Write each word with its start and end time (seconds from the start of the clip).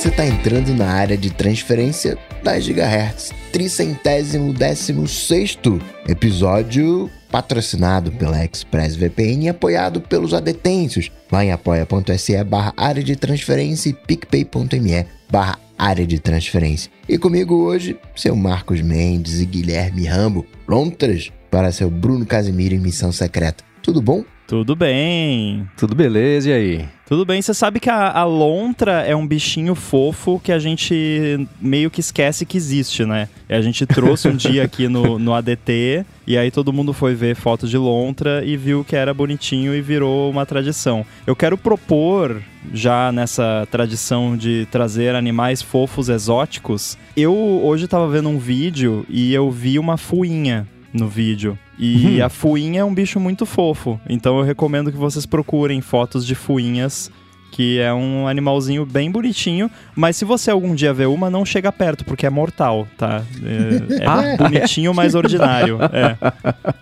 você 0.00 0.08
está 0.08 0.24
entrando 0.24 0.72
na 0.72 0.86
área 0.86 1.14
de 1.14 1.28
transferência 1.28 2.16
das 2.42 2.64
gigahertz. 2.64 3.34
Tricentésimo 3.52 4.50
décimo 4.54 5.06
sexto 5.06 5.78
episódio 6.08 7.10
patrocinado 7.30 8.10
pela 8.10 8.42
ExpressVPN 8.42 9.44
e 9.44 9.48
apoiado 9.50 10.00
pelos 10.00 10.32
adetêncios. 10.32 11.12
Vai 11.28 11.48
em 11.48 11.52
apoia.se 11.52 12.42
barra 12.44 12.72
área 12.78 13.02
de 13.02 13.14
transferência 13.14 13.90
e 13.90 13.92
picpay.me 13.92 15.04
barra 15.30 15.58
área 15.76 16.06
de 16.06 16.18
transferência. 16.18 16.90
E 17.06 17.18
comigo 17.18 17.56
hoje, 17.56 17.98
seu 18.16 18.34
Marcos 18.34 18.80
Mendes 18.80 19.38
e 19.38 19.44
Guilherme 19.44 20.06
Rambo, 20.06 20.46
lontras 20.66 21.30
para 21.50 21.72
seu 21.72 21.90
Bruno 21.90 22.24
Casimiro 22.24 22.74
em 22.74 22.80
missão 22.80 23.12
secreta. 23.12 23.62
Tudo 23.82 24.00
bom? 24.00 24.24
Tudo 24.46 24.74
bem. 24.74 25.68
Tudo 25.76 25.94
beleza, 25.94 26.48
e 26.48 26.52
aí? 26.54 26.88
Tudo 27.10 27.24
bem, 27.24 27.42
você 27.42 27.52
sabe 27.52 27.80
que 27.80 27.90
a, 27.90 28.08
a, 28.08 28.22
lontra 28.22 29.02
é 29.02 29.16
um 29.16 29.26
bichinho 29.26 29.74
fofo 29.74 30.38
que 30.38 30.52
a 30.52 30.60
gente 30.60 31.44
meio 31.60 31.90
que 31.90 31.98
esquece 31.98 32.46
que 32.46 32.56
existe, 32.56 33.04
né? 33.04 33.28
A 33.48 33.60
gente 33.60 33.84
trouxe 33.84 34.28
um 34.28 34.36
dia 34.36 34.62
aqui 34.62 34.86
no, 34.86 35.18
no 35.18 35.34
ADT 35.34 36.06
e 36.24 36.38
aí 36.38 36.52
todo 36.52 36.72
mundo 36.72 36.92
foi 36.92 37.16
ver 37.16 37.34
fotos 37.34 37.68
de 37.68 37.76
lontra 37.76 38.44
e 38.44 38.56
viu 38.56 38.84
que 38.84 38.94
era 38.94 39.12
bonitinho 39.12 39.74
e 39.74 39.80
virou 39.80 40.30
uma 40.30 40.46
tradição. 40.46 41.04
Eu 41.26 41.34
quero 41.34 41.58
propor, 41.58 42.40
já 42.72 43.10
nessa 43.10 43.66
tradição 43.72 44.36
de 44.36 44.68
trazer 44.70 45.16
animais 45.16 45.60
fofos 45.60 46.08
exóticos, 46.08 46.96
eu 47.16 47.34
hoje 47.34 47.86
estava 47.86 48.06
vendo 48.06 48.28
um 48.28 48.38
vídeo 48.38 49.04
e 49.08 49.34
eu 49.34 49.50
vi 49.50 49.80
uma 49.80 49.96
fuinha 49.96 50.64
no 50.92 51.08
vídeo. 51.08 51.58
E 51.78 52.18
uhum. 52.18 52.26
a 52.26 52.28
fuinha 52.28 52.80
é 52.80 52.84
um 52.84 52.94
bicho 52.94 53.18
muito 53.18 53.46
fofo. 53.46 54.00
Então 54.08 54.38
eu 54.38 54.44
recomendo 54.44 54.90
que 54.90 54.98
vocês 54.98 55.26
procurem 55.26 55.80
fotos 55.80 56.26
de 56.26 56.34
fuinhas 56.34 57.10
que 57.50 57.78
é 57.78 57.92
um 57.92 58.26
animalzinho 58.28 58.86
bem 58.86 59.10
bonitinho, 59.10 59.70
mas 59.94 60.16
se 60.16 60.24
você 60.24 60.50
algum 60.50 60.74
dia 60.74 60.94
ver 60.94 61.06
uma, 61.06 61.28
não 61.28 61.44
chega 61.44 61.72
perto, 61.72 62.04
porque 62.04 62.24
é 62.24 62.30
mortal, 62.30 62.86
tá? 62.96 63.22
É, 63.42 64.02
é 64.02 64.06
ah, 64.06 64.36
bonitinho, 64.38 64.94
mas 64.94 65.14
ordinário. 65.14 65.78
É. 65.92 66.16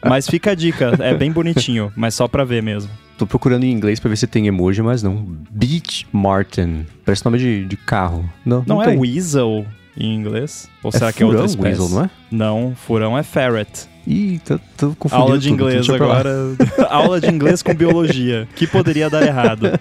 Mas 0.06 0.28
fica 0.28 0.50
a 0.50 0.54
dica, 0.54 0.94
é 1.00 1.14
bem 1.14 1.32
bonitinho, 1.32 1.90
mas 1.96 2.14
só 2.14 2.28
pra 2.28 2.44
ver 2.44 2.62
mesmo. 2.62 2.90
Tô 3.16 3.26
procurando 3.26 3.64
em 3.64 3.72
inglês 3.72 3.98
pra 3.98 4.08
ver 4.08 4.16
se 4.16 4.26
tem 4.26 4.46
emoji, 4.46 4.80
mas 4.80 5.02
não. 5.02 5.26
Beach 5.50 6.06
Martin. 6.12 6.86
Parece 7.04 7.24
nome 7.24 7.38
de, 7.38 7.64
de 7.64 7.76
carro. 7.76 8.30
Não, 8.44 8.58
não, 8.64 8.76
não 8.76 8.82
é 8.82 8.86
tem. 8.86 8.98
Weasel 8.98 9.66
em 9.98 10.14
inglês? 10.14 10.68
Ou 10.82 10.90
é 10.94 10.98
será 10.98 11.12
que 11.12 11.22
é 11.22 11.26
outra 11.26 11.44
espécie? 11.44 11.80
Weasel, 11.80 11.88
não 11.88 12.04
é? 12.04 12.10
Não, 12.30 12.74
furão 12.76 13.18
é 13.18 13.22
ferret. 13.22 13.88
Ih, 14.06 14.40
tô, 14.42 14.58
tô 14.74 14.94
confundindo 14.98 15.22
Aula 15.22 15.38
de 15.38 15.50
inglês 15.50 15.86
tudo, 15.86 16.02
agora. 16.02 16.30
Aula 16.88 17.20
de 17.20 17.28
inglês 17.28 17.62
com 17.62 17.74
biologia. 17.74 18.48
Que 18.56 18.66
poderia 18.66 19.10
dar 19.10 19.22
errado. 19.22 19.78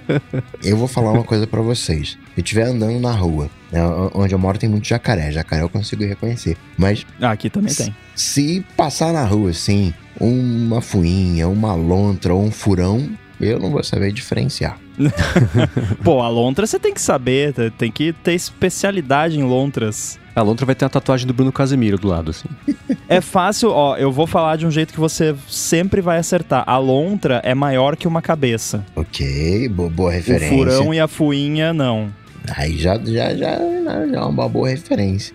Eu 0.61 0.75
vou 0.75 0.87
falar 0.87 1.13
uma 1.13 1.23
coisa 1.23 1.47
para 1.47 1.61
vocês. 1.61 2.09
Se 2.09 2.17
eu 2.35 2.43
estiver 2.43 2.63
andando 2.63 2.99
na 2.99 3.13
rua, 3.13 3.49
né, 3.71 3.79
onde 4.13 4.35
eu 4.35 4.39
moro 4.39 4.57
tem 4.57 4.67
muito 4.67 4.85
jacaré. 4.85 5.31
Jacaré 5.31 5.61
eu 5.61 5.69
consigo 5.69 6.03
reconhecer. 6.03 6.57
Mas. 6.77 7.05
Ah, 7.21 7.31
aqui 7.31 7.49
também 7.49 7.73
tem. 7.73 7.95
Se 8.15 8.65
passar 8.75 9.13
na 9.13 9.23
rua, 9.23 9.51
assim, 9.51 9.93
uma 10.19 10.81
fuinha, 10.81 11.47
uma 11.47 11.73
lontra 11.73 12.33
ou 12.33 12.43
um 12.43 12.51
furão, 12.51 13.09
eu 13.39 13.59
não 13.59 13.69
vou 13.69 13.83
saber 13.83 14.11
diferenciar. 14.11 14.79
Pô, 16.03 16.21
a 16.21 16.29
lontra 16.29 16.65
você 16.65 16.79
tem 16.79 16.93
que 16.93 17.01
saber, 17.01 17.53
tem 17.77 17.91
que 17.91 18.11
ter 18.11 18.33
especialidade 18.33 19.39
em 19.39 19.43
lontras. 19.43 20.19
A 20.35 20.41
lontra 20.41 20.65
vai 20.65 20.75
ter 20.75 20.85
a 20.85 20.89
tatuagem 20.89 21.25
do 21.27 21.33
Bruno 21.33 21.51
Casemiro 21.51 21.97
do 21.97 22.07
lado, 22.07 22.31
assim. 22.31 22.47
É 23.09 23.21
fácil, 23.21 23.69
ó, 23.69 23.95
eu 23.95 24.11
vou 24.11 24.27
falar 24.27 24.57
de 24.57 24.67
um 24.67 24.71
jeito 24.71 24.93
que 24.93 24.99
você 24.99 25.33
sempre 25.47 26.01
vai 26.01 26.17
acertar. 26.17 26.65
A 26.67 26.77
lontra 26.77 27.39
é 27.41 27.55
maior 27.55 27.95
que 27.95 28.05
uma 28.05 28.21
cabeça. 28.21 28.85
Ok, 28.97 29.69
boa, 29.69 29.89
boa 29.89 30.11
referência. 30.11 30.53
O 30.53 30.57
furão 30.57 30.93
e 30.93 30.99
a 30.99 31.07
fuinha, 31.07 31.73
não. 31.73 32.13
Aí 32.53 32.77
já, 32.77 32.97
já, 32.97 33.33
já, 33.33 33.57
já 33.57 34.19
é 34.19 34.21
uma 34.21 34.49
boa 34.49 34.67
referência. 34.67 35.33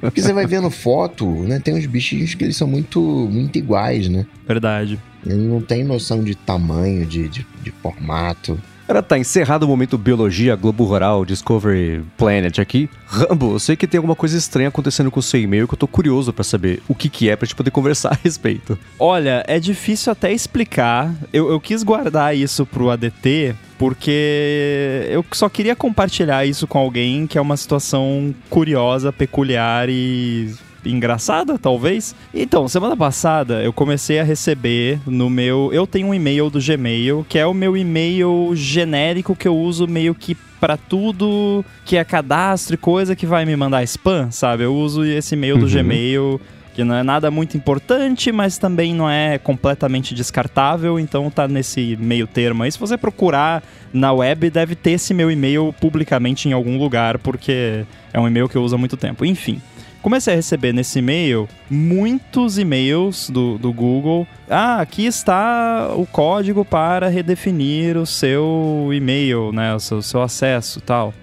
Porque 0.00 0.20
você 0.20 0.32
vai 0.32 0.46
vendo 0.46 0.70
foto, 0.70 1.26
né? 1.44 1.60
Tem 1.60 1.74
uns 1.74 1.86
bichinhos 1.86 2.34
que 2.34 2.44
eles 2.44 2.56
são 2.56 2.66
muito, 2.66 3.00
muito 3.00 3.56
iguais, 3.56 4.08
né? 4.08 4.26
Verdade. 4.46 4.98
Ele 5.24 5.46
não 5.46 5.60
tem 5.60 5.84
noção 5.84 6.22
de 6.22 6.34
tamanho, 6.34 7.06
de, 7.06 7.28
de, 7.28 7.46
de 7.62 7.70
formato. 7.70 8.58
Cara, 8.86 9.02
tá 9.02 9.18
encerrado 9.18 9.62
o 9.62 9.68
momento 9.68 9.96
Biologia, 9.96 10.56
Globo 10.56 10.84
Rural, 10.84 11.24
Discovery 11.24 12.04
Planet 12.16 12.58
aqui. 12.58 12.90
Rambo, 13.06 13.54
eu 13.54 13.58
sei 13.58 13.76
que 13.76 13.86
tem 13.86 13.98
alguma 13.98 14.16
coisa 14.16 14.36
estranha 14.36 14.68
acontecendo 14.68 15.10
com 15.10 15.20
o 15.20 15.22
seu 15.22 15.40
e-mail 15.40 15.68
que 15.68 15.74
eu 15.74 15.78
tô 15.78 15.86
curioso 15.86 16.32
para 16.32 16.44
saber 16.44 16.82
o 16.88 16.94
que 16.94 17.08
que 17.08 17.30
é 17.30 17.36
pra 17.36 17.46
gente 17.46 17.54
poder 17.54 17.70
conversar 17.70 18.12
a 18.12 18.18
respeito. 18.22 18.78
Olha, 18.98 19.44
é 19.46 19.58
difícil 19.60 20.12
até 20.12 20.32
explicar. 20.32 21.14
Eu, 21.32 21.50
eu 21.50 21.60
quis 21.60 21.82
guardar 21.82 22.36
isso 22.36 22.66
pro 22.66 22.90
ADT 22.90 23.54
porque 23.78 25.08
eu 25.08 25.24
só 25.32 25.48
queria 25.48 25.74
compartilhar 25.74 26.44
isso 26.44 26.66
com 26.66 26.78
alguém 26.78 27.26
que 27.26 27.36
é 27.36 27.40
uma 27.40 27.56
situação 27.56 28.34
curiosa, 28.48 29.12
peculiar 29.12 29.88
e 29.88 30.54
engraçada, 30.84 31.58
talvez. 31.58 32.14
Então, 32.34 32.68
semana 32.68 32.96
passada 32.96 33.62
eu 33.62 33.72
comecei 33.72 34.18
a 34.18 34.24
receber 34.24 35.00
no 35.06 35.30
meu. 35.30 35.70
Eu 35.72 35.86
tenho 35.86 36.08
um 36.08 36.14
e-mail 36.14 36.50
do 36.50 36.60
Gmail, 36.60 37.26
que 37.28 37.38
é 37.38 37.46
o 37.46 37.54
meu 37.54 37.76
e-mail 37.76 38.50
genérico 38.54 39.36
que 39.36 39.48
eu 39.48 39.56
uso 39.56 39.86
meio 39.86 40.14
que 40.14 40.34
para 40.60 40.76
tudo 40.76 41.64
que 41.84 41.96
é 41.96 42.04
cadastro 42.04 42.74
e 42.74 42.78
coisa 42.78 43.16
que 43.16 43.26
vai 43.26 43.44
me 43.44 43.56
mandar 43.56 43.82
spam, 43.82 44.30
sabe? 44.30 44.62
Eu 44.62 44.74
uso 44.74 45.04
esse 45.04 45.34
e-mail 45.34 45.58
do 45.58 45.66
uhum. 45.66 45.72
Gmail 45.72 46.40
que 46.74 46.84
não 46.84 46.94
é 46.94 47.02
nada 47.02 47.30
muito 47.30 47.56
importante, 47.56 48.32
mas 48.32 48.56
também 48.56 48.94
não 48.94 49.08
é 49.08 49.38
completamente 49.38 50.14
descartável, 50.14 50.98
então 50.98 51.30
tá 51.30 51.46
nesse 51.46 51.98
meio 52.00 52.26
termo 52.26 52.62
aí. 52.62 52.72
Se 52.72 52.78
você 52.78 52.96
procurar 52.96 53.62
na 53.92 54.10
web, 54.12 54.48
deve 54.48 54.74
ter 54.74 54.92
esse 54.92 55.12
meu 55.12 55.30
e-mail 55.30 55.74
publicamente 55.80 56.48
em 56.48 56.52
algum 56.52 56.78
lugar, 56.78 57.18
porque 57.18 57.84
é 58.12 58.18
um 58.18 58.26
e-mail 58.26 58.48
que 58.48 58.56
eu 58.56 58.62
uso 58.62 58.74
há 58.74 58.78
muito 58.78 58.96
tempo. 58.96 59.24
Enfim 59.24 59.60
comecei 60.02 60.34
a 60.34 60.36
receber 60.36 60.72
nesse 60.72 60.98
e-mail 60.98 61.48
muitos 61.70 62.58
e-mails 62.58 63.30
do, 63.30 63.56
do 63.56 63.72
Google. 63.72 64.26
Ah, 64.50 64.80
aqui 64.80 65.06
está 65.06 65.92
o 65.96 66.04
código 66.04 66.64
para 66.64 67.08
redefinir 67.08 67.96
o 67.96 68.04
seu 68.04 68.90
e-mail, 68.92 69.52
né? 69.52 69.74
O 69.74 69.80
seu, 69.80 70.02
seu 70.02 70.20
acesso 70.20 70.80
tal. 70.80 71.14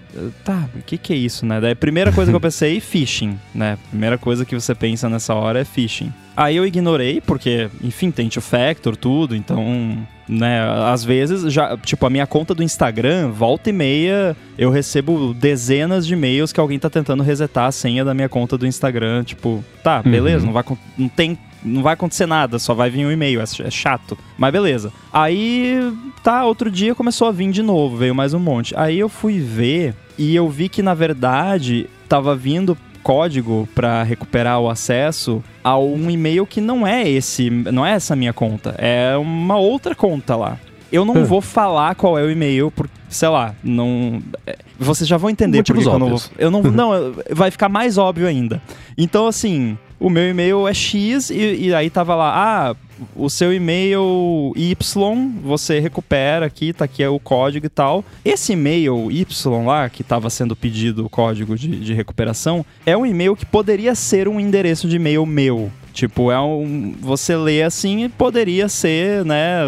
Tá, 0.44 0.68
o 0.74 0.82
que, 0.82 0.98
que 0.98 1.12
é 1.12 1.16
isso, 1.16 1.46
né? 1.46 1.60
Daí 1.60 1.72
a 1.72 1.76
primeira 1.76 2.10
coisa 2.10 2.32
que 2.32 2.36
eu 2.36 2.40
pensei, 2.40 2.80
phishing, 2.80 3.38
né? 3.54 3.78
Primeira 3.90 4.18
coisa 4.18 4.44
que 4.44 4.54
você 4.54 4.74
pensa 4.74 5.08
nessa 5.08 5.34
hora 5.34 5.60
é 5.60 5.64
phishing. 5.64 6.12
Aí 6.36 6.56
eu 6.56 6.66
ignorei, 6.66 7.20
porque, 7.20 7.68
enfim, 7.82 8.10
tem 8.10 8.28
two-factor, 8.28 8.96
tudo, 8.96 9.36
então, 9.36 10.06
né, 10.30 10.60
às 10.86 11.02
vezes, 11.02 11.52
já, 11.52 11.76
tipo, 11.76 12.06
a 12.06 12.10
minha 12.10 12.26
conta 12.26 12.54
do 12.54 12.62
Instagram, 12.62 13.30
volta 13.30 13.68
e 13.68 13.72
meia, 13.72 14.36
eu 14.56 14.70
recebo 14.70 15.34
dezenas 15.34 16.06
de 16.06 16.14
e-mails 16.14 16.52
que 16.52 16.60
alguém 16.60 16.78
tá 16.78 16.88
tentando 16.88 17.24
resetar 17.24 17.66
a 17.66 17.72
senha 17.72 18.04
da 18.04 18.14
minha 18.14 18.28
conta 18.28 18.56
do 18.56 18.64
Instagram, 18.64 19.24
tipo, 19.24 19.64
tá, 19.82 20.00
beleza, 20.00 20.46
uhum. 20.46 20.46
não 20.46 20.52
vai, 20.52 20.64
não 20.96 21.08
tem 21.08 21.36
não 21.62 21.82
vai 21.82 21.92
acontecer 21.92 22.24
nada, 22.24 22.58
só 22.58 22.72
vai 22.72 22.88
vir 22.88 23.04
um 23.04 23.12
e-mail, 23.12 23.38
é, 23.38 23.44
é 23.44 23.70
chato. 23.70 24.16
Mas 24.38 24.50
beleza. 24.50 24.90
Aí, 25.12 25.92
tá, 26.22 26.46
outro 26.46 26.70
dia 26.70 26.94
começou 26.94 27.28
a 27.28 27.32
vir 27.32 27.50
de 27.50 27.62
novo, 27.62 27.98
veio 27.98 28.14
mais 28.14 28.32
um 28.32 28.38
monte. 28.38 28.74
Aí 28.78 28.98
eu 28.98 29.10
fui 29.10 29.40
ver 29.40 29.94
e 30.16 30.34
eu 30.34 30.48
vi 30.48 30.70
que, 30.70 30.82
na 30.82 30.94
verdade, 30.94 31.86
tava 32.08 32.34
vindo 32.34 32.78
código 33.02 33.68
para 33.74 34.02
recuperar 34.02 34.60
o 34.60 34.68
acesso 34.68 35.42
a 35.62 35.78
um 35.78 36.10
e-mail 36.10 36.46
que 36.46 36.60
não 36.60 36.86
é 36.86 37.08
esse, 37.08 37.50
não 37.50 37.84
é 37.84 37.92
essa 37.92 38.14
minha 38.14 38.32
conta, 38.32 38.74
é 38.78 39.16
uma 39.16 39.56
outra 39.56 39.94
conta 39.94 40.36
lá. 40.36 40.58
Eu 40.92 41.04
não 41.04 41.14
hum. 41.18 41.24
vou 41.24 41.40
falar 41.40 41.94
qual 41.94 42.18
é 42.18 42.22
o 42.22 42.30
e-mail, 42.30 42.70
porque, 42.70 42.92
sei 43.08 43.28
lá, 43.28 43.54
não. 43.62 44.20
É, 44.44 44.58
vocês 44.78 45.06
já 45.06 45.16
vão 45.16 45.30
entender 45.30 45.62
porque 45.62 45.86
eu 45.86 45.98
não 45.98 46.08
vou. 46.10 46.20
Eu 46.36 46.50
não. 46.50 46.62
não, 46.62 47.14
vai 47.30 47.50
ficar 47.50 47.68
mais 47.68 47.96
óbvio 47.96 48.26
ainda. 48.26 48.60
Então, 48.98 49.28
assim, 49.28 49.78
o 50.00 50.08
meu 50.08 50.28
e-mail 50.28 50.66
é 50.66 50.72
X 50.72 51.28
e, 51.30 51.66
e 51.66 51.74
aí 51.74 51.90
tava 51.90 52.14
lá, 52.14 52.32
ah, 52.34 52.76
o 53.14 53.28
seu 53.28 53.52
e-mail 53.52 54.52
Y, 54.56 55.32
você 55.42 55.78
recupera 55.78 56.46
aqui, 56.46 56.72
tá 56.72 56.86
aqui 56.86 57.02
é 57.02 57.08
o 57.08 57.20
código 57.20 57.66
e 57.66 57.68
tal. 57.68 58.04
Esse 58.24 58.54
e-mail 58.54 59.10
Y 59.10 59.64
lá, 59.64 59.88
que 59.90 60.00
estava 60.02 60.30
sendo 60.30 60.56
pedido 60.56 61.04
o 61.04 61.10
código 61.10 61.56
de, 61.56 61.68
de 61.68 61.92
recuperação, 61.92 62.64
é 62.84 62.96
um 62.96 63.04
e-mail 63.04 63.36
que 63.36 63.44
poderia 63.44 63.94
ser 63.94 64.26
um 64.26 64.40
endereço 64.40 64.88
de 64.88 64.96
e-mail 64.96 65.24
meu. 65.26 65.70
Tipo, 66.00 66.32
é 66.32 66.40
um. 66.40 66.94
Você 66.98 67.36
lê 67.36 67.62
assim 67.62 68.08
poderia 68.08 68.70
ser, 68.70 69.22
né? 69.22 69.60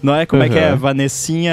Não 0.00 0.14
é 0.14 0.24
como 0.24 0.40
uhum. 0.40 0.46
é 0.46 0.48
que 0.48 0.56
é? 0.56 0.76
Vanessinha 0.76 1.52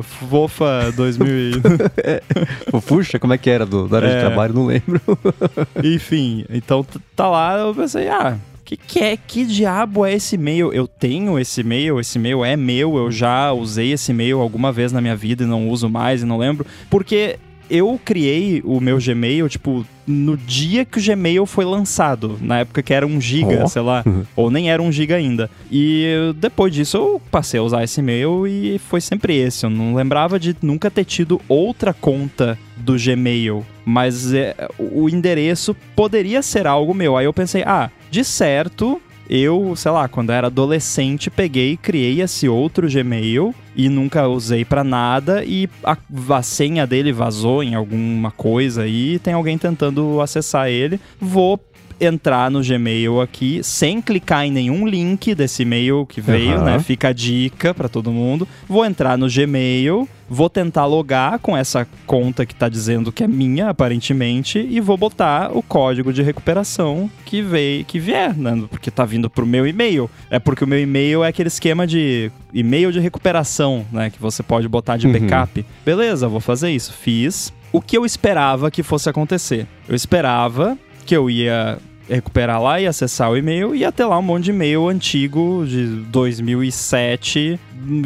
Fofa 0.00 0.90
2000. 0.96 1.60
Fofuxa? 2.72 3.18
Como 3.18 3.34
é 3.34 3.36
que 3.36 3.50
era 3.50 3.66
do, 3.66 3.86
da 3.86 3.98
área 3.98 4.06
é. 4.06 4.14
de 4.14 4.20
trabalho? 4.20 4.54
Não 4.54 4.64
lembro. 4.64 5.02
Enfim, 5.84 6.46
então 6.48 6.82
tá 7.14 7.28
lá, 7.28 7.58
eu 7.58 7.74
pensei, 7.74 8.08
ah. 8.08 8.38
Que, 8.64 8.78
que 8.78 9.00
é 9.00 9.18
que 9.18 9.44
diabo 9.44 10.06
é 10.06 10.14
esse 10.14 10.36
e-mail? 10.36 10.72
Eu 10.72 10.88
tenho 10.88 11.38
esse 11.38 11.60
e-mail, 11.60 12.00
esse 12.00 12.16
e-mail 12.16 12.42
é 12.42 12.56
meu, 12.56 12.96
eu 12.96 13.10
já 13.10 13.52
usei 13.52 13.92
esse 13.92 14.12
e-mail 14.12 14.40
alguma 14.40 14.72
vez 14.72 14.92
na 14.92 15.02
minha 15.02 15.14
vida 15.14 15.44
e 15.44 15.46
não 15.46 15.68
uso 15.68 15.90
mais 15.90 16.22
e 16.22 16.24
não 16.24 16.38
lembro. 16.38 16.64
Porque 16.88 17.38
eu 17.70 17.98
criei 18.04 18.60
o 18.64 18.80
meu 18.80 18.98
Gmail, 18.98 19.48
tipo, 19.48 19.84
no 20.06 20.36
dia 20.36 20.84
que 20.84 20.98
o 20.98 21.02
Gmail 21.02 21.46
foi 21.46 21.64
lançado, 21.64 22.38
na 22.40 22.58
época 22.60 22.82
que 22.82 22.92
era 22.92 23.06
um 23.06 23.20
giga, 23.20 23.62
Oh. 23.64 23.68
sei 23.68 23.82
lá, 23.82 24.04
ou 24.36 24.50
nem 24.50 24.70
era 24.70 24.82
um 24.82 24.92
giga 24.92 25.16
ainda. 25.16 25.50
E 25.70 26.04
depois 26.36 26.72
disso 26.74 26.96
eu 26.96 27.22
passei 27.30 27.58
a 27.58 27.62
usar 27.62 27.82
esse 27.84 28.00
e-mail 28.00 28.46
e 28.46 28.78
foi 28.78 29.00
sempre 29.00 29.36
esse. 29.36 29.64
Eu 29.64 29.70
não 29.70 29.94
lembrava 29.94 30.38
de 30.38 30.54
nunca 30.62 30.90
ter 30.90 31.04
tido 31.04 31.40
outra 31.48 31.92
conta 31.94 32.58
do 32.76 32.96
Gmail, 32.98 33.64
mas 33.84 34.32
é, 34.34 34.54
o 34.78 35.08
endereço 35.08 35.74
poderia 35.96 36.42
ser 36.42 36.66
algo 36.66 36.92
meu. 36.92 37.16
Aí 37.16 37.24
eu 37.24 37.32
pensei, 37.32 37.62
ah, 37.64 37.90
de 38.10 38.22
certo, 38.24 39.00
eu, 39.28 39.74
sei 39.74 39.90
lá, 39.90 40.06
quando 40.06 40.30
era 40.30 40.48
adolescente, 40.48 41.30
peguei 41.30 41.72
e 41.72 41.76
criei 41.78 42.20
esse 42.20 42.46
outro 42.48 42.88
Gmail 42.90 43.54
e 43.76 43.88
nunca 43.88 44.28
usei 44.28 44.64
pra 44.64 44.84
nada 44.84 45.44
e 45.44 45.68
a, 45.82 45.96
a 46.30 46.42
senha 46.42 46.86
dele 46.86 47.12
vazou 47.12 47.62
em 47.62 47.74
alguma 47.74 48.30
coisa 48.30 48.82
aí, 48.82 49.18
tem 49.18 49.34
alguém 49.34 49.58
tentando 49.58 50.20
acessar 50.20 50.68
ele. 50.68 51.00
Vou 51.20 51.58
entrar 52.00 52.50
no 52.50 52.62
Gmail 52.62 53.20
aqui 53.20 53.60
sem 53.62 54.00
clicar 54.00 54.44
em 54.44 54.50
nenhum 54.50 54.86
link 54.86 55.34
desse 55.34 55.62
e-mail 55.62 56.04
que 56.06 56.20
veio, 56.20 56.54
Aham. 56.54 56.64
né? 56.64 56.78
Fica 56.80 57.08
a 57.08 57.12
dica 57.12 57.72
pra 57.74 57.88
todo 57.88 58.10
mundo. 58.10 58.46
Vou 58.68 58.84
entrar 58.84 59.16
no 59.16 59.28
Gmail, 59.28 60.08
vou 60.28 60.50
tentar 60.50 60.86
logar 60.86 61.38
com 61.38 61.56
essa 61.56 61.86
conta 62.06 62.44
que 62.44 62.54
tá 62.54 62.68
dizendo 62.68 63.12
que 63.12 63.22
é 63.24 63.28
minha, 63.28 63.68
aparentemente, 63.68 64.58
e 64.58 64.80
vou 64.80 64.96
botar 64.96 65.50
o 65.56 65.62
código 65.62 66.12
de 66.12 66.22
recuperação 66.22 67.10
que 67.24 67.40
veio, 67.42 67.84
que 67.84 67.98
vier, 67.98 68.36
né? 68.36 68.64
Porque 68.70 68.90
tá 68.90 69.04
vindo 69.04 69.30
pro 69.30 69.46
meu 69.46 69.66
e-mail. 69.66 70.10
É 70.30 70.38
porque 70.38 70.64
o 70.64 70.66
meu 70.66 70.80
e-mail 70.80 71.22
é 71.24 71.28
aquele 71.28 71.48
esquema 71.48 71.86
de 71.86 72.30
e-mail 72.52 72.90
de 72.92 73.00
recuperação, 73.00 73.84
né? 73.92 74.10
Que 74.10 74.20
você 74.20 74.42
pode 74.42 74.68
botar 74.68 74.96
de 74.96 75.06
Uhum. 75.06 75.12
backup. 75.12 75.64
Beleza, 75.84 76.28
vou 76.28 76.40
fazer 76.40 76.70
isso. 76.70 76.92
Fiz. 76.92 77.52
O 77.72 77.80
que 77.80 77.98
eu 77.98 78.04
esperava 78.06 78.70
que 78.70 78.82
fosse 78.84 79.08
acontecer? 79.08 79.66
Eu 79.88 79.96
esperava 79.96 80.78
que 81.04 81.16
eu 81.16 81.28
ia 81.30 81.78
recuperar 82.08 82.60
lá 82.62 82.80
e 82.80 82.86
acessar 82.86 83.30
o 83.30 83.36
e-mail 83.36 83.74
e 83.74 83.78
ia 83.78 83.90
ter 83.92 84.04
lá 84.04 84.18
um 84.18 84.22
monte 84.22 84.44
de 84.44 84.50
e-mail 84.50 84.88
antigo 84.88 85.64
de 85.66 85.86
2007 85.86 87.58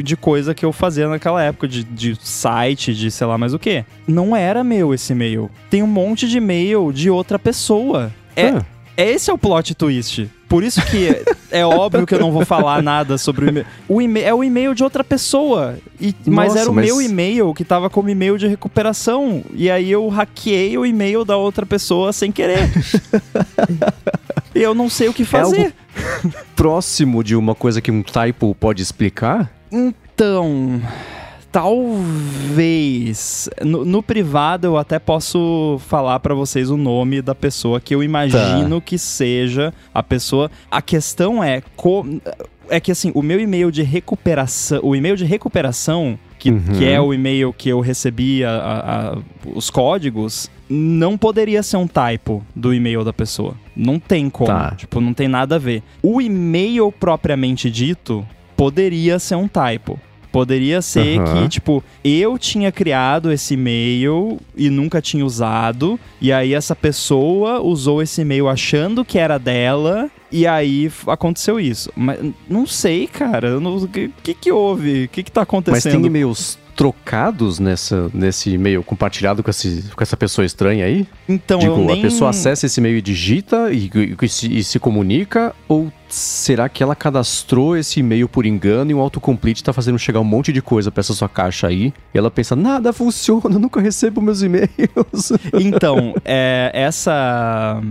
de 0.03 0.17
coisa 0.17 0.55
que 0.55 0.65
eu 0.65 0.73
fazia 0.73 1.09
naquela 1.09 1.43
época, 1.43 1.69
de, 1.69 1.85
de 1.85 2.17
site, 2.21 2.93
de 2.95 3.11
sei 3.11 3.27
lá 3.27 3.39
mais 3.39 3.55
o 3.55 3.59
que. 3.59 3.85
Não 4.07 4.35
era 4.35 4.65
meu 4.65 4.93
esse 4.93 5.13
e-mail. 5.13 5.49
Tem 5.71 5.83
um 5.83 5.87
monte 5.87 6.29
de 6.29 6.39
e-mail 6.39 6.93
de 6.93 7.09
outra 7.09 7.39
pessoa. 7.39 8.13
É, 8.35 8.49
Ah. 8.49 8.65
Esse 9.07 9.31
é 9.31 9.33
o 9.33 9.39
plot 9.39 9.75
twist. 9.75 10.29
Por 10.49 10.65
isso 10.65 10.81
que 10.87 11.23
é 11.51 11.65
óbvio 11.65 12.07
que 12.07 12.15
eu 12.15 12.19
não 12.21 12.33
vou 12.33 12.45
falar 12.45 12.83
nada 12.83 13.19
sobre 13.19 13.45
o 13.45 13.49
e-mail. 13.49 13.67
O 13.89 14.01
é 14.19 14.35
o 14.35 14.43
e-mail 14.43 14.75
de 14.75 14.83
outra 14.83 15.05
pessoa. 15.05 15.79
E, 16.01 16.15
mas 16.27 16.49
Nossa, 16.49 16.61
era 16.61 16.71
o 16.71 16.75
mas- 16.75 16.87
meu 16.87 17.03
e-mail 17.03 17.53
que 17.55 17.65
tava 17.65 17.91
como 17.91 18.09
e-mail 18.09 18.39
de 18.39 18.47
recuperação. 18.49 19.45
E 19.55 19.71
aí 19.71 19.91
eu 19.91 20.09
hackeei 20.09 20.77
o 20.79 20.87
e-mail 20.87 21.25
da 21.25 21.37
outra 21.37 21.67
pessoa 21.67 22.13
sem 22.13 22.33
querer. 22.33 22.71
e 24.55 24.61
eu 24.63 24.75
não 24.75 24.89
sei 24.89 25.09
o 25.09 25.15
que 25.15 25.25
fazer. 25.25 25.75
Próximo 26.57 27.23
de 27.23 27.37
uma 27.37 27.55
coisa 27.55 27.81
que 27.81 27.91
um 27.91 28.03
typo 28.03 28.55
pode 28.55 28.83
explicar? 28.83 29.51
Então, 29.71 30.81
talvez 31.51 33.49
no, 33.65 33.85
no 33.85 34.03
privado 34.03 34.67
eu 34.67 34.77
até 34.77 34.99
posso 34.99 35.81
falar 35.87 36.19
pra 36.21 36.35
vocês 36.35 36.71
o 36.71 36.77
nome 36.77 37.23
da 37.23 37.35
pessoa 37.35 37.81
que 37.81 37.95
eu 37.95 38.03
imagino 38.03 38.81
que 38.81 38.99
seja 38.99 39.73
a 39.95 40.03
pessoa. 40.03 40.51
A 40.71 40.81
questão 40.83 41.43
é 41.43 41.63
co- 41.77 42.07
é 42.69 42.79
que 42.81 42.93
assim, 42.93 43.11
o 43.15 43.23
meu 43.23 43.41
e-mail 43.41 43.71
de 43.71 43.83
recuperação, 43.83 44.81
o 44.83 44.95
e-mail 44.95 45.17
de 45.17 45.25
recuperação 45.25 46.19
que, 46.39 46.51
Uhum. 46.51 46.63
que 46.79 46.85
é 46.85 47.01
o 47.01 47.13
e-mail 47.13 47.53
que 47.53 47.69
eu 47.69 47.81
recebi 47.81 48.45
a- 48.45 48.51
a- 48.51 49.09
a- 49.15 49.19
os 49.55 49.71
códigos, 49.71 50.49
não 50.71 51.17
poderia 51.19 51.63
ser 51.63 51.79
um 51.79 51.87
typo 51.89 52.45
do 52.55 52.73
e-mail 52.75 53.03
da 53.03 53.13
pessoa. 53.13 53.55
Não 53.75 53.99
tem 53.99 54.29
como. 54.31 54.47
Tá. 54.49 54.73
Tipo, 54.77 55.01
não 55.01 55.13
tem 55.15 55.27
nada 55.27 55.57
a 55.57 55.59
ver. 55.59 55.83
O 56.03 56.21
e-mail 56.21 56.93
propriamente 56.93 57.71
dito 57.71 58.25
poderia 58.57 59.19
ser 59.19 59.35
um 59.35 59.49
typo. 59.49 59.99
Poderia 60.31 60.83
ser 60.83 61.19
Aham. 61.21 61.43
que, 61.43 61.49
tipo, 61.49 61.83
eu 62.05 62.39
tinha 62.39 62.71
criado 62.71 63.33
esse 63.33 63.55
e-mail 63.55 64.39
e 64.57 64.69
nunca 64.69 65.01
tinha 65.01 65.25
usado, 65.25 65.99
e 66.21 66.33
aí 66.33 66.55
essa 66.55 66.77
pessoa 66.77 67.61
usou 67.61 68.03
esse 68.03 68.21
e-mail 68.21 68.49
achando 68.49 69.05
que 69.05 69.19
era 69.19 69.39
dela, 69.39 70.11
e 70.31 70.47
aí 70.47 70.91
aconteceu 71.07 71.59
isso. 71.59 71.91
Mas 71.97 72.19
não 72.49 72.67
sei, 72.67 73.07
cara. 73.07 73.59
O 73.59 73.89
que, 73.89 74.11
que 74.23 74.35
que 74.35 74.53
houve? 74.53 75.05
O 75.05 75.09
que 75.09 75.23
que 75.23 75.33
tá 75.33 75.41
Mas 75.41 75.49
acontecendo? 75.49 75.93
tem 75.93 76.07
e-mails 76.07 76.59
trocados 76.79 77.59
nessa, 77.59 78.09
nesse 78.15 78.51
e-mail 78.51 78.85
compartilhado 78.85 79.43
com, 79.43 79.51
esse, 79.51 79.91
com 79.97 80.01
essa 80.01 80.17
pessoa 80.17 80.47
estranha 80.47 80.85
aí? 80.85 81.09
Então, 81.29 81.59
Digo, 81.59 81.77
nem... 81.77 81.99
a 81.99 82.03
pessoa 82.03 82.31
acessa 82.31 82.67
esse 82.67 82.79
e-mail 82.79 82.97
e 82.97 83.03
digita 83.03 83.73
e, 83.73 83.91
e- 83.93 84.17
e 84.23 84.29
se, 84.29 84.59
e 84.59 84.63
se 84.63 84.79
comunica? 84.79 85.53
Ou 85.67 85.93
será 86.09 86.69
que 86.69 86.81
ela 86.81 86.95
cadastrou 86.95 87.77
esse 87.77 87.99
e-mail 87.99 88.29
por 88.29 88.47
engano 88.47 88.93
e 88.93 88.95
o 88.95 89.01
autocomplete 89.01 89.65
tá 89.65 89.73
fazendo 89.73 89.99
chegar 89.99 90.21
um 90.21 90.25
monte 90.25 90.53
de 90.53 90.63
coisa 90.63 90.93
pra 90.93 91.01
essa 91.01 91.13
sua 91.13 91.29
caixa 91.29 91.67
aí? 91.67 91.93
E 92.15 92.19
ela 92.19 92.31
pensa, 92.31 92.55
nada 92.55 92.93
funciona, 92.93 93.43
eu 93.57 93.59
nunca 93.59 93.81
recebo 93.81 94.21
meus 94.23 94.41
e-mails. 94.43 95.33
Então, 95.55 96.15
é, 96.25 96.71
essa 96.73 97.83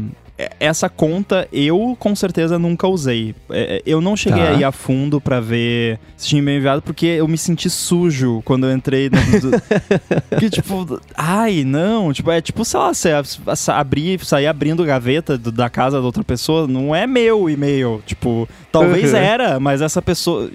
essa 0.59 0.87
conta 0.89 1.47
eu 1.51 1.95
com 1.99 2.15
certeza 2.15 2.59
nunca 2.59 2.87
usei. 2.87 3.33
É, 3.49 3.81
eu 3.85 3.99
não 4.01 4.15
cheguei 4.15 4.43
Tá. 4.43 4.49
aí 4.49 4.63
a 4.63 4.71
fundo 4.71 5.19
pra 5.19 5.39
ver 5.39 5.99
se 6.15 6.27
tinha 6.27 6.39
e-mail 6.39 6.57
enviado 6.59 6.81
porque 6.81 7.05
eu 7.07 7.27
me 7.27 7.37
senti 7.37 7.69
sujo 7.69 8.41
quando 8.45 8.67
eu 8.67 8.73
entrei 8.75 9.09
no, 9.09 9.17
que 10.39 10.49
tipo, 10.49 10.99
ai, 11.15 11.63
não, 11.63 12.13
tipo, 12.13 12.29
é 12.31 12.39
tipo, 12.41 12.63
sei 12.63 12.79
lá, 12.79 12.91
você 12.93 13.71
abrir, 13.71 14.23
sair 14.25 14.47
abrindo 14.47 14.83
gaveta 14.85 15.37
do- 15.37 15.51
da 15.51 15.69
casa 15.69 15.99
da 15.99 16.05
outra 16.05 16.23
pessoa, 16.23 16.67
não 16.67 16.95
é 16.95 17.07
meu 17.07 17.49
e-mail, 17.49 18.01
tipo, 18.05 18.47
talvez 18.71 19.11
Uhum. 19.13 19.19
era, 19.19 19.59
mas 19.59 19.81
essa 19.81 20.01
pessoa 20.01 20.49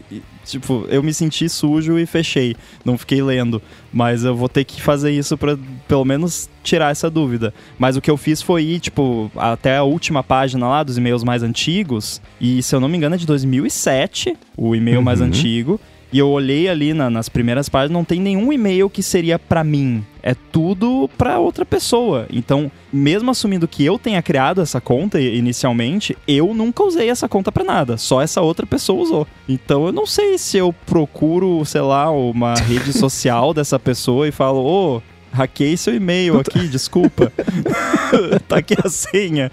Tipo, 0.45 0.87
eu 0.89 1.03
me 1.03 1.15
senti 1.15 1.49
sujo 1.49 1.99
e 1.99 2.05
fechei. 2.07 2.57
Não 2.85 2.99
fiquei 2.99 3.23
lendo. 3.23 3.63
Mas 3.93 4.25
eu 4.25 4.35
vou 4.35 4.49
ter 4.49 4.65
que 4.65 4.81
fazer 4.83 5.11
isso 5.13 5.37
pra 5.39 5.57
pelo 5.87 6.05
menos 6.05 6.49
tirar 6.63 6.91
essa 6.91 7.09
dúvida. 7.11 7.55
Mas 7.79 7.97
o 7.97 8.01
que 8.01 8.11
eu 8.11 8.17
fiz 8.17 8.43
foi 8.43 8.65
ir, 8.65 8.81
tipo, 8.81 9.31
até 9.37 9.77
a 9.77 9.83
última 9.83 10.23
página 10.23 10.67
lá 10.69 10.83
dos 10.83 10.99
e-mails 10.99 11.23
mais 11.25 11.43
antigos. 11.43 12.21
E 12.41 12.63
se 12.63 12.75
eu 12.75 12.81
não 12.81 12.89
me 12.89 12.97
engano 12.97 13.15
é 13.15 13.19
de 13.19 13.27
2007, 13.27 14.37
o 14.57 14.75
e-mail 14.75 15.03
mais 15.03 15.21
Uhum. 15.21 15.27
antigo. 15.27 15.81
E 16.13 16.19
eu 16.19 16.29
olhei 16.29 16.69
ali 16.69 16.93
na- 16.93 17.09
nas 17.09 17.29
primeiras 17.29 17.69
páginas, 17.69 17.93
não 17.93 18.05
tem 18.05 18.21
nenhum 18.21 18.53
e-mail 18.53 18.91
que 18.91 19.03
seria 19.03 19.39
pra 19.39 19.65
mim. 19.65 20.05
É 20.23 20.35
tudo 20.35 21.11
pra 21.19 21.39
outra 21.41 21.65
pessoa. 21.65 22.27
Então, 22.33 22.71
mesmo 22.93 23.31
assumindo 23.31 23.67
que 23.67 23.85
eu 23.85 23.99
tenha 23.99 24.23
criado 24.23 24.61
essa 24.61 24.81
conta 24.81 25.21
inicialmente, 25.21 26.17
eu 26.29 26.55
nunca 26.55 26.85
usei 26.85 27.11
essa 27.11 27.29
conta 27.29 27.51
pra 27.51 27.65
nada. 27.65 27.97
Só 27.97 28.23
essa 28.23 28.41
outra 28.41 28.65
pessoa 28.65 29.03
usou. 29.03 29.27
Então, 29.49 29.87
eu 29.87 29.93
não 29.93 30.07
sei 30.07 30.39
se 30.39 30.57
eu 30.57 30.73
procuro, 30.87 31.65
sei 31.65 31.81
lá, 31.81 32.11
uma 32.11 32.55
rede 32.63 32.93
social 32.93 33.53
dessa 33.53 33.79
pessoa 33.79 34.29
e 34.29 34.33
falo, 34.33 34.61
ô. 34.65 35.03
Hackei 35.35 35.79
seu 35.79 35.95
e-mail 35.95 36.39
aqui, 36.39 36.69
desculpa. 36.69 37.33
tá 38.47 38.59
aqui 38.59 38.75
a 38.85 38.91
senha. 38.91 39.51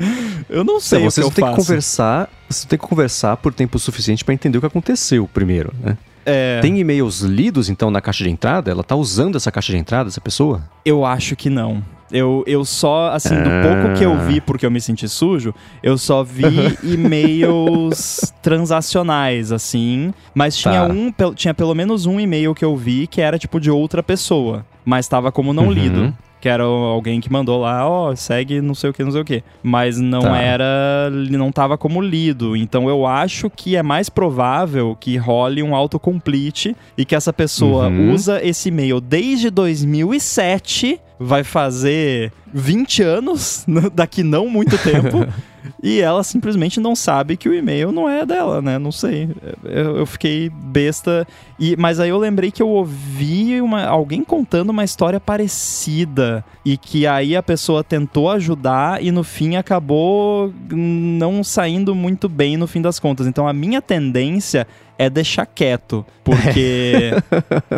Eu 0.50 0.62
não 0.66 0.78
sei 0.78 1.00
Então, 1.00 1.08
o 1.08 1.10
que 1.10 1.14
vocês 1.16 1.26
eu 1.28 1.32
têm 1.32 1.46
que 1.46 1.52
faço. 1.52 1.56
conversar, 1.68 2.30
vocês 2.50 2.66
têm 2.66 2.78
que 2.78 2.86
conversar 2.86 3.38
por 3.38 3.54
tempo 3.54 3.80
suficiente 3.80 4.26
pra 4.26 4.34
entender 4.34 4.58
o 4.58 4.62
que 4.62 4.68
aconteceu 4.68 5.26
primeiro, 5.34 5.74
né? 5.82 5.98
É, 6.30 6.60
Tem 6.62 6.78
e-mails 6.80 7.22
lidos, 7.22 7.70
então, 7.70 7.90
na 7.92 8.00
caixa 8.02 8.24
de 8.24 8.30
entrada? 8.30 8.70
Ela 8.72 8.84
tá 8.84 8.96
usando 8.96 9.36
essa 9.36 9.52
caixa 9.52 9.72
de 9.72 9.78
entrada, 9.78 10.10
essa 10.10 10.22
pessoa? 10.22 10.62
Eu 10.86 11.06
acho 11.06 11.36
que 11.36 11.50
não. 11.50 11.84
Eu, 12.12 12.44
eu 12.48 12.66
só, 12.66 13.12
assim, 13.12 13.36
do 13.36 13.50
Ah. 13.50 13.62
pouco 13.62 13.98
que 13.98 14.04
eu 14.04 14.18
vi, 14.20 14.42
porque 14.42 14.66
eu 14.66 14.72
me 14.72 14.82
senti 14.82 15.08
sujo, 15.08 15.54
eu 15.84 15.96
só 15.96 16.24
vi 16.24 16.44
e-mails 16.84 18.34
transacionais, 18.42 19.52
assim. 19.52 20.14
Mas 20.34 20.58
tinha 20.58 20.88
Tá. 20.88 20.94
um, 20.94 21.12
tinha 21.34 21.54
pelo 21.54 21.76
menos 21.76 22.06
um 22.06 22.20
e-mail 22.20 22.54
que 22.56 22.66
eu 22.66 22.76
vi 22.76 23.08
que 23.08 23.22
era 23.22 23.38
tipo 23.38 23.60
de 23.60 23.70
outra 23.70 24.02
pessoa, 24.02 24.66
mas 24.84 25.08
tava 25.08 25.32
como 25.32 25.54
não 25.54 25.66
Uhum. 25.66 25.72
lido. 25.72 26.14
Que 26.42 26.48
era 26.48 26.64
alguém 26.64 27.20
que 27.20 27.30
mandou 27.32 27.60
lá, 27.60 27.88
ó, 27.90 28.16
segue 28.16 28.62
não 28.62 28.74
sei 28.74 28.90
o 28.90 28.94
que, 28.94 29.04
não 29.04 29.12
sei 29.12 29.22
o 29.22 29.26
que. 29.26 29.44
Mas 29.62 30.00
não 30.00 30.22
Tá. 30.22 30.38
era. 30.42 31.10
Não 31.32 31.52
tava 31.52 31.78
como 31.78 32.02
lido. 32.02 32.56
Então 32.56 32.88
eu 32.88 33.06
acho 33.06 33.50
que 33.50 33.76
é 33.76 33.84
mais 33.84 34.10
provável 34.10 34.96
que 35.00 35.18
role 35.18 35.62
um 35.62 35.76
autocomplete 35.76 36.76
e 36.98 37.04
que 37.04 37.14
essa 37.16 37.34
pessoa 37.34 37.88
Uhum. 37.88 38.14
usa 38.14 38.40
esse 38.42 38.70
e-mail 38.70 39.02
desde 39.02 39.50
2007, 39.50 41.00
vai 41.20 41.44
fazer 41.44 42.32
20 42.54 43.04
anos, 43.04 43.66
daqui 43.94 44.24
não 44.24 44.48
muito 44.50 44.78
tempo. 44.78 45.26
E 45.82 46.02
ela 46.02 46.24
simplesmente 46.24 46.80
não 46.80 46.96
sabe 46.96 47.38
que 47.38 47.48
o 47.48 47.54
e-mail 47.54 47.92
não 47.92 48.10
é 48.10 48.26
dela, 48.26 48.62
né? 48.62 48.78
Não 48.78 48.92
sei. 48.92 49.30
Eu, 49.64 49.98
eu 49.98 50.06
fiquei 50.06 50.50
besta. 50.50 51.28
E, 51.60 51.76
mas 51.78 52.00
aí 52.00 52.10
eu 52.10 52.18
lembrei 52.18 52.52
que 52.52 52.62
eu 52.62 52.70
ouvi 52.70 53.62
uma, 53.62 53.86
alguém 53.86 54.24
contando 54.24 54.70
uma 54.70 54.84
história 54.84 55.20
parecida. 55.20 56.44
E 56.66 56.78
que 56.78 57.08
aí 57.08 57.36
a 57.36 57.44
pessoa 57.44 57.84
tentou 57.84 58.30
ajudar 58.30 59.04
e 59.04 59.12
no 59.12 59.24
fim 59.24 59.56
acabou 59.56 60.54
não 60.70 61.44
saindo 61.44 61.96
muito 61.96 62.28
bem 62.28 62.58
no 62.58 62.68
fim 62.68 62.82
das 62.82 63.00
contas. 63.00 63.28
Então 63.28 63.48
a 63.48 63.54
minha 63.54 63.82
tendência 63.82 64.68
é 65.00 65.10
deixar 65.10 65.46
quieto. 65.48 66.06
Porque 66.24 67.12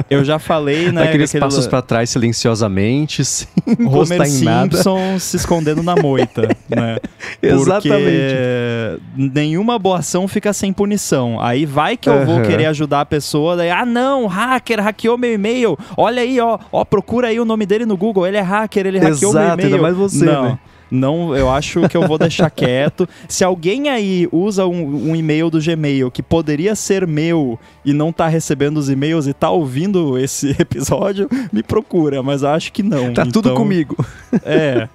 eu 0.10 0.26
já 0.26 0.38
falei, 0.40 0.92
né? 0.92 1.04
Aqueles 1.04 1.30
aquele- 1.30 1.42
passos 1.46 1.68
pra 1.68 1.82
trás 1.82 2.10
silenciosamente, 2.10 3.24
sem 3.24 3.48
Homer 3.88 4.22
em 4.28 4.42
nada. 4.44 4.76
Simpson 4.76 5.18
se 5.20 5.38
escondendo 5.38 5.82
na 5.82 5.96
moita, 5.96 6.50
né? 6.68 6.98
Exatamente. 7.42 9.02
Nenhuma 9.16 9.78
boa 9.80 10.00
ação 10.00 10.28
fica 10.28 10.52
sem 10.52 10.74
punição. 10.74 11.40
Aí 11.40 11.66
vai 11.66 11.96
que 11.96 12.10
eu 12.10 12.26
vou 12.26 12.36
Aham. 12.40 12.44
querer 12.46 12.66
ajudar 12.66 13.02
a 13.02 13.06
pessoa, 13.06 13.56
daí, 13.56 13.70
ah 13.70 13.86
não, 13.86 14.28
hacker, 14.28 14.82
hackeou 14.82 15.18
meu 15.18 15.34
e-mail. 15.34 15.78
Olha 15.96 16.22
aí, 16.22 16.40
ó, 16.40 16.58
ó, 16.72 16.84
procura 16.84 17.28
aí 17.28 17.40
o 17.40 17.46
nome 17.46 17.66
dele 17.66 17.86
no 17.86 17.96
Google, 17.96 18.28
ele 18.28 18.38
é 18.38 18.42
hacker, 18.42 18.86
ele 18.86 19.00
hackeou 19.00 19.32
meu 19.34 19.42
Exato, 19.44 19.62
e-mail. 19.62 19.76
ainda 19.76 19.82
mais 19.82 19.96
você, 19.96 20.26
não. 20.26 20.44
né? 20.44 20.60
Não, 20.92 21.34
eu 21.36 21.50
acho 21.50 21.88
que 21.88 21.96
eu 21.96 22.06
vou 22.08 22.18
deixar 22.18 22.50
quieto. 22.52 23.08
Se 23.30 23.44
alguém 23.44 23.88
aí 23.90 24.28
usa 24.32 24.68
um, 24.68 25.10
um 25.12 25.16
e-mail 25.16 25.50
do 25.50 25.60
Gmail 25.62 26.12
que 26.12 26.22
poderia 26.22 26.76
ser 26.76 27.08
meu 27.08 27.58
e 27.86 27.94
não 27.94 28.12
tá 28.12 28.28
recebendo 28.28 28.78
os 28.78 28.90
e-mails 28.90 29.26
e 29.26 29.34
tá 29.34 29.50
ouvindo 29.50 30.18
esse 30.18 30.50
episódio, 30.60 31.30
me 31.52 31.64
procura, 31.64 32.22
mas 32.22 32.44
acho 32.44 32.72
que 32.74 32.84
não. 32.84 33.14
Tá 33.14 33.26
tudo 33.26 33.40
Então, 33.50 33.56
comigo. 33.56 33.96
é. 34.44 34.88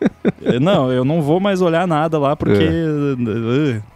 É, 0.43 0.61
Não, 0.61 0.93
eu 0.93 1.05
não 1.05 1.23
vou 1.23 1.41
mais 1.41 1.61
olhar 1.63 1.87
nada 1.87 2.19
lá 2.19 2.37
porque. 2.37 2.63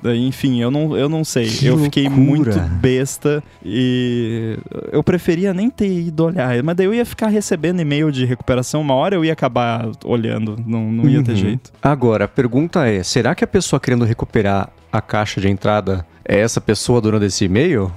eh, 0.04 0.16
Enfim, 0.16 0.61
eu 0.61 0.71
não, 0.71 0.97
eu 0.97 1.09
não 1.09 1.25
sei. 1.25 1.47
Que 1.49 1.66
eu 1.66 1.78
fiquei 1.78 2.04
loucura. 2.04 2.25
muito 2.26 2.59
besta 2.80 3.42
e 3.64 4.57
eu 4.92 5.02
preferia 5.02 5.52
nem 5.52 5.69
ter 5.71 5.88
ido 5.90 6.25
olhar. 6.25 6.62
Mas 6.62 6.76
daí 6.76 6.87
eu 6.87 6.95
ia 6.95 7.04
ficar 7.04 7.28
recebendo 7.28 7.80
e-mail 7.80 8.11
de 8.11 8.25
recuperação, 8.25 8.80
uma 8.80 8.95
hora 8.95 9.14
eu 9.14 9.25
ia 9.25 9.33
acabar 9.33 9.88
olhando. 10.04 10.57
Não, 10.66 10.90
não 10.90 11.09
ia 11.09 11.23
ter 11.23 11.33
Uhum. 11.33 11.37
jeito. 11.37 11.73
Agora, 11.90 12.26
a 12.26 12.28
pergunta 12.28 12.87
é: 12.87 13.02
será 13.02 13.35
que 13.35 13.42
a 13.42 13.49
pessoa 13.49 13.80
querendo 13.80 14.04
recuperar 14.04 14.70
a 14.92 15.00
caixa 15.00 15.40
de 15.40 15.49
entrada 15.49 16.06
é 16.25 16.38
essa 16.38 16.61
pessoa 16.61 17.00
dona 17.00 17.18
desse 17.18 17.47
e-mail? 17.47 17.90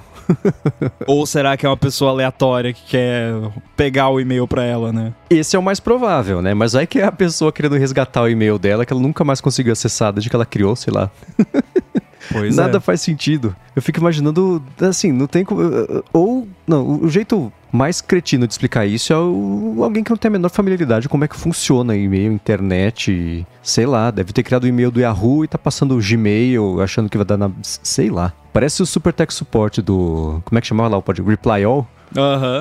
Ou 1.05 1.27
será 1.27 1.55
que 1.55 1.63
é 1.63 1.69
uma 1.69 1.77
pessoa 1.77 2.09
aleatória 2.09 2.73
que 2.73 2.83
quer 2.88 3.31
pegar 3.77 4.09
o 4.09 4.19
e-mail 4.19 4.47
pra 4.47 4.63
ela, 4.63 4.91
né? 4.91 5.13
Esse 5.29 5.55
é 5.55 5.59
o 5.59 5.62
mais 5.62 5.79
provável, 5.79 6.41
né? 6.41 6.55
Mas 6.55 6.73
vai 6.73 6.88
que 6.88 7.01
é 7.01 7.03
a 7.03 7.12
pessoa 7.12 7.51
querendo 7.51 7.75
resgatar 7.75 8.23
o 8.23 8.27
e-mail 8.27 8.57
dela 8.57 8.83
que 8.83 8.91
ela 8.91 9.01
nunca 9.01 9.23
mais 9.23 9.39
conseguiu 9.39 9.73
acessar 9.73 10.12
desde 10.12 10.27
que 10.27 10.35
ela 10.35 10.45
criou, 10.45 10.75
sei 10.75 10.91
lá. 10.91 11.12
Pois 12.31 12.55
Nada 12.55 12.77
é. 12.77 12.79
faz 12.79 13.01
sentido. 13.01 13.53
Eu 13.75 13.81
fico 13.81 14.00
imaginando, 14.00 14.63
assim, 14.79 15.12
não 15.12 15.27
tem 15.27 15.43
como. 15.43 15.62
Ou. 16.13 16.47
Não, 16.65 17.01
o 17.01 17.09
jeito 17.09 17.51
mais 17.73 17.99
cretino 18.01 18.45
de 18.45 18.53
explicar 18.53 18.85
isso 18.85 19.11
é 19.11 19.17
o, 19.17 19.79
alguém 19.83 20.03
que 20.03 20.11
não 20.11 20.17
tem 20.17 20.29
a 20.29 20.31
menor 20.31 20.49
familiaridade 20.49 21.07
com 21.09 21.13
como 21.13 21.23
é 21.25 21.27
que 21.27 21.35
funciona 21.35 21.95
e-mail, 21.95 22.31
internet, 22.31 23.45
sei 23.63 23.85
lá, 23.85 24.11
deve 24.11 24.31
ter 24.31 24.43
criado 24.43 24.63
o 24.63 24.67
e-mail 24.67 24.91
do 24.91 24.99
Yahoo 24.99 25.43
e 25.43 25.47
tá 25.47 25.57
passando 25.57 25.95
o 25.97 25.99
Gmail, 25.99 26.81
achando 26.81 27.09
que 27.09 27.17
vai 27.17 27.25
dar 27.25 27.37
na. 27.37 27.49
sei 27.61 28.09
lá. 28.09 28.31
Parece 28.53 28.81
o 28.81 28.85
Super 28.85 29.11
Tech 29.11 29.33
Support 29.33 29.79
do. 29.81 30.41
Como 30.45 30.57
é 30.57 30.61
que 30.61 30.67
chamava 30.67 30.89
lá 30.89 30.97
o 30.97 31.01
pod? 31.01 31.21
Reply 31.21 31.63
All? 31.63 31.87
Aham. 32.15 32.59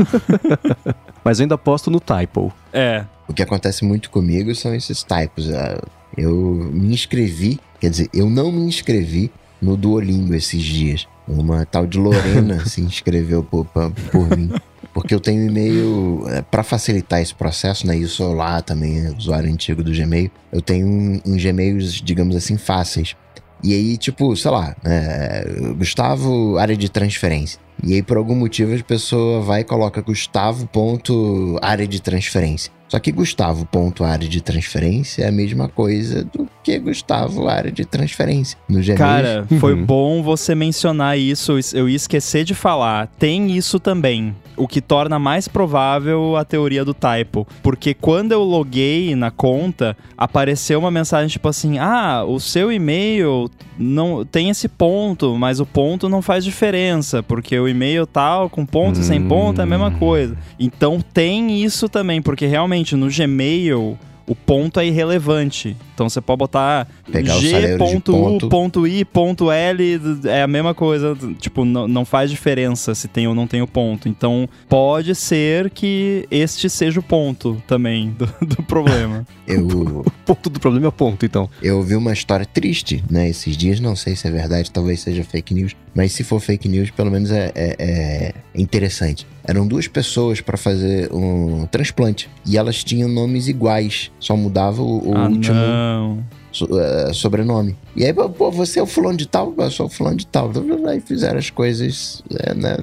Mas 1.25 1.39
eu 1.39 1.45
ainda 1.45 1.55
aposto 1.57 1.91
no 1.91 2.01
Typo. 2.01 2.53
É. 2.73 3.05
O 3.29 3.35
que 3.35 3.43
acontece 3.43 3.85
muito 3.85 4.11
comigo 4.11 4.55
são 4.55 4.75
esses 4.75 5.03
typos. 5.03 5.53
Ah, 5.53 5.81
Eu 6.17 6.35
me 6.73 6.93
inscrevi, 6.93 7.61
quer 7.81 7.91
dizer, 7.91 8.09
eu 8.13 8.29
não 8.29 8.51
me 8.51 8.63
inscrevi 8.63 9.31
no 9.61 9.77
Duolingo 9.77 10.35
esses 10.35 10.63
dias. 10.63 11.07
Uma 11.29 11.65
tal 11.65 11.87
de 11.87 11.99
Lorena 11.99 12.65
se 12.67 12.81
inscreveu 12.81 13.43
por, 13.45 13.65
por, 13.67 13.91
por 14.11 14.37
mim. 14.37 14.51
Porque 14.93 15.15
eu 15.15 15.21
tenho 15.21 15.49
e-mail, 15.49 16.25
para 16.51 16.63
facilitar 16.63 17.21
esse 17.21 17.35
processo, 17.35 17.87
né? 17.87 17.97
Isso 17.97 18.31
lá 18.33 18.61
também, 18.61 19.09
usuário 19.17 19.51
antigo 19.51 19.83
do 19.83 19.91
Gmail. 19.91 20.31
Eu 20.53 20.61
tenho 20.61 20.87
um, 20.87 21.21
uns 21.25 21.43
Gmails, 21.43 21.95
digamos 21.95 22.37
assim, 22.37 22.59
fáceis. 22.59 23.17
E 23.63 23.73
aí, 23.73 23.97
tipo, 23.97 24.37
sei 24.37 24.51
lá, 24.51 24.77
é, 24.85 25.47
Gustavo, 25.79 26.59
área 26.59 26.77
de 26.77 26.89
transferência. 26.89 27.61
E 27.83 27.95
aí, 27.95 28.03
por 28.03 28.17
algum 28.17 28.35
motivo, 28.35 28.75
a 28.75 28.83
pessoa 28.83 29.41
vai 29.41 29.61
e 29.61 29.65
coloca 29.65 30.01
Gustavo, 30.01 30.67
ponto, 30.67 31.59
área 31.63 31.87
de 31.87 32.01
transferência. 32.01 32.73
Só 32.89 32.99
que 32.99 33.11
Gustavo, 33.11 33.65
ponto, 33.65 34.05
área 34.05 34.29
de 34.29 34.43
transferência 34.43 35.23
é 35.25 35.29
a 35.29 35.33
mesma 35.33 35.67
coisa 35.67 36.25
do 36.25 36.47
que 36.63 36.79
Gustavo, 36.79 37.49
área 37.49 37.73
de 37.73 37.87
transferência. 37.87 38.59
No 38.69 38.81
Gmail. 38.81 38.99
Cara, 38.99 39.47
foi 39.59 39.73
Uhum. 39.73 39.87
bom 39.87 40.23
você 40.23 40.55
mencionar 40.55 41.19
isso. 41.19 41.53
Eu 41.73 41.89
ia 41.89 41.97
esquecer 41.97 42.45
de 42.45 42.55
falar. 42.55 43.07
Tem 43.19 43.57
isso 43.57 43.81
também. 43.81 44.37
O 44.59 44.69
que 44.69 44.83
torna 44.83 45.19
mais 45.19 45.49
provável 45.49 46.37
a 46.37 46.45
teoria 46.45 46.85
do 46.85 46.93
typo. 46.93 47.49
Porque 47.63 47.95
quando 47.95 48.33
eu 48.33 48.43
loguei 48.43 49.17
na 49.17 49.31
conta, 49.31 49.97
apareceu 50.17 50.79
uma 50.79 50.91
mensagem 50.91 51.29
tipo 51.29 51.49
assim: 51.49 51.79
Ah, 51.79 52.23
o 52.29 52.39
seu 52.39 52.71
e-mail 52.71 53.51
não 53.79 54.23
tem 54.23 54.51
esse 54.51 54.69
ponto, 54.69 55.35
mas 55.39 55.59
o 55.61 55.65
ponto 55.65 56.11
não 56.11 56.21
faz 56.21 56.45
diferença. 56.45 57.23
Porque 57.23 57.59
o 57.63 57.69
e-mail 57.69 58.07
tal, 58.07 58.51
com 58.51 58.67
ponto 58.67 59.01
e 59.01 59.05
sem 59.05 59.23
ponto, 59.23 59.61
é 59.61 59.65
a 59.65 59.67
mesma 59.67 59.89
Hum. 59.89 59.99
coisa. 59.99 60.37
Então 60.59 61.01
tem 61.13 61.63
isso 61.63 61.89
também, 61.89 62.21
porque 62.21 62.47
realmente 62.47 62.95
no 62.97 63.09
Gmail. 63.09 63.99
O 64.33 64.35
ponto 64.35 64.81
é 64.81 64.87
irrelevante. 64.87 65.77
Então 65.95 66.09
você 66.09 66.21
pode 66.21 66.39
botar 66.39 66.89
Pegar 67.11 67.37
o 67.37 67.41
G 67.41 67.51
celeiro 67.51 67.73
de 67.73 67.79
ponto 67.93 68.13
U, 68.17 68.21
ponto. 68.25 68.49
ponto 68.49 68.87
I, 68.87 69.05
ponto 69.05 69.51
L, 69.51 70.01
é 70.25 70.43
a 70.43 70.47
mesma 70.47 70.73
coisa. 70.75 71.15
Tipo, 71.39 71.65
não, 71.67 71.87
não 71.87 72.05
faz 72.07 72.31
diferença 72.31 72.95
se 72.95 73.09
tem 73.09 73.29
ou 73.29 73.35
não 73.35 73.47
tem 73.47 73.61
o 73.61 73.67
ponto. 73.67 74.09
Então, 74.09 74.49
pode 74.69 75.15
ser 75.15 75.69
que 75.71 76.27
este 76.31 76.71
seja 76.71 76.99
o 76.99 77.03
ponto 77.03 77.63
também 77.67 78.11
do, 78.19 78.27
do 78.47 78.63
problema. 78.63 79.27
Eu, 79.47 79.67
O 80.03 80.11
ponto 80.25 80.49
do 80.49 80.59
problema 80.61 80.87
é 80.87 80.89
o 80.89 80.93
ponto, 80.93 81.27
então. 81.27 81.51
eu 81.63 81.77
ouvi 81.77 81.95
uma 81.95 82.13
história 82.13 82.47
triste, 82.47 83.05
né? 83.11 83.29
Esses 83.29 83.57
dias, 83.57 83.81
não 83.81 83.95
sei 83.95 84.17
se 84.17 84.27
é 84.27 84.31
verdade, 84.31 84.71
talvez 84.71 85.01
seja 85.01 85.23
fake 85.25 85.53
news. 85.53 85.77
Mas 85.95 86.13
se 86.13 86.25
for 86.25 86.41
fake 86.41 86.69
news, 86.69 86.91
pelo 86.91 87.11
menos 87.11 87.31
é, 87.31 87.53
é- 87.55 87.77
é 87.79 88.35
interessante. 88.55 89.27
Eram 89.45 89.67
duas 89.67 89.89
pessoas 89.89 90.41
para 90.41 90.57
fazer 90.57 91.13
um 91.13 91.67
transplante. 91.67 92.29
E 92.47 92.57
elas 92.57 92.85
tinham 92.85 93.09
nomes 93.09 93.49
iguais. 93.49 94.11
Só 94.21 94.37
mudava 94.37 94.83
o, 94.83 95.11
o 95.11 95.17
ah, 95.17 95.29
último 95.29 95.55
não. 95.57 96.25
so- 96.53 96.69
eh, 96.79 97.13
sobrenome. 97.13 97.77
E 97.97 98.05
aí, 98.05 98.13
pô, 98.15 98.51
você 98.51 98.79
é 98.79 98.83
o 98.83 98.87
fulano 98.87 99.17
de 99.19 99.27
tal? 99.27 99.53
Eu 99.59 99.71
sou 99.71 99.87
o 99.87 99.89
fulano 99.89 100.17
de 100.17 100.27
tal. 100.27 100.51
Aí 100.89 101.01
fizeram 101.01 101.39
as 101.39 101.51
coisas 101.51 102.23
eh, 102.31 102.55
né, 102.55 102.77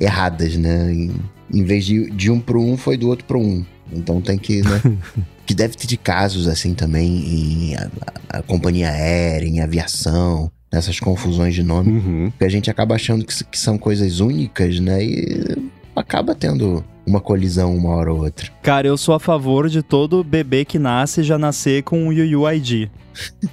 erradas, 0.00 0.56
né? 0.56 0.92
Em, 0.92 1.10
em 1.52 1.64
vez 1.64 1.84
de, 1.84 2.10
de 2.10 2.30
um 2.30 2.38
pro 2.40 2.60
um, 2.60 2.76
foi 2.76 2.96
do 2.96 3.08
outro 3.08 3.24
pro 3.24 3.40
um. 3.40 3.64
Então 3.92 4.20
tem 4.20 4.38
que, 4.38 4.62
né? 4.62 4.80
que 5.46 5.54
deve 5.54 5.76
ter 5.76 5.86
de 5.86 5.96
casos 5.96 6.46
assim 6.48 6.74
também 6.74 7.06
em 7.08 7.74
a, 7.76 7.90
a- 8.32 8.38
a 8.38 8.42
companhia 8.42 8.90
aérea, 8.90 9.46
em 9.48 9.60
aviação, 9.60 10.50
nessas 10.72 10.98
confusões 11.00 11.54
de 11.54 11.62
nome. 11.62 11.90
Uhum. 11.92 12.30
Porque 12.30 12.44
a 12.44 12.48
gente 12.48 12.70
acaba 12.70 12.94
achando 12.96 13.24
que, 13.24 13.44
que 13.44 13.58
são 13.58 13.78
coisas 13.78 14.20
únicas, 14.20 14.78
né? 14.80 15.02
E 15.04 15.56
acaba 15.96 16.34
tendo 16.34 16.84
uma 17.06 17.20
colisão 17.20 17.74
uma 17.74 17.90
hora 17.90 18.12
ou 18.12 18.20
outra. 18.24 18.48
Cara, 18.62 18.86
eu 18.86 18.96
sou 18.96 19.14
a 19.14 19.20
favor 19.20 19.68
de 19.68 19.82
todo 19.82 20.22
bebê 20.24 20.64
que 20.64 20.78
nasce 20.78 21.22
já 21.22 21.38
nascer 21.38 21.82
com 21.82 22.08
o 22.08 22.10
UUID. 22.10 22.90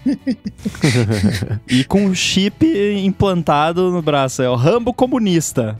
e 1.69 1.83
com 1.85 2.05
o 2.07 2.15
chip 2.15 2.65
implantado 3.03 3.91
no 3.91 4.01
braço. 4.01 4.41
É 4.41 4.50
o 4.50 4.55
Rambo 4.55 4.93
comunista. 4.93 5.77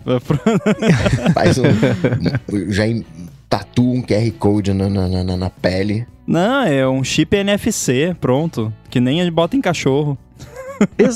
Faz 1.34 1.58
um. 1.58 1.64
um- 1.64 2.72
já 2.72 2.88
em- 2.88 3.06
tatua 3.50 3.86
um 3.94 4.02
QR 4.02 4.32
Code 4.40 4.74
na, 4.74 4.90
na, 4.90 5.24
na- 5.24 5.38
na 5.38 5.50
pele. 5.50 6.06
Não, 6.26 6.64
é 6.64 6.88
um 6.88 7.04
chip 7.04 7.36
NFC, 7.36 8.16
pronto. 8.20 8.74
Que 8.90 9.00
nem 9.02 9.20
a 9.22 9.26
gente 9.26 9.34
bota 9.34 9.56
em 9.58 9.62
cachorro. 9.62 10.18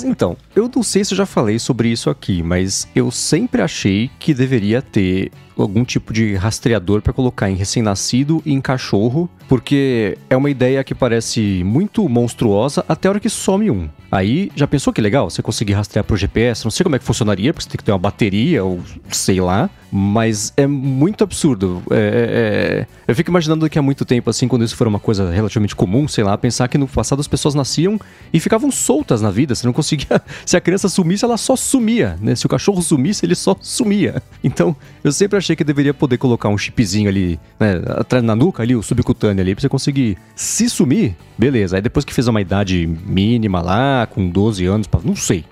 Então, 0.05 0.37
eu 0.57 0.69
não 0.75 0.81
sei 0.81 1.05
se 1.05 1.13
eu 1.13 1.17
já 1.17 1.25
falei 1.25 1.59
sobre 1.59 1.89
isso 1.89 2.09
aqui, 2.09 2.41
mas 2.41 2.87
eu 2.95 3.11
sempre 3.11 3.61
achei 3.61 4.09
que 4.19 4.33
deveria 4.33 4.81
ter 4.81 5.31
algum 5.55 5.83
tipo 5.83 6.13
de 6.13 6.35
rastreador 6.35 7.01
para 7.01 7.13
colocar 7.13 7.49
em 7.49 7.55
recém-nascido 7.55 8.41
e 8.45 8.53
em 8.53 8.61
cachorro, 8.61 9.27
porque 9.47 10.17
é 10.29 10.37
uma 10.37 10.49
ideia 10.51 10.83
que 10.83 10.93
parece 10.93 11.63
muito 11.63 12.07
monstruosa 12.07 12.83
até 12.87 13.07
a 13.07 13.11
hora 13.11 13.19
que 13.19 13.29
some 13.29 13.69
um. 13.71 13.89
Aí, 14.11 14.51
já 14.55 14.67
pensou 14.67 14.93
que 14.93 15.01
legal 15.01 15.29
você 15.29 15.41
conseguir 15.41 15.73
rastrear 15.73 16.05
pro 16.05 16.15
GPS? 16.15 16.63
Não 16.63 16.71
sei 16.71 16.83
como 16.83 16.95
é 16.95 16.99
que 16.99 17.03
funcionaria, 17.05 17.53
porque 17.53 17.63
você 17.63 17.69
tem 17.69 17.77
que 17.77 17.83
ter 17.83 17.91
uma 17.91 17.97
bateria 17.97 18.63
ou 18.63 18.79
sei 19.09 19.41
lá, 19.41 19.69
mas 19.91 20.53
é 20.55 20.65
muito 20.67 21.23
absurdo. 21.23 21.81
É, 21.89 21.95
é- 21.95 22.79
é- 22.81 22.87
Eu 23.07 23.15
fico 23.15 23.29
imaginando 23.31 23.67
que 23.69 23.77
há 23.79 23.81
muito 23.81 24.05
tempo, 24.05 24.29
assim, 24.29 24.47
quando 24.47 24.63
isso 24.63 24.75
for 24.77 24.87
uma 24.87 24.99
coisa 24.99 25.29
relativamente 25.31 25.75
comum, 25.75 26.07
sei 26.07 26.23
lá, 26.23 26.37
pensar 26.37 26.67
que 26.67 26.77
no 26.77 26.87
passado 26.87 27.19
as 27.19 27.27
pessoas 27.27 27.55
nasciam 27.55 27.99
e 28.31 28.39
ficavam 28.39 28.69
soltas 28.71 29.21
na 29.21 29.31
vida. 29.31 29.55
Você 29.55 29.65
não 29.65 29.73
conseguia. 29.73 30.21
Se 30.47 30.55
a 30.55 30.61
criança 30.61 30.87
sumisse, 30.87 31.25
ela 31.25 31.35
só 31.35 31.57
sumia, 31.57 32.17
né? 32.21 32.33
Se 32.33 32.45
o 32.45 32.49
cachorro 32.49 32.81
sumisse, 32.81 33.25
ele 33.25 33.35
só 33.35 33.53
sumia. 33.59 34.23
Então, 34.41 34.73
eu 35.03 35.11
sempre 35.11 35.37
achei 35.37 35.57
que 35.57 35.63
deveria 35.63 35.93
poder 35.93 36.17
colocar 36.17 36.47
um 36.47 36.57
chipzinho 36.57 37.09
ali, 37.09 37.37
né? 37.59 37.81
Atrás 37.97 38.23
na 38.23 38.33
nuca 38.33 38.63
ali, 38.63 38.73
o 38.73 38.81
subcutâneo 38.81 39.41
ali, 39.41 39.53
pra 39.53 39.61
você 39.61 39.67
conseguir 39.67 40.17
se 40.37 40.69
sumir, 40.69 41.17
beleza. 41.37 41.75
Aí 41.75 41.81
depois 41.81 42.05
que 42.05 42.13
fez 42.13 42.29
uma 42.29 42.39
idade 42.39 42.87
mínima 42.87 43.61
lá, 43.61 44.07
com 44.07 44.29
12 44.29 44.65
anos, 44.65 44.87
não 45.03 45.17
sei 45.17 45.43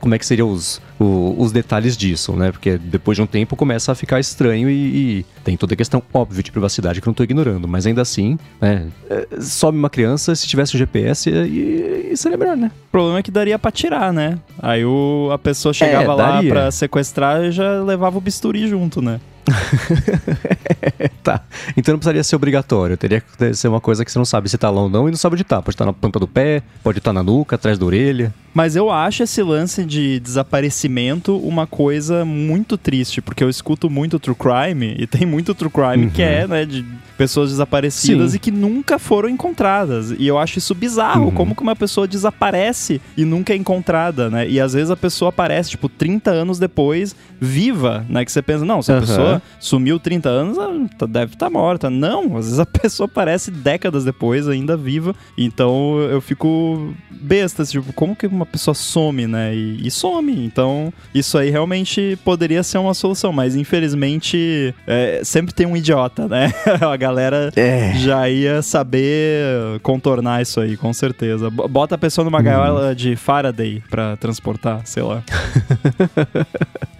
como 0.00 0.14
é 0.16 0.18
que 0.18 0.26
seriam 0.26 0.50
os, 0.50 0.82
o- 1.00 1.34
os 1.38 1.50
detalhes 1.50 1.96
disso, 1.96 2.34
né? 2.34 2.52
Porque 2.52 2.76
depois 2.78 3.16
de 3.16 3.22
um 3.22 3.26
tempo 3.26 3.56
começa 3.56 3.90
a 3.90 3.94
ficar 3.94 4.20
estranho 4.20 4.68
e, 4.68 5.18
e 5.20 5.26
tem 5.42 5.56
toda 5.56 5.72
a 5.72 5.76
questão 5.76 6.02
óbvia 6.12 6.42
de 6.42 6.52
privacidade 6.52 7.00
que 7.00 7.08
eu 7.08 7.10
não 7.10 7.14
tô 7.14 7.24
ignorando, 7.24 7.66
mas 7.66 7.86
ainda 7.86 8.02
assim, 8.02 8.38
né? 8.60 8.86
é, 9.08 9.26
Sobe 9.40 9.78
uma 9.78 9.88
criança, 9.90 10.34
se 10.36 10.46
tivesse 10.46 10.76
um 10.76 10.78
GPS, 10.78 11.30
e, 11.30 12.10
e 12.12 12.16
seria 12.16 12.36
melhor, 12.36 12.56
né? 12.56 12.70
O 12.88 12.90
problema 12.90 13.18
é 13.18 13.22
que 13.22 13.30
daria 13.30 13.58
pra 13.58 13.70
tirar, 13.70 14.12
né? 14.12 14.38
Aí 14.58 14.84
o, 14.84 15.30
a 15.32 15.38
pessoa 15.38 15.72
chegava 15.72 16.14
lá 16.14 16.32
daria. 16.34 16.50
pra 16.50 16.70
sequestrar 16.70 17.42
e 17.44 17.50
já 17.52 17.82
levava 17.82 18.18
o 18.18 18.20
bisturi 18.20 18.68
junto, 18.68 19.00
né? 19.00 19.18
tá. 21.22 21.42
Então 21.76 21.92
não 21.92 21.98
precisaria 21.98 22.22
ser 22.24 22.36
obrigatório. 22.36 22.96
Teria 22.96 23.20
que 23.20 23.54
ser 23.54 23.68
uma 23.68 23.80
coisa 23.80 24.04
que 24.04 24.10
você 24.12 24.18
não 24.18 24.24
sabe 24.24 24.48
se 24.48 24.58
tá 24.58 24.70
lá 24.70 24.82
ou 24.82 24.88
não 24.88 25.08
e 25.08 25.10
não 25.10 25.18
sabe 25.18 25.34
onde 25.34 25.44
tá. 25.44 25.60
Pode 25.62 25.74
estar 25.74 25.84
na 25.86 25.92
ponta 25.92 26.18
do 26.18 26.26
pé, 26.28 26.62
pode 26.82 26.98
estar 26.98 27.12
na 27.12 27.22
nuca, 27.22 27.56
atrás 27.56 27.78
da 27.78 27.84
orelha. 27.86 28.32
Mas 28.52 28.74
eu 28.74 28.90
acho 28.90 29.22
esse 29.22 29.42
lance 29.44 29.84
de 29.84 30.18
desaparecimento 30.18 31.36
uma 31.38 31.68
coisa 31.68 32.24
muito 32.24 32.76
triste, 32.76 33.22
porque 33.22 33.44
eu 33.44 33.48
escuto 33.48 33.88
muito 33.88 34.18
true 34.18 34.34
crime, 34.34 34.96
e 34.98 35.06
tem 35.06 35.24
muito 35.24 35.54
true 35.54 35.70
crime 35.70 36.10
que 36.10 36.20
é, 36.20 36.48
né, 36.48 36.64
de 36.64 36.84
pessoas 37.16 37.50
desaparecidas 37.50 38.32
Sim. 38.32 38.36
e 38.36 38.40
que 38.40 38.50
nunca 38.50 38.98
foram 38.98 39.28
encontradas. 39.28 40.10
E 40.18 40.26
eu 40.26 40.36
acho 40.36 40.58
isso 40.58 40.74
bizarro, 40.74 41.26
Uhum. 41.26 41.30
como 41.30 41.54
que 41.54 41.62
uma 41.62 41.76
pessoa 41.76 42.08
desaparece 42.08 43.00
e 43.16 43.24
nunca 43.24 43.52
é 43.52 43.56
encontrada, 43.56 44.28
né? 44.28 44.48
E 44.48 44.58
às 44.60 44.72
vezes 44.72 44.90
a 44.90 44.96
pessoa 44.96 45.28
aparece, 45.28 45.70
tipo, 45.70 45.88
30 45.88 46.30
anos 46.32 46.58
depois, 46.58 47.14
viva, 47.40 48.04
né? 48.08 48.24
Que 48.24 48.32
você 48.32 48.42
pensa, 48.42 48.64
não, 48.64 48.82
se 48.82 48.90
a 48.90 48.96
Aham. 48.96 49.00
pessoa 49.06 49.29
sumiu 49.58 49.98
30 49.98 50.28
anos, 50.28 50.58
tá- 50.98 51.06
deve 51.06 51.34
estar 51.34 51.50
morta. 51.50 51.90
Não, 51.90 52.36
às 52.36 52.44
vezes 52.46 52.58
a 52.58 52.66
pessoa 52.66 53.06
aparece 53.06 53.50
décadas 53.50 54.04
depois, 54.04 54.48
ainda 54.48 54.76
viva. 54.76 55.14
Então 55.36 55.98
eu 56.00 56.20
fico 56.20 56.94
besta, 57.10 57.62
assim, 57.62 57.80
tipo, 57.80 57.92
como 57.92 58.16
que 58.16 58.26
uma 58.26 58.46
pessoa 58.46 58.74
some, 58.74 59.26
né? 59.26 59.54
E, 59.54 59.86
e 59.86 59.90
some. 59.90 60.32
Então, 60.44 60.92
isso 61.14 61.36
aí 61.36 61.50
realmente 61.50 62.18
poderia 62.24 62.62
ser 62.62 62.78
uma 62.78 62.94
solução, 62.94 63.32
mas 63.32 63.54
infelizmente 63.56 64.74
é, 64.86 65.20
sempre 65.24 65.52
tem 65.54 65.66
um 65.66 65.76
idiota, 65.76 66.26
né? 66.28 66.52
a 66.80 66.96
galera 66.96 67.50
É. 67.56 67.92
já 67.98 68.28
ia 68.28 68.62
saber 68.62 69.78
contornar 69.82 70.40
isso 70.42 70.60
aí, 70.60 70.76
com 70.76 70.92
certeza. 70.92 71.50
Bota 71.50 71.94
a 71.94 71.98
pessoa 71.98 72.24
Uhum. 72.24 72.30
numa 72.30 72.42
gaiola 72.42 72.94
de 72.94 73.16
Faraday 73.16 73.82
pra 73.90 74.16
transportar, 74.16 74.82
sei 74.84 75.02
lá. 75.02 75.22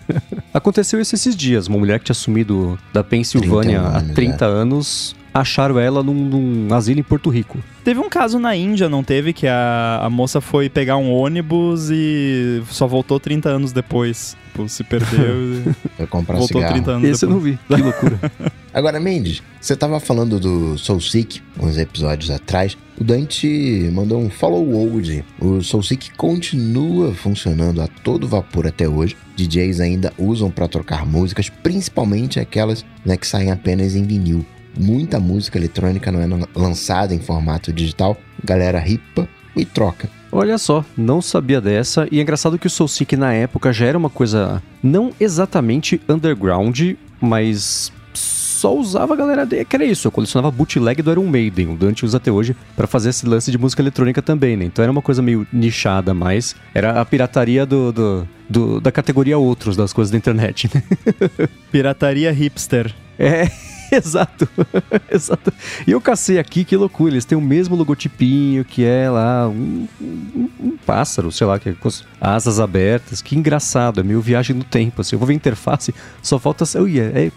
Aconteceu 0.52 1.00
isso 1.00 1.14
esses 1.14 1.36
dias. 1.36 1.66
Uma 1.66 1.78
mulher 1.78 1.98
que 1.98 2.06
tinha 2.06 2.14
sumido 2.14 2.78
da 2.92 3.02
Pensilvânia 3.02 3.80
31 3.80 3.86
há 3.86 3.98
anos, 3.98 4.14
30 4.14 4.44
anos, 4.46 5.16
acharam 5.32 5.78
ela 5.78 6.02
num, 6.02 6.14
num 6.14 6.74
asilo 6.74 7.00
em 7.00 7.04
Porto 7.04 7.30
Rico. 7.30 7.58
Teve 7.84 8.00
um 8.00 8.08
caso 8.08 8.38
na 8.38 8.54
Índia, 8.54 8.88
não 8.88 9.02
teve? 9.02 9.32
Que 9.32 9.46
a, 9.46 10.00
a 10.02 10.10
moça 10.10 10.40
foi 10.40 10.68
pegar 10.68 10.96
um 10.96 11.10
ônibus 11.12 11.88
e 11.90 12.62
só 12.68 12.86
voltou 12.86 13.18
30 13.18 13.48
anos 13.48 13.72
depois. 13.72 14.36
Tipo, 14.46 14.68
se 14.68 14.84
perdeu 14.84 15.54
e 15.54 15.74
Foi 15.96 16.06
comprar 16.06 16.36
voltou 16.36 16.60
cigarro. 16.60 16.74
30 16.74 16.90
anos 16.90 17.08
Esse 17.08 17.24
eu 17.24 17.28
depois. 17.30 17.44
não 17.44 17.52
vi. 17.52 17.58
Que 17.66 17.82
loucura. 17.82 18.32
Agora, 18.72 19.00
Mendes, 19.00 19.42
você 19.60 19.74
tava 19.74 19.98
falando 19.98 20.38
do 20.38 20.78
Soul 20.78 21.00
Seek 21.00 21.40
uns 21.58 21.76
episódios 21.76 22.30
atrás. 22.30 22.76
O 23.00 23.02
Dante 23.02 23.90
mandou 23.92 24.20
um 24.20 24.30
follow 24.30 24.68
old. 24.72 25.24
O 25.40 25.62
Soul 25.62 25.82
Seek 25.82 26.12
continua 26.16 27.14
funcionando 27.14 27.80
a 27.80 27.88
todo 27.88 28.28
vapor 28.28 28.66
até 28.66 28.88
hoje. 28.88 29.16
DJs 29.36 29.80
ainda 29.80 30.12
usam 30.18 30.50
para 30.50 30.68
trocar 30.68 31.04
músicas, 31.06 31.48
principalmente 31.48 32.38
aquelas 32.38 32.84
né, 33.04 33.16
que 33.16 33.26
saem 33.26 33.50
apenas 33.50 33.96
em 33.96 34.04
vinil. 34.04 34.44
Muita 34.78 35.18
música 35.20 35.58
eletrônica 35.58 36.10
não 36.12 36.20
é 36.20 36.26
lan- 36.26 36.46
lançada 36.54 37.14
em 37.14 37.18
formato 37.20 37.72
digital. 37.72 38.16
Galera 38.44 38.78
ripa 38.78 39.28
e 39.56 39.64
troca. 39.64 40.08
Olha 40.32 40.56
só, 40.58 40.84
não 40.96 41.20
sabia 41.20 41.60
dessa. 41.60 42.06
E 42.10 42.18
é 42.18 42.22
engraçado 42.22 42.58
que 42.58 42.66
o 42.66 42.70
Soul 42.70 42.86
Seek 42.88 43.16
na 43.16 43.32
época 43.32 43.72
já 43.72 43.86
era 43.86 43.98
uma 43.98 44.08
coisa 44.10 44.62
não 44.82 45.12
exatamente 45.18 46.00
underground, 46.08 46.80
mas 47.20 47.92
só 48.14 48.76
usava 48.76 49.14
a 49.14 49.16
galera 49.16 49.44
de... 49.46 49.64
que 49.64 49.74
era 49.74 49.84
isso, 49.84 50.06
eu 50.06 50.12
colecionava 50.12 50.50
bootleg 50.54 51.00
do 51.02 51.10
Iron 51.10 51.26
Maiden, 51.26 51.72
o 51.72 51.76
Dante 51.76 52.04
usa 52.04 52.18
até 52.18 52.30
hoje 52.30 52.54
pra 52.76 52.86
fazer 52.86 53.08
esse 53.08 53.24
lance 53.26 53.50
de 53.50 53.56
música 53.56 53.80
eletrônica 53.82 54.20
também, 54.20 54.54
né? 54.56 54.66
Então 54.66 54.82
era 54.82 54.92
uma 54.92 55.00
coisa 55.02 55.22
meio 55.22 55.46
nichada, 55.52 56.12
mas 56.12 56.54
era 56.74 57.00
a 57.00 57.04
pirataria 57.04 57.64
do, 57.64 57.90
do- 57.90 58.28
do- 58.48 58.80
da 58.80 58.92
categoria 58.92 59.38
outros 59.38 59.76
das 59.76 59.92
coisas 59.94 60.10
da 60.12 60.18
internet, 60.18 60.70
né? 60.74 60.82
Pirataria 61.72 62.30
hipster. 62.32 62.94
É, 63.18 63.50
exato. 63.96 64.48
exato. 65.10 65.52
E 65.86 65.90
eu 65.90 66.00
cacei 66.00 66.38
aqui, 66.38 66.64
que 66.64 66.76
loucura. 66.76 67.12
Eles 67.12 67.24
têm 67.24 67.36
o 67.36 67.40
mesmo 67.40 67.74
logotipinho 67.76 68.64
que 68.64 68.84
é 68.84 69.10
lá 69.10 69.48
um, 69.48 69.86
um- 70.00 70.48
um 70.60 70.76
pássaro, 70.86 71.30
sei 71.32 71.46
lá, 71.46 71.58
que 71.58 71.70
é 71.70 71.72
com 71.72 71.88
as 71.88 72.04
asas 72.20 72.60
abertas. 72.60 73.20
Que 73.22 73.36
engraçado, 73.36 74.00
é 74.00 74.02
meio 74.02 74.20
viagem 74.20 74.54
no 74.56 74.64
tempo. 74.64 75.00
Assim, 75.00 75.14
eu 75.16 75.18
vou 75.18 75.26
ver 75.26 75.34
a 75.34 75.36
interface, 75.36 75.94
só 76.22 76.38
falta. 76.38 76.64
Ui, 76.80 76.98
é, 77.00 77.02
é, 77.04 77.24
é- 77.26 77.30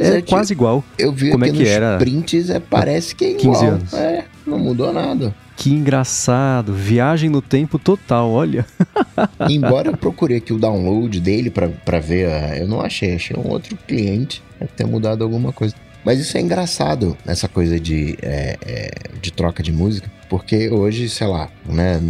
é 0.00 0.16
é, 0.18 0.20
tio. 0.20 0.28
quase 0.28 0.52
igual. 0.52 0.84
Eu 0.98 1.12
vi 1.12 1.30
Como 1.30 1.44
é 1.44 1.50
que 1.50 1.66
era? 1.66 1.98
prints, 1.98 2.50
é, 2.50 2.60
parece 2.60 3.14
que 3.14 3.24
é 3.24 3.32
15 3.34 3.42
igual. 3.44 3.62
anos. 3.72 3.94
É, 3.94 4.24
não 4.46 4.58
mudou 4.58 4.92
nada. 4.92 5.34
Que 5.56 5.70
engraçado. 5.70 6.72
Viagem 6.72 7.28
no 7.28 7.42
tempo 7.42 7.78
total, 7.78 8.30
olha. 8.30 8.64
Embora 9.50 9.90
eu 9.90 9.96
procurei 9.96 10.36
aqui 10.38 10.52
o 10.52 10.58
download 10.58 11.18
dele 11.20 11.50
pra, 11.50 11.68
pra 11.68 11.98
ver, 11.98 12.28
ah, 12.30 12.56
eu 12.56 12.68
não 12.68 12.80
achei, 12.80 13.14
achei 13.16 13.36
um 13.36 13.48
outro 13.48 13.76
cliente, 13.86 14.40
deve 14.60 14.70
ter 14.76 14.86
mudado 14.86 15.24
alguma 15.24 15.52
coisa. 15.52 15.74
Mas 16.08 16.20
isso 16.20 16.38
é 16.38 16.40
engraçado, 16.40 17.18
essa 17.26 17.46
coisa 17.46 17.78
de, 17.78 18.16
é, 18.22 18.56
é, 18.64 18.90
de 19.20 19.30
troca 19.30 19.62
de 19.62 19.70
música, 19.70 20.10
porque 20.26 20.70
hoje, 20.70 21.06
sei 21.06 21.26
lá, 21.26 21.50
né, 21.66 22.00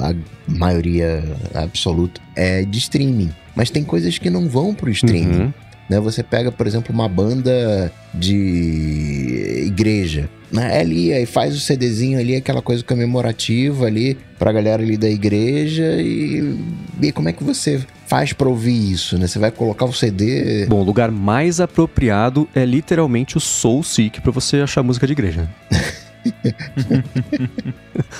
a 0.00 0.14
maioria 0.48 1.22
absoluta 1.52 2.22
é 2.34 2.64
de 2.64 2.78
streaming. 2.78 3.30
Mas 3.54 3.68
tem 3.68 3.84
coisas 3.84 4.16
que 4.16 4.30
não 4.30 4.48
vão 4.48 4.74
pro 4.74 4.90
streaming. 4.90 5.42
Uhum. 5.42 5.52
Né? 5.88 6.00
Você 6.00 6.22
pega, 6.22 6.50
por 6.50 6.66
exemplo, 6.66 6.94
uma 6.94 7.08
banda 7.08 7.92
de 8.12 9.64
igreja, 9.66 10.28
né? 10.50 10.78
É 10.78 10.80
ali, 10.80 11.12
aí 11.12 11.26
faz 11.26 11.56
o 11.56 11.60
CDzinho 11.60 12.18
ali, 12.18 12.36
aquela 12.36 12.62
coisa 12.62 12.82
comemorativa 12.84 13.86
ali 13.86 14.16
pra 14.38 14.52
galera 14.52 14.82
ali 14.82 14.96
da 14.96 15.08
igreja 15.08 15.96
e, 16.00 16.56
e 17.02 17.12
como 17.12 17.28
é 17.28 17.32
que 17.32 17.42
você 17.42 17.80
faz 18.06 18.32
pra 18.32 18.48
ouvir 18.48 18.92
isso, 18.92 19.18
né? 19.18 19.26
Você 19.26 19.38
vai 19.38 19.50
colocar 19.50 19.84
o 19.86 19.92
CD... 19.92 20.66
Bom, 20.66 20.80
o 20.80 20.84
lugar 20.84 21.10
mais 21.10 21.60
apropriado 21.60 22.48
é 22.54 22.64
literalmente 22.64 23.36
o 23.36 23.40
Soul 23.40 23.82
Seek 23.82 24.20
pra 24.20 24.30
você 24.30 24.58
achar 24.58 24.82
música 24.82 25.06
de 25.06 25.12
igreja. 25.12 25.48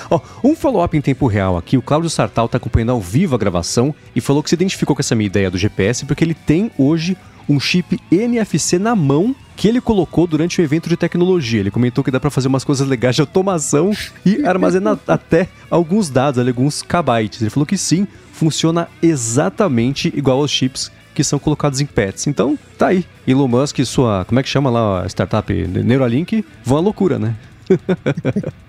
Ó, 0.09 0.19
um 0.43 0.55
follow-up 0.55 0.95
em 0.97 1.01
tempo 1.01 1.27
real 1.27 1.57
aqui, 1.57 1.77
o 1.77 1.81
Cláudio 1.81 2.09
Sartal 2.09 2.47
tá 2.47 2.57
acompanhando 2.57 2.91
ao 2.91 3.01
vivo 3.01 3.35
a 3.35 3.37
gravação 3.37 3.93
e 4.15 4.21
falou 4.21 4.41
que 4.41 4.49
se 4.49 4.55
identificou 4.55 4.95
com 4.95 5.01
essa 5.01 5.15
minha 5.15 5.27
ideia 5.27 5.51
do 5.51 5.57
GPS 5.57 6.05
porque 6.05 6.23
ele 6.23 6.33
tem 6.33 6.71
hoje 6.77 7.17
um 7.47 7.59
chip 7.59 7.99
NFC 8.11 8.79
na 8.79 8.95
mão 8.95 9.35
que 9.55 9.67
ele 9.67 9.79
colocou 9.79 10.27
durante 10.27 10.59
um 10.59 10.63
evento 10.63 10.89
de 10.89 10.97
tecnologia. 10.97 11.59
Ele 11.59 11.71
comentou 11.71 12.03
que 12.03 12.11
dá 12.11 12.19
pra 12.19 12.29
fazer 12.29 12.47
umas 12.47 12.63
coisas 12.63 12.87
legais 12.87 13.15
de 13.15 13.21
automação 13.21 13.91
e 14.25 14.45
armazenar 14.45 14.99
até 15.07 15.47
alguns 15.69 16.09
dados, 16.09 16.45
alguns 16.45 16.81
kbytes. 16.81 17.41
Ele 17.41 17.49
falou 17.49 17.65
que 17.65 17.77
sim, 17.77 18.07
funciona 18.31 18.87
exatamente 19.01 20.11
igual 20.15 20.41
aos 20.41 20.51
chips 20.51 20.91
que 21.13 21.23
são 21.23 21.39
colocados 21.39 21.79
em 21.79 21.85
pets. 21.85 22.27
Então, 22.27 22.59
tá 22.77 22.87
aí. 22.87 23.05
Elon 23.25 23.47
Musk 23.47 23.79
e 23.79 23.85
sua, 23.85 24.25
como 24.25 24.39
é 24.39 24.43
que 24.43 24.49
chama 24.49 24.69
lá 24.69 25.03
a 25.03 25.05
startup 25.07 25.53
Neuralink, 25.53 26.43
vão 26.63 26.77
à 26.77 26.81
loucura, 26.81 27.17
né? 27.17 27.35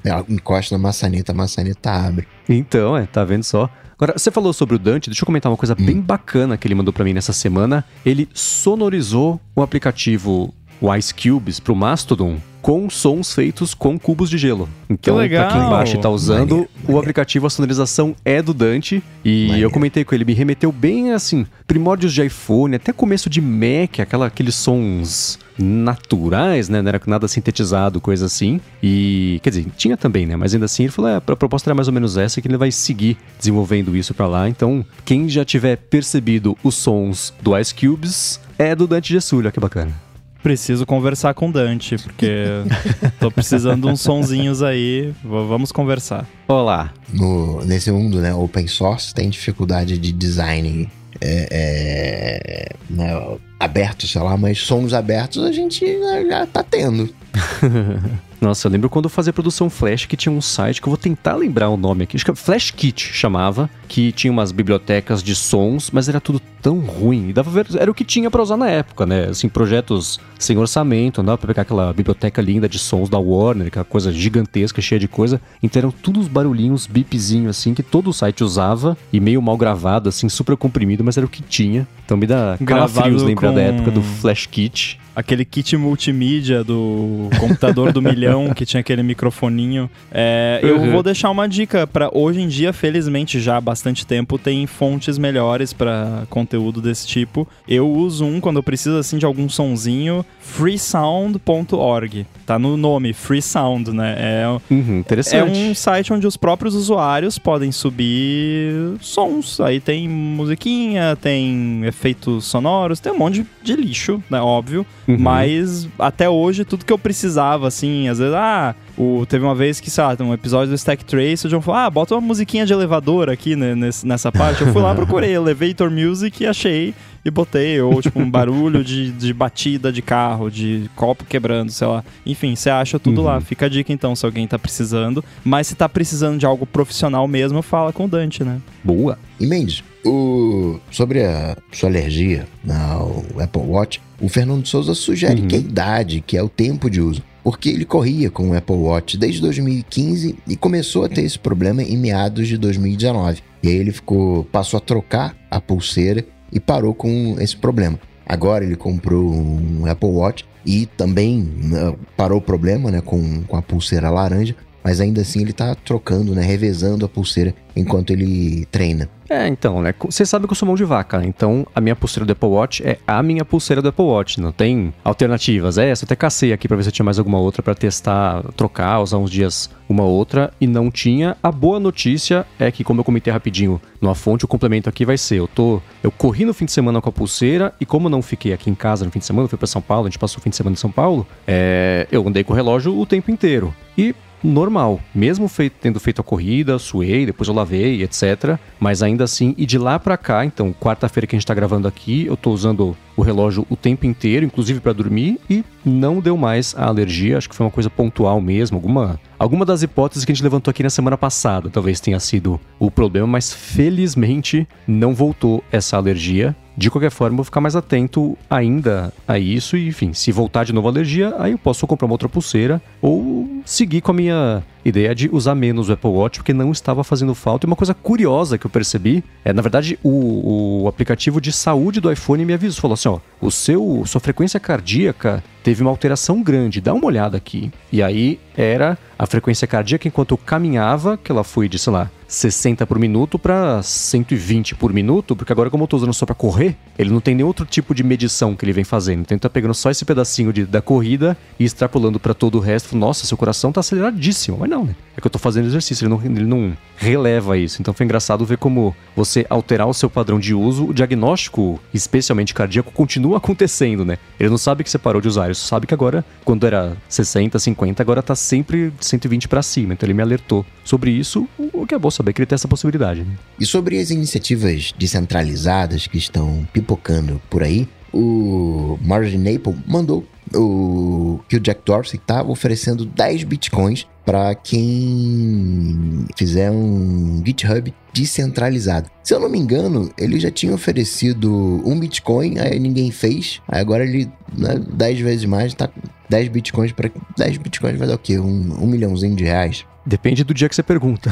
Ela 0.04 0.24
encosta 0.28 0.76
na 0.76 0.82
maçaneta, 0.82 1.32
a 1.32 1.34
maçaneta 1.34 1.90
abre. 1.90 2.26
Então, 2.48 2.96
é, 2.96 3.06
tá 3.06 3.24
vendo 3.24 3.44
só? 3.44 3.70
Agora, 3.94 4.18
você 4.18 4.30
falou 4.30 4.52
sobre 4.52 4.76
o 4.76 4.78
Dante, 4.78 5.08
deixa 5.08 5.22
eu 5.22 5.26
comentar 5.26 5.50
uma 5.50 5.56
coisa 5.56 5.74
bem 5.74 6.00
bacana 6.00 6.58
que 6.58 6.66
ele 6.68 6.74
mandou 6.74 6.92
pra 6.92 7.04
mim 7.04 7.14
nessa 7.14 7.32
semana. 7.32 7.84
Ele 8.04 8.28
sonorizou 8.34 9.40
o 9.54 9.62
aplicativo 9.62 10.54
Ice 10.98 11.14
Cubes 11.14 11.58
pro 11.58 11.74
Mastodon 11.74 12.38
com 12.66 12.90
sons 12.90 13.32
feitos 13.32 13.74
com 13.74 13.96
cubos 13.96 14.28
de 14.28 14.36
gelo. 14.36 14.68
Então, 14.90 15.18
legal! 15.18 15.46
pra 15.46 15.56
quem 15.56 15.70
baixa 15.70 15.96
e 15.96 16.00
tá 16.00 16.10
usando, 16.10 16.50
Maneiro, 16.50 16.70
o 16.88 16.98
aplicativo, 16.98 17.46
a 17.46 17.50
sonorização 17.50 18.12
é 18.24 18.42
do 18.42 18.52
Dante. 18.52 19.00
E 19.24 19.46
Maneiro. 19.46 19.68
eu 19.68 19.70
comentei 19.70 20.04
com 20.04 20.12
ele, 20.12 20.24
me 20.24 20.32
remeteu 20.32 20.72
bem 20.72 21.12
assim, 21.12 21.46
primórdios 21.64 22.12
de 22.12 22.26
iPhone, 22.26 22.74
até 22.74 22.92
começo 22.92 23.30
de 23.30 23.40
Mac, 23.40 24.00
aquela, 24.00 24.26
aqueles 24.26 24.56
sons 24.56 25.38
naturais, 25.56 26.68
né? 26.68 26.82
Não 26.82 26.88
era 26.88 27.00
nada 27.06 27.28
sintetizado, 27.28 28.00
coisa 28.00 28.26
assim. 28.26 28.60
E, 28.82 29.38
quer 29.44 29.50
dizer, 29.50 29.66
tinha 29.76 29.96
também, 29.96 30.26
né? 30.26 30.34
Mas 30.34 30.52
ainda 30.52 30.66
assim, 30.66 30.82
ele 30.82 30.92
falou, 30.92 31.12
é, 31.12 31.16
a 31.18 31.20
proposta 31.20 31.70
era 31.70 31.74
mais 31.76 31.86
ou 31.86 31.94
menos 31.94 32.16
essa, 32.16 32.42
que 32.42 32.48
ele 32.48 32.56
vai 32.56 32.72
seguir 32.72 33.16
desenvolvendo 33.38 33.96
isso 33.96 34.12
pra 34.12 34.26
lá. 34.26 34.48
Então, 34.48 34.84
quem 35.04 35.28
já 35.28 35.44
tiver 35.44 35.76
percebido 35.76 36.58
os 36.64 36.74
sons 36.74 37.32
do 37.40 37.56
Ice 37.56 37.72
Cubes, 37.72 38.40
é 38.58 38.74
do 38.74 38.88
Dante 38.88 39.12
Gessulho, 39.12 39.44
olha 39.44 39.52
que 39.52 39.60
bacana. 39.60 40.05
Preciso 40.46 40.86
conversar 40.86 41.34
com 41.34 41.48
o 41.48 41.52
Dante, 41.52 41.96
porque 41.98 42.44
tô 43.18 43.32
precisando 43.32 43.88
de 43.88 43.92
uns 43.92 44.00
sonzinhos 44.00 44.62
aí. 44.62 45.12
V- 45.24 45.46
vamos 45.48 45.72
conversar. 45.72 46.24
Olá. 46.46 46.92
No, 47.12 47.64
nesse 47.64 47.90
mundo, 47.90 48.20
né, 48.20 48.32
open 48.32 48.68
source, 48.68 49.12
tem 49.12 49.28
dificuldade 49.28 49.98
de 49.98 50.12
design 50.12 50.88
é, 51.20 51.48
é, 51.50 52.76
né, 52.88 53.36
aberto, 53.58 54.06
sei 54.06 54.20
lá, 54.22 54.36
mas 54.36 54.60
sons 54.60 54.92
abertos 54.92 55.42
a 55.44 55.50
gente 55.50 55.84
já, 55.98 56.24
já 56.24 56.46
tá 56.46 56.62
tendo. 56.62 57.12
Nossa, 58.46 58.68
eu 58.68 58.70
lembro 58.70 58.88
quando 58.88 59.06
eu 59.06 59.10
fazia 59.10 59.32
produção 59.32 59.68
Flash 59.68 60.06
que 60.06 60.16
tinha 60.16 60.32
um 60.32 60.40
site 60.40 60.80
que 60.80 60.86
eu 60.86 60.90
vou 60.92 60.96
tentar 60.96 61.34
lembrar 61.34 61.68
o 61.68 61.76
nome 61.76 62.04
aqui, 62.04 62.16
acho 62.16 62.24
que 62.24 62.30
é 62.30 62.34
Flash 62.34 62.70
Kit 62.70 63.12
chamava, 63.12 63.68
que 63.88 64.12
tinha 64.12 64.32
umas 64.32 64.52
bibliotecas 64.52 65.20
de 65.20 65.34
sons, 65.34 65.90
mas 65.90 66.08
era 66.08 66.20
tudo 66.20 66.40
tão 66.62 66.78
ruim. 66.78 67.30
E 67.30 67.32
dava 67.32 67.50
ver, 67.50 67.66
era 67.76 67.90
o 67.90 67.94
que 67.94 68.04
tinha 68.04 68.30
para 68.30 68.40
usar 68.40 68.56
na 68.56 68.70
época, 68.70 69.04
né? 69.04 69.24
Assim, 69.30 69.48
projetos 69.48 70.20
sem 70.38 70.56
orçamento, 70.56 71.18
não 71.18 71.26
dava 71.26 71.38
pra 71.38 71.48
pegar 71.48 71.62
aquela 71.62 71.92
biblioteca 71.92 72.40
linda 72.40 72.68
de 72.68 72.78
sons 72.78 73.08
da 73.08 73.18
Warner, 73.18 73.66
aquela 73.66 73.84
coisa 73.84 74.12
gigantesca, 74.12 74.80
cheia 74.80 75.00
de 75.00 75.08
coisa. 75.08 75.40
Então 75.60 75.80
eram 75.80 75.90
todos 75.90 76.22
os 76.22 76.28
barulhinhos, 76.28 76.86
bipzinho 76.86 77.50
assim, 77.50 77.74
que 77.74 77.82
todo 77.82 78.10
o 78.10 78.12
site 78.12 78.44
usava, 78.44 78.96
e 79.12 79.18
meio 79.18 79.42
mal 79.42 79.56
gravado, 79.56 80.08
assim, 80.08 80.28
super 80.28 80.56
comprimido, 80.56 81.02
mas 81.02 81.16
era 81.16 81.26
o 81.26 81.28
que 81.28 81.42
tinha. 81.42 81.84
Então 82.04 82.16
me 82.16 82.28
dá 82.28 82.56
calafrios 82.64 83.24
lembrar 83.24 83.50
da 83.50 83.60
época 83.60 83.90
do 83.90 84.02
Flash 84.02 84.46
Kit 84.46 85.00
aquele 85.16 85.46
kit 85.46 85.74
multimídia 85.78 86.62
do 86.62 87.30
computador 87.40 87.90
do 87.90 88.02
milhão 88.02 88.35
que 88.54 88.66
tinha 88.66 88.80
aquele 88.80 89.02
microfoninho. 89.02 89.90
É, 90.10 90.60
uhum. 90.62 90.68
Eu 90.68 90.90
vou 90.92 91.02
deixar 91.02 91.30
uma 91.30 91.48
dica 91.48 91.86
para 91.86 92.10
hoje 92.12 92.40
em 92.40 92.48
dia, 92.48 92.72
felizmente 92.72 93.40
já 93.40 93.56
há 93.56 93.60
bastante 93.60 94.06
tempo 94.06 94.38
tem 94.38 94.66
fontes 94.66 95.18
melhores 95.18 95.72
para 95.72 96.24
conteúdo 96.28 96.80
desse 96.80 97.06
tipo. 97.06 97.46
Eu 97.68 97.88
uso 97.88 98.24
um 98.24 98.40
quando 98.40 98.56
eu 98.56 98.62
preciso 98.62 98.96
assim 98.96 99.18
de 99.18 99.26
algum 99.26 99.48
sonzinho, 99.48 100.24
freesound.org. 100.40 102.26
Tá 102.46 102.58
no 102.60 102.76
nome, 102.76 103.12
Free 103.12 103.42
Sound, 103.42 103.90
né? 103.90 104.14
É, 104.16 104.44
uhum, 104.70 105.00
interessante. 105.00 105.36
É 105.36 105.44
um 105.44 105.74
site 105.74 106.12
onde 106.12 106.26
os 106.28 106.36
próprios 106.36 106.76
usuários 106.76 107.38
podem 107.38 107.72
subir 107.72 108.96
sons. 109.00 109.60
Aí 109.60 109.80
tem 109.80 110.08
musiquinha, 110.08 111.16
tem 111.16 111.84
efeitos 111.84 112.44
sonoros, 112.44 113.00
tem 113.00 113.12
um 113.12 113.18
monte 113.18 113.44
de 113.62 113.74
lixo, 113.74 114.22
né? 114.30 114.40
Óbvio. 114.40 114.86
Uhum. 115.08 115.16
Mas 115.18 115.88
até 115.98 116.30
hoje, 116.30 116.64
tudo 116.64 116.84
que 116.84 116.92
eu 116.92 116.98
precisava, 116.98 117.66
assim, 117.66 118.08
às 118.16 118.20
vezes, 118.20 118.34
ah, 118.34 118.74
o, 118.96 119.24
teve 119.26 119.44
uma 119.44 119.54
vez 119.54 119.80
que, 119.80 119.90
sei 119.90 120.02
lá, 120.04 120.16
um 120.20 120.32
episódio 120.32 120.68
do 120.70 120.74
Stack 120.74 121.04
Trace, 121.04 121.46
o 121.46 121.50
John 121.50 121.60
falou, 121.60 121.80
ah, 121.80 121.90
bota 121.90 122.14
uma 122.14 122.20
musiquinha 122.20 122.66
de 122.66 122.72
elevador 122.72 123.30
aqui 123.30 123.54
né, 123.56 123.74
nessa 124.04 124.32
parte. 124.32 124.62
Eu 124.62 124.72
fui 124.72 124.82
lá, 124.82 124.94
procurei 124.94 125.34
Elevator 125.34 125.90
Music 125.90 126.42
e 126.42 126.46
achei 126.46 126.94
e 127.26 127.30
botei, 127.30 127.80
ou 127.80 128.00
tipo 128.00 128.20
um 128.20 128.30
barulho 128.30 128.84
de, 128.84 129.10
de 129.10 129.34
batida 129.34 129.92
de 129.92 130.00
carro, 130.00 130.48
de 130.48 130.88
copo 130.94 131.24
quebrando, 131.24 131.72
sei 131.72 131.86
lá. 131.88 132.04
Enfim, 132.24 132.54
você 132.54 132.70
acha 132.70 133.00
tudo 133.00 133.18
uhum. 133.18 133.26
lá. 133.26 133.40
Fica 133.40 133.66
a 133.66 133.68
dica 133.68 133.92
então, 133.92 134.14
se 134.14 134.24
alguém 134.24 134.46
tá 134.46 134.56
precisando. 134.56 135.24
Mas 135.44 135.66
se 135.66 135.74
tá 135.74 135.88
precisando 135.88 136.38
de 136.38 136.46
algo 136.46 136.64
profissional 136.64 137.26
mesmo, 137.26 137.60
fala 137.62 137.92
com 137.92 138.04
o 138.04 138.08
Dante, 138.08 138.44
né? 138.44 138.60
Boa. 138.84 139.18
E 139.40 139.46
Mendes, 139.46 139.82
o... 140.04 140.78
sobre 140.90 141.24
a 141.24 141.56
sua 141.72 141.88
alergia 141.88 142.46
ao 142.68 143.24
Apple 143.42 143.62
Watch, 143.62 144.00
o 144.20 144.28
Fernando 144.28 144.64
Souza 144.66 144.94
sugere 144.94 145.42
uhum. 145.42 145.48
que 145.48 145.56
a 145.56 145.58
idade, 145.58 146.24
que 146.24 146.36
é 146.36 146.42
o 146.42 146.48
tempo 146.48 146.88
de 146.88 147.00
uso. 147.00 147.22
Porque 147.46 147.68
ele 147.68 147.84
corria 147.84 148.28
com 148.28 148.50
o 148.50 148.54
Apple 148.56 148.74
Watch 148.74 149.16
desde 149.16 149.40
2015 149.40 150.36
e 150.48 150.56
começou 150.56 151.04
a 151.04 151.08
ter 151.08 151.22
esse 151.22 151.38
problema 151.38 151.80
em 151.80 151.96
meados 151.96 152.48
de 152.48 152.58
2019. 152.58 153.40
E 153.62 153.68
aí 153.68 153.76
ele 153.76 153.92
ficou, 153.92 154.42
passou 154.42 154.78
a 154.78 154.80
trocar 154.80 155.36
a 155.48 155.60
pulseira 155.60 156.26
e 156.50 156.58
parou 156.58 156.92
com 156.92 157.36
esse 157.38 157.56
problema. 157.56 158.00
Agora 158.26 158.64
ele 158.64 158.74
comprou 158.74 159.32
um 159.32 159.86
Apple 159.86 160.08
Watch 160.08 160.44
e 160.66 160.86
também 160.86 161.40
né, 161.40 161.94
parou 162.16 162.38
o 162.38 162.42
problema 162.42 162.90
né, 162.90 163.00
com, 163.00 163.44
com 163.44 163.56
a 163.56 163.62
pulseira 163.62 164.10
laranja, 164.10 164.56
mas 164.86 165.00
ainda 165.00 165.22
assim 165.22 165.40
ele 165.40 165.50
está 165.50 165.74
trocando, 165.74 166.32
né, 166.32 166.42
revezando 166.42 167.04
a 167.04 167.08
pulseira 167.08 167.52
enquanto 167.74 168.12
ele 168.12 168.66
treina. 168.66 169.08
É, 169.28 169.48
então, 169.48 169.82
né? 169.82 169.92
Você 169.98 170.24
sabe 170.24 170.46
que 170.46 170.52
eu 170.52 170.54
sou 170.54 170.64
mão 170.64 170.76
de 170.76 170.84
vaca, 170.84 171.18
né? 171.18 171.26
Então 171.26 171.66
a 171.74 171.80
minha 171.80 171.96
pulseira 171.96 172.24
do 172.24 172.30
Apple 172.30 172.48
Watch 172.48 172.86
é 172.86 172.98
a 173.04 173.20
minha 173.20 173.44
pulseira 173.44 173.82
do 173.82 173.88
Apple 173.88 174.04
Watch. 174.04 174.40
Não 174.40 174.52
tem 174.52 174.94
alternativas. 175.02 175.76
É, 175.76 175.90
eu 175.90 175.94
até 176.00 176.14
cacei 176.14 176.52
aqui 176.52 176.68
pra 176.68 176.76
ver 176.76 176.84
se 176.84 176.92
tinha 176.92 177.04
mais 177.04 177.18
alguma 177.18 177.40
outra 177.40 177.64
para 177.64 177.74
testar, 177.74 178.44
trocar, 178.56 179.00
usar 179.00 179.18
uns 179.18 179.28
dias 179.28 179.68
uma 179.88 180.04
outra 180.04 180.52
e 180.60 180.66
não 180.68 180.88
tinha. 180.88 181.36
A 181.42 181.50
boa 181.50 181.80
notícia 181.80 182.46
é 182.56 182.70
que, 182.70 182.84
como 182.84 183.00
eu 183.00 183.04
comentei 183.04 183.32
rapidinho 183.32 183.80
numa 184.00 184.14
fonte, 184.14 184.44
o 184.44 184.48
complemento 184.48 184.88
aqui 184.88 185.04
vai 185.04 185.18
ser: 185.18 185.40
eu 185.40 185.48
tô. 185.48 185.82
Eu 186.04 186.12
corri 186.12 186.44
no 186.44 186.54
fim 186.54 186.64
de 186.64 186.72
semana 186.72 187.00
com 187.00 187.08
a 187.08 187.12
pulseira 187.12 187.74
e, 187.80 187.84
como 187.84 188.06
eu 188.06 188.10
não 188.10 188.22
fiquei 188.22 188.52
aqui 188.52 188.70
em 188.70 188.76
casa 188.76 189.04
no 189.04 189.10
fim 189.10 189.18
de 189.18 189.26
semana, 189.26 189.48
fui 189.48 189.58
para 189.58 189.66
São 189.66 189.82
Paulo, 189.82 190.06
a 190.06 190.08
gente 190.08 190.20
passou 190.20 190.38
o 190.38 190.42
fim 190.42 190.50
de 190.50 190.56
semana 190.56 190.74
em 190.74 190.78
São 190.78 190.92
Paulo, 190.92 191.26
é, 191.46 192.06
eu 192.12 192.26
andei 192.26 192.44
com 192.44 192.52
o 192.52 192.56
relógio 192.56 192.96
o 192.96 193.04
tempo 193.04 193.28
inteiro. 193.28 193.74
E 193.98 194.14
normal, 194.46 195.00
mesmo 195.14 195.48
feito, 195.48 195.76
tendo 195.80 196.00
feito 196.00 196.20
a 196.20 196.24
corrida, 196.24 196.78
suei, 196.78 197.26
depois 197.26 197.48
eu 197.48 197.54
lavei, 197.54 198.02
etc. 198.02 198.58
Mas 198.78 199.02
ainda 199.02 199.24
assim, 199.24 199.54
e 199.56 199.66
de 199.66 199.78
lá 199.78 199.98
para 199.98 200.16
cá, 200.16 200.44
então, 200.44 200.72
quarta-feira 200.72 201.26
que 201.26 201.36
a 201.36 201.38
gente 201.38 201.46
tá 201.46 201.54
gravando 201.54 201.88
aqui, 201.88 202.26
eu 202.26 202.36
tô 202.36 202.50
usando 202.50 202.96
o 203.16 203.22
relógio 203.22 203.66
o 203.70 203.76
tempo 203.76 204.06
inteiro, 204.06 204.44
inclusive 204.44 204.80
para 204.80 204.92
dormir, 204.92 205.40
e 205.48 205.64
não 205.84 206.20
deu 206.20 206.36
mais 206.36 206.74
a 206.76 206.86
alergia. 206.86 207.38
Acho 207.38 207.48
que 207.48 207.56
foi 207.56 207.64
uma 207.64 207.72
coisa 207.72 207.88
pontual 207.88 208.40
mesmo, 208.40 208.76
alguma 208.76 209.18
alguma 209.38 209.64
das 209.64 209.82
hipóteses 209.82 210.24
que 210.24 210.32
a 210.32 210.34
gente 210.34 210.42
levantou 210.42 210.70
aqui 210.70 210.82
na 210.82 210.90
semana 210.90 211.16
passada, 211.16 211.68
talvez 211.70 212.00
tenha 212.00 212.18
sido 212.18 212.60
o 212.78 212.90
problema, 212.90 213.26
mas 213.26 213.52
felizmente 213.52 214.66
não 214.86 215.14
voltou 215.14 215.62
essa 215.70 215.96
alergia. 215.96 216.56
De 216.76 216.90
qualquer 216.90 217.10
forma, 217.10 217.34
eu 217.34 217.36
vou 217.36 217.44
ficar 217.44 217.60
mais 217.60 217.74
atento 217.74 218.36
ainda 218.50 219.12
a 219.26 219.38
isso 219.38 219.78
e, 219.78 219.88
enfim, 219.88 220.12
se 220.12 220.30
voltar 220.30 220.64
de 220.64 220.74
novo 220.74 220.88
a 220.88 220.90
alergia, 220.90 221.34
aí 221.38 221.52
eu 221.52 221.58
posso 221.58 221.86
comprar 221.86 222.06
uma 222.06 222.12
outra 222.12 222.28
pulseira 222.28 222.82
ou 223.00 223.62
seguir 223.64 224.02
com 224.02 224.10
a 224.10 224.14
minha 224.14 224.62
ideia 224.88 225.14
de 225.14 225.28
usar 225.32 225.54
menos 225.54 225.88
o 225.88 225.92
Apple 225.92 226.10
Watch, 226.10 226.38
porque 226.38 226.52
não 226.52 226.70
estava 226.70 227.02
fazendo 227.02 227.34
falta. 227.34 227.66
E 227.66 227.68
uma 227.68 227.76
coisa 227.76 227.94
curiosa 227.94 228.56
que 228.56 228.66
eu 228.66 228.70
percebi 228.70 229.24
é, 229.44 229.52
na 229.52 229.62
verdade, 229.62 229.98
o, 230.02 230.82
o 230.82 230.88
aplicativo 230.88 231.40
de 231.40 231.52
saúde 231.52 232.00
do 232.00 232.10
iPhone 232.10 232.44
me 232.44 232.52
avisou, 232.52 232.80
falou 232.80 232.94
assim, 232.94 233.08
ó, 233.08 233.18
o 233.40 233.50
seu, 233.50 234.02
sua 234.06 234.20
frequência 234.20 234.60
cardíaca 234.60 235.42
teve 235.66 235.82
uma 235.82 235.90
alteração 235.90 236.44
grande, 236.44 236.80
dá 236.80 236.94
uma 236.94 237.06
olhada 237.06 237.36
aqui. 237.36 237.72
E 237.90 238.00
aí 238.00 238.38
era 238.56 238.96
a 239.18 239.26
frequência 239.26 239.66
cardíaca 239.66 240.06
enquanto 240.06 240.30
eu 240.30 240.38
caminhava, 240.38 241.16
que 241.16 241.32
ela 241.32 241.42
foi 241.42 241.68
de, 241.68 241.76
sei 241.76 241.92
lá, 241.92 242.08
60 242.28 242.86
por 242.86 242.98
minuto 242.98 243.38
para 243.38 243.82
120 243.82 244.74
por 244.74 244.92
minuto, 244.92 245.36
porque 245.36 245.52
agora 245.52 245.70
como 245.70 245.84
eu 245.84 245.88
tô 245.88 245.96
usando 245.96 246.12
só 246.12 246.26
para 246.26 246.34
correr, 246.34 246.76
ele 246.98 247.10
não 247.10 247.20
tem 247.20 247.34
nenhum 247.34 247.46
outro 247.46 247.64
tipo 247.64 247.94
de 247.94 248.02
medição 248.02 248.56
que 248.56 248.64
ele 248.64 248.72
vem 248.72 248.84
fazendo. 248.84 249.20
Então 249.20 249.34
ele 249.34 249.40
tá 249.40 249.50
pegando 249.50 249.74
só 249.74 249.90
esse 249.90 250.04
pedacinho 250.04 250.52
de, 250.52 250.64
da 250.64 250.82
corrida 250.82 251.36
e 251.58 251.64
extrapolando 251.64 252.18
para 252.18 252.34
todo 252.34 252.56
o 252.56 252.60
resto. 252.60 252.96
Nossa, 252.96 253.26
seu 253.26 253.36
coração 253.36 253.72
tá 253.72 253.80
aceleradíssimo. 253.80 254.58
Mas 254.58 254.68
não, 254.68 254.84
né? 254.84 254.94
É 255.16 255.20
que 255.20 255.26
eu 255.26 255.30
tô 255.30 255.38
fazendo 255.38 255.66
exercício, 255.66 256.04
ele 256.04 256.10
não, 256.10 256.22
ele 256.22 256.46
não 256.46 256.76
releva 256.96 257.56
isso. 257.56 257.80
Então 257.80 257.94
foi 257.94 258.04
engraçado 258.04 258.44
ver 258.44 258.58
como 258.58 258.94
você 259.14 259.46
alterar 259.48 259.86
o 259.86 259.94
seu 259.94 260.10
padrão 260.10 260.38
de 260.38 260.54
uso, 260.54 260.86
o 260.86 260.94
diagnóstico, 260.94 261.80
especialmente 261.92 262.54
cardíaco, 262.54 262.92
continua 262.92 263.36
acontecendo, 263.38 264.04
né? 264.04 264.18
Ele 264.38 264.50
não 264.50 264.58
sabe 264.58 264.82
que 264.82 264.90
você 264.90 264.98
parou 264.98 265.20
de 265.20 265.28
usar, 265.28 265.50
sabe 265.56 265.86
que 265.86 265.94
agora, 265.94 266.24
quando 266.44 266.66
era 266.66 266.96
60, 267.08 267.58
50, 267.58 268.02
agora 268.02 268.22
tá 268.22 268.34
sempre 268.34 268.92
120 269.00 269.48
para 269.48 269.62
cima. 269.62 269.94
Então 269.94 270.06
ele 270.06 270.14
me 270.14 270.22
alertou 270.22 270.64
sobre 270.84 271.10
isso, 271.10 271.48
o 271.58 271.86
que 271.86 271.94
é 271.94 271.98
bom 271.98 272.10
saber 272.10 272.32
que 272.32 272.40
ele 272.40 272.46
tem 272.46 272.54
essa 272.54 272.68
possibilidade. 272.68 273.20
Né? 273.20 273.36
E 273.58 273.66
sobre 273.66 273.98
as 273.98 274.10
iniciativas 274.10 274.92
descentralizadas 274.98 276.06
que 276.06 276.18
estão 276.18 276.66
pipocando 276.72 277.40
por 277.50 277.62
aí, 277.62 277.88
o 278.12 278.98
Margin 279.02 279.54
Apple 279.54 279.76
mandou 279.86 280.26
o 280.56 281.40
que 281.48 281.56
o 281.56 281.60
Jack 281.60 281.82
Dorsey 281.84 282.18
estava 282.18 282.50
oferecendo 282.50 283.04
10 283.04 283.44
bitcoins 283.44 284.06
para 284.24 284.54
quem 284.56 286.26
fizer 286.36 286.70
um 286.70 287.40
GitHub 287.46 287.94
descentralizado. 288.12 289.08
Se 289.22 289.32
eu 289.32 289.38
não 289.38 289.48
me 289.48 289.58
engano, 289.58 290.10
ele 290.18 290.40
já 290.40 290.50
tinha 290.50 290.74
oferecido 290.74 291.52
um 291.84 291.98
Bitcoin, 291.98 292.58
aí 292.58 292.78
ninguém 292.80 293.10
fez. 293.12 293.60
Aí 293.68 293.80
agora 293.80 294.04
ele, 294.04 294.28
né, 294.56 294.80
10 294.94 295.20
vezes 295.20 295.44
mais, 295.44 295.74
tá 295.74 295.88
10 296.28 296.48
Bitcoins 296.48 296.92
para 296.92 297.10
10 297.36 297.58
Bitcoins 297.58 297.98
vai 297.98 298.08
dar 298.08 298.14
o 298.14 298.18
quê? 298.18 298.38
Um, 298.38 298.82
um 298.82 298.86
milhãozinho 298.86 299.36
de 299.36 299.44
reais. 299.44 299.84
Depende 300.06 300.44
do 300.44 300.54
dia 300.54 300.68
que 300.68 300.74
você 300.76 300.84
pergunta. 300.84 301.30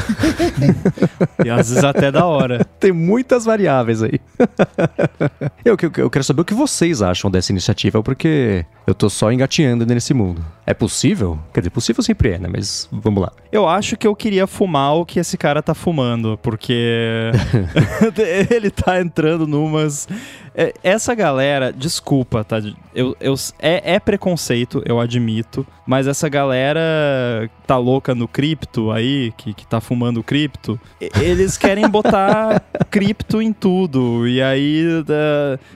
e 1.44 1.48
às 1.48 1.68
vezes 1.68 1.84
até 1.84 2.10
da 2.10 2.26
hora. 2.26 2.64
Tem 2.80 2.90
muitas 2.90 3.44
variáveis 3.44 4.02
aí. 4.02 4.18
eu, 5.64 5.76
eu, 5.80 5.92
eu, 5.96 6.10
quero 6.10 6.24
saber 6.24 6.40
o 6.40 6.44
que 6.44 6.54
vocês 6.54 7.00
acham 7.00 7.30
dessa 7.30 7.52
iniciativa, 7.52 8.02
porque 8.02 8.66
eu 8.84 8.92
tô 8.92 9.08
só 9.08 9.30
engatinhando 9.30 9.87
nesse 9.87 10.12
mundo. 10.12 10.44
É 10.66 10.74
possível? 10.74 11.38
Quer 11.52 11.60
dizer, 11.60 11.70
possível 11.70 12.02
sempre 12.02 12.32
é, 12.32 12.38
né? 12.38 12.48
Mas 12.50 12.88
vamos 12.90 13.22
lá. 13.22 13.32
Eu 13.52 13.68
acho 13.68 13.96
que 13.96 14.08
eu 14.08 14.16
queria 14.16 14.44
fumar 14.44 14.94
o 14.94 15.06
que 15.06 15.20
esse 15.20 15.38
cara 15.38 15.62
tá 15.62 15.72
fumando, 15.72 16.37
porque 16.42 17.30
ele 18.50 18.70
tá 18.70 19.00
entrando 19.00 19.46
numas 19.46 20.08
essa 20.82 21.14
galera, 21.14 21.72
desculpa, 21.72 22.44
tá? 22.44 22.62
Eu, 22.94 23.16
eu, 23.20 23.34
é, 23.58 23.94
é, 23.94 24.00
preconceito, 24.00 24.82
eu 24.86 25.00
admito, 25.00 25.66
mas 25.84 26.06
essa 26.06 26.28
galera 26.28 26.80
tá 27.66 27.76
louca 27.76 28.14
no 28.14 28.28
cripto 28.28 28.92
aí, 28.92 29.32
que, 29.36 29.52
que 29.52 29.66
tá 29.66 29.80
fumando 29.80 30.22
cripto, 30.22 30.78
eles 31.20 31.56
querem 31.58 31.88
botar 31.88 32.62
cripto 32.88 33.42
em 33.42 33.52
tudo. 33.52 34.28
E 34.28 34.40
aí, 34.40 34.84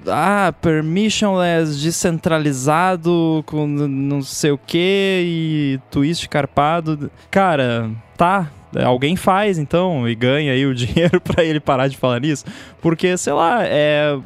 ah, 0.06 0.52
permissionless, 0.60 1.80
descentralizado, 1.80 3.42
com 3.46 3.66
não 3.66 4.22
sei 4.22 4.52
o 4.52 4.58
que, 4.58 5.22
e 5.24 5.80
twist 5.90 6.28
carpado. 6.28 7.10
Cara, 7.30 7.90
tá, 8.16 8.50
alguém 8.85 9.16
faz 9.16 9.59
então 9.59 10.09
e 10.09 10.14
ganha 10.14 10.52
aí 10.52 10.66
o 10.66 10.74
dinheiro 10.74 11.20
para 11.20 11.44
ele 11.44 11.61
parar 11.61 11.88
de 11.88 11.96
falar 11.96 12.20
nisso, 12.20 12.44
porque 12.81 13.16
sei 13.16 13.33
lá, 13.33 13.61
é 13.62 14.18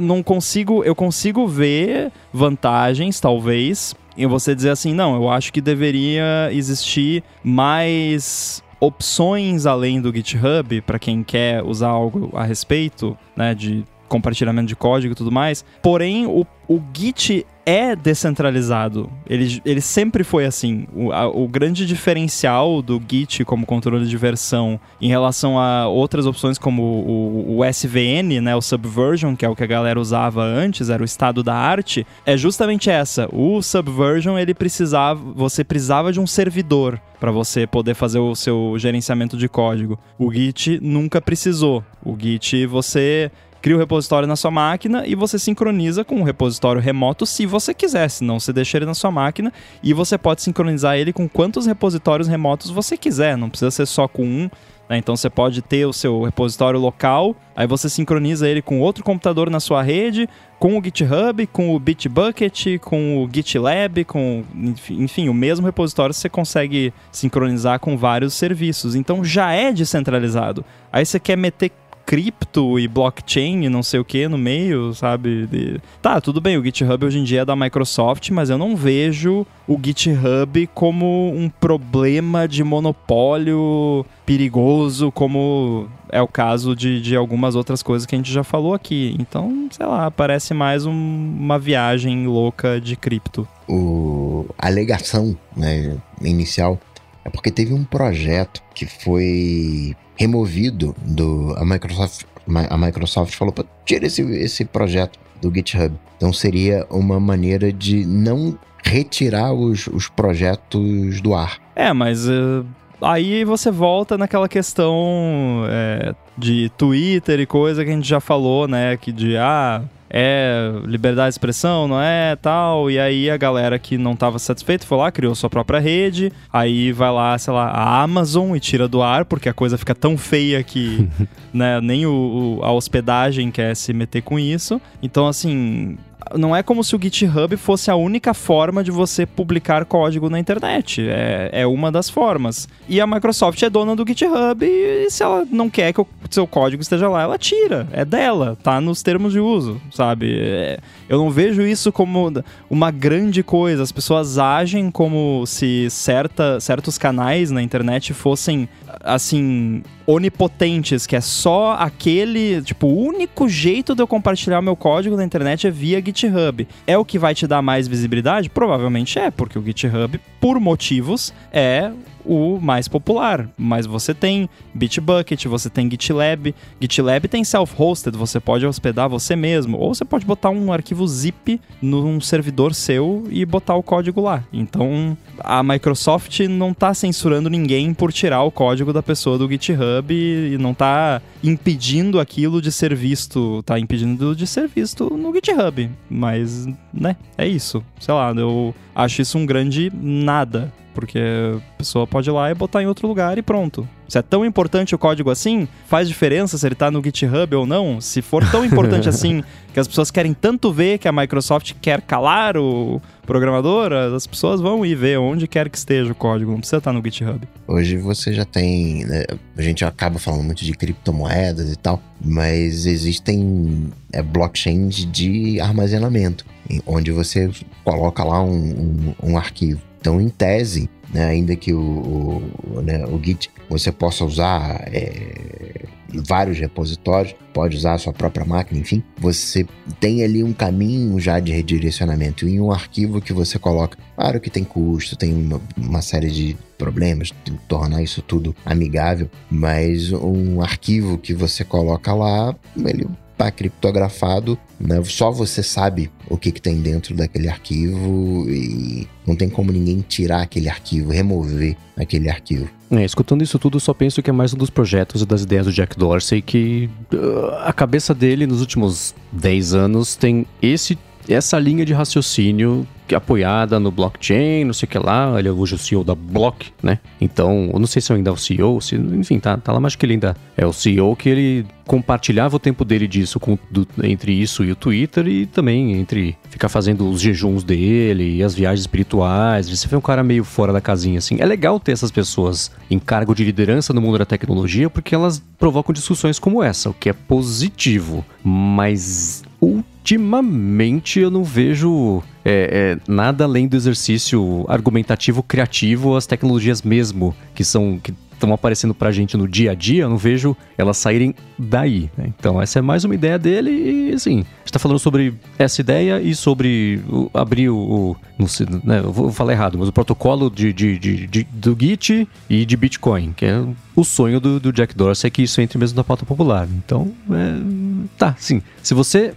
não 0.00 0.22
consigo, 0.22 0.84
eu 0.84 0.94
consigo 0.94 1.46
ver 1.48 2.12
vantagens 2.32 3.18
talvez 3.18 3.94
e 4.16 4.26
você 4.26 4.54
dizer 4.54 4.70
assim, 4.70 4.94
não, 4.94 5.16
eu 5.16 5.28
acho 5.28 5.52
que 5.52 5.60
deveria 5.60 6.48
existir 6.52 7.24
mais 7.42 8.62
opções 8.78 9.66
além 9.66 10.00
do 10.00 10.14
GitHub 10.14 10.80
para 10.82 10.98
quem 10.98 11.24
quer 11.24 11.62
usar 11.64 11.88
algo 11.88 12.30
a 12.34 12.44
respeito, 12.44 13.16
né, 13.36 13.54
de 13.54 13.84
compartilhamento 14.08 14.68
de 14.68 14.76
código 14.76 15.12
e 15.12 15.16
tudo 15.16 15.32
mais. 15.32 15.64
Porém, 15.82 16.26
o, 16.26 16.46
o 16.68 16.80
Git 16.94 17.46
é 17.66 17.96
descentralizado. 17.96 19.10
Ele, 19.26 19.60
ele 19.64 19.80
sempre 19.80 20.22
foi 20.22 20.44
assim. 20.44 20.86
O, 20.94 21.12
a, 21.12 21.26
o, 21.26 21.48
grande 21.48 21.86
diferencial 21.86 22.82
do 22.82 23.00
Git 23.06 23.44
como 23.44 23.64
controle 23.64 24.06
de 24.06 24.16
versão 24.16 24.78
em 25.00 25.08
relação 25.08 25.58
a 25.58 25.88
outras 25.88 26.26
opções 26.26 26.58
como 26.58 26.82
o, 26.82 27.58
o, 27.58 27.64
SVN, 27.64 28.40
né, 28.42 28.54
o 28.54 28.60
Subversion, 28.60 29.34
que 29.34 29.44
é 29.44 29.48
o 29.48 29.56
que 29.56 29.64
a 29.64 29.66
galera 29.66 29.98
usava 29.98 30.42
antes, 30.42 30.90
era 30.90 31.02
o 31.02 31.06
estado 31.06 31.42
da 31.42 31.54
arte, 31.54 32.06
é 32.26 32.36
justamente 32.36 32.90
essa. 32.90 33.28
O 33.32 33.62
Subversion, 33.62 34.38
ele 34.38 34.54
precisava, 34.54 35.20
você 35.34 35.64
precisava 35.64 36.12
de 36.12 36.20
um 36.20 36.26
servidor 36.26 37.00
para 37.18 37.30
você 37.30 37.66
poder 37.66 37.94
fazer 37.94 38.18
o 38.18 38.34
seu 38.34 38.74
gerenciamento 38.76 39.36
de 39.36 39.48
código. 39.48 39.98
O 40.18 40.30
Git 40.30 40.78
nunca 40.82 41.22
precisou. 41.22 41.82
O 42.04 42.14
Git 42.18 42.66
você 42.66 43.30
cria 43.64 43.76
o 43.76 43.78
repositório 43.78 44.28
na 44.28 44.36
sua 44.36 44.50
máquina 44.50 45.06
e 45.06 45.14
você 45.14 45.38
sincroniza 45.38 46.04
com 46.04 46.20
o 46.20 46.22
repositório 46.22 46.82
remoto 46.82 47.24
se 47.24 47.46
você 47.46 47.72
quiser, 47.72 48.10
senão 48.10 48.38
você 48.38 48.52
deixa 48.52 48.76
ele 48.76 48.84
na 48.84 48.92
sua 48.92 49.10
máquina 49.10 49.50
e 49.82 49.94
você 49.94 50.18
pode 50.18 50.42
sincronizar 50.42 50.98
ele 50.98 51.14
com 51.14 51.26
quantos 51.26 51.64
repositórios 51.64 52.28
remotos 52.28 52.70
você 52.70 52.94
quiser, 52.94 53.38
não 53.38 53.48
precisa 53.48 53.70
ser 53.70 53.86
só 53.86 54.06
com 54.06 54.22
um. 54.22 54.50
Né? 54.86 54.98
Então 54.98 55.16
você 55.16 55.30
pode 55.30 55.62
ter 55.62 55.86
o 55.86 55.94
seu 55.94 56.24
repositório 56.24 56.78
local, 56.78 57.34
aí 57.56 57.66
você 57.66 57.88
sincroniza 57.88 58.46
ele 58.46 58.60
com 58.60 58.80
outro 58.80 59.02
computador 59.02 59.48
na 59.48 59.60
sua 59.60 59.82
rede, 59.82 60.28
com 60.58 60.78
o 60.78 60.84
GitHub, 60.84 61.46
com 61.46 61.74
o 61.74 61.78
Bitbucket, 61.78 62.78
com 62.80 63.24
o 63.24 63.28
GitLab, 63.32 64.04
com 64.04 64.44
enfim, 64.90 65.28
o 65.30 65.34
mesmo 65.34 65.64
repositório 65.64 66.14
você 66.14 66.28
consegue 66.28 66.92
sincronizar 67.10 67.80
com 67.80 67.96
vários 67.96 68.34
serviços. 68.34 68.94
Então 68.94 69.24
já 69.24 69.52
é 69.52 69.72
descentralizado. 69.72 70.64
Aí 70.92 71.04
você 71.04 71.18
quer 71.18 71.36
meter 71.36 71.72
cripto 72.04 72.78
e 72.78 72.86
blockchain 72.86 73.64
e 73.64 73.68
não 73.68 73.82
sei 73.82 74.00
o 74.00 74.04
que 74.04 74.28
no 74.28 74.38
meio, 74.38 74.94
sabe? 74.94 75.46
De... 75.46 75.80
Tá, 76.00 76.20
tudo 76.20 76.40
bem, 76.40 76.56
o 76.56 76.64
GitHub 76.64 77.04
hoje 77.04 77.18
em 77.18 77.24
dia 77.24 77.42
é 77.42 77.44
da 77.44 77.56
Microsoft, 77.56 78.30
mas 78.30 78.50
eu 78.50 78.58
não 78.58 78.76
vejo 78.76 79.46
o 79.66 79.78
GitHub 79.82 80.68
como 80.74 81.32
um 81.34 81.48
problema 81.48 82.46
de 82.46 82.62
monopólio 82.62 84.04
perigoso, 84.26 85.10
como 85.10 85.88
é 86.10 86.20
o 86.20 86.28
caso 86.28 86.76
de, 86.76 87.00
de 87.00 87.16
algumas 87.16 87.54
outras 87.54 87.82
coisas 87.82 88.06
que 88.06 88.14
a 88.14 88.18
gente 88.18 88.32
já 88.32 88.44
falou 88.44 88.74
aqui. 88.74 89.16
Então, 89.18 89.68
sei 89.70 89.86
lá, 89.86 90.10
parece 90.10 90.54
mais 90.54 90.86
um, 90.86 90.92
uma 90.92 91.58
viagem 91.58 92.26
louca 92.26 92.80
de 92.80 92.96
cripto. 92.96 93.48
O, 93.68 94.46
a 94.58 94.66
alegação 94.66 95.36
né, 95.56 95.96
inicial 96.20 96.78
é 97.24 97.30
porque 97.30 97.50
teve 97.50 97.72
um 97.72 97.84
projeto 97.84 98.62
que 98.74 98.86
foi 98.86 99.96
removido 100.16 100.94
do. 101.02 101.54
A 101.56 101.64
Microsoft, 101.64 102.24
a 102.70 102.76
Microsoft 102.76 103.34
falou: 103.34 103.54
tira 103.84 104.06
esse, 104.06 104.22
esse 104.22 104.64
projeto 104.64 105.18
do 105.40 105.52
GitHub. 105.52 105.94
Então 106.16 106.32
seria 106.32 106.86
uma 106.90 107.18
maneira 107.18 107.72
de 107.72 108.04
não 108.04 108.58
retirar 108.82 109.52
os, 109.52 109.86
os 109.86 110.08
projetos 110.08 111.20
do 111.20 111.34
ar. 111.34 111.58
É, 111.74 111.92
mas. 111.92 112.28
Uh, 112.28 112.64
aí 113.00 113.44
você 113.44 113.70
volta 113.70 114.16
naquela 114.16 114.48
questão 114.48 115.64
é, 115.68 116.14
de 116.36 116.70
Twitter 116.76 117.40
e 117.40 117.46
coisa 117.46 117.84
que 117.84 117.90
a 117.90 117.94
gente 117.94 118.08
já 118.08 118.20
falou, 118.20 118.68
né? 118.68 118.96
Que 118.96 119.10
de 119.10 119.36
ah, 119.36 119.82
é 120.16 120.70
liberdade 120.86 121.30
de 121.30 121.34
expressão, 121.34 121.88
não 121.88 122.00
é, 122.00 122.36
tal. 122.36 122.88
E 122.88 123.00
aí 123.00 123.28
a 123.28 123.36
galera 123.36 123.80
que 123.80 123.98
não 123.98 124.12
estava 124.12 124.38
satisfeita 124.38 124.86
foi 124.86 124.96
lá, 124.96 125.10
criou 125.10 125.34
sua 125.34 125.50
própria 125.50 125.80
rede. 125.80 126.32
Aí 126.52 126.92
vai 126.92 127.10
lá, 127.10 127.36
sei 127.36 127.52
lá, 127.52 127.66
a 127.66 128.00
Amazon 128.00 128.54
e 128.54 128.60
tira 128.60 128.86
do 128.86 129.02
ar, 129.02 129.24
porque 129.24 129.48
a 129.48 129.52
coisa 129.52 129.76
fica 129.76 129.92
tão 129.92 130.16
feia 130.16 130.62
que 130.62 131.08
né, 131.52 131.80
nem 131.80 132.06
o, 132.06 132.58
o, 132.60 132.64
a 132.64 132.70
hospedagem 132.70 133.50
quer 133.50 133.74
se 133.74 133.92
meter 133.92 134.22
com 134.22 134.38
isso. 134.38 134.80
Então, 135.02 135.26
assim, 135.26 135.98
não 136.36 136.54
é 136.54 136.62
como 136.62 136.82
se 136.82 136.96
o 136.96 137.00
GitHub 137.00 137.56
fosse 137.56 137.90
a 137.90 137.96
única 137.96 138.32
forma 138.32 138.82
de 138.82 138.90
você 138.90 139.26
publicar 139.26 139.84
código 139.84 140.30
na 140.30 140.38
internet. 140.38 141.02
É, 141.06 141.50
é 141.52 141.66
uma 141.66 141.90
das 141.92 142.08
formas. 142.08 142.68
E 142.88 143.00
a 143.00 143.06
Microsoft 143.06 143.62
é 143.62 143.70
dona 143.70 143.94
do 143.94 144.04
GitHub 144.06 144.64
e 144.64 145.10
se 145.10 145.22
ela 145.22 145.46
não 145.50 145.68
quer 145.68 145.92
que 145.92 146.00
o 146.00 146.06
seu 146.30 146.46
código 146.46 146.82
esteja 146.82 147.08
lá, 147.08 147.22
ela 147.22 147.38
tira. 147.38 147.86
É 147.92 148.04
dela, 148.04 148.56
tá 148.62 148.80
nos 148.80 149.02
termos 149.02 149.32
de 149.32 149.40
uso, 149.40 149.80
sabe? 149.90 150.36
É, 150.38 150.78
eu 151.08 151.18
não 151.18 151.30
vejo 151.30 151.62
isso 151.62 151.92
como 151.92 152.32
uma 152.70 152.90
grande 152.90 153.42
coisa. 153.42 153.82
As 153.82 153.92
pessoas 153.92 154.38
agem 154.38 154.90
como 154.90 155.44
se 155.46 155.88
certa, 155.90 156.60
certos 156.60 156.96
canais 156.96 157.50
na 157.50 157.62
internet 157.62 158.12
fossem, 158.14 158.68
assim, 159.02 159.82
onipotentes, 160.06 161.06
que 161.06 161.16
é 161.16 161.20
só 161.20 161.72
aquele, 161.78 162.62
tipo, 162.62 162.86
o 162.86 162.98
único 162.98 163.48
jeito 163.48 163.94
de 163.94 164.02
eu 164.02 164.06
compartilhar 164.06 164.60
meu 164.60 164.76
código 164.76 165.16
na 165.16 165.24
internet 165.24 165.66
é 165.66 165.70
via 165.70 166.02
GitHub. 166.04 166.66
É 166.86 166.96
o 166.98 167.04
que 167.04 167.18
vai 167.18 167.34
te 167.34 167.46
dar 167.46 167.62
mais 167.62 167.88
visibilidade? 167.88 168.50
Provavelmente 168.50 169.18
é, 169.18 169.30
porque 169.30 169.58
o 169.58 169.64
GitHub, 169.64 170.20
por 170.40 170.60
motivos, 170.60 171.32
é 171.52 171.90
o 172.24 172.58
mais 172.60 172.88
popular. 172.88 173.48
Mas 173.56 173.86
você 173.86 174.14
tem 174.14 174.48
Bitbucket, 174.74 175.44
você 175.46 175.68
tem 175.68 175.90
GitLab. 175.90 176.54
GitLab 176.80 177.28
tem 177.28 177.44
self-hosted, 177.44 178.16
você 178.16 178.40
pode 178.40 178.66
hospedar 178.66 179.08
você 179.08 179.36
mesmo. 179.36 179.78
Ou 179.78 179.94
você 179.94 180.04
pode 180.04 180.24
botar 180.24 180.50
um 180.50 180.72
arquivo 180.72 181.06
zip 181.06 181.60
num 181.80 182.20
servidor 182.20 182.74
seu 182.74 183.24
e 183.30 183.44
botar 183.44 183.74
o 183.74 183.82
código 183.82 184.20
lá. 184.20 184.42
Então 184.52 185.16
a 185.38 185.62
Microsoft 185.62 186.40
não 186.40 186.70
está 186.70 186.94
censurando 186.94 187.50
ninguém 187.50 187.92
por 187.92 188.12
tirar 188.12 188.42
o 188.42 188.50
código 188.50 188.92
da 188.92 189.02
pessoa 189.02 189.38
do 189.38 189.48
GitHub 189.48 190.12
e 190.14 190.56
não 190.58 190.72
está 190.72 191.20
impedindo 191.42 192.20
aquilo 192.20 192.60
de 192.62 192.72
ser 192.72 192.94
visto. 192.94 193.62
Tá 193.64 193.78
impedindo 193.78 194.34
de 194.34 194.46
ser 194.46 194.68
visto 194.68 195.10
no 195.10 195.32
GitHub. 195.34 195.90
Mas, 196.08 196.66
né, 196.92 197.16
é 197.36 197.46
isso. 197.46 197.84
Sei 197.98 198.14
lá, 198.14 198.32
eu 198.32 198.74
acho 198.94 199.22
isso 199.22 199.38
um 199.38 199.46
grande 199.46 199.90
nada 199.94 200.72
porque 200.94 201.18
a 201.18 201.76
pessoa 201.76 202.06
pode 202.06 202.30
ir 202.30 202.32
lá 202.32 202.50
e 202.50 202.54
botar 202.54 202.82
em 202.82 202.86
outro 202.86 203.06
lugar 203.08 203.36
e 203.36 203.42
pronto. 203.42 203.86
Se 204.08 204.18
é 204.18 204.22
tão 204.22 204.44
importante 204.44 204.94
o 204.94 204.98
código 204.98 205.30
assim, 205.30 205.66
faz 205.86 206.06
diferença 206.06 206.56
se 206.56 206.66
ele 206.66 206.74
está 206.74 206.90
no 206.90 207.02
GitHub 207.02 207.56
ou 207.56 207.66
não? 207.66 208.00
Se 208.00 208.22
for 208.22 208.48
tão 208.50 208.64
importante 208.64 209.08
assim, 209.08 209.42
que 209.72 209.80
as 209.80 209.88
pessoas 209.88 210.10
querem 210.10 210.32
tanto 210.32 210.72
ver 210.72 210.98
que 210.98 211.08
a 211.08 211.12
Microsoft 211.12 211.72
quer 211.80 212.00
calar 212.02 212.56
o 212.56 213.00
programador, 213.26 213.92
as 213.92 214.26
pessoas 214.26 214.60
vão 214.60 214.84
ir 214.84 214.94
ver 214.94 215.18
onde 215.18 215.48
quer 215.48 215.68
que 215.68 215.78
esteja 215.78 216.12
o 216.12 216.14
código, 216.14 216.50
não 216.52 216.58
precisa 216.58 216.78
estar 216.78 216.92
no 216.92 217.02
GitHub. 217.02 217.40
Hoje 217.66 217.96
você 217.96 218.32
já 218.32 218.44
tem. 218.44 219.04
Né, 219.04 219.24
a 219.56 219.62
gente 219.62 219.84
acaba 219.84 220.18
falando 220.18 220.44
muito 220.44 220.64
de 220.64 220.72
criptomoedas 220.74 221.72
e 221.72 221.76
tal, 221.76 222.00
mas 222.22 222.86
existem 222.86 223.90
é, 224.12 224.22
blockchains 224.22 225.10
de 225.10 225.60
armazenamento, 225.60 226.44
onde 226.86 227.10
você 227.10 227.50
coloca 227.82 228.22
lá 228.22 228.42
um, 228.42 229.14
um, 229.22 229.30
um 229.32 229.38
arquivo. 229.38 229.80
Então, 230.04 230.20
em 230.20 230.28
tese, 230.28 230.90
né, 231.14 231.24
ainda 231.24 231.56
que 231.56 231.72
o, 231.72 231.80
o, 231.80 232.82
né, 232.82 233.06
o 233.06 233.18
Git 233.24 233.50
você 233.70 233.90
possa 233.90 234.22
usar 234.22 234.86
é, 234.92 235.86
vários 236.28 236.58
repositórios, 236.58 237.34
pode 237.54 237.74
usar 237.74 237.94
a 237.94 237.98
sua 237.98 238.12
própria 238.12 238.44
máquina, 238.44 238.78
enfim, 238.78 239.02
você 239.16 239.66
tem 239.98 240.22
ali 240.22 240.44
um 240.44 240.52
caminho 240.52 241.18
já 241.18 241.40
de 241.40 241.52
redirecionamento 241.52 242.46
em 242.46 242.60
um 242.60 242.70
arquivo 242.70 243.18
que 243.18 243.32
você 243.32 243.58
coloca. 243.58 243.96
Claro 244.14 244.38
que 244.42 244.50
tem 244.50 244.62
custo, 244.62 245.16
tem 245.16 245.32
uma, 245.32 245.58
uma 245.74 246.02
série 246.02 246.30
de 246.30 246.54
problemas, 246.76 247.32
tornar 247.66 248.02
isso 248.02 248.20
tudo 248.20 248.54
amigável, 248.62 249.30
mas 249.50 250.12
um 250.12 250.60
arquivo 250.60 251.16
que 251.16 251.32
você 251.32 251.64
coloca 251.64 252.12
lá, 252.12 252.54
ele 252.76 253.06
está 253.34 253.50
criptografado, 253.50 254.58
né? 254.80 255.02
só 255.04 255.30
você 255.30 255.62
sabe 255.62 256.10
o 256.28 256.36
que, 256.36 256.50
que 256.50 256.62
tem 256.62 256.80
dentro 256.80 257.14
daquele 257.14 257.48
arquivo 257.48 258.48
e 258.48 259.06
não 259.26 259.36
tem 259.36 259.48
como 259.48 259.70
ninguém 259.70 260.00
tirar 260.00 260.42
aquele 260.42 260.68
arquivo, 260.68 261.10
remover 261.10 261.76
aquele 261.96 262.30
arquivo. 262.30 262.68
É, 262.90 263.04
escutando 263.04 263.42
isso 263.42 263.58
tudo, 263.58 263.78
só 263.80 263.92
penso 263.92 264.22
que 264.22 264.30
é 264.30 264.32
mais 264.32 264.54
um 264.54 264.56
dos 264.56 264.70
projetos 264.70 265.22
e 265.22 265.26
das 265.26 265.42
ideias 265.42 265.66
do 265.66 265.72
Jack 265.72 265.98
Dorsey 265.98 266.40
que 266.40 266.88
uh, 267.12 267.54
a 267.64 267.72
cabeça 267.72 268.14
dele 268.14 268.46
nos 268.46 268.60
últimos 268.60 269.14
10 269.32 269.74
anos 269.74 270.16
tem 270.16 270.46
esse 270.62 270.96
essa 271.28 271.58
linha 271.58 271.84
de 271.86 271.92
raciocínio 271.94 272.86
apoiada 273.14 273.80
no 273.80 273.90
blockchain, 273.90 274.64
não 274.64 274.72
sei 274.72 274.86
o 274.86 274.90
que 274.90 274.98
lá. 274.98 275.38
Ele 275.38 275.48
é 275.48 275.52
hoje 275.52 275.74
o 275.74 275.78
CEO 275.78 276.04
da 276.04 276.14
Block, 276.14 276.72
né? 276.82 276.98
Então, 277.20 277.70
eu 277.72 277.78
não 277.78 277.86
sei 277.86 278.00
se 278.00 278.12
ainda 278.12 278.30
é 278.30 278.32
o 278.32 278.36
CEO, 278.36 278.80
se, 278.80 278.96
enfim, 278.96 279.38
tá, 279.38 279.56
tá 279.56 279.72
lá, 279.72 279.80
mas 279.80 279.96
que 279.96 280.04
ele 280.04 280.14
ainda 280.14 280.36
é 280.56 280.66
o 280.66 280.72
CEO 280.72 281.14
que 281.16 281.28
ele 281.28 281.66
compartilhava 281.86 282.56
o 282.56 282.58
tempo 282.58 282.84
dele 282.84 283.06
disso 283.06 283.38
com, 283.38 283.58
do, 283.70 283.86
entre 284.02 284.32
isso 284.32 284.64
e 284.64 284.72
o 284.72 284.76
Twitter 284.76 285.26
e 285.26 285.46
também 285.46 285.92
entre 285.92 286.36
ficar 286.48 286.68
fazendo 286.68 287.08
os 287.08 287.20
jejuns 287.20 287.62
dele 287.62 288.36
e 288.36 288.42
as 288.42 288.54
viagens 288.54 288.80
espirituais. 288.80 289.68
Você 289.68 289.86
vê 289.86 289.96
um 289.96 290.00
cara 290.00 290.22
meio 290.22 290.44
fora 290.44 290.72
da 290.72 290.80
casinha, 290.80 291.18
assim. 291.18 291.36
É 291.38 291.46
legal 291.46 291.78
ter 291.78 291.92
essas 291.92 292.10
pessoas 292.10 292.70
em 292.90 292.98
cargo 292.98 293.34
de 293.34 293.44
liderança 293.44 293.92
no 293.92 294.00
mundo 294.00 294.18
da 294.18 294.24
tecnologia 294.24 294.88
porque 294.88 295.14
elas 295.14 295.42
provocam 295.58 295.92
discussões 295.92 296.38
como 296.38 296.62
essa, 296.62 296.90
o 296.90 296.94
que 296.94 297.08
é 297.08 297.12
positivo. 297.12 298.24
Mas 298.42 299.42
ultimamente 299.60 301.20
eu 301.20 301.30
não 301.30 301.42
vejo 301.42 302.22
é, 302.44 302.98
é, 303.08 303.10
nada 303.10 303.44
além 303.44 303.66
do 303.66 303.74
exercício 303.74 304.66
argumentativo 304.68 305.42
criativo, 305.42 306.14
as 306.14 306.26
tecnologias 306.26 306.82
mesmo, 306.82 307.34
que 307.54 307.64
são. 307.64 307.98
Que 307.98 308.12
estão 308.34 308.52
aparecendo 308.52 308.94
pra 308.94 309.10
gente 309.10 309.36
no 309.36 309.48
dia 309.48 309.72
a 309.72 309.74
dia, 309.74 310.02
eu 310.02 310.10
não 310.10 310.16
vejo 310.16 310.56
elas 310.76 310.96
saírem 310.96 311.34
daí. 311.58 312.10
Né? 312.16 312.26
Então, 312.38 312.60
essa 312.60 312.78
é 312.78 312.82
mais 312.82 313.04
uma 313.04 313.14
ideia 313.14 313.38
dele 313.38 313.70
e, 313.70 314.12
assim, 314.12 314.40
a 314.40 314.58
gente 314.60 314.72
tá 314.72 314.78
falando 314.78 314.98
sobre 314.98 315.34
essa 315.58 315.80
ideia 315.80 316.20
e 316.20 316.34
sobre 316.34 317.00
o, 317.08 317.30
abrir 317.32 317.68
o. 317.68 317.76
o 317.76 318.16
não 318.38 318.48
sei, 318.48 318.66
né, 318.82 318.98
eu 318.98 319.12
vou 319.12 319.30
falar 319.32 319.52
errado, 319.52 319.78
mas 319.78 319.88
o 319.88 319.92
protocolo 319.92 320.50
de, 320.50 320.72
de, 320.72 320.98
de, 320.98 321.26
de, 321.26 321.44
do 321.44 321.76
Git 321.78 322.28
e 322.50 322.66
de 322.66 322.76
Bitcoin, 322.76 323.32
que 323.32 323.46
é 323.46 323.64
o 323.94 324.04
sonho 324.04 324.40
do, 324.40 324.58
do 324.58 324.72
Jack 324.72 324.94
Dorsey, 324.96 325.28
é 325.28 325.30
que 325.30 325.42
isso 325.42 325.60
entre 325.60 325.78
mesmo 325.78 325.96
na 325.96 326.04
pauta 326.04 326.26
popular. 326.26 326.68
Então, 326.84 327.12
é, 327.30 328.08
tá, 328.18 328.34
sim. 328.38 328.60
Se 328.82 328.92
você 328.92 329.34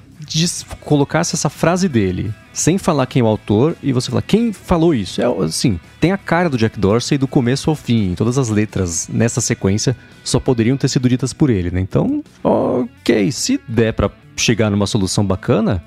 colocasse 0.81 1.35
essa 1.35 1.49
frase 1.49 1.87
dele 1.87 2.33
sem 2.53 2.77
falar 2.77 3.05
quem 3.05 3.19
é 3.21 3.23
o 3.23 3.27
autor 3.27 3.75
e 3.83 3.93
você 3.93 4.09
falar 4.09 4.23
quem 4.23 4.51
falou 4.51 4.93
isso. 4.93 5.21
É 5.21 5.25
assim, 5.43 5.79
tem 5.99 6.11
a 6.11 6.17
cara 6.17 6.49
do 6.49 6.57
Jack 6.57 6.79
Dorsey 6.79 7.17
do 7.17 7.27
começo 7.27 7.69
ao 7.69 7.75
fim. 7.75 8.15
Todas 8.15 8.37
as 8.37 8.49
letras 8.49 9.07
nessa 9.07 9.39
sequência 9.41 9.95
só 10.23 10.39
poderiam 10.39 10.75
ter 10.75 10.87
sido 10.87 11.07
ditas 11.07 11.33
por 11.33 11.49
ele, 11.49 11.69
né? 11.69 11.79
Então, 11.79 12.23
ok, 12.43 13.31
se 13.31 13.59
der 13.67 13.93
para 13.93 14.09
chegar 14.35 14.69
numa 14.69 14.87
solução 14.87 15.25
bacana, 15.25 15.83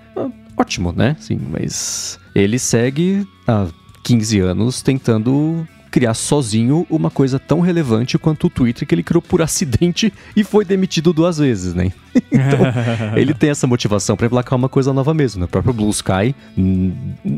ótimo, 0.56 0.92
né? 0.92 1.16
Sim, 1.18 1.40
mas 1.50 2.18
ele 2.34 2.58
segue 2.58 3.26
há 3.46 3.66
15 4.04 4.40
anos 4.40 4.80
tentando 4.82 5.66
criar 5.90 6.14
sozinho 6.14 6.86
uma 6.88 7.10
coisa 7.10 7.38
tão 7.38 7.60
relevante 7.60 8.18
quanto 8.18 8.46
o 8.46 8.50
Twitter 8.50 8.86
que 8.86 8.94
ele 8.94 9.02
criou 9.02 9.20
por 9.20 9.42
acidente 9.42 10.12
e 10.36 10.44
foi 10.44 10.64
demitido 10.64 11.12
duas 11.12 11.38
vezes, 11.38 11.74
né? 11.74 11.92
então, 12.30 12.60
ele 13.16 13.34
tem 13.34 13.50
essa 13.50 13.66
motivação 13.66 14.16
para 14.16 14.26
emplacar 14.26 14.58
uma 14.58 14.68
coisa 14.68 14.92
nova 14.92 15.12
mesmo, 15.12 15.40
né? 15.40 15.46
O 15.46 15.48
próprio 15.48 15.74
Blue 15.74 15.90
Sky, 15.90 16.34
hum, 16.56 16.92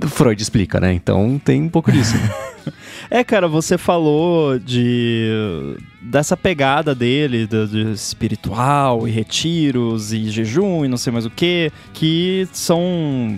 Freud 0.08 0.40
explica, 0.40 0.78
né? 0.80 0.92
Então 0.92 1.40
tem 1.42 1.62
um 1.62 1.68
pouco 1.68 1.90
disso. 1.90 2.16
Né? 2.16 2.30
É, 3.10 3.24
cara, 3.24 3.48
você 3.48 3.76
falou 3.76 4.56
de 4.56 5.76
dessa 6.00 6.36
pegada 6.36 6.94
dele, 6.94 7.46
de, 7.46 7.66
de, 7.66 7.92
espiritual 7.92 9.06
e 9.06 9.10
retiros 9.10 10.12
e 10.12 10.30
jejum 10.30 10.84
e 10.84 10.88
não 10.88 10.96
sei 10.96 11.12
mais 11.12 11.26
o 11.26 11.30
que, 11.30 11.72
que 11.92 12.48
são 12.52 13.36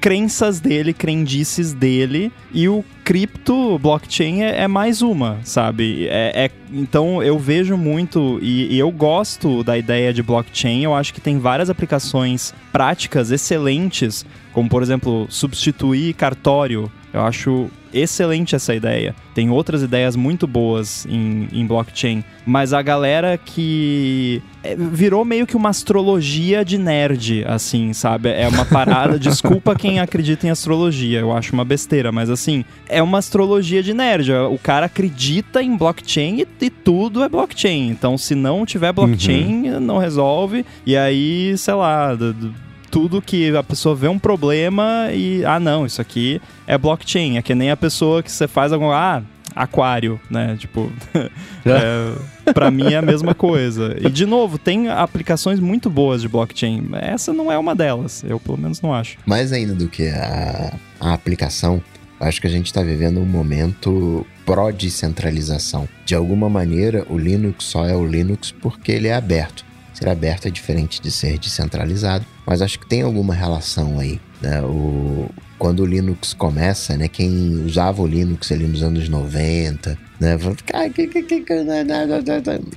crenças 0.00 0.60
dele, 0.60 0.92
crendices 0.92 1.72
dele, 1.72 2.32
e 2.52 2.68
o 2.68 2.84
cripto 3.04 3.78
blockchain 3.78 4.42
é, 4.42 4.62
é 4.62 4.68
mais 4.68 5.02
uma, 5.02 5.38
sabe? 5.42 6.06
É, 6.08 6.44
é, 6.44 6.50
então 6.72 7.22
eu 7.22 7.38
vejo 7.38 7.76
muito 7.76 8.38
e, 8.42 8.74
e, 8.74 8.78
eu 8.78 8.90
gosto 8.90 9.64
da 9.64 9.78
ideia 9.78 10.12
de 10.12 10.22
blockchain. 10.22 10.82
Eu 10.82 10.94
acho 10.94 11.14
que 11.14 11.20
tem 11.20 11.38
várias 11.38 11.70
aplicações 11.70 12.54
práticas 12.70 13.30
excelentes, 13.30 14.26
como 14.52 14.68
por 14.68 14.82
exemplo 14.82 15.26
substituir 15.30 16.14
cartório. 16.14 16.90
Eu 17.18 17.24
acho 17.24 17.68
excelente 17.92 18.54
essa 18.54 18.72
ideia. 18.74 19.14
Tem 19.34 19.50
outras 19.50 19.82
ideias 19.82 20.14
muito 20.14 20.46
boas 20.46 21.04
em, 21.06 21.48
em 21.52 21.66
blockchain, 21.66 22.22
mas 22.46 22.72
a 22.72 22.80
galera 22.80 23.36
que 23.36 24.40
é, 24.62 24.76
virou 24.76 25.24
meio 25.24 25.46
que 25.46 25.56
uma 25.56 25.70
astrologia 25.70 26.64
de 26.64 26.78
nerd, 26.78 27.44
assim, 27.44 27.92
sabe? 27.92 28.28
É 28.28 28.46
uma 28.46 28.64
parada. 28.64 29.18
desculpa 29.18 29.74
quem 29.74 29.98
acredita 29.98 30.46
em 30.46 30.50
astrologia, 30.50 31.18
eu 31.18 31.32
acho 31.32 31.52
uma 31.52 31.64
besteira, 31.64 32.12
mas 32.12 32.30
assim, 32.30 32.64
é 32.88 33.02
uma 33.02 33.18
astrologia 33.18 33.82
de 33.82 33.92
nerd. 33.92 34.30
O 34.32 34.58
cara 34.58 34.86
acredita 34.86 35.60
em 35.60 35.76
blockchain 35.76 36.42
e, 36.42 36.66
e 36.66 36.70
tudo 36.70 37.24
é 37.24 37.28
blockchain. 37.28 37.88
Então, 37.88 38.16
se 38.16 38.36
não 38.36 38.64
tiver 38.64 38.92
blockchain, 38.92 39.70
uhum. 39.70 39.80
não 39.80 39.98
resolve. 39.98 40.64
E 40.86 40.96
aí, 40.96 41.58
sei 41.58 41.74
lá. 41.74 42.14
Do, 42.14 42.32
do, 42.32 42.67
tudo 42.90 43.22
que 43.22 43.54
a 43.56 43.62
pessoa 43.62 43.94
vê 43.94 44.08
um 44.08 44.18
problema 44.18 45.08
e, 45.12 45.44
ah, 45.44 45.60
não, 45.60 45.86
isso 45.86 46.00
aqui 46.00 46.40
é 46.66 46.76
blockchain. 46.76 47.36
É 47.36 47.42
que 47.42 47.54
nem 47.54 47.70
a 47.70 47.76
pessoa 47.76 48.22
que 48.22 48.30
você 48.30 48.48
faz 48.48 48.72
algum. 48.72 48.90
Ah, 48.90 49.22
aquário, 49.54 50.20
né? 50.30 50.56
Tipo, 50.58 50.90
é, 51.66 52.52
para 52.52 52.70
mim 52.70 52.92
é 52.92 52.96
a 52.96 53.02
mesma 53.02 53.34
coisa. 53.34 53.96
E 54.00 54.08
de 54.08 54.24
novo, 54.24 54.58
tem 54.58 54.88
aplicações 54.88 55.58
muito 55.58 55.90
boas 55.90 56.22
de 56.22 56.28
blockchain. 56.28 56.88
Essa 56.92 57.32
não 57.32 57.50
é 57.50 57.58
uma 57.58 57.74
delas, 57.74 58.22
eu 58.24 58.38
pelo 58.38 58.56
menos 58.56 58.80
não 58.80 58.94
acho. 58.94 59.18
Mais 59.26 59.52
ainda 59.52 59.74
do 59.74 59.88
que 59.88 60.08
a, 60.08 60.74
a 61.00 61.12
aplicação, 61.12 61.82
acho 62.20 62.40
que 62.40 62.46
a 62.46 62.50
gente 62.50 62.66
está 62.66 62.82
vivendo 62.82 63.20
um 63.20 63.26
momento 63.26 64.24
pró-descentralização. 64.46 65.88
De 66.04 66.14
alguma 66.14 66.48
maneira, 66.48 67.04
o 67.08 67.18
Linux 67.18 67.64
só 67.64 67.84
é 67.84 67.94
o 67.94 68.06
Linux 68.06 68.52
porque 68.52 68.92
ele 68.92 69.08
é 69.08 69.14
aberto. 69.14 69.66
Ser 69.92 70.08
aberto 70.08 70.46
é 70.46 70.50
diferente 70.50 71.02
de 71.02 71.10
ser 71.10 71.38
descentralizado, 71.38 72.24
mas 72.48 72.62
acho 72.62 72.78
que 72.78 72.86
tem 72.86 73.02
alguma 73.02 73.34
relação 73.34 74.00
aí. 74.00 74.18
Né? 74.40 74.62
O, 74.62 75.28
quando 75.58 75.80
o 75.80 75.86
Linux 75.86 76.32
começa, 76.32 76.96
né? 76.96 77.06
Quem 77.06 77.62
usava 77.62 78.00
o 78.00 78.06
Linux 78.06 78.50
ali 78.50 78.66
nos 78.66 78.82
anos 78.82 79.06
90, 79.06 79.98
né? 80.18 80.38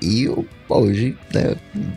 E 0.02 0.28
hoje 0.68 1.16
né, 1.34 1.56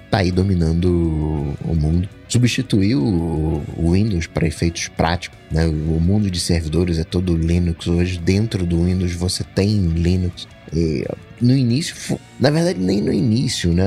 tá 0.08 0.18
aí 0.18 0.30
dominando 0.30 1.56
o 1.64 1.74
mundo. 1.74 2.08
Substituiu 2.28 3.02
o 3.02 3.90
Windows 3.90 4.28
para 4.28 4.46
efeitos 4.46 4.86
práticos, 4.86 5.36
né? 5.50 5.66
O 5.66 5.98
mundo 6.00 6.30
de 6.30 6.38
servidores 6.38 7.00
é 7.00 7.04
todo 7.04 7.36
Linux. 7.36 7.88
Hoje, 7.88 8.18
dentro 8.18 8.64
do 8.64 8.84
Windows, 8.84 9.14
você 9.14 9.42
tem 9.42 9.88
Linux. 9.88 10.46
E 10.74 11.06
no 11.40 11.56
início, 11.56 12.18
na 12.40 12.50
verdade, 12.50 12.78
nem 12.78 13.00
no 13.00 13.12
início, 13.12 13.72
né? 13.72 13.84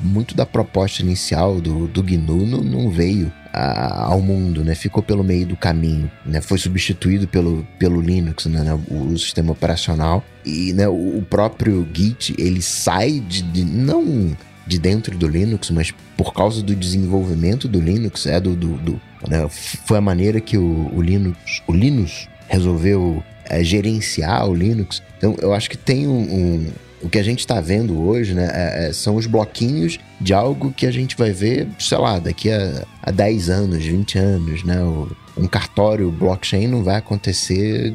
Muito 0.00 0.34
da 0.34 0.46
proposta 0.46 1.02
inicial 1.02 1.60
do, 1.60 1.86
do 1.86 2.02
GNU 2.02 2.46
não, 2.46 2.62
não 2.62 2.90
veio 2.90 3.32
a, 3.52 4.06
ao 4.06 4.20
mundo, 4.20 4.64
né? 4.64 4.74
Ficou 4.74 5.02
pelo 5.02 5.24
meio 5.24 5.46
do 5.46 5.56
caminho, 5.56 6.10
né? 6.24 6.40
Foi 6.40 6.58
substituído 6.58 7.26
pelo, 7.28 7.66
pelo 7.78 8.00
Linux, 8.00 8.46
né? 8.46 8.62
né 8.62 8.78
o, 8.88 9.12
o, 9.12 9.18
sistema 9.18 9.52
operacional 9.52 10.24
e 10.44 10.72
né, 10.72 10.88
o, 10.88 11.18
o 11.18 11.26
próprio 11.28 11.86
Git 11.92 12.34
ele 12.38 12.62
sai 12.62 13.20
de, 13.20 13.42
de, 13.42 13.64
não 13.64 14.36
de 14.66 14.78
dentro 14.78 15.16
do 15.18 15.26
Linux, 15.26 15.70
mas 15.70 15.92
por 16.16 16.32
causa 16.32 16.62
do 16.62 16.74
desenvolvimento 16.76 17.66
do 17.66 17.80
Linux, 17.80 18.26
é 18.26 18.38
do, 18.40 18.54
do, 18.54 18.76
do 18.78 19.00
né? 19.28 19.48
foi 19.48 19.98
a 19.98 20.00
maneira 20.00 20.40
que 20.40 20.56
o, 20.56 20.90
o 20.94 21.02
Linux, 21.02 21.62
o 21.66 21.72
Linux 21.72 22.28
resolveu 22.48 23.22
é, 23.50 23.62
gerenciar 23.62 24.48
o 24.48 24.54
Linux. 24.54 25.02
Então 25.18 25.36
eu 25.42 25.52
acho 25.52 25.68
que 25.68 25.76
tem 25.76 26.06
um, 26.06 26.20
um 26.20 26.66
o 27.02 27.08
que 27.08 27.18
a 27.18 27.22
gente 27.22 27.40
está 27.40 27.60
vendo 27.60 27.98
hoje, 27.98 28.34
né, 28.34 28.50
é, 28.52 28.88
é, 28.88 28.92
são 28.92 29.16
os 29.16 29.26
bloquinhos 29.26 29.98
de 30.20 30.34
algo 30.34 30.70
que 30.70 30.86
a 30.86 30.90
gente 30.90 31.16
vai 31.16 31.32
ver, 31.32 31.66
sei 31.78 31.96
lá, 31.96 32.18
daqui 32.18 32.50
a, 32.50 32.84
a 33.02 33.10
10 33.10 33.48
anos, 33.48 33.84
20 33.84 34.18
anos, 34.18 34.64
né? 34.64 34.82
O, 34.82 35.08
um 35.40 35.46
cartório 35.46 36.10
blockchain 36.10 36.68
não 36.68 36.84
vai 36.84 36.96
acontecer 36.96 37.94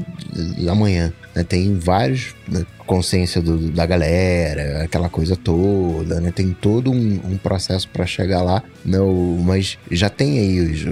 amanhã. 0.70 1.14
Né? 1.36 1.44
Tem 1.44 1.78
vários 1.78 2.34
né, 2.48 2.66
consciência 2.86 3.42
do, 3.42 3.70
da 3.72 3.86
galera, 3.86 4.84
aquela 4.84 5.10
coisa 5.10 5.36
toda, 5.36 6.20
né? 6.20 6.32
Tem 6.32 6.52
todo 6.52 6.92
um, 6.92 7.20
um 7.24 7.38
processo 7.38 7.88
para 7.90 8.06
chegar 8.06 8.42
lá, 8.42 8.64
né? 8.84 8.98
mas 9.44 9.78
já 9.92 10.10
tem 10.10 10.40
aí 10.40 10.60
os, 10.60 10.86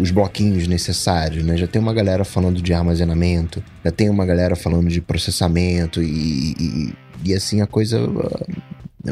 os, 0.00 0.10
bloquinhos 0.10 0.66
necessários, 0.66 1.44
né? 1.44 1.56
Já 1.56 1.66
tem 1.66 1.80
uma 1.80 1.94
galera 1.94 2.24
falando 2.24 2.60
de 2.60 2.72
armazenamento, 2.72 3.62
já 3.84 3.90
tem 3.90 4.08
uma 4.08 4.26
galera 4.26 4.56
falando 4.56 4.88
de 4.88 5.00
processamento 5.00 6.02
e, 6.02 6.54
e, 6.58 6.94
e 7.24 7.34
assim 7.34 7.60
a 7.60 7.66
coisa 7.66 7.98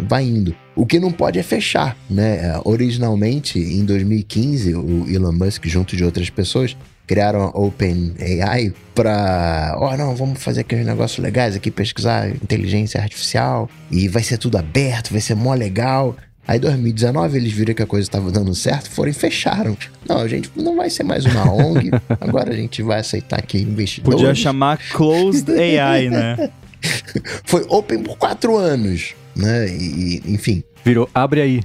vai 0.00 0.24
indo. 0.24 0.54
O 0.74 0.86
que 0.86 0.98
não 0.98 1.12
pode 1.12 1.38
é 1.38 1.42
fechar, 1.42 1.96
né? 2.08 2.58
Originalmente, 2.64 3.58
em 3.58 3.84
2015, 3.84 4.74
o 4.74 5.06
Elon 5.08 5.32
Musk, 5.32 5.66
junto 5.66 5.96
de 5.96 6.04
outras 6.04 6.30
pessoas, 6.30 6.76
criaram 7.06 7.42
a 7.42 7.58
OpenAI 7.58 8.72
para, 8.94 9.74
ó, 9.78 9.92
oh, 9.92 9.96
não, 9.96 10.14
vamos 10.14 10.42
fazer 10.42 10.62
aqueles 10.62 10.86
negócios 10.86 11.18
legais 11.22 11.54
aqui, 11.54 11.70
pesquisar 11.70 12.30
inteligência 12.30 13.00
artificial 13.00 13.68
e 13.90 14.08
vai 14.08 14.22
ser 14.22 14.38
tudo 14.38 14.56
aberto, 14.56 15.10
vai 15.10 15.20
ser 15.20 15.34
mó 15.34 15.52
legal. 15.54 16.16
Aí 16.46 16.58
2019 16.58 17.36
eles 17.36 17.52
viram 17.52 17.74
que 17.74 17.82
a 17.82 17.86
coisa 17.86 18.06
estava 18.06 18.30
dando 18.30 18.54
certo, 18.54 18.90
foram 18.90 19.10
e 19.10 19.14
fecharam. 19.14 19.76
Não, 20.08 20.18
a 20.18 20.28
gente 20.28 20.50
não 20.56 20.76
vai 20.76 20.90
ser 20.90 21.02
mais 21.04 21.24
uma 21.24 21.52
ONG, 21.52 21.90
agora 22.20 22.50
a 22.50 22.56
gente 22.56 22.82
vai 22.82 23.00
aceitar 23.00 23.38
aqui 23.38 23.58
investidores. 23.58 24.18
Podia 24.18 24.34
chamar 24.34 24.78
Closed 24.92 25.50
AI, 25.50 26.08
né? 26.08 26.50
Foi 27.44 27.64
open 27.68 28.02
por 28.02 28.16
quatro 28.16 28.56
anos, 28.56 29.14
né? 29.36 29.68
E, 29.68 30.22
enfim, 30.26 30.62
Virou, 30.84 31.08
abre 31.14 31.40
aí. 31.40 31.60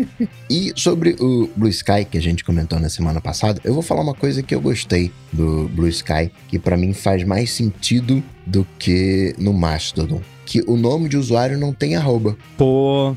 e 0.48 0.72
sobre 0.76 1.14
o 1.20 1.48
Blue 1.54 1.68
Sky 1.68 2.06
que 2.10 2.16
a 2.16 2.22
gente 2.22 2.42
comentou 2.42 2.80
na 2.80 2.88
semana 2.88 3.20
passada, 3.20 3.60
eu 3.64 3.74
vou 3.74 3.82
falar 3.82 4.00
uma 4.00 4.14
coisa 4.14 4.42
que 4.42 4.54
eu 4.54 4.60
gostei 4.60 5.12
do 5.30 5.68
Blue 5.68 5.88
Sky, 5.88 6.32
que 6.48 6.58
para 6.58 6.76
mim 6.76 6.94
faz 6.94 7.22
mais 7.22 7.50
sentido 7.50 8.22
do 8.46 8.66
que 8.78 9.34
no 9.38 9.52
Mastodon, 9.52 10.22
que 10.46 10.62
o 10.66 10.76
nome 10.76 11.08
de 11.08 11.18
usuário 11.18 11.58
não 11.58 11.72
tem 11.74 11.96
arroba. 11.96 12.34
Pô, 12.56 13.14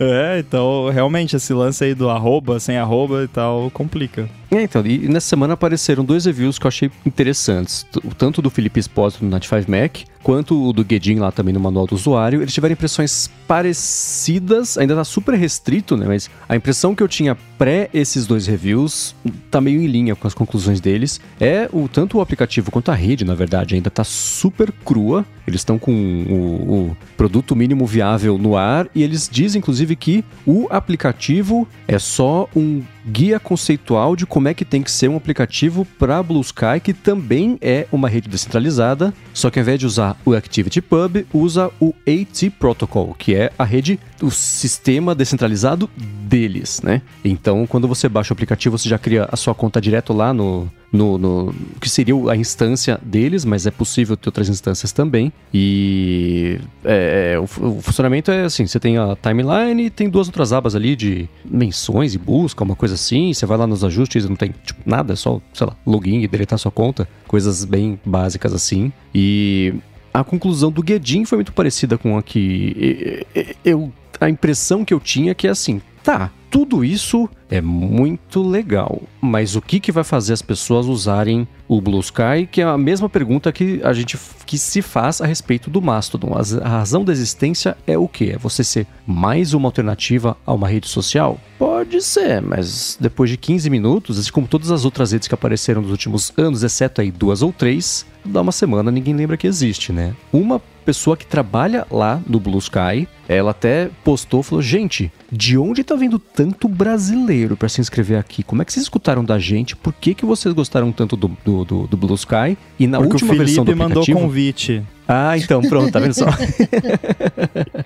É, 0.02 0.38
então 0.40 0.88
realmente 0.90 1.36
esse 1.36 1.52
lance 1.52 1.84
aí 1.84 1.94
do 1.94 2.10
arroba, 2.10 2.58
sem 2.58 2.76
arroba 2.76 3.22
e 3.22 3.28
tal, 3.28 3.70
complica. 3.70 4.28
É, 4.54 4.62
então, 4.62 4.84
e 4.84 5.08
nessa 5.08 5.28
semana 5.28 5.54
apareceram 5.54 6.04
dois 6.04 6.26
reviews 6.26 6.58
que 6.58 6.66
eu 6.66 6.68
achei 6.68 6.90
interessantes. 7.06 7.86
Tanto 8.18 8.42
do 8.42 8.50
Felipe 8.50 8.78
Espósito 8.78 9.24
no 9.24 9.30
Native 9.30 9.64
Mac, 9.66 10.00
quanto 10.22 10.68
o 10.68 10.74
do 10.74 10.84
Guedin 10.84 11.16
lá 11.16 11.32
também 11.32 11.54
no 11.54 11.60
Manual 11.60 11.86
do 11.86 11.94
Usuário. 11.94 12.42
Eles 12.42 12.52
tiveram 12.52 12.74
impressões 12.74 13.30
parecidas, 13.48 14.76
ainda 14.76 14.94
tá 14.94 15.04
super 15.04 15.34
restrito, 15.34 15.96
né? 15.96 16.04
Mas 16.06 16.30
a 16.46 16.54
impressão 16.54 16.94
que 16.94 17.02
eu 17.02 17.08
tinha 17.08 17.34
pré 17.56 17.88
esses 17.94 18.26
dois 18.26 18.46
reviews 18.46 19.14
tá 19.50 19.58
meio 19.58 19.80
em 19.80 19.86
linha 19.86 20.14
com 20.14 20.26
as 20.26 20.34
conclusões 20.34 20.80
deles. 20.80 21.18
É 21.40 21.68
o 21.72 21.88
tanto 21.88 22.18
o 22.18 22.20
aplicativo 22.20 22.70
quanto 22.70 22.90
a 22.90 22.94
rede, 22.94 23.24
na 23.24 23.34
verdade, 23.34 23.74
ainda 23.74 23.90
tá 23.90 24.04
super 24.04 24.70
crua. 24.84 25.24
Eles 25.46 25.60
estão 25.60 25.78
com 25.78 25.92
o, 25.92 26.90
o 26.90 26.96
produto 27.16 27.56
mínimo 27.56 27.86
viável 27.86 28.36
no 28.36 28.54
ar 28.56 28.86
e 28.94 29.02
eles 29.02 29.30
dizem, 29.32 29.58
inclusive, 29.58 29.96
que 29.96 30.24
o 30.46 30.66
aplicativo 30.70 31.66
é 31.88 31.98
só 31.98 32.48
um 32.54 32.82
guia 33.06 33.38
conceitual 33.40 34.14
de 34.14 34.26
como 34.26 34.48
é 34.48 34.54
que 34.54 34.64
tem 34.64 34.82
que 34.82 34.90
ser 34.90 35.08
um 35.08 35.16
aplicativo 35.16 35.84
para 35.98 36.22
Blue 36.22 36.40
Sky, 36.40 36.80
que 36.82 36.92
também 36.92 37.58
é 37.60 37.86
uma 37.90 38.08
rede 38.08 38.28
descentralizada, 38.28 39.12
só 39.32 39.50
que 39.50 39.58
ao 39.58 39.62
invés 39.62 39.78
de 39.78 39.86
usar 39.86 40.16
o 40.24 40.34
ActivityPub, 40.34 41.26
usa 41.32 41.70
o 41.80 41.94
AT 42.06 42.50
Protocol, 42.58 43.14
que 43.14 43.34
é 43.34 43.52
a 43.58 43.64
rede, 43.64 43.98
o 44.20 44.30
sistema 44.30 45.14
descentralizado 45.14 45.90
deles, 45.96 46.80
né? 46.82 47.02
Então, 47.24 47.66
quando 47.66 47.88
você 47.88 48.08
baixa 48.08 48.32
o 48.32 48.34
aplicativo, 48.34 48.78
você 48.78 48.88
já 48.88 48.98
cria 48.98 49.28
a 49.30 49.36
sua 49.36 49.54
conta 49.54 49.80
direto 49.80 50.12
lá 50.12 50.32
no, 50.32 50.70
no, 50.92 51.16
no 51.16 51.54
que 51.80 51.88
seria 51.88 52.14
a 52.30 52.36
instância 52.36 53.00
deles, 53.02 53.44
mas 53.44 53.66
é 53.66 53.70
possível 53.70 54.16
ter 54.16 54.28
outras 54.28 54.48
instâncias 54.48 54.92
também. 54.92 55.32
E 55.52 56.60
é, 56.84 57.32
é, 57.34 57.38
o, 57.38 57.44
o 57.44 57.80
funcionamento 57.80 58.30
é 58.30 58.44
assim: 58.44 58.66
você 58.66 58.78
tem 58.78 58.98
a 58.98 59.16
timeline 59.16 59.86
e 59.86 59.90
tem 59.90 60.08
duas 60.08 60.26
outras 60.26 60.52
abas 60.52 60.74
ali 60.74 60.94
de 60.94 61.28
menções 61.44 62.14
e 62.14 62.18
busca, 62.18 62.62
uma 62.62 62.76
coisa 62.76 62.94
assim. 62.94 63.32
Você 63.32 63.46
vai 63.46 63.56
lá 63.56 63.66
nos 63.66 63.82
ajustes, 63.82 64.28
não 64.28 64.36
tem 64.36 64.54
tipo, 64.64 64.80
nada, 64.84 65.14
é 65.14 65.16
só, 65.16 65.40
sei 65.54 65.66
lá, 65.66 65.76
login 65.86 66.20
e 66.20 66.28
deletar 66.28 66.58
sua 66.58 66.70
conta, 66.70 67.08
coisas 67.26 67.64
bem 67.64 67.98
básicas 68.04 68.52
assim. 68.52 68.92
E 69.14 69.74
a 70.12 70.22
conclusão 70.22 70.70
do 70.70 70.82
Guedin 70.82 71.24
foi 71.24 71.38
muito 71.38 71.52
parecida 71.52 71.96
com 71.96 72.18
a 72.18 72.22
que 72.22 73.26
eu 73.64 73.90
a 74.20 74.30
impressão 74.30 74.84
que 74.84 74.94
eu 74.94 75.00
tinha 75.00 75.32
é 75.32 75.34
que 75.34 75.46
é 75.46 75.50
assim, 75.50 75.82
tá, 76.02 76.30
tudo 76.50 76.84
isso 76.84 77.28
é 77.50 77.60
muito 77.60 78.42
legal, 78.42 79.02
mas 79.20 79.56
o 79.56 79.62
que, 79.62 79.80
que 79.80 79.90
vai 79.92 80.04
fazer 80.04 80.32
as 80.34 80.42
pessoas 80.42 80.86
usarem 80.86 81.46
o 81.66 81.80
Blue 81.80 82.00
Sky? 82.00 82.46
Que 82.50 82.60
é 82.60 82.64
a 82.64 82.76
mesma 82.76 83.08
pergunta 83.08 83.50
que 83.52 83.80
a 83.82 83.92
gente 83.92 84.18
que 84.46 84.58
se 84.58 84.82
faz 84.82 85.20
a 85.22 85.26
respeito 85.26 85.70
do 85.70 85.80
Mastodon. 85.80 86.36
As- 86.36 86.52
A 86.54 86.68
razão 86.68 87.04
da 87.04 87.12
existência 87.12 87.76
é 87.86 87.96
o 87.96 88.06
quê? 88.06 88.32
É 88.34 88.38
você 88.38 88.62
ser 88.62 88.86
mais 89.06 89.54
uma 89.54 89.68
alternativa 89.68 90.36
a 90.44 90.52
uma 90.52 90.68
rede 90.68 90.88
social? 90.88 91.38
Pode 91.58 92.02
ser, 92.02 92.42
mas 92.42 92.98
depois 93.00 93.30
de 93.30 93.36
15 93.38 93.70
minutos, 93.70 94.18
assim 94.18 94.30
como 94.30 94.46
todas 94.46 94.70
as 94.70 94.84
outras 94.84 95.12
redes 95.12 95.26
que 95.28 95.34
apareceram 95.34 95.80
nos 95.80 95.90
últimos 95.90 96.32
anos, 96.36 96.62
exceto 96.62 97.00
aí 97.00 97.10
duas 97.10 97.40
ou 97.40 97.50
três, 97.52 98.04
dá 98.24 98.40
uma 98.40 98.52
semana 98.52 98.90
ninguém 98.90 99.14
lembra 99.14 99.36
que 99.36 99.46
existe, 99.46 99.92
né? 99.92 100.14
Uma 100.32 100.60
pessoa 100.84 101.16
que 101.16 101.24
trabalha 101.24 101.86
lá 101.90 102.20
no 102.26 102.40
Blue 102.40 102.58
Sky, 102.58 103.06
ela 103.28 103.52
até 103.52 103.88
postou, 104.02 104.42
falou, 104.42 104.60
gente, 104.60 105.12
de 105.30 105.56
onde 105.56 105.84
tá 105.84 105.94
vindo 105.94 106.18
tanto 106.18 106.66
brasileiro 106.68 107.56
para 107.56 107.68
se 107.68 107.80
inscrever 107.80 108.18
aqui? 108.18 108.42
Como 108.42 108.60
é 108.62 108.64
que 108.64 108.72
vocês 108.72 108.82
escutaram 108.84 109.24
da 109.24 109.38
gente? 109.38 109.76
Por 109.76 109.92
que, 109.92 110.12
que 110.12 110.24
vocês 110.26 110.52
gostaram 110.52 110.90
tanto 110.90 111.16
do, 111.16 111.30
do, 111.44 111.64
do- 111.64 111.86
do 111.86 111.96
Blue 111.96 112.14
Sky? 112.16 112.58
E 112.78 112.86
na 112.88 112.98
Porque 112.98 113.12
o 113.12 113.14
última 113.14 113.34
versão 113.34 113.64
do 113.64 113.68
Felipe 113.70 113.78
mandou 113.82 114.02
aplicativo... 114.02 114.26
convite. 114.26 114.82
Ah, 115.08 115.36
então, 115.36 115.60
pronto, 115.62 115.90
tá 115.92 115.98
vendo 115.98 116.14
só? 116.14 116.26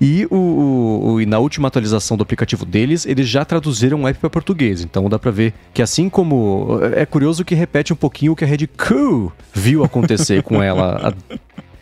e, 0.00 0.26
o, 0.30 1.12
o- 1.14 1.20
e 1.20 1.26
na 1.26 1.38
última 1.38 1.68
atualização 1.68 2.16
do 2.16 2.22
aplicativo 2.22 2.64
deles, 2.64 3.04
eles 3.06 3.28
já 3.28 3.44
traduziram 3.44 4.02
o 4.02 4.08
app 4.08 4.18
para 4.18 4.30
português. 4.30 4.82
Então 4.82 5.08
dá 5.08 5.18
pra 5.18 5.30
ver 5.30 5.52
que 5.74 5.82
assim 5.82 6.08
como. 6.08 6.78
É 6.94 7.04
curioso 7.04 7.44
que 7.44 7.54
repete 7.54 7.92
um 7.92 7.96
pouquinho 7.96 8.32
o 8.32 8.36
que 8.36 8.44
a 8.44 8.46
Rede 8.46 8.66
Cool 8.66 9.32
viu 9.52 9.84
acontecer 9.84 10.42
com 10.42 10.62
ela 10.62 11.08
há 11.08 11.34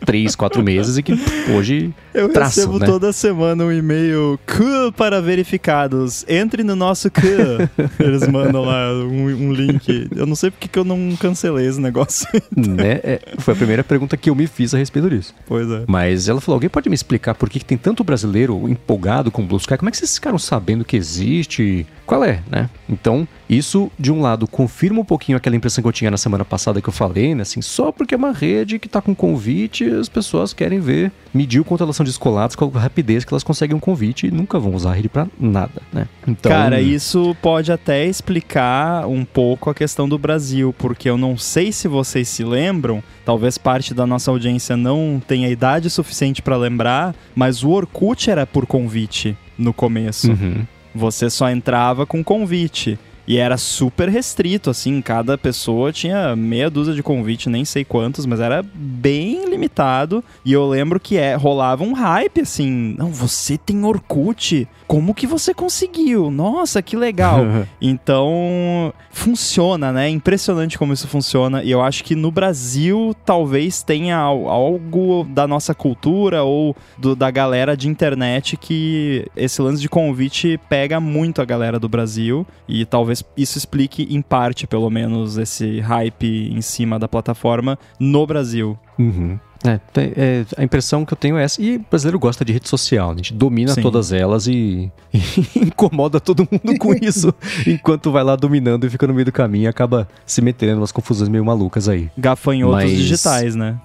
três, 0.05 0.35
quatro 0.35 0.63
meses 0.63 0.97
e 0.97 1.03
que 1.03 1.13
hoje 1.53 1.93
Eu 2.15 2.29
traçam, 2.29 2.65
recebo 2.65 2.79
né? 2.79 2.87
toda 2.87 3.13
semana 3.13 3.65
um 3.65 3.73
e-mail 3.73 4.39
Q 4.47 4.93
para 4.97 5.21
verificados. 5.21 6.25
Entre 6.29 6.63
no 6.63 6.77
nosso 6.77 7.11
Q. 7.11 7.21
Eles 7.99 8.27
mandam 8.29 8.65
lá 8.65 8.93
um, 8.93 9.27
um 9.27 9.53
link. 9.53 10.09
Eu 10.15 10.27
não 10.27 10.35
sei 10.35 10.51
porque 10.51 10.69
que 10.69 10.79
eu 10.79 10.85
não 10.85 11.17
cancelei 11.17 11.67
esse 11.67 11.81
negócio. 11.81 12.27
né? 12.57 13.01
é, 13.03 13.21
foi 13.39 13.55
a 13.55 13.57
primeira 13.57 13.85
pergunta 13.85 14.17
que 14.17 14.31
eu 14.31 14.35
me 14.35 14.47
fiz 14.47 14.75
a 14.75 14.79
respeito 14.79 15.09
disso. 15.11 15.35
pois 15.47 15.71
é. 15.71 15.85
Mas 15.87 16.29
ela 16.29 16.41
falou: 16.41 16.57
alguém 16.57 16.71
pode 16.71 16.89
me 16.89 16.95
explicar 16.95 17.35
por 17.35 17.49
que, 17.49 17.59
que 17.59 17.65
tem 17.65 17.79
tanto 17.79 18.05
brasileiro 18.05 18.69
empolgado 18.69 19.31
com 19.31 19.43
o 19.43 19.47
Blue 19.47 19.59
Sky? 19.59 19.77
Como 19.77 19.89
é 19.89 19.91
que 19.91 19.99
vocês 19.99 20.15
ficaram 20.15 20.39
sabendo 20.39 20.85
que 20.85 20.97
existe? 20.97 21.87
Qual 22.09 22.25
é, 22.25 22.41
né? 22.51 22.71
Então, 22.89 23.29
isso, 23.51 23.93
de 23.99 24.11
um 24.11 24.23
lado, 24.23 24.49
confirma 24.49 24.99
um 24.99 25.05
pouquinho 25.05 25.37
aquela 25.37 25.55
impressão 25.55 25.83
que 25.83 25.89
eu 25.89 25.93
tinha 25.93 26.11
na 26.11 26.17
semana 26.17 26.43
passada 26.43 26.81
que 26.81 26.89
eu 26.89 26.93
falei, 26.93 27.35
né? 27.35 27.43
Assim, 27.43 27.61
só 27.61 27.93
porque 27.93 28.15
é 28.15 28.17
uma 28.17 28.33
rede 28.33 28.79
que 28.79 28.89
tá 28.89 29.03
com 29.03 29.15
convite, 29.15 29.85
as 29.85 30.09
pessoas 30.09 30.55
querem 30.55 30.81
ver, 30.81 31.13
medir 31.35 31.61
o 31.61 31.65
quanto 31.67 31.85
elas 31.85 31.95
são 31.95 32.07
descoladas, 32.07 32.57
com 32.57 32.73
a 32.75 32.81
rapidez 32.81 33.27
que 33.27 33.35
elas 33.35 33.45
conseguem 33.45 33.77
um 33.77 33.79
convite 33.81 34.27
e 34.27 34.31
nunca 34.31 34.59
vão 34.59 34.75
usar 34.75 34.93
a 34.93 34.95
rede 34.95 35.11
pra 35.11 35.27
nada, 35.39 35.83
né? 35.93 36.09
Então, 36.27 36.51
Cara, 36.51 36.81
isso 36.81 37.37
pode 37.43 37.71
até 37.71 38.07
explicar 38.07 39.07
um 39.07 39.23
pouco 39.23 39.69
a 39.69 39.75
questão 39.75 40.09
do 40.09 40.17
Brasil, 40.17 40.75
porque 40.79 41.11
eu 41.11 41.19
não 41.19 41.37
sei 41.37 41.73
se 41.73 41.89
vocês 41.89 42.27
se 42.27 42.43
lembram, 42.43 43.03
talvez 43.23 43.59
parte 43.59 43.93
da 43.93 44.07
nossa 44.07 44.31
audiência 44.31 44.79
não 44.79 45.21
tenha 45.29 45.51
idade 45.51 45.91
suficiente 45.91 46.41
pra 46.41 46.57
lembrar, 46.57 47.15
mas 47.35 47.63
o 47.63 47.69
Orkut 47.69 48.31
era 48.31 48.47
por 48.47 48.65
convite 48.65 49.37
no 49.59 49.75
começo. 49.75 50.31
Uhum. 50.31 50.65
Você 50.95 51.29
só 51.31 51.49
entrava 51.51 52.07
com 52.07 52.23
convite. 52.25 52.99
E 53.29 53.37
era 53.37 53.59
super 53.59 54.09
restrito, 54.09 54.71
assim, 54.71 55.03
cada 55.03 55.37
pessoa 55.37 55.93
tinha 55.93 56.35
meia 56.35 56.71
dúzia 56.71 56.95
de 56.95 57.03
convite, 57.03 57.51
nem 57.51 57.63
sei 57.63 57.85
quantos, 57.85 58.25
mas 58.25 58.41
era 58.41 58.65
bem 58.75 59.45
limitado. 59.51 60.25
E 60.45 60.53
eu 60.53 60.67
lembro 60.67 60.99
que 60.99 61.19
é, 61.19 61.35
rolava 61.35 61.85
um 61.85 61.93
hype, 61.93 62.41
assim, 62.41 62.95
não, 62.99 63.13
você 63.13 63.59
tem 63.59 63.85
Orkut, 63.85 64.67
como 64.87 65.13
que 65.15 65.27
você 65.27 65.53
conseguiu? 65.53 66.31
Nossa, 66.31 66.81
que 66.81 66.97
legal. 66.97 67.45
Então, 67.81 68.93
funciona, 69.11 69.93
né? 69.93 70.07
É 70.07 70.11
impressionante 70.11 70.79
como 70.79 70.93
isso 70.93 71.07
funciona. 71.09 71.63
E 71.63 71.71
eu 71.71 71.83
acho 71.83 72.03
que 72.05 72.15
no 72.15 72.31
Brasil 72.31 73.15
talvez 73.25 73.83
tenha 73.83 74.17
al- 74.17 74.49
algo 74.49 75.25
da 75.29 75.47
nossa 75.47 75.75
cultura 75.75 76.43
ou 76.43 76.75
do- 76.97 77.15
da 77.15 77.31
galera 77.31 77.77
de 77.77 77.89
internet 77.89 78.57
que 78.57 79.27
esse 79.37 79.61
lance 79.61 79.81
de 79.83 79.89
convite 79.89 80.59
pega 80.69 80.99
muito 81.01 81.43
a 81.43 81.45
galera 81.45 81.79
do 81.79 81.89
Brasil. 81.89 82.47
E 82.69 82.85
talvez 82.85 83.18
isso 83.37 83.59
explique, 83.59 84.07
em 84.11 84.21
parte, 84.23 84.67
pelo 84.67 84.89
menos, 84.91 85.37
esse 85.39 85.81
hype 85.81 86.51
em 86.53 86.61
cima 86.61 86.99
da 86.99 87.09
plataforma 87.09 87.79
no 87.99 88.27
Brasil. 88.27 88.79
Uhum. 88.99 89.39
É, 89.65 89.79
tem- 89.93 90.13
é, 90.17 90.45
a 90.57 90.63
impressão 90.63 91.05
que 91.05 91.13
eu 91.13 91.17
tenho 91.17 91.37
é 91.37 91.43
essa. 91.43 91.61
E 91.61 91.77
o 91.77 91.85
brasileiro 91.91 92.19
gosta 92.19 92.45
de 92.45 92.53
rede 92.53 92.69
social, 92.69 93.09
né? 93.09 93.15
a 93.15 93.17
gente 93.17 93.35
domina 93.35 93.73
Sim. 93.73 93.83
todas 93.83 94.13
elas 94.13 94.47
e, 94.47 94.91
e 95.13 95.21
incomoda 95.57 96.21
todo 96.21 96.47
mundo 96.51 96.79
com 96.79 96.95
isso, 97.03 97.35
enquanto 97.67 98.13
vai 98.13 98.23
lá 98.23 98.37
dominando 98.37 98.87
e 98.87 98.91
fica 98.91 99.07
no 99.07 99.13
meio 99.15 99.25
do 99.25 99.33
caminho 99.33 99.65
e 99.65 99.67
acaba 99.67 100.09
se 100.25 100.41
metendo 100.41 100.73
em 100.73 100.77
umas 100.77 100.93
confusões 100.93 101.29
meio 101.29 101.45
malucas 101.45 101.89
aí. 101.89 102.09
Gafanhotos 102.17 102.77
Mas- 102.85 102.91
digitais, 102.97 103.55
né? 103.57 103.77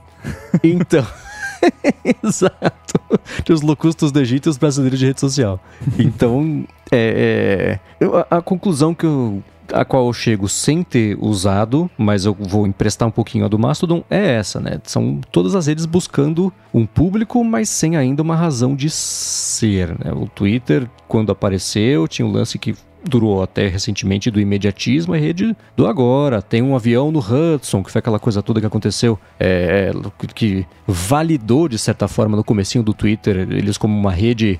Então. 0.64 1.06
Exato. 2.24 2.99
Tem 3.43 3.53
os 3.53 3.61
locustos 3.61 4.11
do 4.11 4.20
Egito 4.20 4.47
e 4.47 4.51
os 4.51 4.57
brasileiros 4.57 4.99
de 4.99 5.05
rede 5.05 5.20
social. 5.20 5.59
Então, 5.97 6.66
é, 6.91 7.80
é, 7.99 8.05
a, 8.30 8.38
a 8.38 8.41
conclusão 8.41 8.93
que 8.93 9.05
eu, 9.05 9.43
a 9.72 9.86
qual 9.86 10.07
eu 10.07 10.14
chego 10.14 10.47
sem 10.49 10.84
ter 10.84 11.18
usado, 11.20 11.89
mas 11.97 12.26
eu 12.26 12.36
vou 12.38 12.68
emprestar 12.68 13.07
um 13.07 13.11
pouquinho 13.11 13.45
a 13.45 13.47
do 13.47 13.57
Mastodon, 13.57 14.03
é 14.09 14.36
essa, 14.36 14.59
né? 14.59 14.80
São 14.84 15.20
todas 15.32 15.55
as 15.55 15.68
redes 15.68 15.86
buscando 15.86 16.51
um 16.74 16.86
público, 16.86 17.43
mas 17.43 17.70
sem 17.70 17.95
ainda 17.95 18.22
uma 18.22 18.36
razão 18.36 18.76
de 18.76 18.89
ser, 18.89 19.89
né? 19.99 20.11
O 20.14 20.28
Twitter, 20.28 20.89
quando 21.07 21.32
apareceu, 21.32 22.07
tinha 22.07 22.26
um 22.26 22.32
lance 22.32 22.57
que 22.57 22.76
durou 23.04 23.43
até 23.43 23.68
recentemente 23.68 24.32
do 24.32 24.39
imediatismo, 24.39 25.16
é 25.16 25.20
rede 25.20 25.56
do 25.76 25.88
agora. 25.88 26.41
Tem 26.41 26.62
um 26.62 26.76
avião 26.76 27.12
no 27.12 27.20
Hudson, 27.20 27.84
que 27.84 27.91
foi 27.91 27.99
aquela 27.99 28.20
coisa 28.20 28.41
toda 28.41 28.60
que 28.60 28.66
aconteceu, 28.66 29.20
é, 29.39 29.91
é, 29.91 30.28
que 30.34 30.66
validou, 30.88 31.68
de 31.68 31.78
certa 31.78 32.08
forma, 32.08 32.36
no 32.36 32.43
comecinho 32.43 32.84
do 32.84 32.93
Twitter, 32.93 33.47
eles 33.51 33.78
como 33.78 33.97
uma 33.97 34.12
rede 34.12 34.60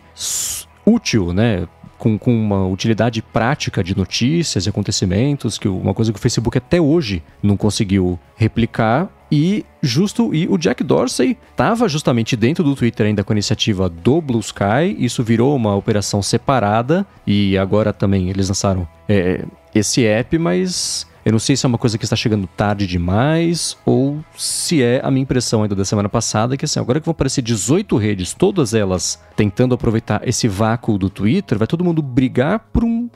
útil, 0.86 1.34
né? 1.34 1.68
Com, 2.04 2.18
com 2.18 2.36
uma 2.36 2.68
utilidade 2.68 3.22
prática 3.22 3.82
de 3.82 3.96
notícias 3.96 4.66
e 4.66 4.70
acontecimentos, 4.70 5.58
que 5.58 5.70
uma 5.70 5.94
coisa 5.94 6.12
que 6.12 6.20
o 6.20 6.22
Facebook 6.22 6.58
até 6.58 6.82
hoje 6.82 7.24
não 7.42 7.56
conseguiu 7.56 8.20
replicar. 8.36 9.10
E 9.32 9.66
justo 9.82 10.36
e 10.36 10.46
o 10.50 10.58
Jack 10.58 10.84
Dorsey 10.84 11.38
estava 11.50 11.88
justamente 11.88 12.36
dentro 12.36 12.62
do 12.62 12.76
Twitter 12.76 13.08
ainda 13.08 13.24
com 13.24 13.32
a 13.32 13.36
iniciativa 13.36 13.88
do 13.88 14.20
Blue 14.20 14.42
Sky. 14.42 14.98
Isso 15.00 15.24
virou 15.24 15.56
uma 15.56 15.74
operação 15.76 16.22
separada 16.22 17.08
e 17.26 17.58
agora 17.58 17.94
também 17.94 18.30
eles 18.30 18.50
lançaram 18.50 18.86
é, 19.08 19.46
esse 19.74 20.06
app, 20.06 20.38
mas 20.38 21.08
eu 21.26 21.32
não 21.32 21.40
sei 21.40 21.56
se 21.56 21.66
é 21.66 21.70
uma 21.70 21.78
coisa 21.78 21.98
que 21.98 22.04
está 22.04 22.16
chegando 22.16 22.48
tarde 22.48 22.86
demais 22.86 23.78
ou 23.86 24.24
se 24.36 24.82
é 24.82 25.02
a 25.04 25.10
minha 25.10 25.24
impressão 25.24 25.64
ainda 25.64 25.76
da 25.76 25.86
semana 25.86 26.10
passada, 26.10 26.58
que 26.58 26.66
assim, 26.66 26.80
agora 26.80 27.00
que 27.00 27.06
vão 27.06 27.12
aparecer 27.12 27.42
18 27.42 27.96
redes, 27.98 28.34
todas 28.34 28.74
elas 28.74 29.22
tentando 29.36 29.74
aproveitar 29.74 30.22
esse 30.28 30.48
vácuo 30.48 30.98
do 30.98 31.10
Twitter, 31.10 31.58
vai 31.58 31.68
todo 31.68 31.84
mundo 31.84 32.02
brigar 32.02 32.60
por 32.72 32.84
um, 32.84 33.10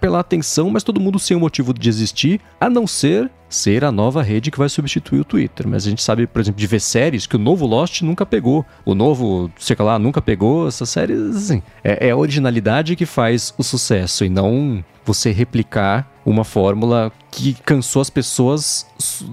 pela 0.00 0.20
atenção, 0.20 0.70
mas 0.70 0.82
todo 0.82 1.00
mundo 1.00 1.18
sem 1.18 1.36
o 1.36 1.40
motivo 1.40 1.74
de 1.74 1.88
existir, 1.88 2.40
a 2.60 2.70
não 2.70 2.86
ser 2.86 3.30
ser 3.48 3.84
a 3.84 3.92
nova 3.92 4.20
rede 4.20 4.50
que 4.50 4.58
vai 4.58 4.68
substituir 4.68 5.20
o 5.20 5.24
Twitter. 5.24 5.68
Mas 5.68 5.86
a 5.86 5.90
gente 5.90 6.02
sabe, 6.02 6.26
por 6.26 6.40
exemplo, 6.40 6.58
de 6.58 6.66
ver 6.66 6.80
séries 6.80 7.26
que 7.26 7.36
o 7.36 7.38
novo 7.38 7.66
Lost 7.66 8.02
nunca 8.02 8.26
pegou, 8.26 8.66
o 8.84 8.94
novo, 8.94 9.50
sei 9.58 9.76
lá, 9.78 9.98
nunca 9.98 10.20
pegou. 10.20 10.66
Essas 10.66 10.88
séries, 10.88 11.36
assim, 11.36 11.62
é, 11.82 12.08
é 12.08 12.10
a 12.10 12.16
originalidade 12.16 12.96
que 12.96 13.06
faz 13.06 13.54
o 13.56 13.62
sucesso 13.62 14.24
e 14.24 14.28
não 14.28 14.84
você 15.04 15.30
replicar 15.30 16.13
uma 16.24 16.44
fórmula 16.44 17.12
que 17.30 17.54
cansou 17.54 18.00
as 18.00 18.10
pessoas 18.10 18.86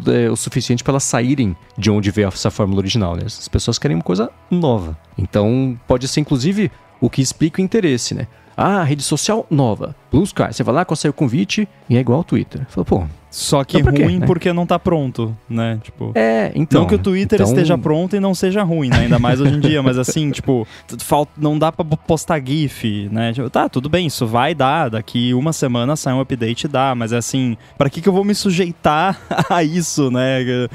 é, 0.08 0.30
o 0.30 0.36
suficiente 0.36 0.84
para 0.84 0.94
elas 0.94 1.04
saírem 1.04 1.56
de 1.78 1.90
onde 1.90 2.12
veio 2.12 2.28
essa 2.28 2.52
fórmula 2.52 2.80
original. 2.80 3.16
Né? 3.16 3.24
As 3.26 3.48
pessoas 3.48 3.78
querem 3.78 3.96
uma 3.96 4.04
coisa 4.04 4.30
nova. 4.50 4.98
Então, 5.18 5.80
pode 5.88 6.08
ser 6.08 6.20
inclusive 6.20 6.72
o 7.00 7.10
que 7.10 7.22
explica 7.22 7.62
o 7.62 7.66
interesse, 7.66 8.14
né? 8.14 8.28
Ah, 8.62 8.84
rede 8.84 9.04
social 9.04 9.46
nova. 9.50 9.96
Blue 10.12 10.24
Sky. 10.24 10.48
Você 10.52 10.64
vai 10.64 10.76
lá, 10.76 10.86
consegue 10.86 11.10
o 11.12 11.14
convite 11.14 11.68
e 11.90 11.96
é 11.98 12.00
igual 12.00 12.18
ao 12.20 12.24
Twitter. 12.24 12.66
Fala, 12.70 12.86
pô. 12.86 13.04
Só 13.30 13.64
que 13.64 13.78
Então, 13.78 13.86
pra 13.86 13.94
quê, 13.94 14.04
ruim 14.04 14.20
né? 14.20 14.26
porque 14.28 14.52
não 14.52 14.66
tá 14.66 14.78
pronto, 14.78 15.34
né? 15.50 15.80
Tipo. 15.82 16.12
É, 16.16 16.52
então. 16.54 16.82
não 16.82 16.88
que 16.88 16.96
o 16.96 17.00
Twitter 17.00 17.40
então- 17.40 17.50
esteja 17.54 17.78
pronto 17.78 18.14
e 18.14 18.20
não 18.20 18.36
seja 18.36 18.62
ruim, 18.62 18.90
né? 18.90 19.00
Ainda 19.00 19.18
mais 19.18 19.40
hoje 19.40 19.56
em 19.56 19.60
dia, 19.62 19.82
mas 19.82 19.98
assim, 19.98 20.32
tipo, 20.32 20.68
falta, 21.00 21.32
não 21.38 21.58
dá 21.58 21.72
pra 21.72 21.86
postar 21.86 22.42
GIF, 22.46 23.08
né? 23.10 23.32
Tipo, 23.32 23.50
tá, 23.50 23.70
tudo 23.70 23.88
bem, 23.88 24.06
isso 24.08 24.28
vai 24.28 24.54
dar, 24.54 24.90
daqui 24.90 25.34
uma 25.34 25.54
semana 25.54 25.96
sai 25.96 26.14
um 26.14 26.20
update 26.20 26.66
e 26.66 26.68
dá, 26.68 26.94
mas 26.94 27.14
é 27.14 27.18
assim, 27.18 27.56
pra 27.78 27.90
que, 27.90 28.02
que 28.02 28.10
eu 28.10 28.14
vou 28.14 28.26
me 28.26 28.36
sujeitar 28.36 29.18
a 29.50 29.64
isso, 29.64 30.12
né? 30.12 30.68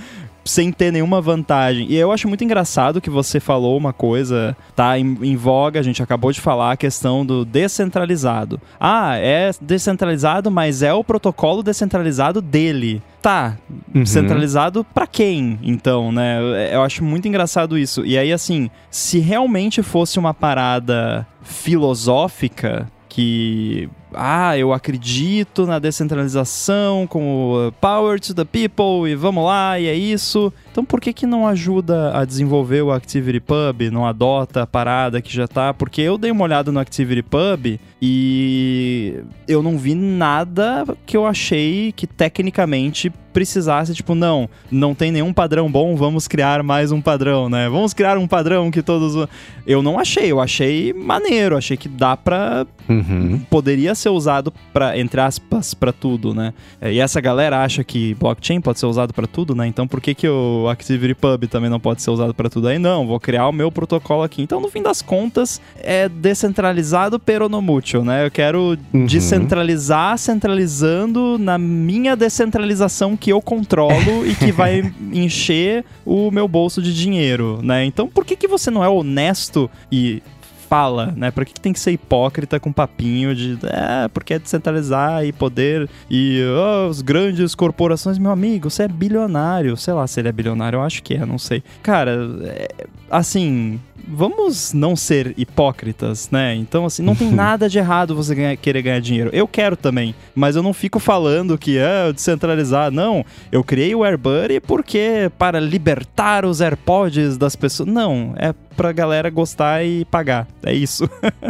Sem 0.46 0.72
ter 0.72 0.90
nenhuma 0.92 1.20
vantagem. 1.20 1.86
E 1.90 1.96
eu 1.96 2.10
acho 2.12 2.28
muito 2.28 2.42
engraçado 2.44 3.00
que 3.00 3.10
você 3.10 3.38
falou 3.40 3.76
uma 3.76 3.92
coisa, 3.92 4.56
tá 4.74 4.98
em, 4.98 5.18
em 5.22 5.36
voga, 5.36 5.80
a 5.80 5.82
gente 5.82 6.02
acabou 6.02 6.32
de 6.32 6.40
falar 6.40 6.72
a 6.72 6.76
questão 6.76 7.26
do 7.26 7.44
descentralizado. 7.44 8.60
Ah, 8.80 9.16
é 9.18 9.50
descentralizado, 9.60 10.50
mas 10.50 10.82
é 10.82 10.94
o 10.94 11.04
protocolo 11.04 11.62
descentralizado 11.62 12.40
dele. 12.40 13.02
Tá, 13.20 13.56
Uhum. 13.92 14.06
centralizado 14.06 14.84
pra 14.84 15.06
quem, 15.06 15.58
então, 15.62 16.12
né? 16.12 16.38
Eu 16.72 16.82
acho 16.82 17.02
muito 17.02 17.26
engraçado 17.26 17.76
isso. 17.76 18.04
E 18.06 18.16
aí, 18.16 18.32
assim, 18.32 18.70
se 18.90 19.18
realmente 19.18 19.82
fosse 19.82 20.18
uma 20.18 20.32
parada 20.32 21.26
filosófica 21.42 22.86
que. 23.08 23.88
Ah, 24.18 24.56
eu 24.56 24.72
acredito 24.72 25.66
na 25.66 25.78
descentralização 25.78 27.06
como 27.06 27.68
uh, 27.68 27.72
power 27.72 28.18
to 28.18 28.34
the 28.34 28.46
people 28.46 29.06
e 29.06 29.14
vamos 29.14 29.44
lá, 29.44 29.78
e 29.78 29.86
é 29.86 29.94
isso. 29.94 30.50
Então 30.76 30.84
por 30.84 31.00
que 31.00 31.10
que 31.10 31.24
não 31.24 31.48
ajuda 31.48 32.14
a 32.14 32.22
desenvolver 32.26 32.82
o 32.82 32.92
ActivityPub, 32.92 33.88
não 33.90 34.04
adota 34.04 34.60
a 34.60 34.66
parada 34.66 35.22
que 35.22 35.32
já 35.32 35.48
tá? 35.48 35.72
Porque 35.72 36.02
eu 36.02 36.18
dei 36.18 36.30
uma 36.30 36.44
olhada 36.44 36.70
no 36.70 36.78
ActivityPub 36.78 37.80
e 38.02 39.14
eu 39.48 39.62
não 39.62 39.78
vi 39.78 39.94
nada 39.94 40.84
que 41.06 41.16
eu 41.16 41.24
achei 41.24 41.92
que 41.92 42.06
tecnicamente 42.06 43.10
precisasse, 43.36 43.92
tipo, 43.92 44.14
não, 44.14 44.48
não 44.70 44.94
tem 44.94 45.12
nenhum 45.12 45.30
padrão 45.30 45.70
bom, 45.70 45.94
vamos 45.94 46.26
criar 46.26 46.62
mais 46.62 46.90
um 46.90 47.02
padrão, 47.02 47.50
né? 47.50 47.68
Vamos 47.68 47.92
criar 47.92 48.16
um 48.16 48.26
padrão 48.26 48.70
que 48.70 48.82
todos. 48.82 49.28
Eu 49.66 49.82
não 49.82 49.98
achei, 49.98 50.32
eu 50.32 50.40
achei 50.40 50.94
maneiro, 50.94 51.54
achei 51.54 51.76
que 51.76 51.86
dá 51.86 52.16
pra. 52.16 52.66
Uhum. 52.88 53.40
Poderia 53.50 53.94
ser 53.94 54.08
usado 54.08 54.50
para 54.72 54.98
entre 54.98 55.20
aspas, 55.20 55.74
pra 55.74 55.92
tudo, 55.92 56.32
né? 56.32 56.54
E 56.80 56.98
essa 56.98 57.20
galera 57.20 57.62
acha 57.62 57.84
que 57.84 58.14
blockchain 58.14 58.58
pode 58.58 58.78
ser 58.78 58.86
usado 58.86 59.12
pra 59.12 59.26
tudo, 59.26 59.54
né? 59.54 59.66
Então 59.66 59.86
por 59.86 60.00
que, 60.00 60.14
que 60.14 60.26
o 60.26 60.65
ActivityPub 60.68 61.46
também 61.48 61.70
não 61.70 61.80
pode 61.80 62.02
ser 62.02 62.10
usado 62.10 62.34
pra 62.34 62.48
tudo? 62.48 62.68
Aí 62.68 62.78
não, 62.78 63.06
vou 63.06 63.18
criar 63.20 63.48
o 63.48 63.52
meu 63.52 63.70
protocolo 63.70 64.22
aqui. 64.22 64.42
Então, 64.42 64.60
no 64.60 64.68
fim 64.68 64.82
das 64.82 65.00
contas, 65.02 65.60
é 65.82 66.08
descentralizado 66.08 67.18
pero 67.18 67.48
no 67.48 67.60
né? 68.04 68.26
Eu 68.26 68.30
quero 68.30 68.76
Uhum. 68.92 69.06
descentralizar 69.06 70.16
centralizando 70.18 71.38
na 71.38 71.58
minha 71.58 72.16
descentralização 72.16 73.16
que 73.16 73.30
eu 73.30 73.40
controlo 73.40 74.26
e 74.26 74.34
que 74.34 74.52
vai 74.52 74.92
encher 75.12 75.84
o 76.04 76.30
meu 76.30 76.48
bolso 76.48 76.80
de 76.82 76.94
dinheiro, 76.94 77.60
né? 77.62 77.84
Então, 77.84 78.08
por 78.08 78.24
que 78.24 78.36
que 78.36 78.48
você 78.48 78.70
não 78.70 78.82
é 78.84 78.88
honesto 78.88 79.70
e 79.90 80.22
fala, 80.68 81.14
né? 81.16 81.30
Por 81.30 81.44
que, 81.44 81.52
que 81.54 81.60
tem 81.60 81.72
que 81.72 81.80
ser 81.80 81.92
hipócrita 81.92 82.58
com 82.58 82.72
papinho 82.72 83.34
de 83.34 83.58
é, 83.64 84.08
porque 84.08 84.34
é 84.34 84.38
descentralizar 84.38 85.24
e 85.24 85.32
poder 85.32 85.88
e 86.10 86.40
oh, 86.44 86.90
as 86.90 87.00
grandes 87.00 87.54
corporações, 87.54 88.18
meu 88.18 88.30
amigo, 88.30 88.70
você 88.70 88.84
é 88.84 88.88
bilionário, 88.88 89.76
sei 89.76 89.94
lá 89.94 90.06
se 90.06 90.20
ele 90.20 90.28
é 90.28 90.32
bilionário, 90.32 90.78
eu 90.78 90.82
acho 90.82 91.02
que 91.02 91.14
é, 91.14 91.24
não 91.24 91.38
sei. 91.38 91.62
Cara, 91.82 92.12
é, 92.44 92.68
assim, 93.10 93.80
vamos 94.06 94.72
não 94.72 94.94
ser 94.94 95.34
hipócritas, 95.36 96.30
né? 96.30 96.54
Então, 96.54 96.86
assim, 96.86 97.02
não 97.02 97.14
tem 97.14 97.30
nada 97.32 97.68
de 97.68 97.78
errado 97.78 98.14
você 98.14 98.34
ganhar- 98.34 98.56
querer 98.56 98.82
ganhar 98.82 99.00
dinheiro. 99.00 99.30
Eu 99.32 99.48
quero 99.48 99.76
também, 99.76 100.14
mas 100.34 100.56
eu 100.56 100.62
não 100.62 100.72
fico 100.72 100.98
falando 100.98 101.58
que 101.58 101.78
é 101.78 102.12
descentralizar. 102.12 102.90
Não, 102.90 103.24
eu 103.50 103.64
criei 103.64 103.94
o 103.94 104.04
AirBuddy 104.04 104.60
porque 104.60 105.30
para 105.38 105.58
libertar 105.60 106.44
os 106.44 106.60
AirPods 106.60 107.36
das 107.36 107.56
pessoas. 107.56 107.88
Não, 107.88 108.34
é 108.36 108.54
pra 108.76 108.92
galera 108.92 109.30
gostar 109.30 109.84
e 109.84 110.04
pagar. 110.04 110.46
É 110.62 110.72
isso. 110.72 111.08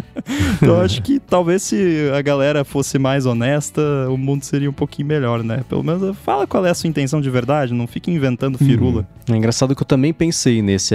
então, 0.57 0.77
eu 0.77 0.81
acho 0.81 1.03
que 1.03 1.19
talvez 1.19 1.63
se 1.63 2.11
a 2.17 2.23
galera 2.23 2.65
fosse 2.65 2.99
mais 2.99 3.27
honesta, 3.27 3.83
o 4.09 4.17
mundo 4.17 4.45
seria 4.45 4.71
um 4.71 4.73
pouquinho 4.73 5.09
melhor, 5.09 5.43
né? 5.43 5.65
Pelo 5.69 5.83
menos 5.83 6.17
fala 6.19 6.47
qual 6.47 6.65
é 6.65 6.71
a 6.71 6.75
sua 6.75 6.89
intenção 6.89 7.21
de 7.21 7.29
verdade, 7.29 7.75
não 7.75 7.87
fique 7.87 8.11
inventando 8.11 8.59
firula. 8.59 9.07
É 9.29 9.37
engraçado 9.37 9.75
que 9.75 9.83
eu 9.83 9.87
também 9.87 10.13
pensei 10.13 10.63
nesse 10.63 10.95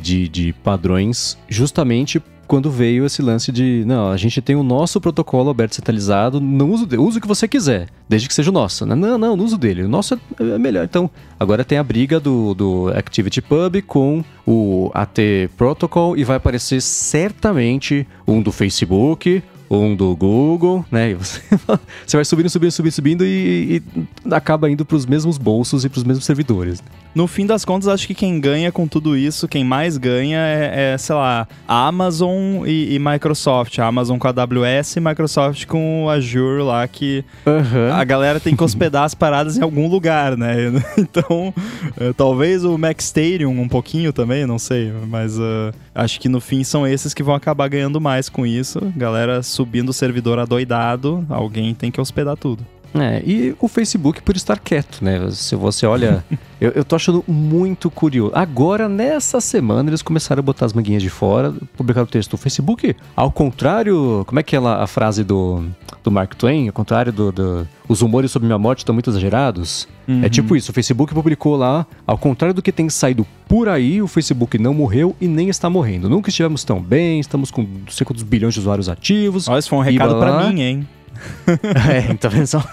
de, 0.00 0.28
de 0.28 0.52
padrões, 0.52 1.38
justamente 1.48 2.20
quando 2.48 2.70
veio 2.70 3.04
esse 3.04 3.20
lance 3.20 3.52
de, 3.52 3.84
não, 3.86 4.10
a 4.10 4.16
gente 4.16 4.40
tem 4.40 4.56
o 4.56 4.62
nosso 4.62 4.98
protocolo 5.00 5.50
aberto 5.50 5.74
centralizado, 5.74 6.40
não 6.40 6.70
uso, 6.70 6.88
usa 6.98 7.18
o 7.18 7.20
que 7.20 7.28
você 7.28 7.46
quiser, 7.46 7.88
desde 8.08 8.26
que 8.26 8.32
seja 8.32 8.50
o 8.50 8.52
nosso. 8.52 8.86
Não, 8.86 8.96
não, 8.96 9.36
não 9.36 9.44
uso 9.44 9.58
dele, 9.58 9.82
o 9.82 9.88
nosso 9.88 10.14
é, 10.14 10.18
é 10.40 10.58
melhor. 10.58 10.84
Então, 10.84 11.10
agora 11.38 11.62
tem 11.62 11.76
a 11.76 11.84
briga 11.84 12.18
do, 12.18 12.54
do 12.54 12.88
ActivityPub 12.88 13.82
com 13.82 14.24
o 14.46 14.90
AT 14.94 15.20
Protocol 15.58 16.16
e 16.16 16.24
vai 16.24 16.38
aparecer 16.38 16.80
certamente 16.80 18.06
um 18.26 18.40
do 18.40 18.50
Facebook, 18.50 19.42
um 19.70 19.94
do 19.94 20.14
Google, 20.16 20.84
né? 20.90 21.10
E 21.10 21.14
você, 21.14 21.40
você 22.06 22.16
vai 22.16 22.24
subindo, 22.24 22.48
subindo, 22.48 22.70
subindo, 22.70 22.92
subindo 22.92 23.24
e, 23.24 23.82
e 23.96 24.34
acaba 24.34 24.70
indo 24.70 24.84
para 24.84 24.96
os 24.96 25.06
mesmos 25.06 25.38
bolsos 25.38 25.84
e 25.84 25.88
para 25.88 25.98
os 25.98 26.04
mesmos 26.04 26.24
servidores. 26.24 26.82
No 27.14 27.26
fim 27.26 27.46
das 27.46 27.64
contas, 27.64 27.88
acho 27.88 28.06
que 28.06 28.14
quem 28.14 28.38
ganha 28.38 28.70
com 28.70 28.86
tudo 28.86 29.16
isso, 29.16 29.48
quem 29.48 29.64
mais 29.64 29.96
ganha 29.96 30.38
é, 30.38 30.92
é, 30.94 30.98
sei 30.98 31.14
lá, 31.14 31.48
a 31.66 31.86
Amazon 31.88 32.64
e, 32.66 32.94
e 32.94 32.98
Microsoft. 32.98 33.78
A 33.78 33.86
Amazon 33.86 34.18
com 34.18 34.28
a 34.28 34.30
AWS 34.30 34.96
e 34.96 35.00
Microsoft 35.00 35.66
com 35.66 36.04
o 36.04 36.10
Azure 36.10 36.62
lá, 36.62 36.86
que 36.86 37.24
Aham. 37.46 37.92
a 37.92 38.04
galera 38.04 38.38
tem 38.38 38.54
que 38.54 38.62
hospedar 38.62 39.04
as 39.04 39.14
paradas 39.14 39.58
em 39.58 39.62
algum 39.62 39.88
lugar, 39.88 40.36
né? 40.36 40.56
Então, 40.98 41.54
eh, 41.98 42.12
talvez 42.16 42.64
o 42.64 42.76
Mac 42.76 43.00
Stadium 43.00 43.50
um 43.60 43.68
pouquinho 43.68 44.12
também, 44.12 44.46
não 44.46 44.58
sei. 44.58 44.92
Mas 45.08 45.38
eh, 45.38 45.72
acho 45.98 46.20
que 46.20 46.28
no 46.28 46.40
fim 46.40 46.62
são 46.62 46.86
esses 46.86 47.12
que 47.12 47.22
vão 47.22 47.34
acabar 47.34 47.68
ganhando 47.68 48.00
mais 48.00 48.28
com 48.28 48.46
isso. 48.46 48.80
Galera 48.96 49.42
subindo 49.42 49.88
o 49.88 49.92
servidor 49.92 50.38
adoidado, 50.38 51.26
alguém 51.28 51.74
tem 51.74 51.90
que 51.90 52.00
hospedar 52.00 52.36
tudo. 52.36 52.64
É, 52.94 53.22
e 53.24 53.54
o 53.60 53.68
Facebook 53.68 54.22
por 54.22 54.36
estar 54.36 54.58
quieto, 54.58 55.04
né? 55.04 55.30
Se 55.30 55.54
você 55.54 55.86
olha. 55.86 56.24
eu, 56.60 56.72
eu 56.72 56.84
tô 56.84 56.96
achando 56.96 57.24
muito 57.26 57.90
curioso. 57.90 58.32
Agora, 58.34 58.88
nessa 58.88 59.40
semana, 59.40 59.90
eles 59.90 60.02
começaram 60.02 60.40
a 60.40 60.42
botar 60.42 60.66
as 60.66 60.72
manguinhas 60.72 61.02
de 61.02 61.10
fora, 61.10 61.54
publicaram 61.76 62.06
o 62.06 62.10
texto. 62.10 62.34
O 62.34 62.36
Facebook, 62.36 62.96
ao 63.14 63.30
contrário. 63.30 64.24
Como 64.26 64.38
é 64.38 64.42
que 64.42 64.56
é 64.56 64.60
lá 64.60 64.82
a 64.82 64.86
frase 64.86 65.22
do, 65.24 65.64
do 66.02 66.10
Mark 66.10 66.34
Twain? 66.34 66.68
Ao 66.68 66.72
contrário 66.72 67.12
do. 67.12 67.32
do 67.32 67.68
os 67.88 68.02
rumores 68.02 68.30
sobre 68.30 68.46
minha 68.46 68.58
morte 68.58 68.80
estão 68.80 68.92
muito 68.92 69.08
exagerados. 69.08 69.88
É 70.22 70.28
tipo 70.28 70.56
isso, 70.56 70.70
o 70.70 70.74
Facebook 70.74 71.12
publicou 71.12 71.54
lá, 71.54 71.86
ao 72.06 72.16
contrário 72.16 72.54
do 72.54 72.62
que 72.62 72.72
tem 72.72 72.88
saído 72.88 73.26
por 73.46 73.68
aí, 73.68 74.00
o 74.00 74.06
Facebook 74.06 74.58
não 74.58 74.72
morreu 74.72 75.14
e 75.20 75.28
nem 75.28 75.50
está 75.50 75.68
morrendo. 75.68 76.08
Nunca 76.08 76.30
estivemos 76.30 76.64
tão 76.64 76.80
bem, 76.80 77.20
estamos 77.20 77.50
com 77.50 77.62
não 77.62 77.90
sei 77.90 78.06
quantos 78.06 78.22
bilhões 78.22 78.54
de 78.54 78.60
usuários 78.60 78.88
ativos. 78.88 79.46
Ó, 79.48 79.58
esse 79.58 79.68
foi 79.68 79.78
um 79.78 79.82
recado 79.82 80.14
blá. 80.14 80.50
mim, 80.50 80.62
hein? 80.62 80.88
é, 82.28 82.28
vendo 82.28 82.46
só? 82.46 82.64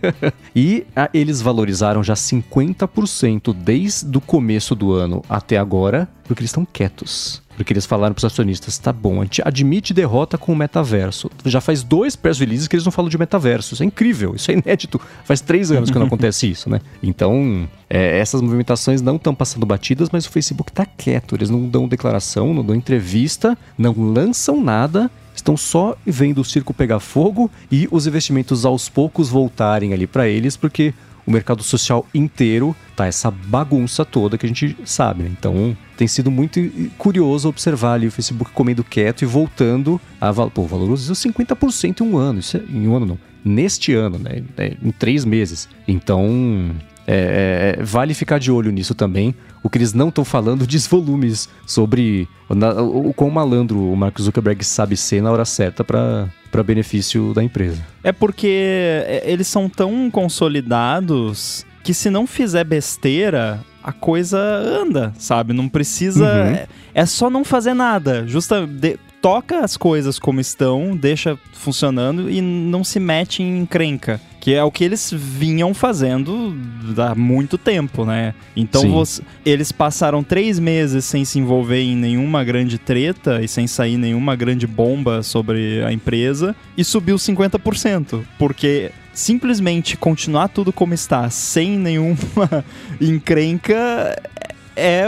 e 0.54 0.86
a, 0.94 1.08
eles 1.12 1.40
valorizaram 1.40 2.02
já 2.02 2.14
50% 2.14 3.54
desde 3.54 4.16
o 4.16 4.20
começo 4.20 4.74
do 4.74 4.92
ano 4.92 5.22
até 5.28 5.56
agora, 5.56 6.08
porque 6.24 6.40
eles 6.40 6.50
estão 6.50 6.64
quietos. 6.64 7.42
Porque 7.56 7.72
eles 7.72 7.86
falaram 7.86 8.14
para 8.14 8.20
os 8.20 8.24
acionistas, 8.24 8.76
tá 8.76 8.92
bom, 8.92 9.20
a 9.20 9.24
gente 9.24 9.40
admite 9.42 9.94
derrota 9.94 10.36
com 10.36 10.52
o 10.52 10.56
metaverso. 10.56 11.30
Já 11.44 11.60
faz 11.60 11.82
dois 11.82 12.14
press 12.14 12.38
releases 12.38 12.68
que 12.68 12.76
eles 12.76 12.84
não 12.84 12.92
falam 12.92 13.08
de 13.08 13.16
metaverso. 13.16 13.72
Isso 13.72 13.82
é 13.82 13.86
incrível, 13.86 14.34
isso 14.34 14.50
é 14.50 14.54
inédito. 14.54 15.00
Faz 15.24 15.40
três 15.40 15.70
anos 15.70 15.90
que 15.90 15.98
não 15.98 16.06
acontece 16.06 16.48
isso, 16.50 16.68
né? 16.68 16.82
Então, 17.02 17.66
é, 17.88 18.18
essas 18.18 18.42
movimentações 18.42 19.00
não 19.00 19.16
estão 19.16 19.34
passando 19.34 19.64
batidas, 19.64 20.10
mas 20.12 20.26
o 20.26 20.30
Facebook 20.30 20.70
tá 20.70 20.84
quieto. 20.84 21.34
Eles 21.34 21.48
não 21.48 21.66
dão 21.66 21.88
declaração, 21.88 22.52
não 22.52 22.64
dão 22.64 22.76
entrevista, 22.76 23.56
não 23.78 23.94
lançam 23.96 24.62
nada 24.62 25.10
estão 25.40 25.56
só 25.56 25.96
vendo 26.04 26.40
o 26.40 26.44
circo 26.44 26.74
pegar 26.74 27.00
fogo 27.00 27.50
e 27.70 27.88
os 27.90 28.06
investimentos 28.06 28.64
aos 28.64 28.88
poucos 28.88 29.28
voltarem 29.28 29.92
ali 29.92 30.06
para 30.06 30.28
eles, 30.28 30.56
porque 30.56 30.94
o 31.26 31.30
mercado 31.30 31.62
social 31.62 32.06
inteiro 32.14 32.74
tá 32.94 33.06
essa 33.06 33.30
bagunça 33.30 34.04
toda 34.04 34.38
que 34.38 34.46
a 34.46 34.48
gente 34.48 34.76
sabe, 34.84 35.24
né? 35.24 35.30
Então 35.36 35.76
tem 35.96 36.06
sido 36.06 36.30
muito 36.30 36.60
curioso 36.96 37.48
observar 37.48 37.94
ali 37.94 38.06
o 38.06 38.12
Facebook 38.12 38.52
comendo 38.52 38.84
quieto 38.84 39.22
e 39.22 39.26
voltando 39.26 40.00
a 40.20 40.32
pô, 40.32 40.62
valorizou 40.62 41.16
50% 41.16 42.00
em 42.00 42.04
um 42.04 42.16
ano, 42.16 42.38
isso 42.38 42.56
é, 42.56 42.60
em 42.60 42.86
um 42.86 42.96
ano 42.96 43.06
não, 43.06 43.18
neste 43.44 43.92
ano, 43.92 44.18
né? 44.18 44.42
É, 44.56 44.76
em 44.82 44.92
três 44.92 45.24
meses. 45.24 45.68
Então 45.88 46.70
é, 47.06 47.76
é, 47.78 47.82
vale 47.82 48.14
ficar 48.14 48.38
de 48.38 48.50
olho 48.50 48.70
nisso 48.70 48.94
também. 48.94 49.34
O 49.66 49.68
que 49.68 49.78
eles 49.78 49.92
não 49.92 50.10
estão 50.10 50.24
falando 50.24 50.64
diz 50.64 50.86
volumes 50.86 51.48
sobre 51.66 52.28
na, 52.48 52.74
o, 52.74 53.08
o 53.08 53.12
quão 53.12 53.28
malandro 53.30 53.90
o 53.90 53.96
Mark 53.96 54.16
Zuckerberg 54.20 54.64
sabe 54.64 54.96
ser 54.96 55.20
na 55.20 55.32
hora 55.32 55.44
certa 55.44 55.82
para 55.82 56.28
para 56.52 56.62
benefício 56.62 57.34
da 57.34 57.42
empresa. 57.42 57.84
É 58.04 58.12
porque 58.12 58.46
é, 58.46 59.24
eles 59.26 59.48
são 59.48 59.68
tão 59.68 60.08
consolidados 60.08 61.66
que 61.82 61.92
se 61.92 62.08
não 62.08 62.28
fizer 62.28 62.64
besteira, 62.64 63.60
a 63.82 63.92
coisa 63.92 64.38
anda, 64.38 65.12
sabe? 65.18 65.52
Não 65.52 65.68
precisa. 65.68 66.24
Uhum. 66.24 66.46
É, 66.46 66.66
é, 66.94 67.04
só 67.04 67.28
não 67.28 67.44
fazer 67.44 67.74
nada. 67.74 68.24
Justa, 68.26 68.66
de, 68.66 68.98
toca 69.26 69.58
as 69.58 69.76
coisas 69.76 70.20
como 70.20 70.40
estão, 70.40 70.96
deixa 70.96 71.36
funcionando 71.52 72.30
e 72.30 72.40
não 72.40 72.84
se 72.84 73.00
mete 73.00 73.42
em 73.42 73.58
encrenca. 73.58 74.20
Que 74.38 74.54
é 74.54 74.62
o 74.62 74.70
que 74.70 74.84
eles 74.84 75.12
vinham 75.12 75.74
fazendo 75.74 76.56
há 76.96 77.12
muito 77.12 77.58
tempo, 77.58 78.04
né? 78.04 78.32
Então 78.54 78.88
você, 78.88 79.20
eles 79.44 79.72
passaram 79.72 80.22
três 80.22 80.60
meses 80.60 81.04
sem 81.04 81.24
se 81.24 81.40
envolver 81.40 81.80
em 81.80 81.96
nenhuma 81.96 82.44
grande 82.44 82.78
treta 82.78 83.42
e 83.42 83.48
sem 83.48 83.66
sair 83.66 83.96
nenhuma 83.96 84.36
grande 84.36 84.64
bomba 84.64 85.24
sobre 85.24 85.82
a 85.82 85.92
empresa 85.92 86.54
e 86.76 86.84
subiu 86.84 87.16
50%. 87.16 88.22
Porque 88.38 88.92
simplesmente 89.12 89.96
continuar 89.96 90.46
tudo 90.46 90.72
como 90.72 90.94
está, 90.94 91.28
sem 91.30 91.76
nenhuma 91.76 92.64
encrenca, 93.00 94.22
é 94.76 95.06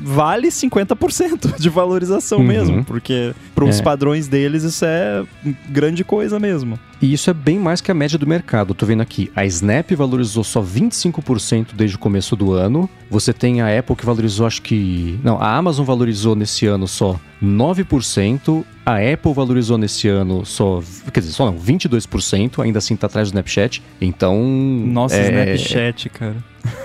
vale 0.00 0.48
50% 0.48 1.58
de 1.58 1.68
valorização 1.68 2.38
uhum. 2.38 2.44
mesmo, 2.44 2.84
porque 2.84 3.34
para 3.54 3.64
os 3.64 3.80
é. 3.80 3.82
padrões 3.82 4.28
deles 4.28 4.62
isso 4.62 4.84
é 4.84 5.24
grande 5.68 6.04
coisa 6.04 6.38
mesmo. 6.38 6.78
E 7.00 7.12
isso 7.12 7.28
é 7.28 7.34
bem 7.34 7.58
mais 7.58 7.80
que 7.80 7.90
a 7.90 7.94
média 7.94 8.18
do 8.18 8.26
mercado. 8.26 8.72
Tô 8.72 8.86
vendo 8.86 9.02
aqui, 9.02 9.30
a 9.36 9.44
Snap 9.44 9.90
valorizou 9.92 10.42
só 10.42 10.62
25% 10.62 11.68
desde 11.74 11.96
o 11.96 11.98
começo 11.98 12.34
do 12.34 12.52
ano. 12.52 12.88
Você 13.10 13.32
tem 13.32 13.60
a 13.60 13.78
Apple 13.78 13.94
que 13.94 14.06
valorizou, 14.06 14.46
acho 14.46 14.62
que. 14.62 15.18
Não, 15.22 15.40
a 15.40 15.54
Amazon 15.54 15.84
valorizou 15.84 16.34
nesse 16.34 16.66
ano 16.66 16.88
só 16.88 17.20
9%. 17.42 18.64
A 18.84 18.96
Apple 18.96 19.34
valorizou 19.34 19.76
nesse 19.76 20.08
ano 20.08 20.44
só. 20.46 20.82
Quer 21.12 21.20
dizer, 21.20 21.32
só 21.32 21.46
não, 21.46 21.58
22%. 21.58 22.62
Ainda 22.62 22.78
assim 22.78 22.96
tá 22.96 23.06
atrás 23.06 23.28
do 23.28 23.32
Snapchat. 23.32 23.82
Então. 24.00 24.42
Nossa, 24.42 25.16
é... 25.16 25.54
Snapchat, 25.54 26.08
cara. 26.08 26.36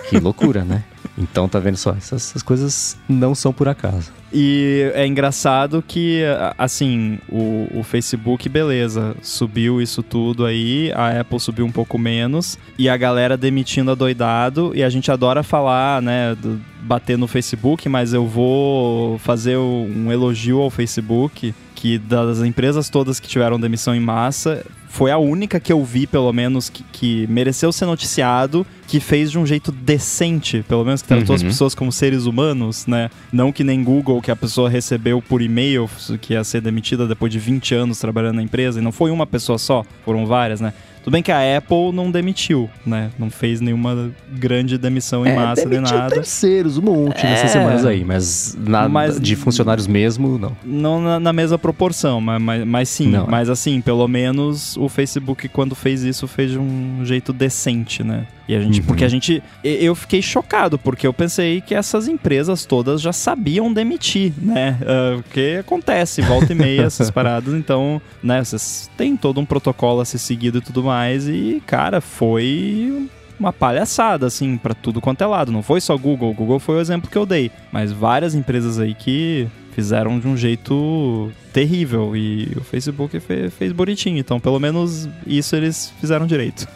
Que 0.10 0.20
loucura, 0.20 0.64
né? 0.64 0.84
Então, 1.22 1.48
tá 1.48 1.60
vendo 1.60 1.78
só? 1.78 1.92
Essas, 1.92 2.30
essas, 2.30 2.42
coisas 2.42 2.98
não 3.08 3.36
são 3.36 3.54
por 3.54 3.68
acaso. 3.68 4.12
E 4.34 4.92
é 4.96 5.06
engraçado 5.06 5.84
que, 5.86 6.24
assim, 6.58 7.20
o, 7.30 7.68
o, 7.76 7.84
Facebook, 7.84 8.48
beleza, 8.50 9.16
subiu 9.22 9.82
isso 9.82 10.02
tudo 10.02 10.46
aí, 10.46 10.92
a 10.96 11.20
Apple 11.20 11.40
subiu 11.40 11.66
um 11.66 11.72
pouco 11.72 11.98
menos, 11.98 12.58
e 12.78 12.90
a 12.90 12.96
galera 12.96 13.38
demitindo 13.38 13.92
a 13.92 13.96
doidado, 13.96 14.72
e 14.74 14.84
a 14.84 14.90
gente 14.90 15.12
adora 15.12 15.44
falar, 15.44 16.02
né, 16.02 16.34
do, 16.36 16.60
bater 16.82 17.18
no 17.18 17.28
Facebook, 17.28 17.88
mas 17.88 18.14
eu 18.14 18.26
vou 18.26 19.18
fazer 19.20 19.58
um 19.58 20.12
elogio 20.12 20.60
ao 20.60 20.70
Facebook, 20.70 21.54
que 21.76 21.98
das 21.98 22.40
empresas 22.40 22.90
todas 22.90 23.20
que 23.20 23.28
tiveram 23.28 23.60
demissão 23.60 23.94
em 23.94 24.00
massa, 24.00 24.66
foi 24.92 25.10
a 25.10 25.18
única 25.18 25.58
que 25.58 25.72
eu 25.72 25.84
vi, 25.86 26.06
pelo 26.06 26.32
menos, 26.34 26.70
que, 26.70 26.84
que, 26.84 27.26
mereceu 27.28 27.72
ser 27.72 27.86
noticiado, 27.86 28.68
que 28.86 29.00
fez 29.00 29.32
de 29.32 29.40
um 29.40 29.46
jeito 29.46 29.72
decente, 29.72 30.66
pelo 30.68 30.84
menos 30.84 31.02
que 31.02 31.08
tratou 31.08 31.30
uhum. 31.30 31.36
as 31.36 31.42
pessoas 31.44 31.74
como 31.74 31.94
seres 31.94 32.26
humanos, 32.26 32.86
né? 32.86 33.10
Não 33.32 33.54
que 33.54 33.64
nem 33.64 33.82
Google, 33.82 34.22
que 34.22 34.30
a 34.30 34.36
pessoa 34.36 34.70
recebeu 34.70 35.22
por 35.22 35.42
e-mail 35.42 35.90
que 36.20 36.34
ia 36.34 36.44
ser 36.44 36.60
demitida 36.60 37.08
depois 37.08 37.32
de 37.32 37.40
20 37.40 37.74
anos 37.74 38.00
trabalhando 38.00 38.36
na 38.36 38.44
empresa, 38.44 38.80
e 38.80 38.84
não 38.84 38.92
foi 38.92 39.12
uma 39.12 39.26
pessoa 39.26 39.58
só, 39.58 39.86
foram 40.04 40.26
várias, 40.26 40.60
né? 40.60 40.74
Tudo 41.04 41.14
bem 41.14 41.24
que 41.24 41.32
a 41.32 41.58
Apple 41.58 41.92
não 41.92 42.12
demitiu, 42.12 42.70
né? 42.86 43.10
Não 43.18 43.30
fez 43.30 43.60
nenhuma 43.60 44.12
grande 44.32 44.78
demissão 44.78 45.26
em 45.26 45.30
é, 45.30 45.36
massa 45.36 45.68
de 45.68 45.80
nada. 45.80 46.14
terceiros, 46.14 46.78
um 46.78 46.84
monte 46.84 47.26
é... 47.26 47.30
nessas 47.30 47.52
semanas 47.52 47.86
aí, 47.86 48.04
mas, 48.04 48.58
nada 48.60 48.88
mas 48.88 49.20
de 49.20 49.36
funcionários 49.36 49.88
mesmo, 49.88 50.38
não. 50.38 50.56
Não 50.64 51.02
na, 51.02 51.20
na 51.20 51.34
mesma 51.34 51.58
proporção, 51.58 52.22
mas, 52.22 52.42
mas, 52.42 52.68
mas 52.68 52.90
sim. 52.90 53.08
Não, 53.08 53.28
mas 53.28 53.50
assim, 53.50 53.82
pelo 53.82 54.08
menos 54.08 54.78
o 54.78 54.88
Facebook, 54.88 55.48
quando 55.50 55.76
fez 55.76 56.04
isso, 56.04 56.28
fez 56.28 56.52
de 56.52 56.60
um 56.60 57.02
jeito 57.04 57.34
decente, 57.34 58.04
né? 58.04 58.28
E 58.52 58.56
a 58.56 58.60
gente, 58.60 58.82
uhum. 58.82 58.86
porque 58.86 59.06
a 59.06 59.08
gente, 59.08 59.42
eu 59.64 59.96
fiquei 59.96 60.22
chocado, 60.22 60.78
porque 60.78 61.08
eu 61.08 61.14
pensei 61.14 61.62
que 61.62 61.74
essas 61.74 62.10
empresas 62.10 62.66
todas 62.66 63.00
já 63.00 63.14
sabiam 63.14 63.72
demitir, 63.72 64.34
né? 64.38 64.78
Uh, 64.82 65.24
porque 65.24 65.58
acontece, 65.62 66.22
volta 66.22 66.52
e 66.52 66.56
meia 66.56 66.82
essas 66.82 67.10
paradas, 67.12 67.54
então, 67.54 68.02
né, 68.22 68.44
vocês 68.44 68.92
têm 68.98 69.16
todo 69.16 69.40
um 69.40 69.46
protocolo 69.46 70.02
a 70.02 70.06
ser 70.06 70.18
seguido 70.18 70.58
e 70.58 70.62
tudo 70.62 70.84
mais, 70.84 70.91
e, 71.28 71.62
cara, 71.66 72.02
foi 72.02 73.10
uma 73.40 73.52
palhaçada, 73.52 74.28
assim, 74.28 74.56
para 74.56 74.76
tudo 74.76 75.02
quanto 75.02 75.24
é 75.24 75.26
lado. 75.26 75.52
Não 75.52 75.64
foi 75.64 75.82
só 75.82 75.98
Google, 75.98 76.34
Google 76.34 76.60
foi 76.60 76.76
o 76.76 76.80
exemplo 76.80 77.10
que 77.10 77.18
eu 77.18 77.26
dei, 77.26 77.52
mas 77.72 77.92
várias 77.92 78.36
empresas 78.36 78.78
aí 78.78 78.94
que 78.94 79.48
fizeram 79.72 80.20
de 80.20 80.28
um 80.28 80.38
jeito 80.38 81.32
terrível 81.52 82.16
e 82.16 82.52
o 82.56 82.62
Facebook 82.62 83.20
fez, 83.20 83.54
fez 83.54 83.72
bonitinho, 83.72 84.18
então 84.18 84.40
pelo 84.40 84.60
menos 84.60 85.08
isso 85.26 85.56
eles 85.56 85.92
fizeram 86.00 86.28
direito. 86.28 86.68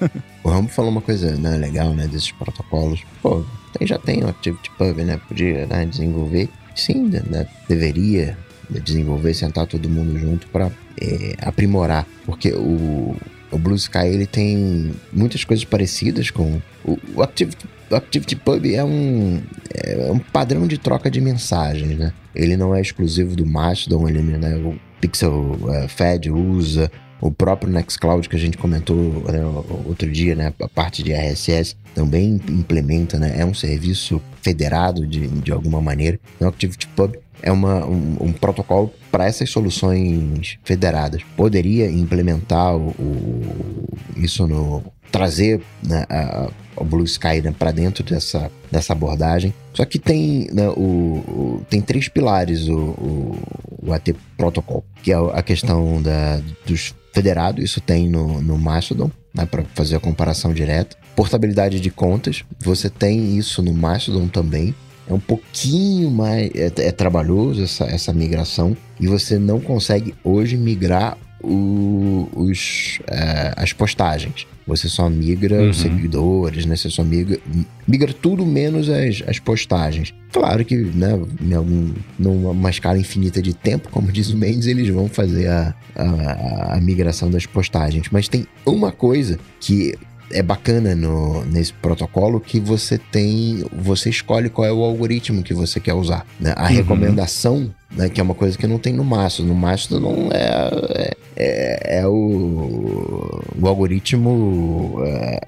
o 0.43 0.49
Rambo 0.49 0.69
falou 0.69 0.91
uma 0.91 1.01
coisa 1.01 1.35
né, 1.35 1.57
legal, 1.57 1.93
né, 1.93 2.07
desses 2.07 2.31
protocolos. 2.31 3.03
Pô, 3.21 3.43
já 3.81 3.97
tem 3.97 4.23
o 4.23 4.29
ActivityPub, 4.29 5.03
né, 5.03 5.19
podia 5.27 5.65
né, 5.67 5.85
desenvolver. 5.85 6.49
Sim, 6.73 7.09
né, 7.29 7.47
deveria 7.69 8.37
desenvolver, 8.69 9.33
sentar 9.33 9.67
todo 9.67 9.87
mundo 9.87 10.17
junto 10.17 10.47
para 10.47 10.71
é, 10.99 11.35
aprimorar, 11.41 12.05
porque 12.25 12.51
o, 12.51 13.15
o 13.55 13.59
Blue 13.59 13.75
Sky 13.75 14.07
ele 14.07 14.27
tem 14.27 14.91
muitas 15.11 15.43
coisas 15.43 15.65
parecidas 15.65 16.29
com 16.29 16.61
o, 16.83 16.99
o 17.15 17.23
Activity 17.23 17.65
o 17.89 17.95
ActivityPub 17.95 18.73
é 18.73 18.83
um, 18.83 19.41
é 19.71 20.11
um 20.11 20.17
padrão 20.17 20.65
de 20.65 20.77
troca 20.77 21.09
de 21.09 21.21
mensagens, 21.21 21.97
né? 21.97 22.13
Ele 22.33 22.57
não 22.57 22.73
é 22.73 22.81
exclusivo 22.81 23.35
do 23.35 23.45
Mastodon, 23.45 24.09
ele, 24.09 24.21
né, 24.21 24.55
o 24.55 24.75
Pixel 24.99 25.31
uh, 25.31 25.87
Fed 25.87 26.31
usa, 26.31 26.91
o 27.25 27.31
próprio 27.31 27.71
Nextcloud 27.71 28.29
que 28.29 28.35
a 28.35 28.39
gente 28.39 28.57
comentou 28.57 29.23
né, 29.31 29.43
outro 29.87 30.09
dia, 30.11 30.35
né, 30.35 30.53
a 30.61 30.67
parte 30.67 31.01
de 31.01 31.11
RSS 31.11 31.75
também 31.95 32.39
implementa, 32.49 33.17
né, 33.17 33.35
é 33.37 33.45
um 33.45 33.53
serviço 33.53 34.21
federado 34.41 35.07
de, 35.07 35.27
de 35.27 35.51
alguma 35.51 35.81
maneira. 35.81 36.19
O 36.39 36.45
ActivityPub 36.45 37.17
é 37.41 37.51
uma, 37.51 37.83
um, 37.85 38.17
um 38.21 38.31
protocolo 38.31 38.93
para 39.11 39.25
essas 39.25 39.49
soluções 39.49 40.57
federadas. 40.63 41.23
Poderia 41.35 41.89
implementar 41.89 42.75
o, 42.75 42.89
o 42.89 43.87
isso 44.17 44.45
no 44.45 44.83
trazer 45.11 45.61
né, 45.83 46.05
a, 46.09 46.49
o 46.75 46.83
Blue 46.83 47.05
Sky 47.05 47.41
né, 47.41 47.53
para 47.57 47.71
dentro 47.71 48.03
dessa, 48.03 48.51
dessa 48.71 48.93
abordagem. 48.93 49.53
Só 49.73 49.83
que 49.85 49.97
tem, 49.97 50.47
né, 50.51 50.69
o, 50.69 50.81
o, 50.81 51.65
tem 51.69 51.81
três 51.81 52.07
pilares 52.07 52.67
o, 52.67 52.77
o, 52.77 53.39
o, 53.87 53.93
AT 53.93 54.13
Protocol, 54.37 54.83
que 55.01 55.11
é 55.11 55.15
a 55.15 55.41
questão 55.41 56.01
da, 56.01 56.39
dos 56.67 56.93
federados, 57.15 57.63
isso 57.63 57.79
tem 57.79 58.09
no, 58.09 58.41
no 58.41 58.57
Mastodon, 58.57 59.09
né, 59.33 59.45
para 59.45 59.63
fazer 59.73 59.95
a 59.95 59.99
comparação 59.99 60.53
direta. 60.53 60.97
Portabilidade 61.15 61.79
de 61.79 61.89
contas, 61.89 62.43
você 62.59 62.89
tem 62.89 63.37
isso 63.37 63.63
no 63.63 63.73
Mastodon 63.73 64.27
também. 64.27 64.75
É 65.07 65.13
um 65.13 65.19
pouquinho 65.19 66.11
mais. 66.11 66.51
É, 66.53 66.87
é 66.87 66.91
trabalhoso 66.91 67.63
essa, 67.63 67.85
essa 67.85 68.11
migração 68.11 68.75
e 68.99 69.07
você 69.07 69.39
não 69.39 69.61
consegue 69.61 70.13
hoje 70.23 70.57
migrar 70.57 71.17
o, 71.41 72.27
os, 72.35 72.99
é, 73.07 73.53
as 73.55 73.71
postagens. 73.71 74.45
Você 74.67 74.89
só 74.89 75.09
migra 75.09 75.61
Uhum. 75.61 75.69
os 75.69 75.77
seguidores, 75.77 76.65
né? 76.65 76.75
Você 76.75 76.89
só 76.89 77.03
migra, 77.03 77.39
migra 77.87 78.11
tudo 78.13 78.45
menos 78.45 78.89
as, 78.89 79.21
as 79.27 79.37
postagens. 79.39 80.13
Claro 80.31 80.65
que, 80.65 80.75
né, 80.75 81.11
em 81.41 81.53
algum, 81.53 81.93
numa 82.17 82.69
escala 82.69 82.97
infinita 82.97 83.41
de 83.41 83.53
tempo, 83.53 83.89
como 83.89 84.11
diz 84.11 84.29
o 84.31 84.37
Mendes, 84.37 84.67
eles 84.67 84.89
vão 84.89 85.07
fazer 85.07 85.47
a, 85.47 85.73
a, 85.95 86.75
a 86.77 86.81
migração 86.81 87.29
das 87.29 87.45
postagens. 87.45 88.07
Mas 88.11 88.27
tem 88.27 88.45
uma 88.65 88.91
coisa 88.91 89.39
que 89.59 89.93
é 90.31 90.41
bacana 90.41 90.95
no, 90.95 91.45
nesse 91.45 91.71
protocolo 91.73 92.39
que 92.39 92.59
você 92.59 92.97
tem, 92.97 93.65
você 93.71 94.09
escolhe 94.09 94.49
qual 94.49 94.67
é 94.67 94.71
o 94.71 94.83
algoritmo 94.83 95.43
que 95.43 95.53
você 95.53 95.79
quer 95.79 95.93
usar. 95.93 96.25
né? 96.39 96.53
A 96.57 96.63
Uhum. 96.63 96.67
recomendação, 96.75 97.73
né, 97.95 98.09
que 98.09 98.19
é 98.19 98.23
uma 98.23 98.33
coisa 98.35 98.57
que 98.57 98.65
não 98.67 98.77
tem 98.79 98.91
no 98.93 99.03
Mastodon. 99.03 99.47
No 99.49 99.55
Mastodon 99.55 100.29
é, 100.31 100.71
é, 100.95 101.17
é, 101.37 101.99
é 101.99 102.07
o, 102.07 103.41
o 103.61 103.67
algoritmo 103.67 104.97
é, 105.03 105.39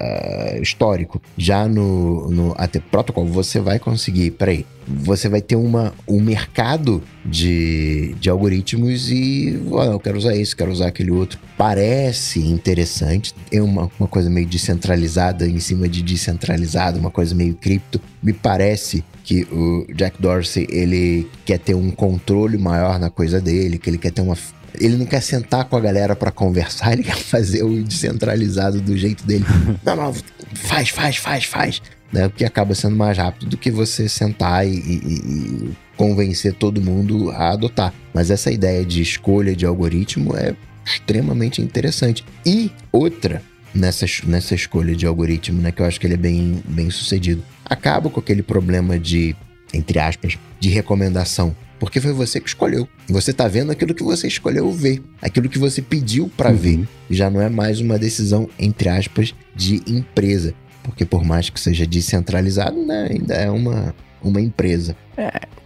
é, 0.56 0.60
histórico. 0.62 1.20
Já 1.36 1.66
no, 1.68 2.30
no 2.30 2.54
AT 2.56 2.78
Protocol 2.90 3.26
você 3.26 3.60
vai 3.60 3.78
conseguir, 3.78 4.30
peraí, 4.32 4.64
você 4.88 5.28
vai 5.28 5.42
ter 5.42 5.56
uma, 5.56 5.92
um 6.06 6.20
mercado 6.20 7.02
de, 7.24 8.14
de 8.18 8.30
algoritmos 8.30 9.10
e 9.10 9.60
ah, 9.78 9.86
eu 9.86 10.00
quero 10.00 10.16
usar 10.16 10.34
esse, 10.34 10.56
quero 10.56 10.72
usar 10.72 10.88
aquele 10.88 11.10
outro. 11.10 11.38
Parece 11.56 12.40
interessante, 12.40 13.34
é 13.52 13.60
uma, 13.60 13.90
uma 13.98 14.08
coisa 14.08 14.30
meio 14.30 14.46
descentralizada 14.46 15.46
em 15.46 15.58
cima 15.58 15.88
de 15.88 16.02
descentralizado, 16.02 16.98
uma 16.98 17.10
coisa 17.10 17.34
meio 17.34 17.54
cripto. 17.54 18.00
Me 18.22 18.32
parece 18.32 19.04
que 19.24 19.42
o 19.52 19.86
Jack 19.94 20.20
Dorsey 20.20 20.66
ele 20.70 21.28
quer 21.44 21.58
ter 21.58 21.74
um 21.74 21.90
controle 21.90 22.56
maior 22.56 22.98
na 22.98 23.10
coisa 23.10 23.40
dele, 23.40 23.78
que 23.78 23.90
ele 23.90 23.98
quer 23.98 24.10
ter 24.10 24.22
uma 24.22 24.36
ele 24.80 24.96
não 24.96 25.06
quer 25.06 25.20
sentar 25.20 25.64
com 25.64 25.76
a 25.76 25.80
galera 25.80 26.14
para 26.14 26.30
conversar, 26.30 26.92
ele 26.94 27.02
quer 27.02 27.16
fazer 27.16 27.62
o 27.62 27.82
descentralizado 27.82 28.80
do 28.80 28.96
jeito 28.96 29.26
dele. 29.26 29.44
Não, 29.84 29.96
não, 29.96 30.14
faz, 30.54 30.90
faz, 30.90 31.16
faz, 31.16 31.44
faz. 31.44 31.82
Né? 32.12 32.28
Porque 32.28 32.44
acaba 32.44 32.74
sendo 32.74 32.96
mais 32.96 33.18
rápido 33.18 33.46
do 33.50 33.56
que 33.56 33.70
você 33.70 34.08
sentar 34.08 34.66
e, 34.66 34.70
e, 34.70 34.94
e 34.96 35.70
convencer 35.96 36.54
todo 36.54 36.80
mundo 36.80 37.30
a 37.30 37.50
adotar. 37.50 37.92
Mas 38.14 38.30
essa 38.30 38.50
ideia 38.50 38.84
de 38.84 39.02
escolha 39.02 39.54
de 39.54 39.66
algoritmo 39.66 40.34
é 40.36 40.54
extremamente 40.86 41.60
interessante. 41.60 42.24
E 42.46 42.70
outra 42.90 43.42
nessa, 43.74 44.06
nessa 44.26 44.54
escolha 44.54 44.96
de 44.96 45.06
algoritmo, 45.06 45.60
né, 45.60 45.70
que 45.70 45.82
eu 45.82 45.86
acho 45.86 46.00
que 46.00 46.06
ele 46.06 46.14
é 46.14 46.18
bem, 46.18 46.62
bem 46.66 46.90
sucedido, 46.90 47.42
acaba 47.64 48.08
com 48.08 48.20
aquele 48.20 48.42
problema 48.42 48.98
de, 48.98 49.36
entre 49.74 49.98
aspas, 49.98 50.38
de 50.58 50.68
recomendação. 50.70 51.54
Porque 51.78 52.00
foi 52.00 52.12
você 52.12 52.40
que 52.40 52.48
escolheu. 52.48 52.88
Você 53.08 53.32
tá 53.32 53.46
vendo 53.46 53.70
aquilo 53.70 53.94
que 53.94 54.02
você 54.02 54.26
escolheu 54.26 54.72
ver, 54.72 55.00
aquilo 55.22 55.48
que 55.48 55.58
você 55.60 55.80
pediu 55.80 56.28
para 56.36 56.50
Uhum. 56.50 56.56
ver. 56.56 56.88
Já 57.08 57.30
não 57.30 57.40
é 57.40 57.48
mais 57.48 57.80
uma 57.80 57.96
decisão, 57.98 58.48
entre 58.58 58.88
aspas, 58.88 59.32
de 59.54 59.80
empresa. 59.86 60.54
Porque 60.88 61.04
por 61.04 61.24
mais 61.24 61.50
que 61.50 61.60
seja 61.60 61.86
descentralizado, 61.86 62.76
né, 62.84 63.08
ainda 63.10 63.34
é 63.34 63.50
uma, 63.50 63.94
uma 64.22 64.40
empresa. 64.40 64.96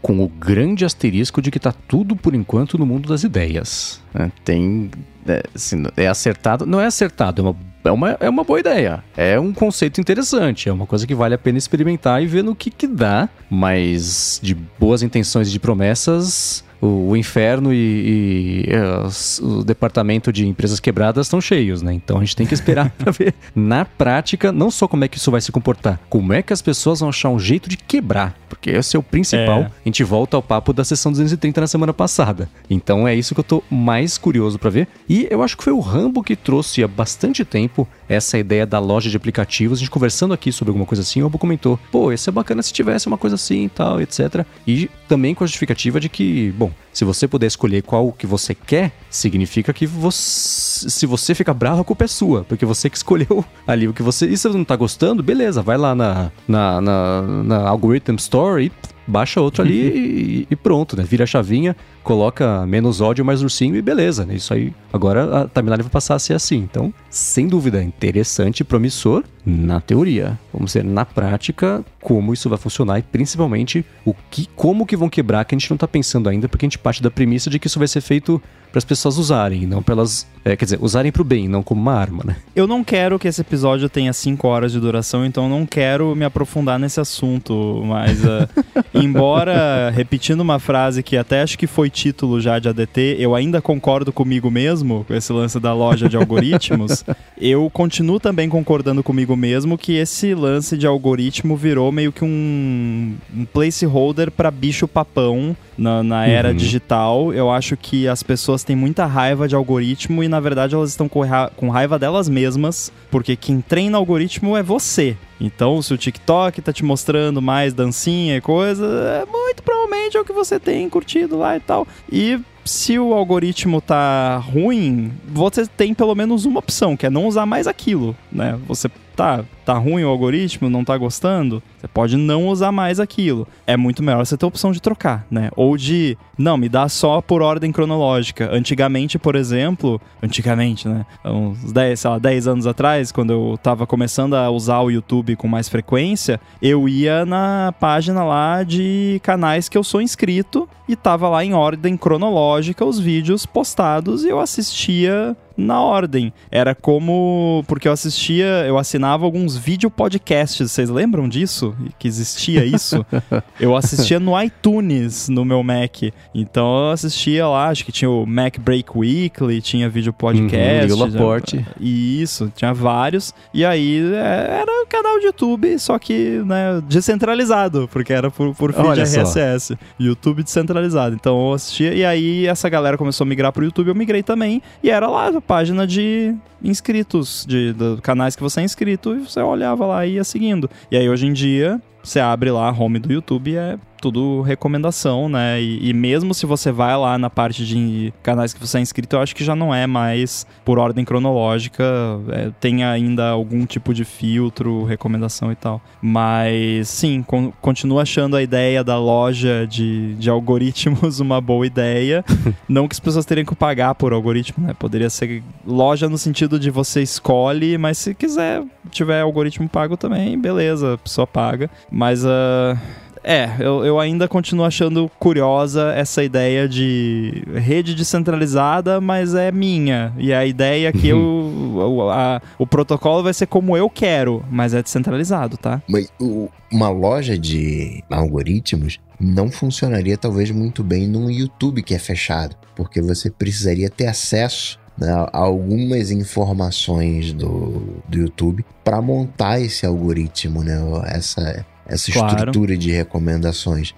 Com 0.01 0.20
o 0.23 0.29
grande 0.29 0.85
asterisco 0.85 1.41
de 1.41 1.51
que 1.51 1.61
tá 1.61 1.73
tudo 1.73 2.16
por 2.16 2.35
enquanto 2.35 2.77
no 2.77 2.85
mundo 2.85 3.09
das 3.09 3.23
ideias. 3.23 4.01
né? 4.12 4.33
Tem. 4.45 4.91
É, 5.27 5.43
assim, 5.55 5.85
é 5.97 6.09
acertado. 6.09 6.66
Não 6.66 6.81
é 6.81 6.87
acertado, 6.87 7.41
é 7.41 7.45
uma, 7.45 7.57
é, 7.85 7.91
uma, 7.91 8.11
é 8.20 8.29
uma 8.29 8.43
boa 8.43 8.59
ideia. 8.59 9.05
É 9.16 9.39
um 9.39 9.53
conceito 9.53 10.01
interessante. 10.01 10.68
É 10.68 10.73
uma 10.73 10.87
coisa 10.87 11.07
que 11.07 11.14
vale 11.14 11.35
a 11.35 11.39
pena 11.39 11.59
experimentar 11.59 12.20
e 12.20 12.27
ver 12.27 12.43
no 12.43 12.57
que, 12.57 12.70
que 12.70 12.89
dá. 12.89 13.29
Mas 13.49 14.41
de 14.43 14.55
boas 14.55 15.03
intenções 15.03 15.49
e 15.49 15.53
de 15.53 15.61
promessas. 15.61 16.64
O, 16.83 17.11
o 17.11 17.16
inferno 17.16 17.72
e, 17.72 18.64
e, 18.66 18.72
é, 18.72 19.07
os- 19.07 19.39
o 19.39 19.62
departamento 19.64 20.33
de 20.33 20.47
empresas 20.47 20.80
quebradas 20.80 21.26
estão 21.26 21.41
cheios, 21.41 21.80
né? 21.80 21.95
Então 21.95 22.18
a 22.18 22.20
gente 22.20 22.35
tem 22.37 22.47
que 22.47 22.55
esperar 22.55 22.91
para 22.99 23.12
ver 23.12 23.35
na 23.55 23.85
prática, 23.85 24.51
não 24.51 24.70
só 24.70 24.89
como 24.89 25.05
é 25.05 25.09
que 25.09 25.16
isso 25.16 25.30
vai 25.30 25.41
se 25.41 25.53
comportar, 25.53 26.01
como 26.11 26.33
é 26.33 26.43
que 26.43 26.53
as 26.53 26.61
pessoas 26.61 27.01
vão 27.01 27.09
achar 27.09 27.28
um 27.30 27.39
jeito 27.39 27.68
de 27.68 27.76
quebrar. 27.76 28.37
Porque 28.49 28.70
esse 28.70 28.95
é 28.97 28.99
o 28.99 29.03
principal. 29.03 29.61
É. 29.61 29.64
A 29.64 29.70
gente 29.87 30.05
volta 30.05 30.37
ao 30.37 30.43
papo 30.43 30.72
da 30.72 30.85
sessão 30.85 31.11
230 31.12 31.61
na 31.61 31.66
semana 31.66 31.93
passada. 31.93 32.49
Então 32.68 33.07
é 33.09 33.14
isso 33.14 33.35
que 33.35 33.41
eu 33.41 33.45
tô 33.45 33.62
mais 33.70 34.18
curioso 34.18 34.59
pra 34.59 34.68
ver. 34.70 34.89
E 35.09 35.26
eu 35.30 35.43
acho 35.43 35.57
que 35.57 35.64
foi 35.64 35.72
o 35.72 35.80
Rambo 35.80 36.22
que 36.22 36.37
trouxe 36.37 36.83
há 36.85 36.89
bastante 36.89 37.45
tempo 37.45 37.89
essa 38.09 38.37
ideia 38.39 38.66
da 38.66 38.78
loja 38.78 39.09
de 39.09 39.16
aplicativos. 39.16 39.78
A 39.78 39.80
gente 39.80 39.91
conversando 39.91 40.35
aqui 40.35 40.53
sobre 40.53 40.70
alguma 40.70 40.85
coisa 40.87 41.03
assim, 41.03 41.20
o 41.20 41.24
Rambo 41.24 41.39
comentou: 41.39 41.78
pô, 41.91 42.12
isso 42.12 42.28
é 42.28 42.33
bacana 42.33 42.62
se 42.62 42.72
tivesse 42.72 43.07
uma 43.07 43.16
coisa 43.18 43.37
assim 43.37 43.64
e 43.64 43.68
tal, 43.68 44.01
etc. 44.01 44.45
E 44.66 44.91
também 45.09 45.35
com 45.35 45.45
a 45.45 45.47
justificativa 45.47 45.99
de 45.99 46.09
que, 46.09 46.53
bom, 46.57 46.70
se 46.93 47.05
você 47.05 47.27
puder 47.27 47.47
escolher 47.47 47.83
qual 47.83 48.12
que 48.12 48.27
você 48.27 48.55
quer, 48.55 48.93
significa 49.11 49.73
que 49.73 49.87
você, 49.87 50.89
se 50.91 51.07
você 51.07 51.35
fica 51.35 51.55
bravo, 51.55 51.81
a 51.81 51.85
culpa 51.85 52.05
é 52.05 52.09
sua, 52.09 52.45
porque 52.45 52.66
você 52.66 52.91
que 52.91 52.97
escolheu 52.97 53.45
ali 53.66 53.89
o 53.89 53.93
que 53.93 54.03
você. 54.03 54.27
E 54.27 54.37
se 54.37 54.49
você 54.49 54.57
não 54.57 54.64
tá 54.64 54.77
gostando, 54.77 55.23
beleza, 55.23 55.62
vai 55.62 55.77
lá 55.77 55.95
na, 55.95 56.31
na, 56.47 56.81
na, 56.81 57.23
na 57.23 57.68
Algorithm 57.68 58.16
Store 58.16 58.64
e 58.64 58.73
baixa 59.07 59.40
outro 59.40 59.62
ali 59.62 59.80
e, 59.80 60.46
e 60.50 60.57
pronto, 60.57 60.96
né? 60.96 61.03
Vira 61.03 61.24
a 61.24 61.26
chavinha, 61.26 61.76
coloca 62.03 62.66
menos 62.66 63.00
ódio, 63.00 63.24
mais 63.24 63.42
ursinho 63.42 63.76
e 63.76 63.82
beleza, 63.82 64.24
né? 64.24 64.34
Isso 64.34 64.53
aí. 64.53 64.72
Agora 64.92 65.42
a 65.42 65.48
timeline 65.48 65.82
vai 65.82 65.90
passar 65.90 66.14
a 66.14 66.18
ser 66.18 66.34
assim. 66.34 66.57
Então, 66.57 66.92
sem 67.11 67.46
dúvida, 67.46 67.82
interessante 67.82 68.61
e 68.61 68.64
promissor 68.64 69.24
na 69.44 69.80
teoria. 69.80 70.38
Vamos 70.53 70.74
ver 70.74 70.84
na 70.84 71.05
prática 71.05 71.84
como 72.00 72.32
isso 72.32 72.48
vai 72.48 72.59
funcionar 72.59 72.98
e 72.98 73.03
principalmente 73.03 73.84
o 74.05 74.14
que, 74.30 74.48
como 74.55 74.86
que 74.86 74.96
vão 74.96 75.09
quebrar, 75.09 75.44
que 75.44 75.55
a 75.55 75.59
gente 75.59 75.70
não 75.70 75.76
tá 75.76 75.88
pensando 75.88 76.28
ainda, 76.28 76.48
porque 76.48 76.64
a 76.64 76.68
gente 76.68 76.78
parte 76.78 77.03
da 77.03 77.11
premissa 77.11 77.50
de 77.50 77.59
que 77.59 77.66
isso 77.66 77.78
vai 77.78 77.88
ser 77.88 78.00
feito 78.00 78.40
para 78.73 78.79
as 78.79 78.85
pessoas 78.85 79.18
usarem, 79.18 79.66
não 79.66 79.83
pelas. 79.83 80.27
é, 80.45 80.57
quer 80.57 80.64
dizer, 80.64 80.79
usarem 80.81 81.12
pro 81.12 81.23
bem, 81.23 81.47
não 81.47 81.62
como 81.62 81.81
uma 81.81 81.93
arma, 81.95 82.25
né? 82.27 82.37
Eu 82.57 82.66
não 82.66 82.83
quero 82.83 83.18
que 83.18 83.29
esse 83.29 83.41
episódio 83.43 83.89
tenha 83.89 84.12
5 84.12 84.49
horas 84.49 84.73
de 84.73 84.81
duração, 84.81 85.25
então 85.25 85.49
não 85.49 85.64
quero 85.66 86.16
me 86.16 86.25
aprofundar 86.25 86.79
nesse 86.79 86.99
assunto. 86.99 87.83
Mas, 87.85 88.25
eh, 88.25 88.49
embora, 88.95 89.91
repetindo 89.95 90.41
uma 90.41 90.59
frase 90.59 91.03
que 91.03 91.16
até 91.16 91.43
acho 91.43 91.59
que 91.59 91.66
foi 91.66 91.91
título 91.91 92.41
já 92.41 92.59
de 92.59 92.68
ADT, 92.68 93.16
eu 93.18 93.35
ainda 93.35 93.61
concordo 93.61 94.12
comigo 94.12 94.51
mesmo, 94.51 95.05
com 95.07 95.14
esse 95.14 95.33
lance 95.33 95.61
da 95.61 95.75
loja 95.75 96.09
de 96.09 96.16
algoritmos, 96.16 97.05
eu 97.39 97.68
continuo 97.70 98.18
também 98.18 98.49
concordando 98.49 99.03
comigo 99.03 99.37
mesmo 99.37 99.77
que 99.77 99.93
esse 99.97 100.35
lance 100.35 100.77
de 100.79 100.87
algoritmo 100.87 101.57
virou 101.57 101.93
meio 101.93 102.11
que 102.11 102.25
um, 102.25 103.14
um 103.37 103.45
placeholder 103.45 104.31
para 104.31 104.51
bicho 104.51 104.89
papão 104.89 105.55
na, 105.77 106.03
na 106.03 106.27
era 106.27 106.49
Uhum. 106.51 106.57
digital. 106.57 107.33
Eu 107.33 107.51
acho 107.51 107.77
que 107.77 108.07
as 108.09 108.23
pessoas 108.23 108.62
têm 108.65 108.77
muita 108.77 109.07
raiva 109.07 109.47
de 109.49 109.55
algoritmo 109.55 110.23
e, 110.23 110.29
na 110.29 110.41
verdade, 110.41 110.75
elas 110.75 110.91
estão 110.91 111.09
com 111.09 111.69
raiva 111.71 111.99
delas 111.99 112.29
mesmas, 112.29 112.93
porque 113.11 113.37
quem 113.37 113.61
treina 113.61 113.99
algoritmo 113.99 114.57
é 114.57 114.63
você. 114.63 115.17
Então, 115.41 115.83
se 115.83 115.93
o 115.93 115.99
TikTok 115.99 116.63
tá 116.63 116.73
te 116.73 116.85
mostrando 116.85 117.43
mais 117.43 117.75
dancinha 117.75 118.37
e 118.37 118.41
coisa, 118.41 118.87
é 119.23 119.31
muito 119.31 119.63
provavelmente 119.63 120.17
é 120.17 120.21
o 120.21 120.25
que 120.25 120.33
você 120.33 120.59
tem 120.59 120.89
curtido 120.89 121.39
lá 121.39 121.57
e 121.57 121.61
tal. 121.61 121.87
E 122.11 122.39
se 122.65 122.99
o 122.99 123.13
algoritmo 123.13 123.81
tá 123.81 124.37
ruim, 124.37 125.13
você 125.27 125.67
tem 125.67 125.93
pelo 125.95 126.15
menos 126.15 126.45
uma 126.45 126.61
opção, 126.61 126.97
que 126.97 127.07
é 127.07 127.11
não 127.11 127.27
usar 127.27 127.45
mais 127.45 127.67
aquilo, 127.67 128.17
né? 128.31 128.59
Você 128.69 128.89
tá, 129.17 129.45
tá 129.65 129.75
ruim 129.75 130.05
o 130.05 130.09
algoritmo, 130.09 130.69
não 130.69 130.85
tá 130.85 130.97
gostando, 130.97 131.63
você 131.79 131.89
pode 131.89 132.17
não 132.17 132.49
usar 132.49 132.73
mais 132.73 133.01
aquilo. 133.01 133.47
É 133.67 133.77
muito 133.77 134.03
melhor 134.03 134.25
você 134.25 134.37
ter 134.37 134.45
a 134.45 134.49
opção 134.49 134.73
de 134.73 134.81
trocar, 134.81 135.27
né? 135.31 135.51
Ou 135.57 135.77
de, 135.77 136.17
não, 136.39 136.57
me 136.57 136.69
dá 136.69 136.89
só 136.89 137.21
por 137.21 137.43
ordem 137.43 137.73
cronológica. 137.73 138.49
Antigamente, 138.53 139.19
por 139.19 139.35
exemplo, 139.35 140.01
antigamente, 140.23 140.89
né? 140.89 141.05
Uns 141.25 141.73
10, 141.73 142.01
sei 142.01 142.11
lá, 142.11 142.19
10 142.19 142.49
anos 142.49 142.67
atrás, 142.67 143.11
quando 143.11 143.33
eu 143.33 143.59
tava 143.63 143.87
começando 143.87 144.35
a 144.35 144.49
usar 144.51 144.81
o 144.81 144.91
YouTube 144.91 145.37
com 145.37 145.49
mais 145.49 145.69
frequência, 145.69 146.41
eu 146.61 146.89
ia 146.89 147.25
na 147.25 147.75
página 147.79 148.25
lá 148.25 148.63
de 148.63 149.21
canais 149.23 149.69
que 149.69 149.77
eu 149.77 149.85
sou 149.85 150.01
inscrito 150.01 150.69
e 150.89 150.97
tava 150.97 151.29
lá 151.29 151.45
em 151.45 151.55
ordem 151.55 151.97
cronológica 151.97 152.85
os 152.85 152.99
vídeos 152.99 153.47
postados 153.47 154.25
e 154.25 154.29
eu 154.29 154.41
assistia 154.41 155.37
na 155.57 155.80
ordem. 155.80 156.32
Era 156.50 156.74
como. 156.74 157.64
Porque 157.66 157.88
eu 157.88 157.92
assistia, 157.92 158.64
eu 158.66 158.78
assinava 158.78 159.24
alguns 159.24 159.57
vídeo 159.57 159.90
podcasts. 159.90 160.70
Vocês 160.70 160.88
lembram 160.88 161.28
disso? 161.28 161.74
Que 161.98 162.09
existia 162.09 162.64
isso? 162.64 163.05
eu 163.59 163.76
assistia 163.76 164.18
no 164.18 164.40
iTunes 164.40 165.28
no 165.28 165.44
meu 165.44 165.62
Mac. 165.62 166.03
Então 166.34 166.86
eu 166.86 166.90
assistia 166.90 167.46
lá, 167.46 167.68
acho 167.68 167.84
que 167.84 167.92
tinha 167.92 168.11
o 168.11 168.26
Mac 168.26 168.59
Break 168.59 168.90
Weekly, 168.96 169.61
tinha 169.61 169.88
vídeo 169.88 170.12
podcast. 170.12 170.92
Uhum, 170.92 170.98
Laporte. 170.98 171.64
Isso, 171.80 172.53
tinha 172.55 172.72
vários. 172.72 173.34
E 173.53 173.64
aí 173.64 174.00
é, 174.14 174.61
era 174.61 174.82
o 174.82 174.86
canal 174.86 175.18
de 175.18 175.26
YouTube, 175.26 175.78
só 175.78 175.98
que 175.98 176.42
né, 176.44 176.82
descentralizado, 176.86 177.88
porque 177.92 178.12
era 178.12 178.30
por, 178.30 178.55
por 178.55 178.72
feed 178.72 178.86
Olha 178.86 179.07
só. 179.07 179.22
RSS. 179.22 179.78
YouTube 179.98 180.42
descentralizado. 180.42 181.14
Então 181.14 181.48
eu 181.48 181.55
assistia, 181.55 181.94
e 181.94 182.05
aí 182.05 182.46
essa 182.46 182.68
galera 182.68 182.98
começou 182.98 183.24
a 183.24 183.28
migrar 183.28 183.53
pro 183.53 183.64
YouTube, 183.64 183.88
eu 183.88 183.94
migrei 183.94 184.22
também. 184.22 184.62
E 184.82 184.90
era 184.90 185.09
lá 185.09 185.41
página 185.47 185.86
de 185.86 186.34
inscritos, 186.62 187.45
de, 187.47 187.72
de 187.72 188.01
canais 188.03 188.36
que 188.36 188.43
você 188.43 188.61
é 188.61 188.64
inscrito, 188.64 189.14
e 189.14 189.20
você 189.20 189.40
olhava 189.40 189.86
lá 189.86 190.07
e 190.07 190.14
ia 190.14 190.24
seguindo. 190.24 190.70
E 190.90 190.97
aí 190.97 191.09
hoje 191.09 191.26
em 191.26 191.32
dia, 191.32 191.80
você 192.03 192.20
abre 192.20 192.50
lá 192.50 192.68
a 192.68 192.72
home 192.72 192.98
do 192.98 193.12
YouTube 193.12 193.53
e 193.53 193.57
é 193.57 193.78
tudo 194.03 194.42
recomendação, 194.42 195.28
né? 195.28 195.62
E, 195.62 195.88
e, 195.88 195.94
mesmo 195.94 196.34
se 196.34 196.44
você 196.44 196.72
vai 196.72 196.96
lá 196.96 197.16
na 197.16 197.30
parte 197.30 197.64
de 197.64 198.12
canais 198.20 198.53
que 198.53 198.59
você 198.59 198.78
é 198.78 198.80
inscrito, 198.80 199.14
eu 199.14 199.20
acho 199.20 199.34
que 199.34 199.44
já 199.44 199.55
não 199.55 199.72
é 199.72 199.86
mais 199.86 200.44
por 200.64 200.76
ordem 200.76 201.05
cronológica. 201.05 201.84
É, 202.30 202.50
tem 202.61 202.82
ainda 202.82 203.28
algum 203.28 203.64
tipo 203.64 203.94
de 203.94 204.05
filtro, 204.05 204.82
recomendação 204.84 205.53
e 205.53 205.55
tal. 205.55 205.80
Mas 206.03 206.88
sim, 206.88 207.22
con 207.22 207.53
continuo 207.61 208.00
achando 208.00 208.34
a 208.34 208.42
ideia 208.42 208.82
da 208.82 208.98
loja 208.98 209.68
de, 209.68 210.14
de 210.14 210.28
algoritmos 210.28 211.20
uma 211.20 211.40
boa 211.40 211.64
ideia. 211.64 212.24
não 212.68 212.88
que 212.88 212.94
as 212.94 213.00
pessoas 213.00 213.24
teriam 213.24 213.44
que 213.44 213.55
pagar 213.55 213.94
por 213.94 214.12
algoritmo, 214.12 214.66
né? 214.66 214.74
Poderia 214.76 215.09
ser 215.09 215.44
loja 215.64 216.09
no 216.09 216.18
sentido 216.18 216.59
de 216.59 216.70
você 216.70 217.03
escolhe, 217.03 217.78
mas 217.78 217.98
se 217.98 218.14
quiser 218.14 218.64
tiver 218.90 219.20
algoritmo 219.20 219.68
pago 219.68 219.96
também, 219.96 220.36
beleza, 220.38 220.94
a 220.94 220.98
pessoa 220.98 221.26
paga. 221.26 221.70
Mas 221.93 222.24
uh, 222.24 222.76
é, 223.24 223.51
eu, 223.61 223.84
eu 223.84 224.01
ainda 224.01 224.26
continuo 224.26 224.64
achando 224.64 225.11
curiosa 225.18 225.93
essa 225.95 226.24
ideia 226.24 226.68
de 226.68 227.45
rede 227.55 227.95
descentralizada, 227.95 229.01
mas 229.01 229.34
é 229.34 229.53
minha. 229.53 230.12
E 230.18 230.32
a 230.32 230.45
ideia 230.45 230.88
é 230.88 230.93
que 230.93 231.09
eu, 231.09 231.18
o, 231.18 232.11
a, 232.11 232.40
o 232.59 232.66
protocolo 232.66 233.22
vai 233.22 233.32
ser 233.32 233.47
como 233.47 233.76
eu 233.76 233.88
quero, 233.88 234.45
mas 234.51 234.74
é 234.74 234.82
descentralizado, 234.82 235.57
tá? 235.57 235.80
Mas 235.88 236.09
o, 236.20 236.49
uma 236.72 236.88
loja 236.88 237.38
de 237.38 238.03
algoritmos 238.11 238.99
não 239.20 239.51
funcionaria 239.51 240.16
talvez 240.16 240.51
muito 240.51 240.82
bem 240.82 241.07
num 241.07 241.30
YouTube 241.30 241.82
que 241.82 241.95
é 241.95 241.99
fechado, 241.99 242.57
porque 242.74 243.01
você 243.01 243.30
precisaria 243.30 243.88
ter 243.88 244.07
acesso 244.09 244.80
né, 244.99 245.11
a 245.11 245.38
algumas 245.38 246.11
informações 246.11 247.32
do, 247.32 248.03
do 248.09 248.18
YouTube 248.18 248.64
para 248.82 249.01
montar 249.01 249.61
esse 249.61 249.86
algoritmo, 249.86 250.64
né? 250.64 250.76
Essa 251.07 251.64
essa 251.93 252.11
claro. 252.11 252.28
estrutura 252.28 252.76
de 252.76 252.90
recomendações. 252.90 253.95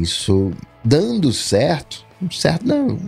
Isso 0.00 0.52
dando 0.82 1.32
certo, 1.32 2.04
certo 2.30 2.66
não. 2.66 2.98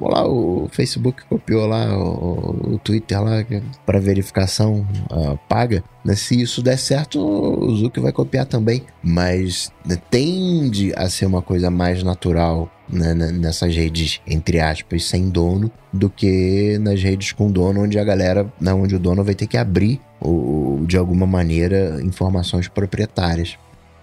Lá 0.00 0.26
o 0.26 0.68
Facebook 0.70 1.24
copiou 1.26 1.66
lá 1.66 1.96
o, 1.96 2.74
o 2.74 2.78
Twitter 2.78 3.22
lá 3.22 3.44
para 3.86 3.98
verificação 3.98 4.86
uh, 5.10 5.38
paga. 5.48 5.82
Né? 6.04 6.14
Se 6.14 6.40
isso 6.40 6.62
der 6.62 6.76
certo, 6.76 7.18
o 7.18 7.74
Zuck 7.74 7.98
vai 7.98 8.12
copiar 8.12 8.44
também. 8.44 8.84
Mas 9.02 9.72
né, 9.86 9.96
tende 10.10 10.92
a 10.94 11.08
ser 11.08 11.24
uma 11.24 11.40
coisa 11.40 11.70
mais 11.70 12.02
natural 12.02 12.70
né, 12.88 13.14
nessas 13.14 13.74
redes, 13.74 14.20
entre 14.26 14.60
aspas, 14.60 15.04
sem 15.04 15.30
dono, 15.30 15.70
do 15.90 16.10
que 16.10 16.78
nas 16.78 17.02
redes 17.02 17.32
com 17.32 17.50
dono, 17.50 17.84
onde 17.84 17.98
a 17.98 18.04
galera, 18.04 18.46
né, 18.60 18.74
onde 18.74 18.94
o 18.94 18.98
dono 18.98 19.24
vai 19.24 19.34
ter 19.34 19.46
que 19.46 19.56
abrir, 19.56 19.98
o, 20.20 20.84
de 20.86 20.96
alguma 20.96 21.26
maneira, 21.26 22.00
informações 22.02 22.68
proprietárias 22.68 23.56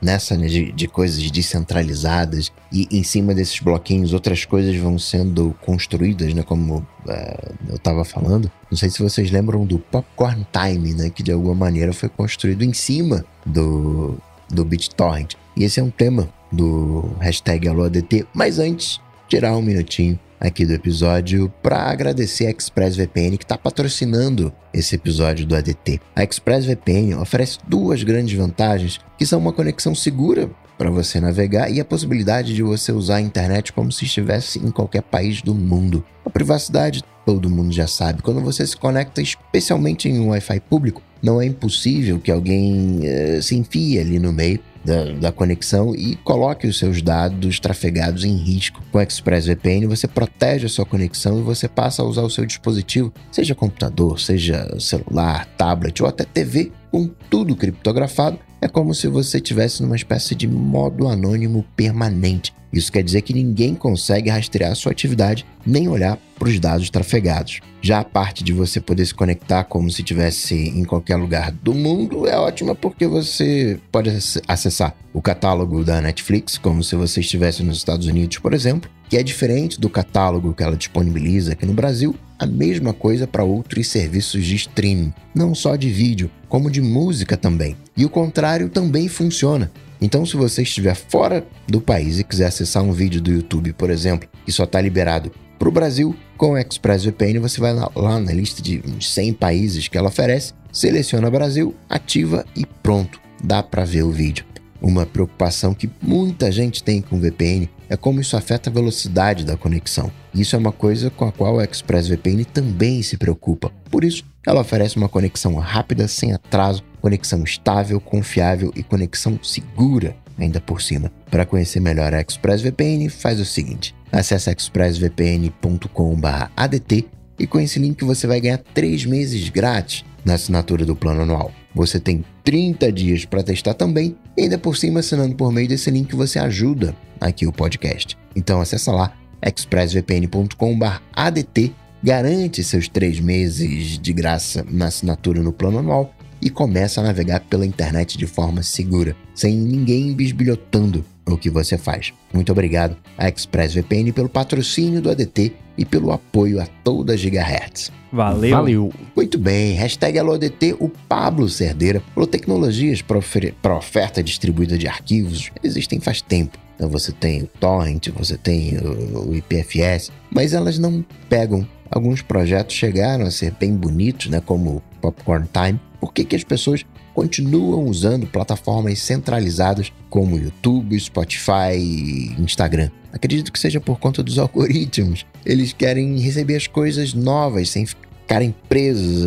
nessa 0.03 0.37
né, 0.37 0.47
de, 0.47 0.71
de, 0.71 0.87
coisas 0.87 1.31
descentralizadas 1.31 2.51
e 2.71 2.87
em 2.91 3.03
cima 3.03 3.33
desses 3.33 3.59
bloquinhos 3.59 4.13
outras 4.13 4.45
coisas 4.45 4.75
vão 4.75 4.99
sendo 4.99 5.55
construídas, 5.61 6.33
né? 6.33 6.43
Como 6.43 6.77
uh, 6.77 7.53
eu 7.69 7.75
estava 7.75 8.03
falando. 8.03 8.51
Não 8.69 8.77
sei 8.77 8.89
se 8.89 9.01
vocês 9.01 9.31
lembram 9.31 9.65
do 9.65 9.79
Popcorn 9.79 10.45
Time, 10.51 10.93
né? 10.93 11.09
Que 11.09 11.23
de 11.23 11.31
alguma 11.31 11.55
maneira 11.55 11.93
foi 11.93 12.09
construído 12.09 12.63
em 12.63 12.73
cima 12.73 13.25
do, 13.45 14.17
do 14.49 14.65
BitTorrent. 14.65 15.35
E 15.55 15.63
esse 15.63 15.79
é 15.79 15.83
um 15.83 15.91
tema 15.91 16.29
do 16.51 17.09
hashtag 17.19 17.67
AloADT. 17.67 18.27
Mas 18.33 18.59
antes, 18.59 18.99
tirar 19.27 19.55
um 19.55 19.61
minutinho 19.61 20.19
aqui 20.47 20.65
do 20.65 20.73
episódio 20.73 21.51
para 21.61 21.77
agradecer 21.77 22.47
a 22.47 22.49
ExpressVPN 22.49 23.37
que 23.37 23.45
está 23.45 23.57
patrocinando 23.57 24.53
esse 24.73 24.95
episódio 24.95 25.45
do 25.45 25.55
ADT. 25.55 26.01
A 26.15 26.23
ExpressVPN 26.23 27.15
oferece 27.15 27.59
duas 27.67 28.03
grandes 28.03 28.37
vantagens, 28.37 28.99
que 29.17 29.25
são 29.25 29.39
uma 29.39 29.53
conexão 29.53 29.95
segura 29.95 30.49
para 30.77 30.89
você 30.89 31.19
navegar 31.19 31.71
e 31.71 31.79
a 31.79 31.85
possibilidade 31.85 32.53
de 32.53 32.61
você 32.61 32.91
usar 32.91 33.17
a 33.17 33.21
internet 33.21 33.71
como 33.71 33.91
se 33.91 34.05
estivesse 34.05 34.59
em 34.59 34.71
qualquer 34.71 35.01
país 35.03 35.41
do 35.41 35.55
mundo. 35.55 36.03
A 36.25 36.29
privacidade, 36.29 37.03
todo 37.25 37.49
mundo 37.49 37.71
já 37.71 37.87
sabe. 37.87 38.21
Quando 38.21 38.41
você 38.41 38.65
se 38.67 38.75
conecta, 38.75 39.21
especialmente 39.21 40.09
em 40.09 40.19
um 40.19 40.29
Wi-Fi 40.29 40.59
público, 40.61 41.01
não 41.21 41.41
é 41.41 41.45
impossível 41.45 42.19
que 42.19 42.31
alguém 42.31 42.99
uh, 42.99 43.41
se 43.41 43.55
enfie 43.55 43.97
ali 43.97 44.19
no 44.19 44.33
meio 44.33 44.59
da, 44.83 45.11
da, 45.13 45.31
conexão 45.31 45.95
e 45.95 46.15
coloque 46.17 46.67
os 46.67 46.77
seus 46.77 47.01
dados 47.01 47.59
trafegados 47.59 48.23
em 48.23 48.35
risco. 48.35 48.81
Com 48.91 48.97
o 48.97 49.01
ExpressVPN, 49.01 49.87
você 49.87 50.07
protege 50.07 50.65
a 50.65 50.69
sua 50.69 50.85
conexão 50.85 51.39
e 51.39 51.43
você 51.43 51.67
passa 51.67 52.01
a 52.01 52.05
usar 52.05 52.21
o 52.21 52.29
seu 52.29 52.45
dispositivo, 52.45 53.13
seja 53.31 53.55
computador, 53.55 54.19
seja 54.19 54.67
celular, 54.79 55.45
tablet 55.57 56.01
ou 56.01 56.09
até 56.09 56.25
TV, 56.25 56.71
com 56.91 57.07
tudo 57.29 57.55
criptografado. 57.55 58.39
É 58.61 58.67
como 58.67 58.93
se 58.93 59.07
você 59.07 59.37
estivesse 59.37 59.81
numa 59.81 59.95
espécie 59.95 60.35
de 60.35 60.47
modo 60.47 61.07
anônimo 61.07 61.65
permanente. 61.75 62.53
Isso 62.73 62.91
quer 62.91 63.03
dizer 63.03 63.21
que 63.21 63.33
ninguém 63.33 63.75
consegue 63.75 64.31
rastrear 64.31 64.75
sua 64.75 64.91
atividade 64.91 65.45
nem 65.65 65.87
olhar 65.87 66.17
para 66.37 66.49
os 66.49 66.59
dados 66.59 66.89
trafegados. 66.89 67.59
Já 67.81 67.99
a 67.99 68.03
parte 68.03 68.43
de 68.43 68.51
você 68.51 68.81
poder 68.81 69.05
se 69.05 69.13
conectar 69.13 69.63
como 69.65 69.89
se 69.91 70.01
estivesse 70.01 70.55
em 70.55 70.83
qualquer 70.83 71.15
lugar 71.15 71.51
do 71.51 71.73
mundo 71.73 72.27
é 72.27 72.37
ótima 72.37 72.73
porque 72.73 73.05
você 73.05 73.79
pode 73.91 74.09
acessar 74.47 74.95
o 75.13 75.21
catálogo 75.21 75.83
da 75.83 76.01
Netflix 76.01 76.57
como 76.57 76.83
se 76.83 76.95
você 76.95 77.19
estivesse 77.19 77.61
nos 77.61 77.77
Estados 77.77 78.07
Unidos, 78.07 78.39
por 78.39 78.53
exemplo, 78.53 78.89
que 79.09 79.17
é 79.17 79.23
diferente 79.23 79.79
do 79.79 79.89
catálogo 79.89 80.53
que 80.53 80.63
ela 80.63 80.75
disponibiliza 80.75 81.53
aqui 81.53 81.65
no 81.65 81.73
Brasil, 81.73 82.15
a 82.39 82.45
mesma 82.47 82.93
coisa 82.93 83.27
para 83.27 83.43
outros 83.43 83.87
serviços 83.87 84.43
de 84.43 84.55
streaming, 84.55 85.13
não 85.35 85.53
só 85.53 85.75
de 85.75 85.89
vídeo, 85.89 86.31
como 86.49 86.71
de 86.71 86.81
música 86.81 87.37
também. 87.37 87.77
E 87.95 88.03
o 88.03 88.09
contrário 88.09 88.69
também 88.69 89.07
funciona. 89.07 89.71
Então, 90.03 90.25
se 90.25 90.35
você 90.35 90.63
estiver 90.63 90.95
fora 90.95 91.47
do 91.65 91.79
país 91.79 92.19
e 92.19 92.25
quiser 92.25 92.47
acessar 92.47 92.83
um 92.83 92.91
vídeo 92.91 93.21
do 93.21 93.31
YouTube, 93.31 93.71
por 93.71 93.89
exemplo, 93.89 94.27
que 94.45 94.51
só 94.51 94.65
está 94.65 94.81
liberado 94.81 95.31
para 95.57 95.69
o 95.69 95.71
Brasil, 95.71 96.13
com 96.35 96.51
o 96.51 96.57
ExpressVPN 96.57 97.39
você 97.39 97.61
vai 97.61 97.73
lá 97.73 98.19
na 98.19 98.33
lista 98.33 98.61
de 98.61 98.83
100 98.99 99.31
países 99.31 99.87
que 99.87 99.97
ela 99.97 100.09
oferece, 100.09 100.51
seleciona 100.73 101.31
Brasil, 101.31 101.73
ativa 101.89 102.45
e 102.53 102.65
pronto, 102.65 103.17
dá 103.41 103.63
para 103.63 103.85
ver 103.85 104.03
o 104.03 104.11
vídeo. 104.11 104.43
Uma 104.81 105.05
preocupação 105.05 105.73
que 105.73 105.89
muita 106.01 106.51
gente 106.51 106.83
tem 106.83 107.01
com 107.01 107.17
VPN 107.17 107.69
é 107.87 107.95
como 107.95 108.19
isso 108.19 108.35
afeta 108.35 108.69
a 108.69 108.73
velocidade 108.73 109.45
da 109.45 109.55
conexão. 109.55 110.11
Isso 110.35 110.53
é 110.57 110.59
uma 110.59 110.73
coisa 110.73 111.09
com 111.09 111.23
a 111.23 111.31
qual 111.31 111.59
a 111.59 111.63
ExpressVPN 111.63 112.43
também 112.43 113.01
se 113.01 113.15
preocupa. 113.15 113.71
Por 113.89 114.03
isso, 114.03 114.25
ela 114.45 114.59
oferece 114.59 114.97
uma 114.97 115.07
conexão 115.07 115.55
rápida, 115.55 116.09
sem 116.09 116.33
atraso, 116.33 116.83
conexão 117.03 117.43
estável, 117.43 117.99
confiável 117.99 118.71
e 118.77 118.81
conexão 118.81 119.37
segura 119.43 120.15
ainda 120.39 120.61
por 120.61 120.81
cima. 120.81 121.11
Para 121.29 121.45
conhecer 121.45 121.81
melhor 121.81 122.13
a 122.13 122.21
ExpressVPN, 122.21 123.09
faz 123.09 123.41
o 123.41 123.45
seguinte: 123.45 123.93
acesse 124.09 124.49
expressvpn.com/adt 124.49 127.07
e 127.37 127.45
com 127.45 127.59
esse 127.59 127.77
link 127.77 128.05
você 128.05 128.25
vai 128.25 128.39
ganhar 128.39 128.59
3 128.73 129.05
meses 129.05 129.49
grátis 129.49 130.05
na 130.23 130.35
assinatura 130.35 130.85
do 130.85 130.95
plano 130.95 131.23
anual. 131.23 131.51
Você 131.75 131.99
tem 131.99 132.23
30 132.45 132.89
dias 132.89 133.25
para 133.25 133.43
testar 133.43 133.73
também 133.73 134.15
e 134.37 134.43
ainda 134.43 134.57
por 134.57 134.77
cima 134.77 135.01
assinando 135.01 135.35
por 135.35 135.51
meio 135.51 135.67
desse 135.67 135.91
link 135.91 136.15
você 136.15 136.39
ajuda 136.39 136.95
aqui 137.19 137.45
o 137.45 137.51
podcast. 137.51 138.17
Então 138.33 138.61
acessa 138.61 138.93
lá 138.93 139.13
expressvpn.com/adt 139.45 141.75
Garante 142.05 142.65
seus 142.65 142.89
três 142.89 143.21
meses 143.21 143.97
de 143.97 144.11
graça 144.11 144.65
na 144.69 144.87
assinatura 144.87 145.41
no 145.41 145.53
plano 145.53 145.79
anual 145.79 146.13
e 146.43 146.49
começa 146.49 146.99
a 146.99 147.03
navegar 147.03 147.39
pela 147.39 147.65
internet 147.65 148.17
de 148.17 148.27
forma 148.27 148.61
segura, 148.61 149.15
sem 149.33 149.55
ninguém 149.55 150.13
bisbilhotando 150.13 151.05
o 151.25 151.37
que 151.37 151.49
você 151.49 151.77
faz. 151.77 152.11
Muito 152.33 152.51
obrigado 152.51 152.97
a 153.17 153.29
ExpressVPN 153.29 154.11
pelo 154.11 154.27
patrocínio 154.27 155.01
do 155.01 155.09
ADT 155.09 155.53
e 155.77 155.85
pelo 155.85 156.11
apoio 156.11 156.61
a 156.61 156.67
toda 156.83 157.15
Gigahertz. 157.15 157.91
Valeu. 158.11 158.51
Valeu. 158.51 158.93
Muito 159.15 159.37
bem. 159.39 159.73
Hashtag 159.73 160.19
AloADT, 160.19 160.75
o 160.79 160.89
Pablo 160.89 161.47
Cerdeira, 161.47 162.03
falou 162.13 162.27
tecnologias 162.27 163.01
para 163.01 163.77
oferta 163.77 164.21
distribuída 164.21 164.77
de 164.77 164.87
arquivos. 164.87 165.49
Existem 165.63 165.99
faz 165.99 166.21
tempo. 166.21 166.57
Então 166.75 166.89
você 166.89 167.11
tem 167.13 167.43
o 167.43 167.47
Torrent, 167.47 168.09
você 168.09 168.37
tem 168.37 168.77
o 168.77 169.33
IPFS, 169.33 170.11
mas 170.29 170.53
elas 170.53 170.77
não 170.77 171.03
pegam 171.29 171.65
Alguns 171.93 172.23
projetos 172.23 172.75
chegaram 172.75 173.27
a 173.27 173.29
ser 173.29 173.51
bem 173.51 173.75
bonitos, 173.75 174.25
né, 174.25 174.41
como 174.43 174.81
Popcorn 175.03 175.49
Time. 175.51 175.77
Por 175.99 176.13
que, 176.13 176.23
que 176.23 176.35
as 176.35 176.43
pessoas 176.45 176.85
continuam 177.13 177.85
usando 177.85 178.25
plataformas 178.25 178.99
centralizadas 178.99 179.91
como 180.09 180.39
YouTube, 180.39 180.97
Spotify 180.97 181.75
e 181.75 182.35
Instagram? 182.39 182.89
Acredito 183.11 183.51
que 183.51 183.59
seja 183.59 183.81
por 183.81 183.99
conta 183.99 184.23
dos 184.23 184.39
algoritmos. 184.39 185.25
Eles 185.45 185.73
querem 185.73 186.17
receber 186.19 186.55
as 186.55 186.67
coisas 186.67 187.13
novas 187.13 187.69
sem 187.69 187.85
ficarem 187.85 188.55
presos 188.69 189.25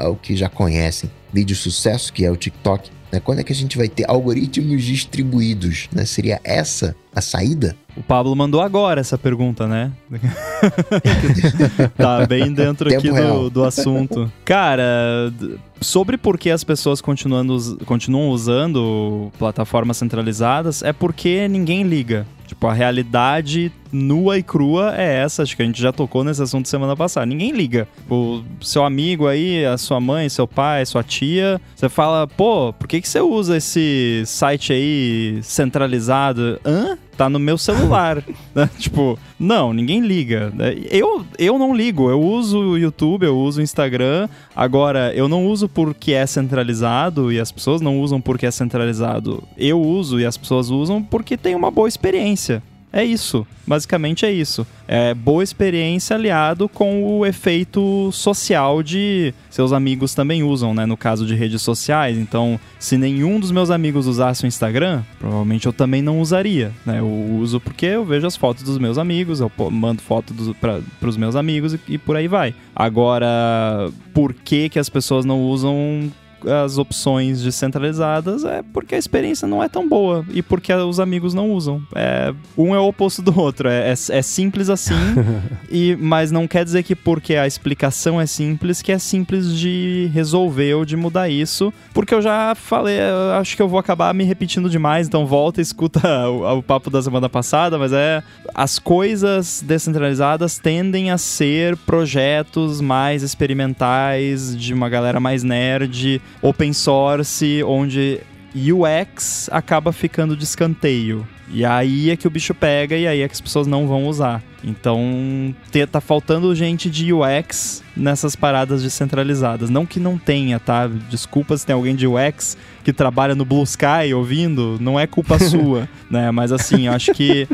ao 0.00 0.16
que 0.16 0.34
já 0.34 0.48
conhecem. 0.48 1.10
Vídeo 1.32 1.54
sucesso, 1.54 2.12
que 2.12 2.24
é 2.24 2.30
o 2.30 2.36
TikTok, 2.36 2.90
Né? 3.10 3.20
Quando 3.20 3.40
é 3.40 3.44
que 3.44 3.52
a 3.52 3.56
gente 3.56 3.76
vai 3.76 3.88
ter 3.88 4.08
algoritmos 4.08 4.82
distribuídos? 4.82 5.88
Né? 5.92 6.06
Seria 6.06 6.40
essa 6.42 6.96
a 7.14 7.20
saída? 7.20 7.76
O 7.96 8.02
Pablo 8.02 8.34
mandou 8.34 8.60
agora 8.60 9.00
essa 9.00 9.18
pergunta, 9.18 9.66
né? 9.66 9.92
tá 11.96 12.26
bem 12.26 12.52
dentro 12.52 12.88
Tempo 12.88 13.00
aqui 13.00 13.10
do, 13.10 13.50
do 13.50 13.64
assunto. 13.64 14.32
Cara, 14.44 15.32
sobre 15.80 16.16
por 16.16 16.38
que 16.38 16.50
as 16.50 16.64
pessoas 16.64 17.00
continuando, 17.00 17.78
continuam 17.84 18.30
usando 18.30 19.30
plataformas 19.38 19.98
centralizadas, 19.98 20.82
é 20.82 20.92
porque 20.92 21.46
ninguém 21.48 21.82
liga. 21.82 22.26
Tipo, 22.46 22.66
a 22.66 22.72
realidade 22.74 23.72
nua 23.90 24.36
e 24.36 24.42
crua 24.42 24.94
é 24.94 25.22
essa. 25.22 25.42
Acho 25.42 25.56
que 25.56 25.62
a 25.62 25.64
gente 25.64 25.80
já 25.80 25.90
tocou 25.90 26.22
nesse 26.22 26.42
assunto 26.42 26.68
semana 26.68 26.94
passada. 26.94 27.24
Ninguém 27.24 27.50
liga. 27.50 27.88
O 28.10 28.42
seu 28.60 28.84
amigo 28.84 29.26
aí, 29.26 29.64
a 29.64 29.78
sua 29.78 29.98
mãe, 30.00 30.28
seu 30.28 30.46
pai, 30.46 30.84
sua 30.84 31.02
tia, 31.02 31.58
você 31.74 31.88
fala, 31.88 32.26
pô, 32.26 32.72
por 32.74 32.86
que, 32.86 33.00
que 33.00 33.08
você 33.08 33.20
usa 33.20 33.56
esse 33.56 34.22
site 34.26 34.72
aí 34.72 35.40
centralizado? 35.42 36.60
Hã? 36.64 36.98
Tá 37.16 37.28
no 37.28 37.38
meu 37.38 37.58
celular. 37.58 38.22
né? 38.54 38.68
Tipo, 38.78 39.18
não, 39.38 39.72
ninguém 39.72 40.00
liga. 40.00 40.52
Eu, 40.90 41.24
eu 41.38 41.58
não 41.58 41.74
ligo. 41.74 42.10
Eu 42.10 42.20
uso 42.20 42.58
o 42.58 42.78
YouTube, 42.78 43.26
eu 43.26 43.38
uso 43.38 43.60
o 43.60 43.62
Instagram. 43.62 44.28
Agora, 44.54 45.12
eu 45.14 45.28
não 45.28 45.46
uso 45.46 45.68
porque 45.68 46.12
é 46.12 46.26
centralizado 46.26 47.32
e 47.32 47.38
as 47.38 47.52
pessoas 47.52 47.80
não 47.80 48.00
usam 48.00 48.20
porque 48.20 48.46
é 48.46 48.50
centralizado. 48.50 49.42
Eu 49.56 49.80
uso 49.80 50.20
e 50.20 50.26
as 50.26 50.36
pessoas 50.36 50.70
usam 50.70 51.02
porque 51.02 51.36
tem 51.36 51.54
uma 51.54 51.70
boa 51.70 51.88
experiência. 51.88 52.62
É 52.92 53.02
isso. 53.02 53.46
Basicamente 53.66 54.26
é 54.26 54.32
isso. 54.32 54.66
É 54.86 55.14
boa 55.14 55.42
experiência 55.42 56.14
aliado 56.14 56.68
com 56.68 57.02
o 57.04 57.24
efeito 57.24 58.10
social 58.12 58.82
de 58.82 59.32
seus 59.48 59.72
amigos 59.72 60.14
também 60.14 60.42
usam, 60.42 60.74
né? 60.74 60.84
No 60.84 60.96
caso 60.96 61.24
de 61.24 61.34
redes 61.34 61.62
sociais. 61.62 62.18
Então, 62.18 62.60
se 62.78 62.98
nenhum 62.98 63.40
dos 63.40 63.50
meus 63.50 63.70
amigos 63.70 64.06
usasse 64.06 64.44
o 64.44 64.46
Instagram, 64.46 65.02
provavelmente 65.18 65.66
eu 65.66 65.72
também 65.72 66.02
não 66.02 66.20
usaria, 66.20 66.72
né? 66.84 66.98
Eu 66.98 67.08
uso 67.08 67.60
porque 67.60 67.86
eu 67.86 68.04
vejo 68.04 68.26
as 68.26 68.36
fotos 68.36 68.62
dos 68.62 68.78
meus 68.78 68.98
amigos, 68.98 69.40
eu 69.40 69.50
mando 69.70 70.02
foto 70.02 70.34
para 70.60 71.08
os 71.08 71.16
meus 71.16 71.34
amigos 71.34 71.72
e, 71.72 71.80
e 71.88 71.98
por 71.98 72.16
aí 72.16 72.28
vai. 72.28 72.54
Agora, 72.74 73.90
por 74.12 74.34
que 74.34 74.68
que 74.68 74.78
as 74.78 74.88
pessoas 74.88 75.24
não 75.24 75.40
usam 75.40 76.10
as 76.48 76.78
opções 76.78 77.42
descentralizadas 77.42 78.44
é 78.44 78.62
porque 78.72 78.94
a 78.94 78.98
experiência 78.98 79.46
não 79.46 79.62
é 79.62 79.68
tão 79.68 79.88
boa 79.88 80.24
e 80.30 80.42
porque 80.42 80.72
os 80.72 81.00
amigos 81.00 81.34
não 81.34 81.50
usam. 81.50 81.82
É, 81.94 82.34
um 82.56 82.74
é 82.74 82.78
o 82.78 82.86
oposto 82.86 83.22
do 83.22 83.38
outro. 83.38 83.68
É, 83.68 83.90
é, 83.90 83.92
é 83.92 84.22
simples 84.22 84.68
assim, 84.68 84.94
e, 85.70 85.96
mas 86.00 86.30
não 86.30 86.46
quer 86.46 86.64
dizer 86.64 86.82
que 86.82 86.94
porque 86.94 87.36
a 87.36 87.46
explicação 87.46 88.20
é 88.20 88.26
simples, 88.26 88.82
que 88.82 88.92
é 88.92 88.98
simples 88.98 89.54
de 89.56 90.10
resolver 90.12 90.74
ou 90.74 90.84
de 90.84 90.96
mudar 90.96 91.28
isso. 91.28 91.72
Porque 91.92 92.14
eu 92.14 92.22
já 92.22 92.54
falei, 92.54 92.98
eu 92.98 93.32
acho 93.40 93.56
que 93.56 93.62
eu 93.62 93.68
vou 93.68 93.78
acabar 93.78 94.12
me 94.14 94.24
repetindo 94.24 94.68
demais, 94.68 95.06
então 95.06 95.26
volta 95.26 95.60
e 95.60 95.62
escuta 95.62 96.00
o, 96.28 96.58
o 96.58 96.62
papo 96.62 96.90
da 96.90 97.02
semana 97.02 97.28
passada, 97.28 97.78
mas 97.78 97.92
é. 97.92 98.22
As 98.54 98.78
coisas 98.78 99.62
descentralizadas 99.66 100.58
tendem 100.58 101.10
a 101.10 101.18
ser 101.18 101.76
projetos 101.76 102.80
mais 102.80 103.22
experimentais, 103.22 104.56
de 104.56 104.74
uma 104.74 104.88
galera 104.88 105.18
mais 105.18 105.42
nerd, 105.42 106.20
open 106.40 106.72
source, 106.72 107.62
onde 107.64 108.20
UX 108.54 109.48
acaba 109.50 109.92
ficando 109.92 110.36
de 110.36 110.44
escanteio. 110.44 111.26
E 111.54 111.64
aí 111.66 112.10
é 112.10 112.16
que 112.16 112.26
o 112.26 112.30
bicho 112.30 112.54
pega 112.54 112.96
e 112.96 113.06
aí 113.06 113.20
é 113.20 113.28
que 113.28 113.34
as 113.34 113.40
pessoas 113.40 113.66
não 113.66 113.86
vão 113.86 114.06
usar. 114.06 114.42
Então, 114.64 115.54
tá 115.90 116.00
faltando 116.00 116.54
gente 116.54 116.88
de 116.88 117.12
UX 117.12 117.82
nessas 117.96 118.34
paradas 118.34 118.82
descentralizadas. 118.82 119.68
Não 119.68 119.84
que 119.84 120.00
não 120.00 120.16
tenha, 120.16 120.58
tá? 120.58 120.88
Desculpa 121.10 121.56
se 121.56 121.66
tem 121.66 121.74
alguém 121.74 121.94
de 121.94 122.06
UX 122.06 122.56
que 122.84 122.92
trabalha 122.92 123.34
no 123.34 123.44
Blue 123.44 123.62
Sky 123.64 124.14
ouvindo, 124.14 124.78
não 124.80 124.98
é 124.98 125.06
culpa 125.06 125.38
sua, 125.40 125.88
né? 126.10 126.30
Mas 126.30 126.52
assim, 126.52 126.86
eu 126.86 126.92
acho 126.92 127.12
que 127.12 127.46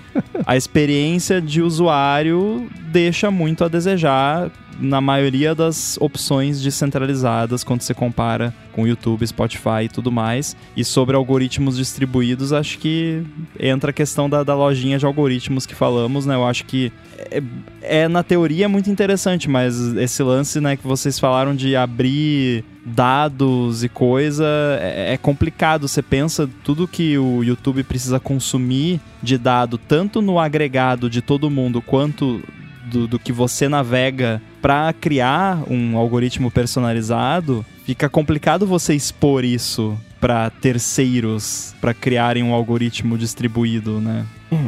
a 0.46 0.56
experiência 0.56 1.40
de 1.40 1.60
usuário 1.62 2.68
deixa 2.92 3.30
muito 3.30 3.64
a 3.64 3.68
desejar 3.68 4.50
na 4.78 5.00
maioria 5.00 5.54
das 5.54 5.98
opções 6.00 6.62
descentralizadas 6.62 7.64
quando 7.64 7.82
você 7.82 7.92
compara 7.92 8.54
com 8.72 8.86
YouTube, 8.86 9.26
Spotify 9.26 9.84
e 9.84 9.88
tudo 9.88 10.12
mais. 10.12 10.56
E 10.76 10.84
sobre 10.84 11.16
algoritmos 11.16 11.76
distribuídos, 11.76 12.52
acho 12.52 12.78
que 12.78 13.22
entra 13.58 13.90
a 13.90 13.92
questão 13.92 14.30
da, 14.30 14.42
da 14.42 14.54
lojinha 14.54 14.98
de 14.98 15.04
algoritmos 15.04 15.66
que 15.66 15.74
falamos, 15.74 16.26
né? 16.26 16.34
Eu 16.34 16.46
acho 16.46 16.64
que 16.64 16.92
é, 17.30 17.42
é, 17.82 18.08
na 18.08 18.22
teoria 18.22 18.68
muito 18.68 18.88
interessante, 18.88 19.50
mas 19.50 19.76
esse 19.96 20.22
lance, 20.22 20.60
né, 20.60 20.76
que 20.76 20.86
vocês 20.86 21.18
falaram 21.18 21.54
de 21.54 21.74
abrir 21.74 22.64
dados 22.84 23.82
e 23.82 23.88
coisa 23.88 24.46
é, 24.80 25.14
é 25.14 25.16
complicado. 25.16 25.88
Você 25.88 26.02
pensa 26.02 26.48
tudo 26.62 26.86
que 26.86 27.18
o 27.18 27.42
YouTube 27.42 27.82
precisa 27.82 28.20
consumir 28.20 29.00
de 29.22 29.36
dado, 29.36 29.76
tanto 29.76 30.22
no 30.22 30.38
agregado 30.38 31.10
de 31.10 31.20
todo 31.20 31.50
mundo 31.50 31.82
quanto 31.82 32.40
do, 32.88 33.06
do 33.06 33.18
que 33.18 33.32
você 33.32 33.68
navega 33.68 34.40
para 34.60 34.92
criar 34.92 35.62
um 35.70 35.96
algoritmo 35.96 36.50
personalizado, 36.50 37.64
fica 37.84 38.08
complicado 38.08 38.66
você 38.66 38.94
expor 38.94 39.44
isso 39.44 39.98
para 40.20 40.50
terceiros 40.50 41.74
para 41.80 41.94
criarem 41.94 42.42
um 42.42 42.52
algoritmo 42.52 43.16
distribuído, 43.16 44.00
né? 44.00 44.26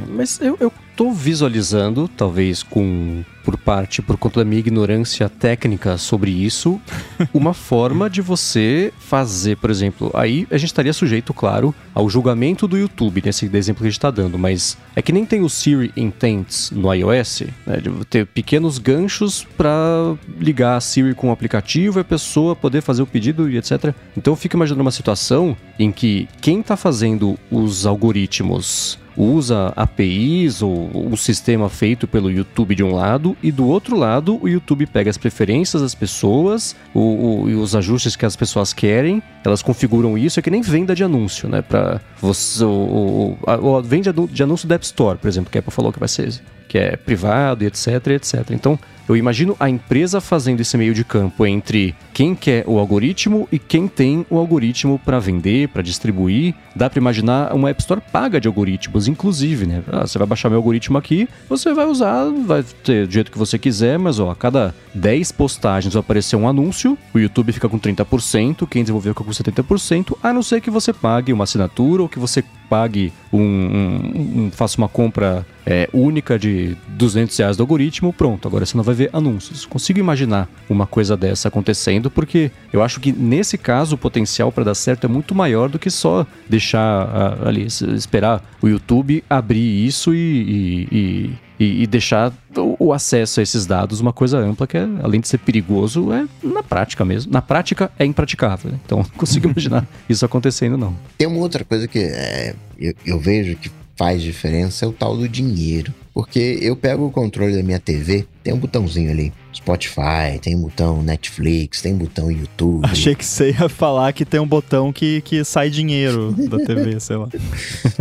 Mas 0.09 0.41
eu, 0.41 0.57
eu 0.61 0.73
tô 0.97 1.13
visualizando, 1.13 2.09
talvez 2.09 2.63
com 2.63 3.25
por 3.43 3.57
parte, 3.57 4.03
por 4.03 4.19
conta 4.19 4.41
da 4.41 4.45
minha 4.45 4.61
ignorância 4.61 5.29
técnica 5.29 5.97
sobre 5.97 6.31
isso, 6.31 6.79
uma 7.33 7.55
forma 7.55 8.11
de 8.11 8.21
você 8.21 8.93
fazer, 8.99 9.57
por 9.57 9.71
exemplo, 9.71 10.11
aí 10.15 10.47
a 10.51 10.59
gente 10.59 10.69
estaria 10.69 10.93
sujeito, 10.93 11.33
claro, 11.33 11.75
ao 11.95 12.09
julgamento 12.09 12.69
do 12.69 12.77
YouTube, 12.77 13.23
nesse 13.25 13.51
exemplo 13.55 13.81
que 13.81 13.87
a 13.87 13.91
gente 13.91 13.99
está 13.99 14.11
dando, 14.11 14.39
mas 14.39 14.77
é 14.95 15.01
que 15.01 15.11
nem 15.11 15.25
tem 15.25 15.41
o 15.41 15.49
Siri 15.49 15.91
Intents 15.97 16.71
no 16.71 16.93
iOS, 16.93 17.45
né, 17.67 17.79
de 17.79 17.91
ter 18.05 18.27
pequenos 18.27 18.77
ganchos 18.77 19.47
para 19.57 20.15
ligar 20.39 20.77
a 20.77 20.81
Siri 20.81 21.15
com 21.15 21.31
o 21.31 21.33
aplicativo 21.33 21.99
e 21.99 22.03
a 22.03 22.05
pessoa 22.05 22.55
poder 22.55 22.83
fazer 22.83 23.03
o 23.03 23.07
pedido 23.07 23.49
e 23.49 23.57
etc. 23.57 23.95
Então 24.17 24.33
eu 24.33 24.37
fico 24.37 24.57
imaginando 24.57 24.83
uma 24.83 24.91
situação 24.91 25.57
em 25.79 25.91
que 25.91 26.29
quem 26.43 26.61
está 26.61 26.77
fazendo 26.77 27.39
os 27.51 27.87
algoritmos 27.87 28.99
usa 29.21 29.73
APIs 29.77 30.63
ou 30.63 30.91
um 30.95 31.17
sistema 31.17 31.69
feito 31.69 32.09
pelo 32.09 32.31
YouTube 32.31 32.75
de 32.75 32.83
um 32.83 32.95
lado 32.95 33.37
e 33.43 33.53
do 33.53 33.67
outro 33.67 33.97
lado 33.97 34.39
o 34.43 34.49
YouTube 34.49 34.87
pega 34.87 35.11
as 35.11 35.19
preferências 35.19 35.83
das 35.83 35.95
pessoas, 35.95 36.75
o, 36.95 37.43
o- 37.45 37.51
e 37.51 37.55
os 37.55 37.75
ajustes 37.77 38.17
que 38.17 38.25
as 38.25 38.35
pessoas 38.37 38.73
querem, 38.73 39.23
elas 39.45 39.63
configuram 39.63 40.17
isso, 40.17 40.39
é 40.39 40.43
que 40.43 40.51
nem 40.51 40.63
venda 40.63 40.95
de 40.95 41.05
anúncio, 41.05 41.49
né? 41.49 41.61
Para 41.63 42.01
você, 42.21 42.65
o, 42.65 43.37
o, 43.43 43.51
a- 43.51 43.83
de 44.27 44.43
anúncio 44.43 44.67
da 44.69 44.75
App 44.77 44.85
Store, 44.85 45.19
por 45.19 45.29
exemplo, 45.29 45.51
que 45.51 45.59
a 45.59 45.61
Apple 45.61 45.73
falou 45.73 45.93
que 45.93 45.99
vai 45.99 46.09
ser 46.09 46.29
que 46.71 46.79
é 46.79 46.97
privado 46.97 47.65
etc, 47.65 48.07
etc. 48.09 48.53
Então, 48.53 48.79
eu 49.09 49.17
imagino 49.17 49.57
a 49.59 49.69
empresa 49.69 50.21
fazendo 50.21 50.61
esse 50.61 50.79
meio 50.79 50.95
de 50.95 51.05
campo 51.05 51.45
entre 51.45 51.97
quem 52.15 52.33
quer 52.33 52.63
o 52.65 52.79
algoritmo 52.79 53.49
e 53.51 53.59
quem 53.59 53.89
tem 53.89 54.25
o 54.31 54.39
algoritmo 54.39 55.01
para 55.01 55.19
vender, 55.19 55.67
para 55.71 55.83
distribuir. 55.83 56.55
Dá 56.77 56.89
para 56.89 57.01
imaginar 57.01 57.53
uma 57.53 57.71
App 57.71 57.81
Store 57.81 58.01
paga 58.01 58.41
de 58.41 58.47
algoritmos, 58.47 59.09
inclusive, 59.09 59.67
né? 59.67 59.83
Ah, 59.91 60.07
você 60.07 60.17
vai 60.17 60.29
baixar 60.29 60.49
meu 60.49 60.59
algoritmo 60.59 60.97
aqui, 60.97 61.29
você 61.49 61.75
vai 61.75 61.87
usar, 61.87 62.31
vai 62.47 62.63
ter 62.63 63.09
do 63.09 63.13
jeito 63.13 63.33
que 63.33 63.39
você 63.39 63.59
quiser, 63.59 63.99
mas 63.99 64.21
ó, 64.21 64.31
a 64.31 64.37
cada 64.37 64.73
10 64.95 65.33
postagens 65.33 65.95
vai 65.95 66.01
aparecer 66.01 66.37
um 66.37 66.49
anúncio, 66.49 66.97
o 67.13 67.19
YouTube 67.19 67.51
fica 67.51 67.69
com 67.69 67.81
30%, 67.81 68.69
quem 68.69 68.85
desenvolveu 68.85 69.13
fica 69.13 69.25
com 69.25 69.33
70%, 69.33 70.17
a 70.23 70.33
não 70.33 70.43
ser 70.43 70.61
que 70.61 70.71
você 70.71 70.93
pague 70.93 71.33
uma 71.33 71.43
assinatura 71.43 72.03
ou 72.03 72.09
que 72.09 72.21
você 72.21 72.45
pague 72.71 73.13
um, 73.33 73.41
um- 73.41 74.45
um- 74.47 74.51
faça 74.53 74.79
uma 74.79 74.89
compra 74.89 75.45
é, 75.67 75.89
única 75.93 76.39
de 76.39 76.77
200 76.89 77.37
reais 77.37 77.57
do 77.57 77.63
algoritmo, 77.63 78.13
pronto, 78.13 78.47
agora 78.49 78.65
você 78.65 78.77
não 78.77 78.83
vai 78.85 78.95
ver 78.95 79.11
anúncios. 79.13 79.67
Consigo 79.67 79.99
imaginar 79.99 80.49
uma 80.69 80.87
coisa 80.87 81.17
dessa 81.17 81.49
acontecendo, 81.49 82.11
porque 82.11 82.51
eu 82.73 82.83
acho 82.83 82.99
que 83.01 83.13
nesse 83.13 83.59
caso 83.59 83.95
o 83.95 83.99
potencial 83.99 84.51
para 84.51 84.65
dar 84.65 84.75
certo 84.75 85.05
é 85.05 85.09
muito 85.09 85.35
maior 85.35 85.69
do 85.69 85.79
que 85.79 85.91
só 85.91 86.27
deixar 86.49 86.81
ah, 86.81 87.49
ali, 87.49 87.67
esperar 87.67 88.43
o 88.63 88.69
YouTube 88.69 89.23
abrir 89.29 89.85
isso 89.87 90.15
e- 90.15 90.19
e- 90.19 90.89
e 90.93 91.31
e, 91.61 91.83
e 91.83 91.87
deixar 91.87 92.33
o, 92.57 92.87
o 92.87 92.93
acesso 92.93 93.39
a 93.39 93.43
esses 93.43 93.67
dados 93.67 94.01
uma 94.01 94.15
coisa 94.15 94.39
ampla 94.39 94.67
que, 94.67 94.79
é, 94.79 94.89
além 95.03 95.21
de 95.21 95.29
ser 95.29 95.39
perigoso, 95.39 96.11
é 96.11 96.27
na 96.43 96.63
prática 96.63 97.05
mesmo. 97.05 97.31
Na 97.31 97.43
prática 97.43 97.93
é 97.99 98.05
impraticável. 98.07 98.73
né? 98.73 98.79
Então, 98.85 98.99
não 99.05 99.19
consigo 99.19 99.51
imaginar 99.51 99.87
isso 100.09 100.25
acontecendo, 100.25 100.79
não. 100.79 100.97
Tem 101.19 101.27
uma 101.27 101.39
outra 101.39 101.63
coisa 101.63 101.87
que 101.87 101.99
é, 101.99 102.55
eu, 102.79 102.95
eu 103.05 103.19
vejo 103.21 103.55
que 103.57 103.71
faz 104.01 104.23
diferença 104.23 104.87
é 104.87 104.89
o 104.89 104.93
tal 104.93 105.15
do 105.15 105.29
dinheiro. 105.29 105.93
Porque 106.15 106.59
eu 106.63 106.75
pego 106.75 107.05
o 107.05 107.11
controle 107.11 107.55
da 107.55 107.63
minha 107.63 107.79
TV, 107.79 108.25
tem 108.43 108.51
um 108.55 108.57
botãozinho 108.57 109.11
ali. 109.11 109.31
Spotify, 109.55 110.39
tem 110.41 110.57
um 110.57 110.63
botão 110.63 111.03
Netflix, 111.03 111.83
tem 111.83 111.93
um 111.93 111.99
botão 111.99 112.31
YouTube. 112.31 112.87
Achei 112.87 113.15
que 113.15 113.25
você 113.25 113.51
ia 113.51 113.69
falar 113.69 114.15
que 114.15 114.25
tem 114.25 114.41
um 114.41 114.47
botão 114.47 114.91
que, 114.91 115.21
que 115.21 115.45
sai 115.45 115.69
dinheiro 115.69 116.33
da 116.33 116.57
TV, 116.57 116.99
sei 116.99 117.17
lá. 117.17 117.29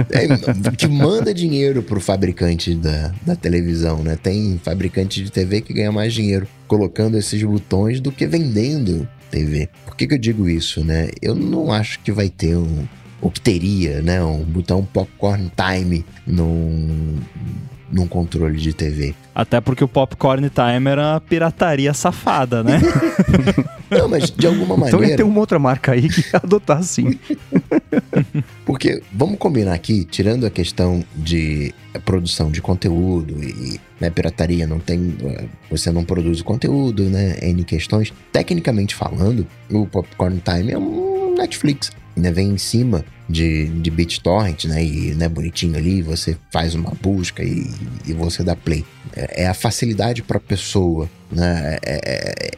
É, 0.09 0.71
que 0.71 0.87
manda 0.87 1.33
dinheiro 1.33 1.83
pro 1.83 1.99
fabricante 1.99 2.73
da, 2.75 3.13
da 3.25 3.35
televisão, 3.35 4.01
né? 4.01 4.15
Tem 4.15 4.57
fabricante 4.63 5.21
de 5.21 5.29
TV 5.29 5.59
que 5.59 5.73
ganha 5.73 5.91
mais 5.91 6.13
dinheiro 6.13 6.47
colocando 6.65 7.17
esses 7.17 7.43
botões 7.43 7.99
do 7.99 8.09
que 8.09 8.25
vendendo 8.25 9.05
TV. 9.29 9.67
Por 9.85 9.97
que, 9.97 10.07
que 10.07 10.13
eu 10.13 10.19
digo 10.19 10.47
isso, 10.47 10.81
né? 10.81 11.09
Eu 11.21 11.35
não 11.35 11.73
acho 11.73 11.99
que 11.99 12.11
vai 12.11 12.29
ter 12.29 12.55
um. 12.55 12.87
Que 13.31 13.41
teria, 13.41 14.01
né? 14.01 14.23
Um 14.23 14.43
botão 14.43 14.83
popcorn 14.83 15.51
time 15.55 16.05
num, 16.25 17.17
num 17.91 18.07
controle 18.07 18.57
de 18.57 18.73
TV. 18.73 19.15
Até 19.33 19.61
porque 19.61 19.83
o 19.83 19.87
Popcorn 19.87 20.49
Time 20.49 20.89
era 20.89 21.13
uma 21.13 21.21
pirataria 21.21 21.93
safada, 21.93 22.63
né? 22.63 22.81
Não, 23.89 24.07
mas 24.07 24.29
de 24.29 24.45
alguma 24.45 24.77
maneira. 24.77 24.97
Então 24.97 25.09
ia 25.09 25.15
ter 25.15 25.23
uma 25.23 25.39
outra 25.39 25.57
marca 25.57 25.93
aí 25.93 26.07
que 26.07 26.19
ia 26.21 26.41
adotar 26.43 26.83
sim. 26.83 27.17
Porque 28.65 29.01
vamos 29.11 29.37
combinar 29.39 29.73
aqui, 29.73 30.05
tirando 30.05 30.45
a 30.45 30.49
questão 30.49 31.03
de 31.15 31.73
produção 32.05 32.51
de 32.51 32.61
conteúdo 32.61 33.43
e 33.43 33.79
né, 33.99 34.09
pirataria, 34.09 34.67
não 34.67 34.79
tem. 34.79 35.15
Você 35.71 35.91
não 35.91 36.03
produz 36.03 36.41
o 36.41 36.43
conteúdo, 36.43 37.03
né? 37.03 37.37
N 37.41 37.63
questões. 37.63 38.13
Tecnicamente 38.31 38.93
falando, 38.93 39.47
o 39.71 39.87
Popcorn 39.87 40.41
Time 40.43 40.71
é 40.71 40.77
um 40.77 41.35
Netflix. 41.35 41.91
Né, 42.19 42.31
vem 42.31 42.49
em 42.49 42.57
cima 42.57 43.05
de, 43.29 43.67
de 43.67 43.89
BitTorrent, 43.89 44.65
né? 44.65 44.83
E 44.83 45.13
né, 45.13 45.29
bonitinho 45.29 45.77
ali, 45.77 46.01
você 46.01 46.35
faz 46.51 46.75
uma 46.75 46.91
busca 47.01 47.43
e, 47.43 47.69
e 48.05 48.13
você 48.13 48.43
dá 48.43 48.55
play. 48.55 48.83
É, 49.15 49.43
é 49.43 49.47
a 49.47 49.53
facilidade 49.53 50.21
para 50.21 50.37
a 50.37 50.41
pessoa, 50.41 51.09
né? 51.31 51.77
É, 51.85 52.01
é, 52.05 52.51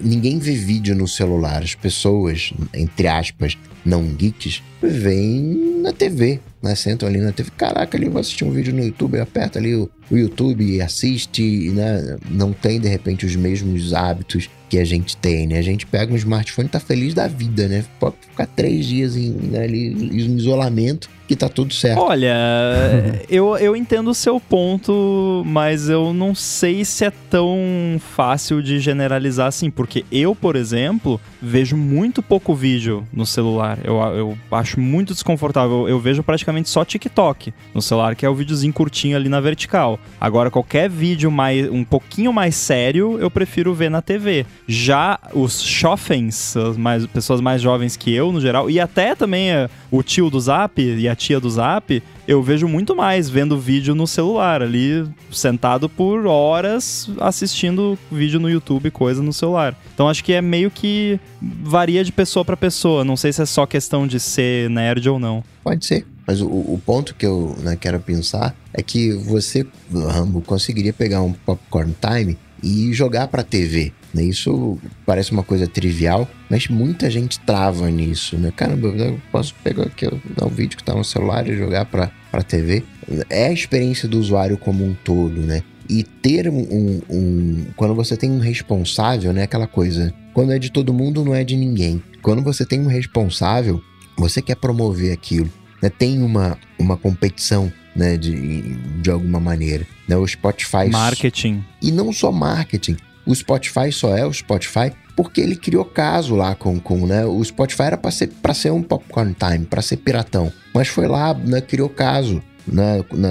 ninguém 0.00 0.38
vê 0.38 0.52
vídeo 0.52 0.94
no 0.94 1.08
celular. 1.08 1.62
As 1.62 1.74
pessoas, 1.74 2.52
entre 2.72 3.08
aspas, 3.08 3.56
não 3.84 4.04
geeks, 4.04 4.62
veem 4.82 5.69
na 5.80 5.92
TV, 5.92 6.40
né? 6.62 6.74
Sentam 6.74 7.08
ali 7.08 7.18
na 7.18 7.32
TV. 7.32 7.50
Caraca, 7.56 7.96
ali 7.96 8.08
vou 8.08 8.20
assistir 8.20 8.44
um 8.44 8.50
vídeo 8.50 8.74
no 8.74 8.84
YouTube, 8.84 9.18
aperta 9.18 9.58
ali 9.58 9.74
o, 9.74 9.88
o 10.10 10.16
YouTube 10.16 10.64
e 10.64 10.80
assiste, 10.80 11.70
né? 11.70 12.16
Não 12.30 12.52
tem, 12.52 12.80
de 12.80 12.88
repente, 12.88 13.26
os 13.26 13.34
mesmos 13.36 13.92
hábitos 13.92 14.48
que 14.68 14.78
a 14.78 14.84
gente 14.84 15.16
tem, 15.16 15.48
né? 15.48 15.58
A 15.58 15.62
gente 15.62 15.84
pega 15.84 16.12
um 16.12 16.16
smartphone 16.16 16.68
e 16.68 16.70
tá 16.70 16.78
feliz 16.78 17.12
da 17.12 17.26
vida, 17.26 17.66
né? 17.66 17.84
Pode 17.98 18.14
ficar 18.20 18.46
três 18.46 18.86
dias 18.86 19.16
em, 19.16 19.30
né, 19.30 19.64
ali, 19.64 19.88
em 19.88 20.36
isolamento 20.36 21.10
que 21.30 21.36
tá 21.36 21.48
tudo 21.48 21.72
certo. 21.72 22.00
Olha, 22.00 22.34
eu, 23.30 23.56
eu 23.58 23.76
entendo 23.76 24.10
o 24.10 24.14
seu 24.14 24.40
ponto, 24.40 25.44
mas 25.46 25.88
eu 25.88 26.12
não 26.12 26.34
sei 26.34 26.84
se 26.84 27.04
é 27.04 27.12
tão 27.30 27.56
fácil 28.00 28.60
de 28.60 28.80
generalizar 28.80 29.46
assim, 29.46 29.70
porque 29.70 30.04
eu, 30.10 30.34
por 30.34 30.56
exemplo, 30.56 31.20
vejo 31.40 31.76
muito 31.76 32.20
pouco 32.20 32.52
vídeo 32.52 33.06
no 33.12 33.24
celular. 33.24 33.78
Eu, 33.84 33.96
eu 34.00 34.38
acho 34.50 34.80
muito 34.80 35.12
desconfortável. 35.12 35.69
Eu, 35.70 35.88
eu 35.88 36.00
vejo 36.00 36.22
praticamente 36.22 36.68
só 36.68 36.84
TikTok 36.84 37.52
no 37.74 37.80
celular, 37.80 38.14
que 38.14 38.26
é 38.26 38.28
o 38.28 38.34
videozinho 38.34 38.72
curtinho 38.72 39.16
ali 39.16 39.28
na 39.28 39.40
vertical. 39.40 39.98
Agora, 40.20 40.50
qualquer 40.50 40.88
vídeo 40.88 41.30
mais 41.30 41.70
um 41.70 41.84
pouquinho 41.84 42.32
mais 42.32 42.54
sério, 42.54 43.18
eu 43.18 43.30
prefiro 43.30 43.74
ver 43.74 43.90
na 43.90 44.02
TV. 44.02 44.46
Já 44.66 45.18
os 45.32 45.62
chofens, 45.62 46.56
as 46.56 46.76
mais, 46.76 47.06
pessoas 47.06 47.40
mais 47.40 47.62
jovens 47.62 47.96
que 47.96 48.12
eu, 48.12 48.32
no 48.32 48.40
geral, 48.40 48.70
e 48.70 48.80
até 48.80 49.14
também 49.14 49.50
uh, 49.52 49.70
o 49.90 50.02
tio 50.02 50.30
do 50.30 50.40
Zap 50.40 50.80
e 50.80 51.08
a 51.08 51.14
tia 51.14 51.40
do 51.40 51.50
Zap, 51.50 52.02
eu 52.26 52.42
vejo 52.42 52.68
muito 52.68 52.94
mais 52.94 53.28
vendo 53.28 53.58
vídeo 53.58 53.92
no 53.94 54.06
celular, 54.06 54.62
ali 54.62 55.04
sentado 55.32 55.88
por 55.88 56.26
horas 56.26 57.10
assistindo 57.20 57.98
vídeo 58.10 58.38
no 58.38 58.48
YouTube, 58.48 58.90
coisa 58.90 59.20
no 59.22 59.32
celular. 59.32 59.76
Então 59.92 60.08
acho 60.08 60.22
que 60.22 60.32
é 60.32 60.40
meio 60.40 60.70
que 60.70 61.18
varia 61.40 62.04
de 62.04 62.12
pessoa 62.12 62.44
para 62.44 62.56
pessoa. 62.56 63.04
Não 63.04 63.16
sei 63.16 63.32
se 63.32 63.42
é 63.42 63.46
só 63.46 63.66
questão 63.66 64.06
de 64.06 64.20
ser 64.20 64.70
nerd 64.70 65.08
ou 65.08 65.18
não. 65.18 65.42
Pode 65.62 65.84
ser. 65.84 66.06
Mas 66.26 66.40
o, 66.40 66.46
o 66.46 66.80
ponto 66.84 67.14
que 67.14 67.26
eu 67.26 67.56
né, 67.60 67.76
quero 67.76 67.98
pensar 68.00 68.54
é 68.72 68.82
que 68.82 69.12
você, 69.12 69.66
Rambo, 69.92 70.40
conseguiria 70.40 70.92
pegar 70.92 71.22
um 71.22 71.32
popcorn 71.32 71.94
time 72.00 72.38
e 72.62 72.92
jogar 72.92 73.28
para 73.28 73.42
TV. 73.42 73.92
Né? 74.14 74.24
Isso 74.24 74.78
parece 75.06 75.32
uma 75.32 75.42
coisa 75.42 75.66
trivial, 75.66 76.28
mas 76.48 76.68
muita 76.68 77.10
gente 77.10 77.38
trava 77.40 77.90
nisso, 77.90 78.36
né? 78.36 78.52
Caramba, 78.54 78.88
eu 78.88 79.20
posso 79.30 79.54
pegar 79.62 79.84
aqui 79.84 80.06
o 80.06 80.48
vídeo 80.48 80.76
que 80.76 80.82
está 80.82 80.94
no 80.94 81.04
celular 81.04 81.48
e 81.48 81.56
jogar 81.56 81.84
para 81.86 82.10
para 82.30 82.42
TV. 82.42 82.84
É 83.28 83.48
a 83.48 83.52
experiência 83.52 84.08
do 84.08 84.18
usuário 84.18 84.56
como 84.56 84.84
um 84.84 84.94
todo, 84.94 85.40
né? 85.40 85.62
E 85.88 86.04
ter 86.04 86.48
um, 86.48 87.00
um, 87.10 87.66
Quando 87.76 87.94
você 87.94 88.16
tem 88.16 88.30
um 88.30 88.38
responsável, 88.38 89.32
né? 89.32 89.42
Aquela 89.42 89.66
coisa. 89.66 90.14
Quando 90.32 90.52
é 90.52 90.58
de 90.58 90.70
todo 90.70 90.94
mundo, 90.94 91.24
não 91.24 91.34
é 91.34 91.42
de 91.42 91.56
ninguém. 91.56 92.00
Quando 92.22 92.42
você 92.42 92.64
tem 92.64 92.80
um 92.80 92.86
responsável, 92.86 93.82
você 94.20 94.42
quer 94.42 94.56
promover 94.56 95.12
aquilo. 95.12 95.50
Né? 95.82 95.88
Tem 95.90 96.22
uma, 96.22 96.58
uma 96.78 96.96
competição 96.96 97.72
né, 97.94 98.16
de, 98.16 98.74
de 99.00 99.10
alguma 99.10 99.40
maneira. 99.40 99.86
Né? 100.08 100.16
O 100.16 100.26
Spotify. 100.26 100.88
Marketing. 100.90 101.64
E 101.82 101.90
não 101.90 102.12
só 102.12 102.30
marketing. 102.30 102.96
O 103.26 103.34
Spotify 103.34 103.92
só 103.92 104.16
é 104.16 104.24
o 104.24 104.32
Spotify 104.32 104.92
porque 105.14 105.40
ele 105.40 105.54
criou 105.54 105.84
caso 105.84 106.34
lá 106.34 106.54
com, 106.54 106.80
com 106.80 107.06
né? 107.06 107.26
O 107.26 107.44
Spotify 107.44 107.82
era 107.82 107.98
para 107.98 108.10
ser, 108.10 108.28
pra 108.28 108.54
ser 108.54 108.72
um 108.72 108.82
popcorn 108.82 109.34
time, 109.38 109.66
para 109.66 109.82
ser 109.82 109.98
piratão. 109.98 110.50
Mas 110.72 110.88
foi 110.88 111.06
lá, 111.06 111.34
né, 111.34 111.60
criou 111.60 111.88
caso. 111.88 112.42
Né, 112.66 113.04
na, 113.12 113.28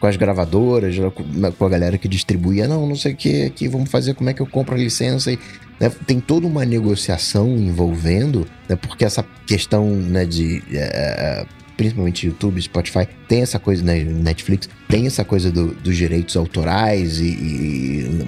com 0.00 0.06
as 0.06 0.16
gravadoras, 0.16 0.96
com 1.58 1.64
a 1.64 1.68
galera 1.68 1.98
que 1.98 2.08
distribuía, 2.08 2.66
não, 2.66 2.86
não 2.86 2.96
sei 2.96 3.12
o 3.12 3.16
que 3.16 3.44
aqui, 3.44 3.68
vamos 3.68 3.90
fazer 3.90 4.14
como 4.14 4.30
é 4.30 4.34
que 4.34 4.40
eu 4.40 4.46
compro 4.46 4.74
a 4.74 4.78
licença. 4.78 5.30
E, 5.30 5.38
né, 5.80 5.90
tem 6.06 6.20
toda 6.20 6.46
uma 6.46 6.64
negociação 6.64 7.56
envolvendo, 7.56 8.46
né, 8.68 8.76
porque 8.76 9.04
essa 9.04 9.24
questão 9.46 9.88
né, 9.88 10.24
de 10.24 10.62
é, 10.72 11.46
principalmente 11.80 12.26
YouTube, 12.26 12.60
Spotify, 12.60 13.08
tem 13.26 13.40
essa 13.40 13.58
coisa, 13.58 13.82
né, 13.82 14.04
Netflix, 14.04 14.68
tem 14.86 15.06
essa 15.06 15.24
coisa 15.24 15.50
do, 15.50 15.68
dos 15.68 15.96
direitos 15.96 16.36
autorais 16.36 17.18
e, 17.18 17.24
e 17.24 18.26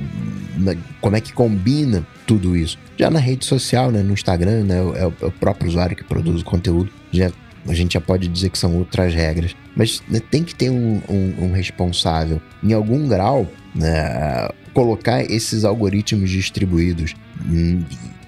na, 0.57 0.75
como 1.03 1.17
é 1.17 1.21
que 1.21 1.35
combina 1.35 2.07
tudo 2.27 2.57
isso. 2.57 2.79
Já 2.97 3.11
na 3.11 3.19
rede 3.19 3.45
social, 3.45 3.91
né, 3.91 4.03
no 4.03 4.15
Instagram, 4.15 4.65
né, 4.65 4.79
é 4.79 4.83
o, 4.83 4.97
é 4.97 5.27
o 5.27 5.31
próprio 5.31 5.69
usuário 5.69 5.95
que 5.95 6.03
produz 6.03 6.41
o 6.41 6.45
conteúdo, 6.47 6.91
já 7.13 7.31
a 7.67 7.75
gente 7.75 7.95
já 7.95 8.01
pode 8.01 8.29
dizer 8.29 8.51
que 8.51 8.59
são 8.59 8.77
outras 8.77 9.15
regras. 9.15 9.55
Mas 9.77 10.03
né, 10.09 10.21
tem 10.21 10.43
que 10.43 10.55
ter 10.55 10.71
um, 10.71 11.01
um, 11.09 11.45
um, 11.45 11.53
responsável. 11.53 12.41
Em 12.63 12.73
algum 12.73 13.07
grau, 13.09 13.47
né, 13.75 14.49
colocar 14.75 15.23
esses 15.23 15.65
algoritmos 15.65 16.31
distribuídos 16.31 17.15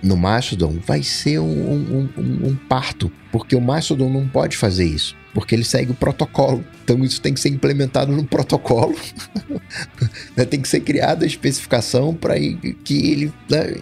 no 0.03 0.17
Mastodon 0.17 0.77
vai 0.87 1.03
ser 1.03 1.39
um, 1.39 2.09
um, 2.17 2.57
parto, 2.69 3.11
porque 3.33 3.57
o 3.57 3.61
Mastodon 3.61 4.11
não 4.11 4.29
pode 4.29 4.57
fazer 4.57 4.85
isso, 4.85 5.17
porque 5.33 5.55
ele 5.55 5.65
segue 5.65 5.93
o 5.93 5.95
protocolo. 5.95 6.63
Então 6.85 7.03
isso 7.03 7.21
tem 7.21 7.33
que 7.33 7.41
ser 7.41 7.49
implementado 7.49 8.13
no 8.13 8.25
protocolo, 8.25 8.95
né, 10.37 10.45
tem 10.45 10.61
que 10.61 10.69
ser 10.69 10.81
criada 10.81 11.25
a 11.25 11.27
especificação 11.27 12.15
para 12.15 12.35
que 12.39 13.11
ele 13.11 13.33
né, 13.49 13.75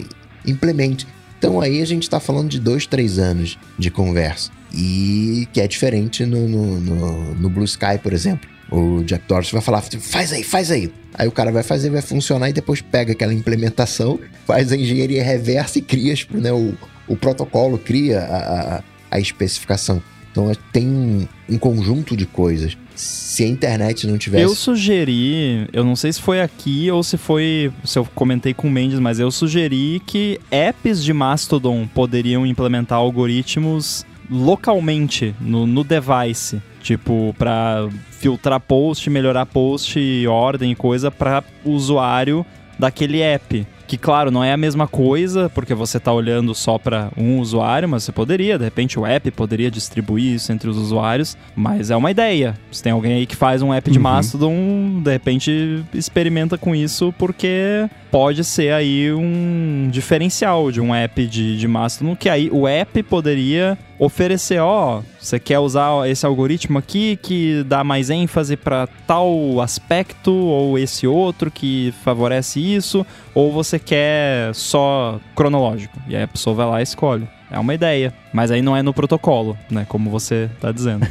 implemente. 0.46 1.06
Então 1.38 1.60
aí 1.60 1.82
a 1.82 1.86
gente 1.86 2.04
está 2.04 2.20
falando 2.20 2.48
de 2.48 2.60
dois, 2.60 2.86
três 2.86 3.18
anos 3.18 3.58
de 3.76 3.90
conversa. 3.90 4.50
E 4.74 5.46
que 5.52 5.60
é 5.60 5.68
diferente 5.68 6.24
no, 6.24 6.48
no, 6.48 6.80
no, 6.80 7.34
no 7.34 7.50
Blue 7.50 7.64
Sky, 7.64 7.98
por 8.02 8.12
exemplo. 8.12 8.48
O 8.70 9.02
Jack 9.04 9.24
Dorsey 9.28 9.52
vai 9.52 9.60
falar, 9.60 9.82
faz 9.82 10.32
aí, 10.32 10.42
faz 10.42 10.70
aí. 10.70 10.90
Aí 11.14 11.28
o 11.28 11.32
cara 11.32 11.52
vai 11.52 11.62
fazer, 11.62 11.90
vai 11.90 12.00
funcionar 12.00 12.48
e 12.48 12.54
depois 12.54 12.80
pega 12.80 13.12
aquela 13.12 13.34
implementação, 13.34 14.18
faz 14.46 14.72
a 14.72 14.76
engenharia 14.76 15.22
reversa 15.22 15.78
e 15.78 15.82
cria 15.82 16.14
né, 16.30 16.50
o, 16.52 16.74
o 17.06 17.14
protocolo, 17.14 17.76
cria 17.76 18.20
a, 18.20 18.76
a, 18.76 18.82
a 19.10 19.20
especificação. 19.20 20.02
Então 20.30 20.50
é, 20.50 20.54
tem 20.72 20.88
um, 20.88 21.28
um, 21.50 21.58
conjunto 21.58 22.16
de 22.16 22.24
coisas. 22.24 22.76
Se 22.96 23.44
a 23.44 23.46
internet 23.46 24.06
não 24.06 24.16
tivesse. 24.16 24.44
Eu 24.44 24.54
sugeri, 24.54 25.68
eu 25.72 25.84
não 25.84 25.94
sei 25.94 26.12
se 26.12 26.20
foi 26.20 26.40
aqui 26.40 26.90
ou 26.90 27.02
se 27.02 27.18
foi. 27.18 27.70
Se 27.84 27.98
eu 27.98 28.06
comentei 28.14 28.54
com 28.54 28.68
o 28.68 28.70
Mendes, 28.70 28.98
mas 28.98 29.18
eu 29.18 29.30
sugeri 29.30 30.00
que 30.06 30.40
apps 30.50 31.04
de 31.04 31.12
Mastodon 31.12 31.86
poderiam 31.86 32.46
implementar 32.46 32.98
algoritmos 32.98 34.06
localmente 34.32 35.34
no, 35.40 35.66
no 35.66 35.84
device. 35.84 36.60
Tipo, 36.80 37.34
para 37.38 37.88
filtrar 38.10 38.58
post, 38.58 39.08
melhorar 39.08 39.46
post, 39.46 40.26
ordem 40.26 40.72
e 40.72 40.74
coisa 40.74 41.10
para 41.10 41.44
o 41.64 41.70
usuário 41.70 42.44
daquele 42.78 43.20
app. 43.20 43.66
Que, 43.86 43.98
claro, 43.98 44.30
não 44.30 44.42
é 44.42 44.52
a 44.52 44.56
mesma 44.56 44.88
coisa, 44.88 45.50
porque 45.50 45.74
você 45.74 45.98
está 45.98 46.12
olhando 46.12 46.54
só 46.54 46.78
para 46.78 47.10
um 47.16 47.38
usuário, 47.38 47.88
mas 47.88 48.04
você 48.04 48.10
poderia, 48.10 48.58
de 48.58 48.64
repente 48.64 48.98
o 48.98 49.04
app 49.04 49.30
poderia 49.32 49.70
distribuir 49.70 50.34
isso 50.34 50.50
entre 50.50 50.68
os 50.68 50.78
usuários, 50.78 51.36
mas 51.54 51.90
é 51.90 51.96
uma 51.96 52.10
ideia. 52.10 52.58
Se 52.70 52.82
tem 52.82 52.90
alguém 52.90 53.12
aí 53.12 53.26
que 53.26 53.36
faz 53.36 53.60
um 53.60 53.72
app 53.72 53.90
de 53.90 53.98
uhum. 53.98 54.02
Mastodon, 54.02 55.02
de 55.02 55.12
repente 55.12 55.84
experimenta 55.92 56.56
com 56.56 56.74
isso, 56.74 57.12
porque 57.18 57.88
pode 58.12 58.44
ser 58.44 58.74
aí 58.74 59.10
um 59.10 59.88
diferencial 59.90 60.70
de 60.70 60.82
um 60.82 60.94
app 60.94 61.26
de, 61.26 61.56
de 61.56 61.66
Mastodon, 61.66 62.14
que 62.14 62.28
aí 62.28 62.50
o 62.52 62.68
app 62.68 63.02
poderia 63.04 63.76
oferecer, 63.98 64.60
ó, 64.60 65.00
você 65.18 65.40
quer 65.40 65.58
usar 65.58 66.06
esse 66.06 66.26
algoritmo 66.26 66.76
aqui 66.76 67.18
que 67.22 67.64
dá 67.64 67.82
mais 67.82 68.10
ênfase 68.10 68.54
para 68.54 68.86
tal 69.06 69.62
aspecto 69.62 70.30
ou 70.30 70.78
esse 70.78 71.06
outro 71.06 71.50
que 71.50 71.94
favorece 72.04 72.60
isso, 72.60 73.06
ou 73.34 73.50
você 73.50 73.78
quer 73.78 74.54
só 74.54 75.18
cronológico. 75.34 75.98
E 76.06 76.14
aí 76.14 76.24
a 76.24 76.28
pessoa 76.28 76.54
vai 76.54 76.66
lá 76.66 76.80
e 76.80 76.82
escolhe. 76.82 77.26
É 77.50 77.58
uma 77.58 77.74
ideia, 77.74 78.12
mas 78.32 78.50
aí 78.50 78.60
não 78.60 78.76
é 78.76 78.82
no 78.82 78.92
protocolo, 78.92 79.56
né? 79.70 79.86
Como 79.88 80.10
você 80.10 80.50
tá 80.60 80.70
dizendo. 80.70 81.06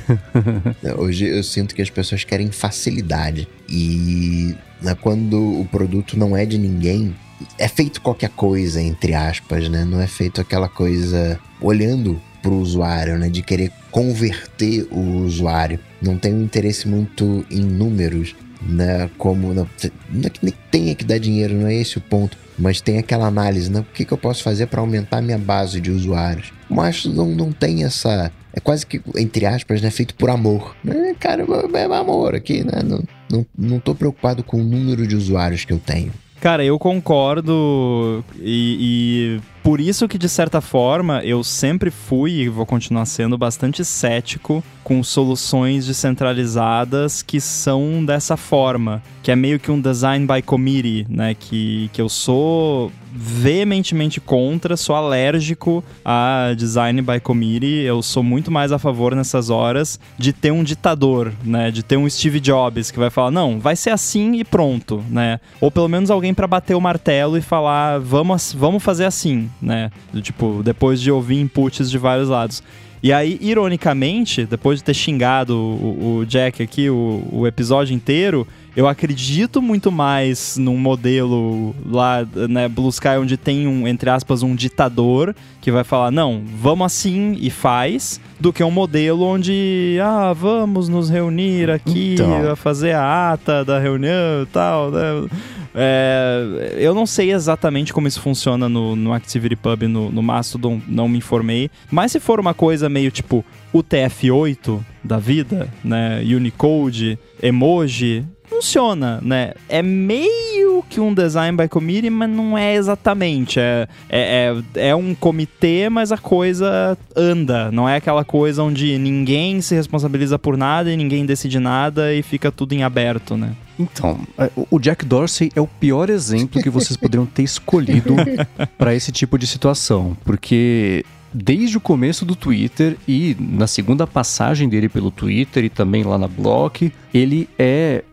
Hoje 0.97 1.27
eu 1.27 1.43
sinto 1.43 1.73
que 1.73 1.81
as 1.81 1.89
pessoas 1.89 2.23
querem 2.23 2.51
facilidade. 2.51 3.47
E 3.69 4.55
né, 4.81 4.95
quando 4.99 5.37
o 5.59 5.65
produto 5.65 6.17
não 6.17 6.35
é 6.35 6.45
de 6.45 6.57
ninguém, 6.57 7.15
é 7.57 7.67
feito 7.67 8.01
qualquer 8.01 8.29
coisa, 8.29 8.81
entre 8.81 9.13
aspas, 9.13 9.69
né? 9.69 9.85
Não 9.85 9.99
é 9.99 10.07
feito 10.07 10.41
aquela 10.41 10.69
coisa 10.69 11.39
olhando 11.59 12.21
pro 12.41 12.55
usuário, 12.55 13.17
né? 13.17 13.29
De 13.29 13.41
querer 13.41 13.71
converter 13.91 14.87
o 14.91 15.23
usuário. 15.23 15.79
Não 16.01 16.17
tem 16.17 16.33
um 16.33 16.43
interesse 16.43 16.87
muito 16.87 17.45
em 17.49 17.61
números, 17.61 18.35
né? 18.61 19.09
Como. 19.17 19.53
Não, 19.53 19.67
não 20.09 20.27
é 20.27 20.29
que 20.29 20.53
tenha 20.69 20.95
que 20.95 21.05
dar 21.05 21.19
dinheiro, 21.19 21.53
não 21.53 21.67
é 21.67 21.75
esse 21.75 21.97
o 21.97 22.01
ponto. 22.01 22.37
Mas 22.57 22.81
tem 22.81 22.97
aquela 22.99 23.25
análise, 23.25 23.71
né? 23.71 23.79
O 23.79 23.83
que, 23.83 24.05
que 24.05 24.11
eu 24.11 24.17
posso 24.17 24.43
fazer 24.43 24.67
para 24.67 24.81
aumentar 24.81 25.21
minha 25.21 25.37
base 25.37 25.81
de 25.81 25.89
usuários? 25.89 26.53
Mas 26.69 27.05
não, 27.05 27.27
não 27.27 27.51
tem 27.51 27.83
essa. 27.83 28.31
É 28.53 28.59
quase 28.59 28.85
que, 28.85 29.01
entre 29.15 29.45
aspas, 29.45 29.81
né? 29.81 29.89
Feito 29.89 30.13
por 30.13 30.29
amor. 30.29 30.75
Né? 30.83 31.15
Cara, 31.19 31.43
é 31.73 31.83
amor 31.95 32.35
aqui, 32.35 32.63
né? 32.63 32.83
Não, 32.83 33.01
não, 33.31 33.45
não 33.57 33.79
tô 33.79 33.95
preocupado 33.95 34.43
com 34.43 34.57
o 34.57 34.63
número 34.63 35.07
de 35.07 35.15
usuários 35.15 35.65
que 35.65 35.73
eu 35.73 35.79
tenho. 35.79 36.11
Cara, 36.39 36.65
eu 36.65 36.79
concordo 36.79 38.23
e, 38.39 39.39
e, 39.39 39.60
por 39.63 39.79
isso 39.79 40.07
que, 40.07 40.17
de 40.17 40.27
certa 40.27 40.59
forma, 40.61 41.21
eu 41.23 41.43
sempre 41.43 41.91
fui 41.91 42.31
e 42.31 42.49
vou 42.49 42.65
continuar 42.65 43.05
sendo 43.05 43.37
bastante 43.37 43.85
cético 43.85 44.63
com 44.83 45.03
soluções 45.03 45.85
descentralizadas 45.85 47.21
que 47.21 47.39
são 47.39 48.03
dessa 48.03 48.35
forma, 48.35 49.01
que 49.21 49.31
é 49.31 49.35
meio 49.35 49.59
que 49.59 49.71
um 49.71 49.79
design 49.79 50.25
by 50.25 50.41
committee, 50.41 51.05
né? 51.07 51.35
Que, 51.35 51.89
que 51.93 52.01
eu 52.01 52.09
sou 52.09 52.91
veementemente 53.13 54.19
contra, 54.19 54.77
sou 54.77 54.95
alérgico 54.95 55.83
a 56.03 56.53
design 56.57 57.01
by 57.01 57.19
committee. 57.19 57.83
Eu 57.83 58.01
sou 58.01 58.23
muito 58.23 58.49
mais 58.49 58.71
a 58.71 58.79
favor 58.79 59.15
nessas 59.15 59.49
horas 59.49 59.99
de 60.17 60.33
ter 60.33 60.51
um 60.51 60.63
ditador, 60.63 61.31
né? 61.43 61.69
De 61.69 61.83
ter 61.83 61.97
um 61.97 62.09
Steve 62.09 62.39
Jobs 62.39 62.89
que 62.89 62.99
vai 62.99 63.09
falar, 63.09 63.29
não, 63.29 63.59
vai 63.59 63.75
ser 63.75 63.91
assim 63.91 64.37
e 64.37 64.43
pronto, 64.43 65.03
né? 65.09 65.39
Ou 65.59 65.69
pelo 65.69 65.87
menos 65.87 66.09
alguém 66.09 66.33
para 66.33 66.47
bater 66.47 66.75
o 66.75 66.81
martelo 66.81 67.37
e 67.37 67.41
falar, 67.41 67.99
vamos, 67.99 68.53
vamos 68.57 68.81
fazer 68.81 69.05
assim, 69.05 69.49
né? 69.61 69.91
Tipo, 70.21 70.61
depois 70.63 71.01
de 71.01 71.11
ouvir 71.11 71.39
inputs 71.39 71.89
de 71.89 71.97
vários 71.97 72.29
lados. 72.29 72.61
E 73.03 73.11
aí, 73.11 73.39
ironicamente, 73.41 74.45
depois 74.45 74.77
de 74.77 74.83
ter 74.83 74.93
xingado 74.93 75.57
o, 75.57 76.17
o 76.19 76.25
Jack 76.25 76.61
aqui 76.61 76.87
o, 76.87 77.27
o 77.31 77.47
episódio 77.47 77.95
inteiro, 77.95 78.47
eu 78.75 78.87
acredito 78.87 79.59
muito 79.59 79.91
mais 79.91 80.55
num 80.55 80.77
modelo 80.77 81.75
lá, 81.83 82.25
né, 82.47 82.69
Blue 82.69 82.89
Sky, 82.89 83.17
onde 83.19 83.37
tem 83.37 83.67
um, 83.67 83.87
entre 83.87 84.09
aspas, 84.09 84.43
um 84.43 84.55
ditador 84.55 85.35
que 85.59 85.71
vai 85.71 85.83
falar, 85.83 86.11
não, 86.11 86.43
vamos 86.45 86.85
assim 86.85 87.35
e 87.41 87.49
faz, 87.49 88.21
do 88.39 88.53
que 88.53 88.63
um 88.63 88.71
modelo 88.71 89.25
onde, 89.25 89.97
ah, 90.01 90.31
vamos 90.31 90.87
nos 90.87 91.09
reunir 91.09 91.71
aqui, 91.71 92.13
então. 92.13 92.55
fazer 92.55 92.93
a 92.93 93.33
ata 93.33 93.65
da 93.65 93.79
reunião 93.79 94.43
e 94.43 94.45
tal, 94.45 94.91
né? 94.91 95.27
É, 95.73 96.75
eu 96.77 96.93
não 96.93 97.05
sei 97.05 97.31
exatamente 97.31 97.93
como 97.93 98.07
isso 98.07 98.21
funciona 98.21 98.67
no, 98.67 98.95
no 98.95 99.13
ActivityPub, 99.13 99.87
no, 99.87 100.11
no 100.11 100.21
Mastodon, 100.21 100.81
não 100.87 101.07
me 101.07 101.17
informei. 101.17 101.69
Mas 101.89 102.11
se 102.11 102.19
for 102.19 102.39
uma 102.39 102.53
coisa 102.53 102.89
meio 102.89 103.11
tipo 103.11 103.45
UTF-8 103.73 104.79
da 105.03 105.17
vida, 105.17 105.69
né? 105.83 106.21
Unicode, 106.21 107.17
emoji, 107.41 108.25
funciona, 108.51 109.19
né? 109.23 109.53
É 109.69 109.81
meio 109.81 110.83
que 110.89 110.99
um 110.99 111.13
design 111.13 111.57
by 111.57 111.69
committee, 111.69 112.09
mas 112.09 112.29
não 112.29 112.57
é 112.57 112.75
exatamente. 112.75 113.59
É, 113.59 113.87
é, 114.09 114.53
é, 114.75 114.89
é, 114.89 114.95
um 114.95 115.15
comitê, 115.15 115.89
mas 115.89 116.11
a 116.11 116.17
coisa 116.17 116.97
anda. 117.15 117.71
Não 117.71 117.87
é 117.87 117.95
aquela 117.95 118.25
coisa 118.25 118.61
onde 118.61 118.97
ninguém 118.97 119.61
se 119.61 119.73
responsabiliza 119.73 120.37
por 120.37 120.57
nada 120.57 120.91
e 120.91 120.97
ninguém 120.97 121.25
decide 121.25 121.59
nada 121.59 122.13
e 122.13 122.21
fica 122.21 122.51
tudo 122.51 122.73
em 122.73 122.83
aberto, 122.83 123.37
né? 123.37 123.53
Então, 123.79 124.19
é, 124.37 124.51
o 124.69 124.77
Jack 124.77 125.05
Dorsey 125.05 125.49
é 125.55 125.61
o 125.61 125.67
pior 125.67 126.09
exemplo 126.09 126.61
que 126.61 126.69
vocês 126.69 126.97
poderiam 126.97 127.25
ter 127.25 127.43
escolhido 127.43 128.15
para 128.77 128.93
esse 128.93 129.11
tipo 129.11 129.39
de 129.39 129.47
situação, 129.47 130.15
porque 130.25 131.05
desde 131.33 131.77
o 131.77 131.81
começo 131.81 132.25
do 132.25 132.35
Twitter 132.35 132.97
e 133.07 133.35
na 133.39 133.65
segunda 133.65 134.05
passagem 134.05 134.67
dele 134.67 134.89
pelo 134.89 135.09
Twitter 135.09 135.63
e 135.63 135.69
também 135.69 136.03
lá 136.03 136.17
na 136.17 136.27
Block, 136.27 136.91
ele 137.13 137.47
é 137.57 138.03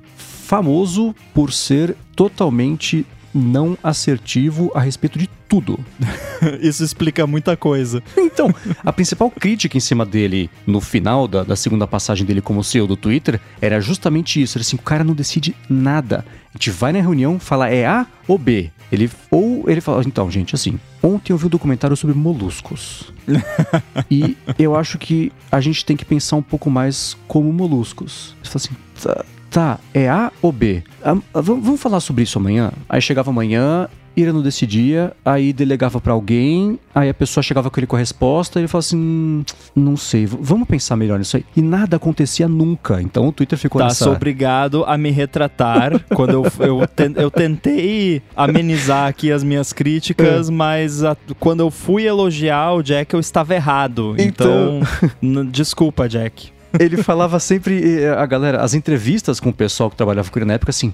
famoso 0.48 1.14
por 1.34 1.52
ser 1.52 1.94
totalmente 2.16 3.04
não 3.34 3.76
assertivo 3.82 4.72
a 4.74 4.80
respeito 4.80 5.18
de 5.18 5.28
tudo. 5.46 5.78
Isso 6.62 6.82
explica 6.82 7.26
muita 7.26 7.54
coisa. 7.54 8.02
Então, 8.16 8.54
a 8.82 8.90
principal 8.90 9.30
crítica 9.30 9.76
em 9.76 9.80
cima 9.80 10.06
dele 10.06 10.48
no 10.66 10.80
final 10.80 11.28
da, 11.28 11.44
da 11.44 11.54
segunda 11.54 11.86
passagem 11.86 12.26
dele 12.26 12.40
como 12.40 12.64
CEO 12.64 12.86
do 12.86 12.96
Twitter 12.96 13.38
era 13.60 13.78
justamente 13.78 14.40
isso. 14.40 14.56
Era 14.56 14.62
assim, 14.62 14.76
o 14.76 14.82
cara 14.82 15.04
não 15.04 15.14
decide 15.14 15.54
nada. 15.68 16.24
A 16.48 16.56
gente 16.56 16.70
vai 16.70 16.92
na 16.92 17.00
reunião, 17.00 17.38
fala 17.38 17.68
é 17.68 17.86
A 17.86 18.06
ou 18.26 18.38
B. 18.38 18.70
Ele, 18.90 19.10
ou 19.30 19.64
ele 19.68 19.82
fala, 19.82 20.02
então, 20.06 20.30
gente, 20.30 20.54
assim, 20.54 20.80
ontem 21.02 21.34
eu 21.34 21.36
vi 21.36 21.44
um 21.44 21.50
documentário 21.50 21.94
sobre 21.94 22.16
moluscos. 22.16 23.12
e 24.10 24.34
eu 24.58 24.74
acho 24.74 24.96
que 24.96 25.30
a 25.52 25.60
gente 25.60 25.84
tem 25.84 25.94
que 25.94 26.06
pensar 26.06 26.36
um 26.36 26.42
pouco 26.42 26.70
mais 26.70 27.18
como 27.26 27.52
moluscos. 27.52 28.34
Você 28.42 28.50
fala 28.50 28.64
assim, 28.64 28.76
tá 29.02 29.24
tá, 29.50 29.78
é 29.92 30.08
A 30.08 30.32
ou 30.40 30.52
B? 30.52 30.82
Ah, 31.02 31.16
ah, 31.34 31.40
vamos 31.40 31.80
falar 31.80 32.00
sobre 32.00 32.24
isso 32.24 32.38
amanhã? 32.38 32.72
Aí 32.88 33.00
chegava 33.00 33.30
amanhã, 33.30 33.88
Ira 34.20 34.32
não 34.32 34.42
decidia, 34.42 35.12
aí 35.24 35.52
delegava 35.52 36.00
para 36.00 36.12
alguém, 36.12 36.76
aí 36.92 37.08
a 37.08 37.14
pessoa 37.14 37.40
chegava 37.40 37.70
com 37.70 37.78
ele 37.78 37.86
com 37.86 37.94
a 37.94 38.00
resposta 38.00 38.58
e 38.58 38.62
ele 38.62 38.68
falava 38.68 38.84
assim: 38.84 38.96
hum, 38.96 39.44
não 39.76 39.96
sei, 39.96 40.26
vamos 40.26 40.66
pensar 40.66 40.96
melhor 40.96 41.20
nisso 41.20 41.36
aí. 41.36 41.44
E 41.56 41.62
nada 41.62 41.96
acontecia 41.96 42.48
nunca. 42.48 43.00
Então 43.00 43.28
o 43.28 43.32
Twitter 43.32 43.56
ficou 43.56 43.78
tá, 43.80 43.86
nessa... 43.86 44.04
sou 44.04 44.14
obrigado 44.14 44.84
a 44.84 44.98
me 44.98 45.10
retratar 45.10 46.00
quando 46.14 46.32
eu, 46.32 46.44
eu, 46.58 46.80
eu, 47.14 47.30
tentei 47.30 48.20
amenizar 48.36 49.06
aqui 49.06 49.30
as 49.30 49.44
minhas 49.44 49.72
críticas, 49.72 50.48
é. 50.48 50.52
mas 50.52 51.04
a, 51.04 51.16
quando 51.38 51.60
eu 51.60 51.70
fui 51.70 52.04
elogiar 52.04 52.72
o 52.72 52.82
Jack, 52.82 53.14
eu 53.14 53.20
estava 53.20 53.54
errado. 53.54 54.16
Então, 54.18 54.80
então 55.22 55.46
desculpa, 55.46 56.08
Jack 56.08 56.57
ele 56.78 57.02
falava 57.02 57.38
sempre, 57.38 58.04
a 58.06 58.26
galera, 58.26 58.60
as 58.62 58.74
entrevistas 58.74 59.40
com 59.40 59.50
o 59.50 59.52
pessoal 59.52 59.90
que 59.90 59.96
trabalhava 59.96 60.30
com 60.30 60.38
ele 60.38 60.46
na 60.46 60.54
época, 60.54 60.70
assim, 60.70 60.92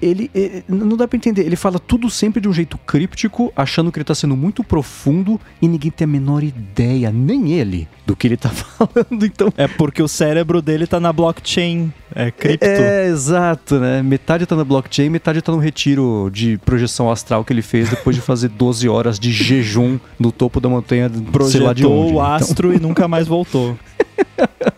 ele, 0.00 0.30
ele, 0.34 0.64
não 0.68 0.96
dá 0.96 1.06
pra 1.06 1.16
entender, 1.16 1.42
ele 1.42 1.56
fala 1.56 1.78
tudo 1.78 2.08
sempre 2.08 2.40
de 2.40 2.48
um 2.48 2.52
jeito 2.52 2.78
críptico, 2.78 3.52
achando 3.56 3.90
que 3.90 3.98
ele 3.98 4.04
tá 4.04 4.14
sendo 4.14 4.36
muito 4.36 4.62
profundo 4.62 5.40
e 5.60 5.68
ninguém 5.68 5.90
tem 5.90 6.04
a 6.04 6.08
menor 6.08 6.42
ideia, 6.42 7.10
nem 7.10 7.52
ele, 7.52 7.88
do 8.06 8.16
que 8.16 8.26
ele 8.26 8.36
tá 8.36 8.48
falando, 8.50 9.24
então... 9.24 9.52
É 9.56 9.68
porque 9.68 10.02
o 10.02 10.08
cérebro 10.08 10.62
dele 10.62 10.86
tá 10.86 11.00
na 11.00 11.12
blockchain, 11.12 11.92
é 12.14 12.30
cripto. 12.30 12.66
É, 12.66 13.06
exato, 13.06 13.78
né? 13.78 14.02
Metade 14.02 14.46
tá 14.46 14.56
na 14.56 14.64
blockchain, 14.64 15.08
metade 15.08 15.40
tá 15.40 15.52
no 15.52 15.58
retiro 15.58 16.30
de 16.32 16.58
projeção 16.58 17.10
astral 17.10 17.44
que 17.44 17.52
ele 17.52 17.62
fez 17.62 17.88
depois 17.88 18.16
de 18.16 18.22
fazer 18.22 18.48
12 18.48 18.88
horas 18.88 19.18
de 19.18 19.30
jejum 19.30 19.98
no 20.18 20.32
topo 20.32 20.60
da 20.60 20.68
montanha, 20.68 21.08
Projetou 21.10 21.48
sei 21.50 21.60
lá 21.60 21.72
de 21.72 21.86
onde. 21.86 22.12
o 22.12 22.16
então. 22.16 22.20
astro 22.20 22.68
então... 22.68 22.80
e 22.80 22.88
nunca 22.88 23.06
mais 23.06 23.26
voltou. 23.26 23.78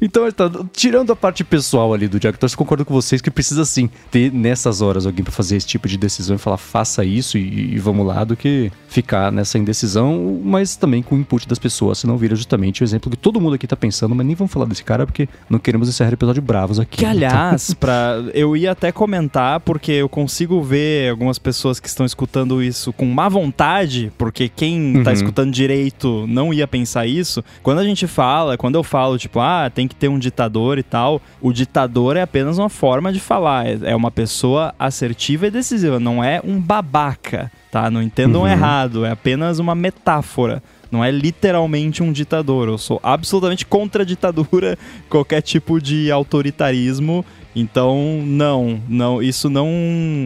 Então, 0.00 0.30
tá, 0.30 0.50
tirando 0.72 1.12
a 1.12 1.16
parte 1.16 1.42
pessoal 1.42 1.92
ali 1.94 2.08
do 2.08 2.20
Jack 2.20 2.38
Torres, 2.38 2.54
concordo 2.54 2.84
com 2.84 2.92
vocês 2.92 3.20
que 3.20 3.30
precisa 3.30 3.64
sim 3.64 3.88
ter 4.10 4.32
nessas 4.32 4.80
horas 4.80 5.06
alguém 5.06 5.24
para 5.24 5.32
fazer 5.32 5.56
esse 5.56 5.66
tipo 5.66 5.88
de 5.88 5.96
decisão 5.96 6.36
e 6.36 6.38
falar 6.38 6.56
faça 6.56 7.04
isso 7.04 7.38
e, 7.38 7.74
e, 7.74 7.78
vamos 7.78 8.06
lá, 8.06 8.24
do 8.24 8.36
que 8.36 8.70
ficar 8.88 9.32
nessa 9.32 9.58
indecisão, 9.58 10.40
mas 10.42 10.76
também 10.76 11.02
com 11.02 11.14
o 11.14 11.18
input 11.18 11.48
das 11.48 11.58
pessoas, 11.58 11.98
senão 11.98 12.16
vira 12.16 12.34
justamente 12.34 12.82
o 12.82 12.84
exemplo 12.84 13.10
que 13.10 13.16
todo 13.16 13.40
mundo 13.40 13.54
aqui 13.54 13.66
tá 13.66 13.76
pensando, 13.76 14.14
mas 14.14 14.26
nem 14.26 14.34
vamos 14.34 14.52
falar 14.52 14.66
desse 14.66 14.84
cara 14.84 15.06
porque 15.06 15.28
não 15.48 15.58
queremos 15.58 15.88
encerrar 15.88 16.12
episódio 16.12 16.42
bravos 16.42 16.78
aqui. 16.78 16.98
Que 16.98 17.04
aliás, 17.04 17.70
então... 17.70 17.76
pra, 17.80 18.24
eu 18.34 18.56
ia 18.56 18.72
até 18.72 18.92
comentar 18.92 19.60
porque 19.60 19.92
eu 19.92 20.08
consigo 20.08 20.62
ver 20.62 21.10
algumas 21.10 21.38
pessoas 21.38 21.80
que 21.80 21.88
estão 21.88 22.04
escutando 22.04 22.62
isso 22.62 22.92
com 22.92 23.06
má 23.06 23.28
vontade, 23.28 24.12
porque 24.16 24.48
quem 24.48 24.92
tá 24.92 24.98
uhum. 24.98 25.04
tá 25.04 25.12
escutando 25.12 25.52
direito 25.52 26.26
não 26.26 26.52
ia 26.52 26.66
pensar 26.66 27.06
isso. 27.06 27.44
Quando 27.62 27.78
a 27.78 27.84
gente 27.84 28.06
fala, 28.06 28.56
quando 28.56 28.74
eu 28.76 28.82
falo, 28.82 29.18
tipo, 29.18 29.40
ah, 29.40 29.70
tem 29.72 29.85
que 29.86 29.94
ter 29.94 30.08
um 30.08 30.18
ditador 30.18 30.78
e 30.78 30.82
tal. 30.82 31.20
O 31.40 31.52
ditador 31.52 32.16
é 32.16 32.22
apenas 32.22 32.58
uma 32.58 32.68
forma 32.68 33.12
de 33.12 33.20
falar. 33.20 33.66
É, 33.66 33.78
é 33.84 33.96
uma 33.96 34.10
pessoa 34.10 34.74
assertiva 34.78 35.46
e 35.46 35.50
decisiva, 35.50 36.00
não 36.00 36.22
é 36.22 36.40
um 36.44 36.60
babaca, 36.60 37.50
tá? 37.70 37.90
Não 37.90 38.02
entendam 38.02 38.42
uhum. 38.42 38.48
errado, 38.48 39.04
é 39.04 39.10
apenas 39.10 39.58
uma 39.58 39.74
metáfora. 39.74 40.62
Não 40.90 41.04
é 41.04 41.10
literalmente 41.10 42.02
um 42.02 42.12
ditador. 42.12 42.68
Eu 42.68 42.78
sou 42.78 43.00
absolutamente 43.02 43.66
contra 43.66 44.02
a 44.02 44.06
ditadura, 44.06 44.78
qualquer 45.10 45.42
tipo 45.42 45.80
de 45.80 46.10
autoritarismo. 46.10 47.24
Então, 47.54 48.22
não, 48.24 48.80
não, 48.86 49.22
isso 49.22 49.48
não 49.48 49.70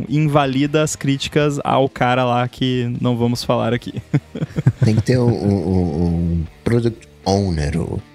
invalida 0.08 0.82
as 0.82 0.96
críticas 0.96 1.60
ao 1.62 1.88
cara 1.88 2.24
lá 2.24 2.46
que 2.48 2.92
não 3.00 3.16
vamos 3.16 3.44
falar 3.44 3.72
aqui. 3.72 3.94
Tem 4.84 4.96
que 4.96 5.02
ter 5.02 5.18
um, 5.18 5.30
um, 5.30 6.04
um 6.04 6.44
product 6.64 7.09
owner, 7.24 7.72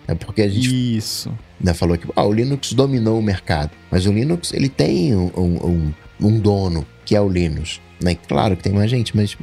é 0.08 0.16
porque 0.16 0.42
a 0.42 0.50
gente 0.50 0.98
Isso. 0.98 1.32
Né, 1.60 1.74
falou 1.74 1.98
que 1.98 2.08
ah, 2.16 2.26
o 2.26 2.34
Linux 2.34 2.74
dominou 2.74 3.18
o 3.18 3.24
mercado, 3.24 3.72
mas 3.90 4.06
o 4.06 4.12
Linux 4.12 4.54
ele 4.54 4.70
tem 4.70 5.16
um, 5.16 5.32
um, 5.38 5.94
um 6.22 6.40
dono 6.40 6.86
que 7.06 7.16
é 7.16 7.22
o 7.22 7.30
Linux. 7.30 7.80
Né? 8.02 8.16
Claro 8.28 8.58
que 8.58 8.64
tem 8.64 8.74
mais 8.74 8.90
gente, 8.90 9.16
mas 9.16 9.38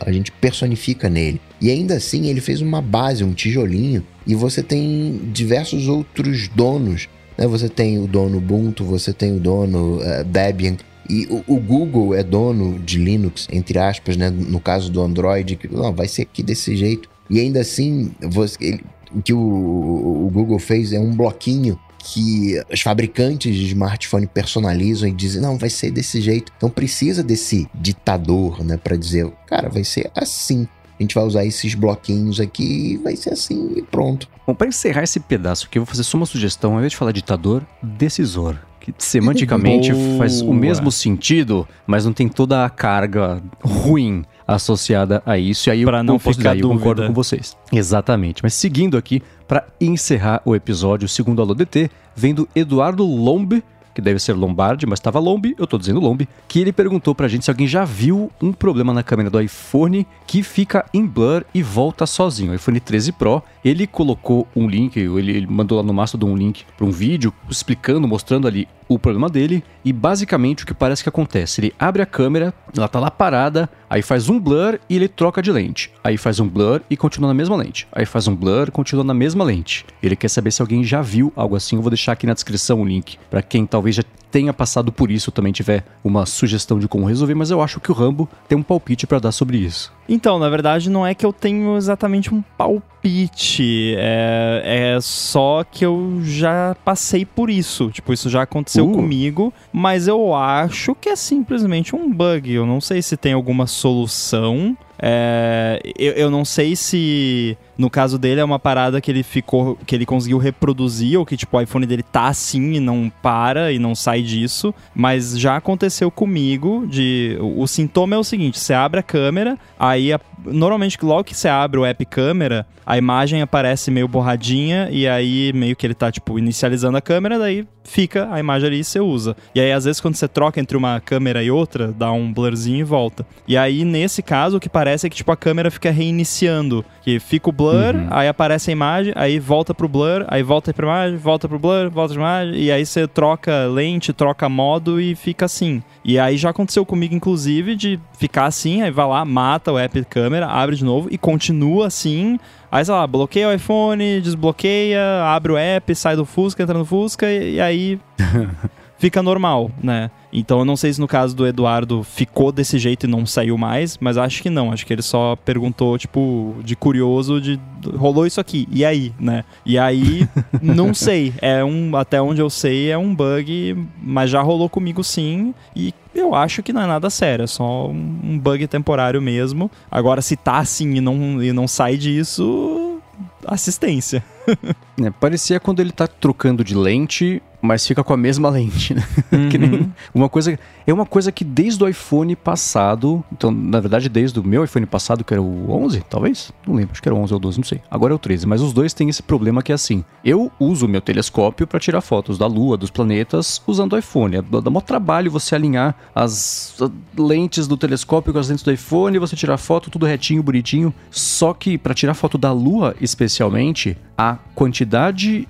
a 0.00 0.12
gente 0.12 0.30
personifica 0.30 1.08
nele. 1.08 1.40
E 1.60 1.70
ainda 1.70 1.94
assim 1.96 2.26
ele 2.26 2.40
fez 2.40 2.60
uma 2.60 2.80
base, 2.80 3.24
um 3.24 3.32
tijolinho, 3.32 4.04
e 4.26 4.34
você 4.34 4.62
tem 4.62 5.20
diversos 5.32 5.88
outros 5.88 6.48
donos. 6.48 7.08
Né? 7.36 7.46
Você 7.46 7.68
tem 7.68 7.98
o 7.98 8.06
dono 8.06 8.38
Ubuntu, 8.38 8.84
você 8.84 9.12
tem 9.12 9.36
o 9.36 9.40
dono 9.40 9.96
uh, 9.96 10.24
Debian, 10.24 10.76
E 11.08 11.26
o, 11.26 11.54
o, 11.54 11.56
Google 11.58 12.14
é 12.14 12.22
dono 12.22 12.78
de 12.78 12.98
Linux, 12.98 13.48
entre 13.50 13.78
aspas, 13.78 14.16
né? 14.16 14.30
No 14.30 14.60
caso 14.60 14.92
do 14.92 15.00
Android, 15.00 15.56
que 15.56 15.66
não, 15.66 15.92
vai 15.92 16.06
ser 16.06 16.22
aqui 16.22 16.42
desse 16.42 16.76
jeito. 16.76 17.08
E 17.30 17.40
ainda 17.40 17.60
assim, 17.60 18.12
você, 18.22 18.56
ele, 18.60 18.84
o 19.14 19.22
que 19.22 19.32
o, 19.32 19.38
o 19.38 20.30
Google 20.32 20.58
fez 20.58 20.92
é 20.92 20.98
um 20.98 21.14
bloquinho 21.14 21.78
que 21.98 22.60
os 22.72 22.80
fabricantes 22.80 23.54
de 23.54 23.66
smartphone 23.66 24.26
personalizam 24.26 25.08
e 25.08 25.12
dizem, 25.12 25.42
não, 25.42 25.58
vai 25.58 25.68
ser 25.68 25.90
desse 25.90 26.20
jeito. 26.20 26.52
Então 26.56 26.70
precisa 26.70 27.22
desse 27.22 27.68
ditador, 27.74 28.64
né, 28.64 28.76
para 28.76 28.96
dizer, 28.96 29.30
cara, 29.46 29.68
vai 29.68 29.84
ser 29.84 30.10
assim. 30.14 30.66
A 30.98 31.02
gente 31.02 31.14
vai 31.14 31.24
usar 31.24 31.44
esses 31.44 31.74
bloquinhos 31.74 32.40
aqui 32.40 32.92
e 32.92 32.96
vai 32.96 33.14
ser 33.14 33.32
assim 33.32 33.74
e 33.76 33.82
pronto. 33.82 34.28
Bom, 34.46 34.54
para 34.54 34.66
encerrar 34.66 35.04
esse 35.04 35.20
pedaço 35.20 35.66
aqui, 35.66 35.78
eu 35.78 35.84
vou 35.84 35.90
fazer 35.90 36.02
só 36.02 36.16
uma 36.16 36.26
sugestão. 36.26 36.72
Ao 36.72 36.78
invés 36.78 36.92
de 36.92 36.96
falar 36.96 37.12
ditador, 37.12 37.64
decisor. 37.82 38.58
Que 38.92 39.04
semanticamente 39.04 39.92
faz 40.16 40.40
o 40.40 40.52
mesmo 40.52 40.90
sentido, 40.90 41.66
mas 41.86 42.04
não 42.04 42.12
tem 42.12 42.28
toda 42.28 42.64
a 42.64 42.70
carga 42.70 43.42
ruim 43.62 44.24
associada 44.46 45.22
a 45.26 45.36
isso. 45.36 45.68
E 45.68 45.72
aí 45.72 45.84
pra 45.84 45.98
eu, 45.98 46.04
não 46.04 46.14
eu, 46.14 46.18
ficar 46.18 46.56
eu 46.56 46.68
concordo 46.68 47.06
com 47.06 47.12
vocês. 47.12 47.56
Exatamente. 47.70 48.42
Mas 48.42 48.54
seguindo 48.54 48.96
aqui, 48.96 49.22
para 49.46 49.66
encerrar 49.78 50.40
o 50.44 50.56
episódio, 50.56 51.06
segundo 51.08 51.42
a 51.42 51.44
LoDT, 51.44 51.90
vem 52.16 52.34
do 52.34 52.48
Eduardo 52.54 53.04
Lombe, 53.04 53.62
que 53.94 54.00
deve 54.00 54.20
ser 54.20 54.32
Lombardi, 54.32 54.86
mas 54.86 55.00
estava 55.00 55.18
Lombe, 55.18 55.56
eu 55.58 55.66
tô 55.66 55.76
dizendo 55.76 55.98
Lombe, 55.98 56.28
que 56.46 56.60
ele 56.60 56.72
perguntou 56.72 57.16
pra 57.16 57.26
gente 57.26 57.44
se 57.44 57.50
alguém 57.50 57.66
já 57.66 57.84
viu 57.84 58.30
um 58.40 58.52
problema 58.52 58.94
na 58.94 59.02
câmera 59.02 59.28
do 59.28 59.40
iPhone 59.40 60.06
que 60.24 60.42
fica 60.42 60.86
em 60.94 61.04
blur 61.04 61.44
e 61.52 61.64
volta 61.64 62.06
sozinho. 62.06 62.52
O 62.52 62.54
iPhone 62.54 62.78
13 62.78 63.10
Pro, 63.10 63.42
ele 63.64 63.88
colocou 63.88 64.46
um 64.54 64.68
link, 64.68 64.96
ele, 64.96 65.36
ele 65.36 65.46
mandou 65.48 65.78
lá 65.78 65.82
no 65.82 65.92
Mastodon 65.92 66.28
um 66.28 66.36
link 66.36 66.64
para 66.76 66.86
um 66.86 66.92
vídeo 66.92 67.34
explicando, 67.50 68.06
mostrando 68.06 68.46
ali 68.46 68.68
o 68.88 68.98
problema 68.98 69.28
dele 69.28 69.62
e 69.84 69.92
basicamente 69.92 70.64
o 70.64 70.66
que 70.66 70.74
parece 70.74 71.02
que 71.02 71.08
acontece, 71.08 71.60
ele 71.60 71.74
abre 71.78 72.02
a 72.02 72.06
câmera, 72.06 72.54
ela 72.76 72.88
tá 72.88 72.98
lá 72.98 73.10
parada, 73.10 73.68
aí 73.88 74.02
faz 74.02 74.28
um 74.28 74.40
blur 74.40 74.78
e 74.88 74.96
ele 74.96 75.08
troca 75.08 75.42
de 75.42 75.52
lente. 75.52 75.92
Aí 76.02 76.16
faz 76.16 76.40
um 76.40 76.48
blur 76.48 76.80
e 76.88 76.96
continua 76.96 77.28
na 77.28 77.34
mesma 77.34 77.56
lente. 77.56 77.86
Aí 77.92 78.06
faz 78.06 78.26
um 78.26 78.34
blur 78.34 78.68
e 78.68 78.70
continua 78.70 79.04
na 79.04 79.14
mesma 79.14 79.44
lente. 79.44 79.84
Ele 80.02 80.16
quer 80.16 80.28
saber 80.28 80.50
se 80.50 80.62
alguém 80.62 80.82
já 80.82 81.02
viu 81.02 81.32
algo 81.36 81.56
assim, 81.56 81.76
eu 81.76 81.82
vou 81.82 81.90
deixar 81.90 82.12
aqui 82.12 82.26
na 82.26 82.34
descrição 82.34 82.80
o 82.80 82.84
link 82.84 83.18
para 83.30 83.42
quem 83.42 83.66
talvez 83.66 83.96
já 83.96 84.02
tenha 84.30 84.52
passado 84.52 84.92
por 84.92 85.10
isso 85.10 85.30
também 85.30 85.52
tiver 85.52 85.84
uma 86.02 86.26
sugestão 86.26 86.78
de 86.78 86.88
como 86.88 87.06
resolver, 87.06 87.34
mas 87.34 87.50
eu 87.50 87.60
acho 87.60 87.80
que 87.80 87.90
o 87.90 87.94
Rambo 87.94 88.28
tem 88.48 88.56
um 88.56 88.62
palpite 88.62 89.06
para 89.06 89.18
dar 89.18 89.32
sobre 89.32 89.58
isso. 89.58 89.92
Então, 90.08 90.38
na 90.38 90.48
verdade, 90.48 90.88
não 90.88 91.06
é 91.06 91.14
que 91.14 91.26
eu 91.26 91.32
tenho 91.32 91.76
exatamente 91.76 92.32
um 92.32 92.42
palpite, 92.56 93.94
é, 93.98 94.94
é 94.94 95.00
só 95.00 95.62
que 95.70 95.84
eu 95.84 96.20
já 96.22 96.74
passei 96.82 97.26
por 97.26 97.50
isso. 97.50 97.90
Tipo, 97.90 98.12
isso 98.12 98.30
já 98.30 98.42
aconteceu 98.42 98.88
uh. 98.88 98.92
comigo, 98.92 99.52
mas 99.70 100.08
eu 100.08 100.34
acho 100.34 100.94
que 100.94 101.10
é 101.10 101.16
simplesmente 101.16 101.94
um 101.94 102.10
bug. 102.10 102.50
Eu 102.50 102.64
não 102.64 102.80
sei 102.80 103.02
se 103.02 103.16
tem 103.16 103.34
alguma 103.34 103.66
solução. 103.66 104.76
É, 104.98 105.78
eu, 105.96 106.12
eu 106.14 106.30
não 106.30 106.44
sei 106.44 106.74
se 106.74 107.56
no 107.78 107.88
caso 107.88 108.18
dele 108.18 108.40
é 108.40 108.44
uma 108.44 108.58
parada 108.58 109.00
que 109.00 109.08
ele 109.08 109.22
ficou, 109.22 109.78
que 109.86 109.94
ele 109.94 110.04
conseguiu 110.04 110.36
reproduzir 110.36 111.16
ou 111.16 111.24
que 111.24 111.36
tipo 111.36 111.56
o 111.56 111.60
iPhone 111.60 111.86
dele 111.86 112.02
tá 112.02 112.26
assim 112.26 112.72
e 112.72 112.80
não 112.80 113.10
para 113.22 113.72
e 113.72 113.78
não 113.78 113.94
sai 113.94 114.20
disso, 114.20 114.74
mas 114.92 115.38
já 115.38 115.56
aconteceu 115.56 116.10
comigo 116.10 116.84
de 116.88 117.38
o, 117.40 117.62
o 117.62 117.68
sintoma 117.68 118.16
é 118.16 118.18
o 118.18 118.24
seguinte, 118.24 118.58
você 118.58 118.74
abre 118.74 118.98
a 118.98 119.02
câmera, 119.02 119.56
aí 119.78 120.12
a, 120.12 120.20
normalmente 120.44 120.98
logo 121.02 121.24
que 121.24 121.36
você 121.36 121.48
abre 121.48 121.78
o 121.78 121.86
app 121.86 122.04
câmera, 122.04 122.66
a 122.84 122.98
imagem 122.98 123.42
aparece 123.42 123.90
meio 123.90 124.08
borradinha 124.08 124.88
e 124.90 125.06
aí 125.06 125.52
meio 125.52 125.76
que 125.76 125.86
ele 125.86 125.94
tá 125.94 126.10
tipo 126.10 126.36
inicializando 126.36 126.96
a 126.96 127.00
câmera, 127.00 127.38
daí 127.38 127.64
fica 127.84 128.28
a 128.32 128.40
imagem 128.40 128.66
ali 128.66 128.80
e 128.80 128.84
você 128.84 128.98
usa. 128.98 129.36
E 129.54 129.60
aí 129.60 129.72
às 129.72 129.84
vezes 129.84 130.00
quando 130.00 130.16
você 130.16 130.26
troca 130.26 130.60
entre 130.60 130.76
uma 130.76 131.00
câmera 131.00 131.42
e 131.42 131.50
outra, 131.50 131.92
dá 131.92 132.10
um 132.10 132.32
blurzinho 132.32 132.80
e 132.80 132.84
volta. 132.84 133.24
E 133.46 133.56
aí 133.56 133.84
nesse 133.84 134.22
caso 134.22 134.56
o 134.56 134.60
que 134.60 134.68
parece 134.68 135.06
é 135.06 135.10
que 135.10 135.16
tipo 135.16 135.30
a 135.30 135.36
câmera 135.36 135.70
fica 135.70 135.90
reiniciando, 135.90 136.84
que 137.02 137.20
fica 137.20 137.48
o 137.48 137.52
blur 137.52 137.67
blur, 137.70 137.94
uhum. 137.94 138.06
aí 138.10 138.28
aparece 138.28 138.70
a 138.70 138.72
imagem, 138.72 139.12
aí 139.16 139.38
volta 139.38 139.74
pro 139.74 139.88
blur, 139.88 140.24
aí 140.28 140.42
volta 140.42 140.72
pra 140.72 140.86
imagem, 140.86 141.16
volta 141.16 141.48
pro 141.48 141.58
blur, 141.58 141.90
volta 141.90 142.14
pra 142.14 142.22
imagem, 142.22 142.60
e 142.60 142.72
aí 142.72 142.84
você 142.84 143.06
troca 143.06 143.66
lente, 143.66 144.12
troca 144.12 144.48
modo 144.48 145.00
e 145.00 145.14
fica 145.14 145.44
assim. 145.46 145.82
E 146.04 146.18
aí 146.18 146.36
já 146.36 146.50
aconteceu 146.50 146.84
comigo, 146.84 147.14
inclusive, 147.14 147.74
de 147.74 148.00
ficar 148.18 148.46
assim, 148.46 148.82
aí 148.82 148.90
vai 148.90 149.06
lá, 149.06 149.24
mata 149.24 149.72
o 149.72 149.78
app 149.78 150.04
câmera, 150.04 150.46
abre 150.46 150.76
de 150.76 150.84
novo 150.84 151.08
e 151.10 151.18
continua 151.18 151.86
assim. 151.86 152.38
Aí, 152.70 152.84
sei 152.84 152.94
lá, 152.94 153.06
bloqueia 153.06 153.48
o 153.48 153.52
iPhone, 153.52 154.20
desbloqueia, 154.20 155.24
abre 155.24 155.52
o 155.52 155.56
app, 155.56 155.94
sai 155.94 156.16
do 156.16 156.24
Fusca, 156.24 156.62
entra 156.62 156.76
no 156.76 156.84
Fusca 156.84 157.26
e, 157.30 157.54
e 157.54 157.60
aí 157.60 158.00
fica 158.98 159.22
normal, 159.22 159.70
né? 159.82 160.10
Então 160.32 160.58
eu 160.58 160.64
não 160.64 160.76
sei 160.76 160.92
se 160.92 161.00
no 161.00 161.08
caso 161.08 161.34
do 161.34 161.46
Eduardo 161.46 162.02
ficou 162.02 162.52
desse 162.52 162.78
jeito 162.78 163.06
e 163.06 163.08
não 163.08 163.24
saiu 163.24 163.56
mais, 163.56 163.96
mas 163.98 164.18
acho 164.18 164.42
que 164.42 164.50
não. 164.50 164.70
Acho 164.70 164.84
que 164.84 164.92
ele 164.92 165.02
só 165.02 165.36
perguntou, 165.36 165.96
tipo, 165.96 166.56
de 166.62 166.76
curioso, 166.76 167.40
de 167.40 167.58
rolou 167.96 168.26
isso 168.26 168.40
aqui, 168.40 168.68
e 168.70 168.84
aí, 168.84 169.12
né? 169.18 169.44
E 169.64 169.78
aí, 169.78 170.28
não 170.60 170.92
sei. 170.92 171.32
É 171.40 171.64
um, 171.64 171.96
até 171.96 172.20
onde 172.20 172.40
eu 172.42 172.50
sei, 172.50 172.90
é 172.90 172.98
um 172.98 173.14
bug, 173.14 173.86
mas 174.02 174.30
já 174.30 174.42
rolou 174.42 174.68
comigo 174.68 175.02
sim. 175.02 175.54
E 175.74 175.94
eu 176.14 176.34
acho 176.34 176.62
que 176.62 176.72
não 176.72 176.82
é 176.82 176.86
nada 176.86 177.08
sério, 177.08 177.44
é 177.44 177.46
só 177.46 177.88
um 177.88 178.38
bug 178.38 178.66
temporário 178.66 179.22
mesmo. 179.22 179.70
Agora, 179.90 180.20
se 180.20 180.36
tá 180.36 180.58
assim 180.58 180.96
e 180.96 181.00
não, 181.00 181.42
e 181.42 181.52
não 181.52 181.66
sai 181.66 181.96
disso, 181.96 183.00
assistência. 183.46 184.22
é, 185.02 185.10
parecia 185.10 185.60
quando 185.60 185.80
ele 185.80 185.92
tá 185.92 186.06
trocando 186.06 186.62
de 186.62 186.74
lente, 186.74 187.42
mas 187.60 187.86
fica 187.86 188.04
com 188.04 188.12
a 188.12 188.16
mesma 188.16 188.48
lente, 188.48 188.94
né? 188.94 189.04
Uhum. 189.32 189.48
que 189.50 189.58
nem 189.58 189.92
uma 190.14 190.28
coisa, 190.28 190.58
é 190.86 190.92
uma 190.92 191.06
coisa 191.06 191.32
que 191.32 191.44
desde 191.44 191.82
o 191.82 191.88
iPhone 191.88 192.34
passado, 192.36 193.24
então, 193.32 193.50
na 193.50 193.80
verdade, 193.80 194.08
desde 194.08 194.38
o 194.38 194.44
meu 194.44 194.64
iPhone 194.64 194.86
passado, 194.86 195.24
que 195.24 195.34
era 195.34 195.42
o 195.42 195.70
11, 195.70 196.02
talvez, 196.08 196.52
não 196.66 196.74
lembro, 196.74 196.92
acho 196.92 197.02
que 197.02 197.08
era 197.08 197.14
o 197.14 197.18
11 197.18 197.34
ou 197.34 197.40
12, 197.40 197.58
não 197.58 197.64
sei. 197.64 197.80
Agora 197.90 198.12
é 198.12 198.16
o 198.16 198.18
13, 198.18 198.46
mas 198.46 198.60
os 198.60 198.72
dois 198.72 198.94
têm 198.94 199.08
esse 199.08 199.22
problema 199.22 199.62
que 199.62 199.72
é 199.72 199.74
assim. 199.74 200.04
Eu 200.24 200.50
uso 200.58 200.86
o 200.86 200.88
meu 200.88 201.00
telescópio 201.00 201.66
para 201.66 201.80
tirar 201.80 202.00
fotos 202.00 202.38
da 202.38 202.46
lua, 202.46 202.76
dos 202.76 202.90
planetas 202.90 203.62
usando 203.66 203.94
o 203.94 203.98
iPhone. 203.98 204.36
É, 204.36 204.42
dá 204.42 204.70
maior 204.70 204.82
trabalho 204.82 205.30
você 205.30 205.54
alinhar 205.54 205.94
as 206.14 206.76
lentes 207.16 207.66
do 207.66 207.76
telescópio 207.76 208.32
com 208.32 208.38
as 208.38 208.48
lentes 208.48 208.64
do 208.64 208.72
iPhone, 208.72 209.18
você 209.18 209.36
tirar 209.36 209.56
foto 209.58 209.90
tudo 209.90 210.06
retinho, 210.06 210.42
bonitinho. 210.42 210.94
Só 211.10 211.52
que 211.52 211.76
para 211.76 211.94
tirar 211.94 212.14
foto 212.14 212.38
da 212.38 212.52
lua, 212.52 212.94
especialmente, 213.00 213.96
a 214.16 214.36
quantidade 214.54 215.46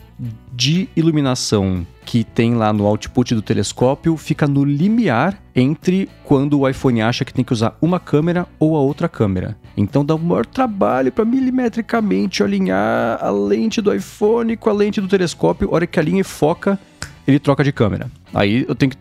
de 0.58 0.88
iluminação 0.96 1.86
que 2.04 2.24
tem 2.24 2.56
lá 2.56 2.72
no 2.72 2.84
output 2.84 3.32
do 3.32 3.40
telescópio 3.40 4.16
fica 4.16 4.44
no 4.44 4.64
limiar 4.64 5.40
entre 5.54 6.10
quando 6.24 6.58
o 6.58 6.68
iPhone 6.68 7.00
acha 7.00 7.24
que 7.24 7.32
tem 7.32 7.44
que 7.44 7.52
usar 7.52 7.78
uma 7.80 8.00
câmera 8.00 8.44
ou 8.58 8.76
a 8.76 8.80
outra 8.80 9.08
câmera. 9.08 9.56
Então 9.76 10.04
dá 10.04 10.16
um 10.16 10.18
maior 10.18 10.44
trabalho 10.44 11.12
para 11.12 11.24
milimetricamente 11.24 12.42
alinhar 12.42 13.24
a 13.24 13.30
lente 13.30 13.80
do 13.80 13.94
iPhone 13.94 14.56
com 14.56 14.68
a 14.68 14.72
lente 14.72 15.00
do 15.00 15.06
telescópio. 15.06 15.68
A 15.70 15.74
hora 15.76 15.86
que 15.86 16.00
alinha 16.00 16.22
e 16.22 16.24
foca, 16.24 16.76
ele 17.24 17.38
troca 17.38 17.62
de 17.62 17.70
câmera. 17.70 18.10
Aí 18.34 18.66
eu 18.68 18.74
tenho 18.74 18.90
que 18.90 18.98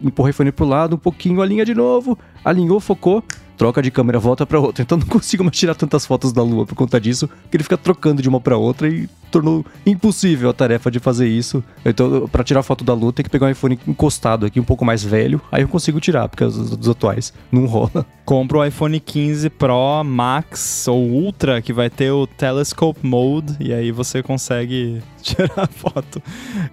empurrar 0.00 0.28
o 0.28 0.30
iPhone 0.30 0.52
pro 0.52 0.64
lado, 0.64 0.94
um 0.94 0.98
pouquinho, 0.98 1.42
alinha 1.42 1.64
de 1.64 1.74
novo, 1.74 2.16
alinhou, 2.44 2.78
focou, 2.78 3.24
troca 3.56 3.82
de 3.82 3.90
câmera, 3.90 4.20
volta 4.20 4.46
para 4.46 4.60
outra. 4.60 4.82
Então 4.82 4.96
não 4.96 5.06
consigo 5.08 5.42
mais 5.42 5.56
tirar 5.56 5.74
tantas 5.74 6.06
fotos 6.06 6.32
da 6.32 6.42
Lua 6.42 6.64
por 6.64 6.76
conta 6.76 7.00
disso, 7.00 7.28
que 7.50 7.56
ele 7.56 7.64
fica 7.64 7.76
trocando 7.76 8.22
de 8.22 8.28
uma 8.28 8.40
para 8.40 8.56
outra 8.56 8.88
e 8.88 9.08
tornou 9.30 9.64
impossível 9.86 10.50
a 10.50 10.52
tarefa 10.52 10.90
de 10.90 10.98
fazer 10.98 11.28
isso. 11.28 11.62
Então, 11.84 12.28
para 12.28 12.44
tirar 12.44 12.62
foto 12.62 12.84
da 12.84 12.92
Lua, 12.92 13.12
tem 13.12 13.24
que 13.24 13.30
pegar 13.30 13.46
um 13.46 13.50
iPhone 13.50 13.78
encostado 13.86 14.46
aqui, 14.46 14.60
um 14.60 14.64
pouco 14.64 14.84
mais 14.84 15.02
velho, 15.02 15.40
aí 15.50 15.62
eu 15.62 15.68
consigo 15.68 16.00
tirar, 16.00 16.28
porque 16.28 16.44
os, 16.44 16.56
os 16.56 16.88
atuais 16.88 17.32
não 17.50 17.66
rola. 17.66 18.04
Compra 18.24 18.58
o 18.58 18.64
iPhone 18.64 19.00
15 19.00 19.50
Pro 19.50 20.04
Max 20.04 20.86
ou 20.86 21.02
Ultra, 21.02 21.60
que 21.60 21.72
vai 21.72 21.90
ter 21.90 22.12
o 22.12 22.26
Telescope 22.26 23.04
Mode, 23.04 23.56
e 23.58 23.72
aí 23.72 23.90
você 23.90 24.22
consegue 24.22 25.02
tirar 25.20 25.68
foto. 25.68 26.22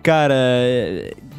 Cara, 0.03 0.35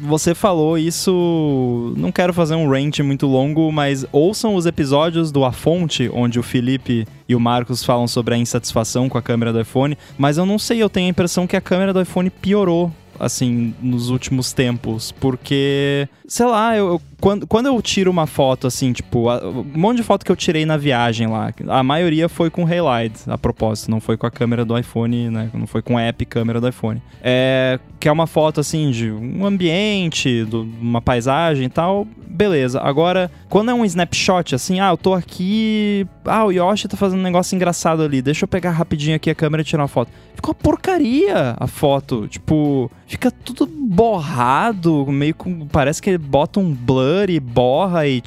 você 0.01 0.35
falou 0.35 0.77
isso. 0.77 1.93
Não 1.95 2.11
quero 2.11 2.33
fazer 2.33 2.55
um 2.55 2.69
rant 2.69 2.99
muito 2.99 3.27
longo, 3.27 3.71
mas 3.71 4.05
ouçam 4.11 4.55
os 4.55 4.65
episódios 4.65 5.31
do 5.31 5.45
A 5.45 5.51
Fonte, 5.51 6.09
onde 6.13 6.37
o 6.37 6.43
Felipe 6.43 7.07
e 7.29 7.35
o 7.35 7.39
Marcos 7.39 7.83
falam 7.83 8.07
sobre 8.07 8.33
a 8.33 8.37
insatisfação 8.37 9.07
com 9.07 9.17
a 9.17 9.21
câmera 9.21 9.53
do 9.53 9.61
iPhone. 9.61 9.95
Mas 10.17 10.37
eu 10.37 10.47
não 10.47 10.57
sei, 10.57 10.81
eu 10.81 10.89
tenho 10.89 11.05
a 11.05 11.11
impressão 11.11 11.45
que 11.45 11.55
a 11.55 11.61
câmera 11.61 11.93
do 11.93 12.01
iPhone 12.01 12.29
piorou 12.31 12.91
assim, 13.19 13.75
nos 13.81 14.09
últimos 14.09 14.53
tempos, 14.53 15.11
porque, 15.11 16.07
sei 16.25 16.45
lá, 16.45 16.75
eu, 16.77 16.87
eu 16.87 17.01
quando, 17.19 17.45
quando 17.47 17.65
eu 17.67 17.81
tiro 17.81 18.09
uma 18.09 18.25
foto, 18.25 18.67
assim, 18.67 18.93
tipo, 18.93 19.29
a, 19.29 19.47
um 19.47 19.63
monte 19.75 19.97
de 19.97 20.03
foto 20.03 20.25
que 20.25 20.31
eu 20.31 20.35
tirei 20.35 20.65
na 20.65 20.77
viagem 20.77 21.27
lá, 21.27 21.53
a 21.67 21.83
maioria 21.83 22.29
foi 22.29 22.49
com 22.49 22.65
Halide, 22.65 23.19
a 23.27 23.37
propósito, 23.37 23.91
não 23.91 23.99
foi 23.99 24.17
com 24.17 24.25
a 24.25 24.31
câmera 24.31 24.63
do 24.63 24.77
iPhone, 24.77 25.29
né? 25.29 25.49
Não 25.53 25.67
foi 25.67 25.81
com 25.81 25.97
a 25.97 26.01
app 26.01 26.25
câmera 26.25 26.61
do 26.61 26.67
iPhone. 26.67 27.01
É, 27.21 27.79
que 27.99 28.07
é 28.07 28.11
uma 28.11 28.27
foto, 28.27 28.59
assim, 28.59 28.91
de 28.91 29.11
um 29.11 29.45
ambiente, 29.45 30.45
de 30.45 30.55
uma 30.55 31.01
paisagem 31.01 31.65
e 31.65 31.69
tal, 31.69 32.07
beleza. 32.29 32.79
Agora, 32.79 33.29
quando 33.49 33.71
é 33.71 33.73
um 33.73 33.83
snapshot, 33.83 34.55
assim, 34.55 34.79
ah, 34.79 34.89
eu 34.91 34.97
tô 34.97 35.13
aqui. 35.13 36.07
Ah, 36.23 36.45
o 36.45 36.51
Yoshi 36.51 36.87
tá 36.87 36.95
fazendo 36.95 37.19
um 37.19 37.23
negócio 37.23 37.55
engraçado 37.55 38.01
ali. 38.01 38.21
Deixa 38.21 38.45
eu 38.45 38.47
pegar 38.47 38.71
rapidinho 38.71 39.15
aqui 39.15 39.29
a 39.29 39.35
câmera 39.35 39.61
e 39.61 39.65
tirar 39.65 39.81
uma 39.81 39.87
foto. 39.87 40.11
Fica 40.35 40.47
uma 40.47 40.55
porcaria 40.55 41.55
a 41.59 41.67
foto. 41.67 42.27
Tipo, 42.27 42.89
fica 43.05 43.29
tudo 43.29 43.65
borrado, 43.65 45.05
meio 45.07 45.35
com. 45.35 45.67
Parece 45.67 46.01
que 46.01 46.11
ele 46.11 46.17
bota 46.17 46.59
um 46.59 46.73
blur 46.73 47.08
e 47.29 47.39
borra 47.39 48.07
e. 48.07 48.21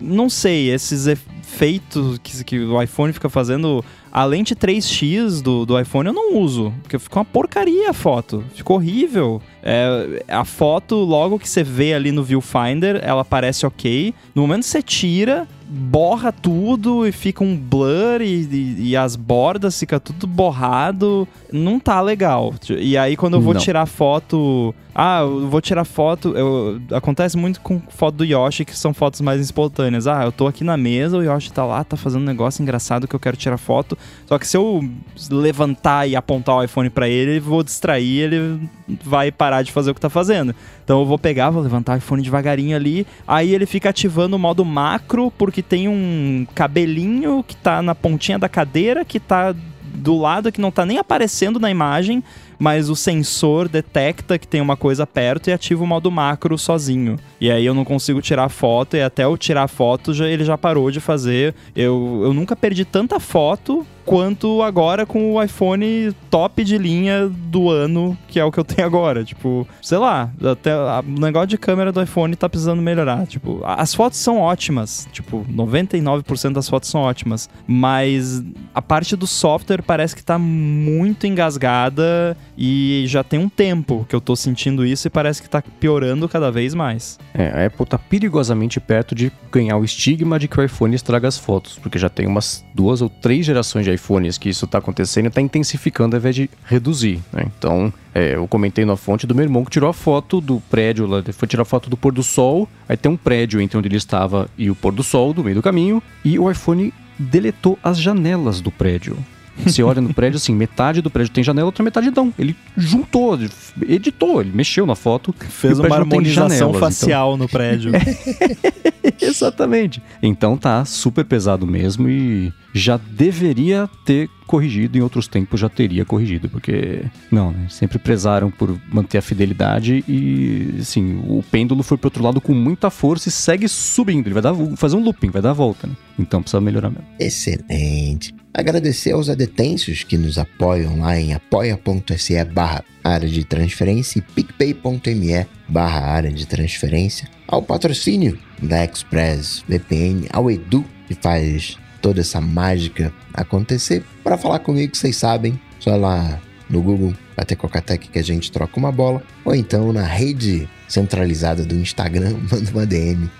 Não 0.00 0.30
sei, 0.30 0.70
esses 0.70 1.06
efeitos 1.06 2.18
que, 2.18 2.44
que 2.44 2.58
o 2.60 2.80
iPhone 2.80 3.12
fica 3.12 3.28
fazendo 3.28 3.84
a 4.10 4.24
lente 4.24 4.54
3x 4.54 5.42
do, 5.42 5.64
do 5.64 5.78
iPhone 5.78 6.08
eu 6.08 6.12
não 6.12 6.36
uso, 6.36 6.72
porque 6.82 6.98
ficou 6.98 7.20
uma 7.20 7.24
porcaria 7.24 7.90
a 7.90 7.92
foto. 7.92 8.44
Ficou 8.54 8.76
horrível. 8.76 9.40
É, 9.62 10.24
a 10.28 10.44
foto, 10.44 10.96
logo 10.96 11.38
que 11.38 11.48
você 11.48 11.62
vê 11.62 11.92
ali 11.92 12.12
no 12.12 12.22
viewfinder, 12.22 13.00
ela 13.02 13.24
parece 13.24 13.66
ok. 13.66 14.14
No 14.34 14.42
momento 14.42 14.60
que 14.60 14.68
você 14.68 14.82
tira, 14.82 15.46
borra 15.68 16.32
tudo 16.32 17.06
e 17.06 17.12
fica 17.12 17.44
um 17.44 17.54
blur 17.54 18.22
e, 18.22 18.48
e, 18.50 18.90
e, 18.90 18.96
as 18.96 19.14
bordas 19.16 19.78
fica 19.78 20.00
tudo 20.00 20.26
borrado. 20.26 21.28
Não 21.52 21.78
tá 21.78 22.00
legal. 22.00 22.54
E 22.70 22.96
aí 22.96 23.16
quando 23.16 23.34
eu 23.34 23.40
vou 23.40 23.54
não. 23.54 23.60
tirar 23.60 23.84
foto. 23.86 24.74
Ah, 24.94 25.20
eu 25.20 25.48
vou 25.48 25.60
tirar 25.60 25.84
foto. 25.84 26.30
Eu, 26.36 26.80
acontece 26.92 27.36
muito 27.36 27.60
com 27.60 27.80
foto 27.88 28.16
do 28.16 28.24
Yoshi, 28.24 28.64
que 28.64 28.76
são 28.76 28.94
fotos 28.94 29.20
mais 29.20 29.40
espontâneas. 29.40 30.06
Ah, 30.06 30.24
eu 30.24 30.32
tô 30.32 30.46
aqui 30.46 30.64
na 30.64 30.76
mesa, 30.76 31.18
o 31.18 31.22
Yoshi 31.22 31.52
tá 31.52 31.64
lá, 31.64 31.84
tá 31.84 31.96
fazendo 31.96 32.22
um 32.22 32.26
negócio 32.26 32.62
engraçado 32.62 33.06
que 33.06 33.14
eu 33.14 33.20
quero 33.20 33.36
tirar 33.36 33.58
foto. 33.58 33.97
Só 34.26 34.38
que 34.38 34.46
se 34.46 34.56
eu 34.56 34.86
levantar 35.30 36.06
e 36.06 36.14
apontar 36.14 36.56
o 36.56 36.62
iPhone 36.62 36.90
para 36.90 37.08
ele, 37.08 37.40
vou 37.40 37.62
distrair, 37.62 38.20
ele 38.20 38.68
vai 39.02 39.32
parar 39.32 39.62
de 39.62 39.72
fazer 39.72 39.90
o 39.90 39.94
que 39.94 40.00
tá 40.00 40.10
fazendo. 40.10 40.54
Então 40.84 41.00
eu 41.00 41.06
vou 41.06 41.18
pegar, 41.18 41.50
vou 41.50 41.62
levantar 41.62 41.94
o 41.94 41.98
iPhone 41.98 42.22
devagarinho 42.22 42.76
ali, 42.76 43.06
aí 43.26 43.54
ele 43.54 43.66
fica 43.66 43.88
ativando 43.88 44.36
o 44.36 44.38
modo 44.38 44.64
macro, 44.64 45.32
porque 45.36 45.62
tem 45.62 45.88
um 45.88 46.46
cabelinho 46.54 47.44
que 47.46 47.56
tá 47.56 47.80
na 47.82 47.94
pontinha 47.94 48.38
da 48.38 48.48
cadeira, 48.48 49.04
que 49.04 49.18
tá 49.18 49.54
do 49.98 50.16
lado 50.16 50.52
que 50.52 50.60
não 50.60 50.70
tá 50.70 50.86
nem 50.86 50.98
aparecendo 50.98 51.58
na 51.58 51.70
imagem, 51.70 52.22
mas 52.58 52.88
o 52.88 52.96
sensor 52.96 53.68
detecta 53.68 54.38
que 54.38 54.46
tem 54.46 54.60
uma 54.60 54.76
coisa 54.76 55.06
perto 55.06 55.48
e 55.48 55.52
ativa 55.52 55.82
o 55.82 55.86
modo 55.86 56.10
macro 56.10 56.56
sozinho. 56.58 57.18
E 57.40 57.50
aí 57.50 57.64
eu 57.64 57.74
não 57.74 57.84
consigo 57.84 58.20
tirar 58.20 58.48
foto 58.48 58.96
e 58.96 59.02
até 59.02 59.24
eu 59.24 59.36
tirar 59.36 59.68
foto 59.68 60.12
já, 60.12 60.26
ele 60.26 60.44
já 60.44 60.58
parou 60.58 60.90
de 60.90 61.00
fazer. 61.00 61.54
Eu, 61.74 62.20
eu 62.24 62.34
nunca 62.34 62.56
perdi 62.56 62.84
tanta 62.84 63.20
foto 63.20 63.86
quanto 64.08 64.62
agora 64.62 65.04
com 65.04 65.34
o 65.34 65.42
iPhone 65.42 66.14
top 66.30 66.64
de 66.64 66.78
linha 66.78 67.28
do 67.28 67.68
ano, 67.68 68.16
que 68.26 68.40
é 68.40 68.44
o 68.44 68.50
que 68.50 68.58
eu 68.58 68.64
tenho 68.64 68.86
agora. 68.86 69.22
Tipo, 69.22 69.68
sei 69.82 69.98
lá, 69.98 70.30
até 70.50 70.74
o 70.74 71.02
negócio 71.02 71.48
de 71.48 71.58
câmera 71.58 71.92
do 71.92 72.02
iPhone 72.02 72.34
tá 72.34 72.48
precisando 72.48 72.80
melhorar. 72.80 73.26
Tipo, 73.26 73.60
as 73.64 73.94
fotos 73.94 74.18
são 74.18 74.38
ótimas, 74.38 75.06
tipo, 75.12 75.44
99% 75.52 76.54
das 76.54 76.66
fotos 76.66 76.88
são 76.88 77.02
ótimas, 77.02 77.50
mas 77.66 78.42
a 78.74 78.80
parte 78.80 79.14
do 79.14 79.26
software 79.26 79.82
parece 79.82 80.16
que 80.16 80.24
tá 80.24 80.38
muito 80.38 81.26
engasgada 81.26 82.34
e 82.56 83.04
já 83.06 83.22
tem 83.22 83.38
um 83.38 83.48
tempo 83.48 84.06
que 84.08 84.16
eu 84.16 84.22
tô 84.22 84.34
sentindo 84.34 84.86
isso 84.86 85.06
e 85.06 85.10
parece 85.10 85.42
que 85.42 85.50
tá 85.50 85.62
piorando 85.78 86.26
cada 86.30 86.50
vez 86.50 86.74
mais. 86.74 87.18
É, 87.34 87.62
a 87.62 87.66
Apple 87.66 87.86
tá 87.86 87.98
perigosamente 87.98 88.80
perto 88.80 89.14
de 89.14 89.30
ganhar 89.52 89.76
o 89.76 89.84
estigma 89.84 90.38
de 90.38 90.48
que 90.48 90.58
o 90.58 90.64
iPhone 90.64 90.94
estraga 90.94 91.28
as 91.28 91.38
fotos, 91.38 91.78
porque 91.78 91.98
já 91.98 92.08
tem 92.08 92.26
umas 92.26 92.64
duas 92.74 93.02
ou 93.02 93.08
três 93.08 93.44
gerações 93.44 93.84
de 93.84 93.92
iPhones 93.92 94.38
que 94.38 94.48
isso 94.48 94.64
está 94.64 94.78
acontecendo 94.78 95.26
e 95.26 95.28
está 95.28 95.40
intensificando 95.40 96.16
ao 96.16 96.20
invés 96.20 96.34
de 96.34 96.50
reduzir. 96.64 97.20
Né? 97.32 97.44
Então, 97.58 97.92
é, 98.14 98.34
eu 98.34 98.48
comentei 98.48 98.84
na 98.84 98.96
fonte 98.96 99.26
do 99.26 99.34
meu 99.34 99.44
irmão 99.44 99.64
que 99.64 99.70
tirou 99.70 99.88
a 99.88 99.94
foto 99.94 100.40
do 100.40 100.60
prédio, 100.70 101.06
lá, 101.06 101.22
foi 101.32 101.46
tirar 101.46 101.62
a 101.62 101.66
foto 101.66 101.90
do 101.90 101.96
pôr 101.96 102.12
do 102.12 102.22
sol, 102.22 102.68
aí 102.88 102.96
tem 102.96 103.10
um 103.12 103.16
prédio 103.16 103.60
entre 103.60 103.78
onde 103.78 103.88
ele 103.88 103.96
estava 103.96 104.48
e 104.56 104.70
o 104.70 104.74
pôr 104.74 104.92
do 104.92 105.02
sol, 105.02 105.32
do 105.32 105.44
meio 105.44 105.56
do 105.56 105.62
caminho, 105.62 106.02
e 106.24 106.38
o 106.38 106.50
iPhone 106.50 106.92
deletou 107.18 107.78
as 107.82 107.98
janelas 107.98 108.60
do 108.60 108.70
prédio. 108.70 109.16
Você 109.64 109.82
olha 109.82 110.00
no 110.00 110.12
prédio, 110.12 110.36
assim, 110.36 110.54
metade 110.54 111.00
do 111.00 111.10
prédio 111.10 111.32
tem 111.32 111.44
janela, 111.44 111.66
outra 111.66 111.84
metade 111.84 112.10
não. 112.14 112.32
Ele 112.38 112.56
juntou, 112.76 113.38
editou, 113.86 114.40
ele 114.40 114.52
mexeu 114.54 114.86
na 114.86 114.94
foto. 114.94 115.34
Fez 115.38 115.78
uma 115.78 115.94
harmonização 115.94 116.48
janelas, 116.48 116.68
então. 116.68 116.80
facial 116.80 117.34
então... 117.34 117.38
no 117.38 117.48
prédio. 117.48 117.92
Exatamente. 119.20 120.02
Então 120.22 120.56
tá 120.56 120.84
super 120.84 121.24
pesado 121.24 121.66
mesmo 121.66 122.08
e 122.08 122.52
já 122.72 122.96
deveria 122.96 123.88
ter 124.04 124.28
corrigido, 124.46 124.96
em 124.96 125.02
outros 125.02 125.28
tempos 125.28 125.60
já 125.60 125.68
teria 125.68 126.04
corrigido, 126.04 126.48
porque 126.48 127.04
não, 127.30 127.52
né? 127.52 127.66
sempre 127.68 127.98
prezaram 127.98 128.50
por 128.50 128.78
manter 128.90 129.18
a 129.18 129.22
fidelidade 129.22 130.02
e, 130.08 130.76
assim, 130.80 131.22
o 131.28 131.42
pêndulo 131.50 131.82
foi 131.82 131.98
pro 131.98 132.06
outro 132.06 132.24
lado 132.24 132.40
com 132.40 132.54
muita 132.54 132.88
força 132.88 133.28
e 133.28 133.32
segue 133.32 133.68
subindo, 133.68 134.26
ele 134.26 134.34
vai 134.34 134.42
dar, 134.42 134.54
fazer 134.76 134.96
um 134.96 135.04
looping, 135.04 135.30
vai 135.30 135.42
dar 135.42 135.50
a 135.50 135.54
volta, 135.54 135.86
né? 135.86 135.94
Então 136.18 136.40
precisa 136.40 136.60
melhorar 136.60 136.88
mesmo. 136.88 137.06
Excelente. 137.20 138.34
Agradecer 138.52 139.12
aos 139.12 139.28
adetêncios 139.28 140.02
que 140.02 140.16
nos 140.16 140.38
apoiam 140.38 141.00
lá 141.00 141.18
em 141.18 141.34
apoia.se 141.34 142.44
barra 142.44 142.84
área 143.04 143.28
de 143.28 143.44
transferência 143.44 144.18
e 144.18 144.22
picpay.me 144.22 145.46
barra 145.68 146.00
área 146.00 146.32
de 146.32 146.46
transferência, 146.46 147.28
ao 147.46 147.62
patrocínio 147.62 148.38
da 148.62 148.84
Express 148.84 149.62
VPN, 149.68 150.26
ao 150.32 150.50
Edu, 150.50 150.84
que 151.06 151.14
faz 151.14 151.78
toda 152.00 152.20
essa 152.20 152.40
mágica 152.40 153.12
acontecer. 153.34 154.02
Para 154.24 154.38
falar 154.38 154.60
comigo, 154.60 154.96
vocês 154.96 155.16
sabem, 155.16 155.60
só 155.78 155.94
lá 155.96 156.40
no 156.68 156.82
Google, 156.82 157.14
bater 157.36 157.56
Cocatec 157.56 158.08
que 158.08 158.18
a 158.18 158.24
gente 158.24 158.50
troca 158.50 158.78
uma 158.78 158.92
bola, 158.92 159.22
ou 159.44 159.54
então 159.54 159.92
na 159.92 160.04
rede 160.04 160.68
centralizada 160.88 161.64
do 161.64 161.74
Instagram, 161.74 162.36
manda 162.50 162.70
uma 162.70 162.86
DM 162.86 163.30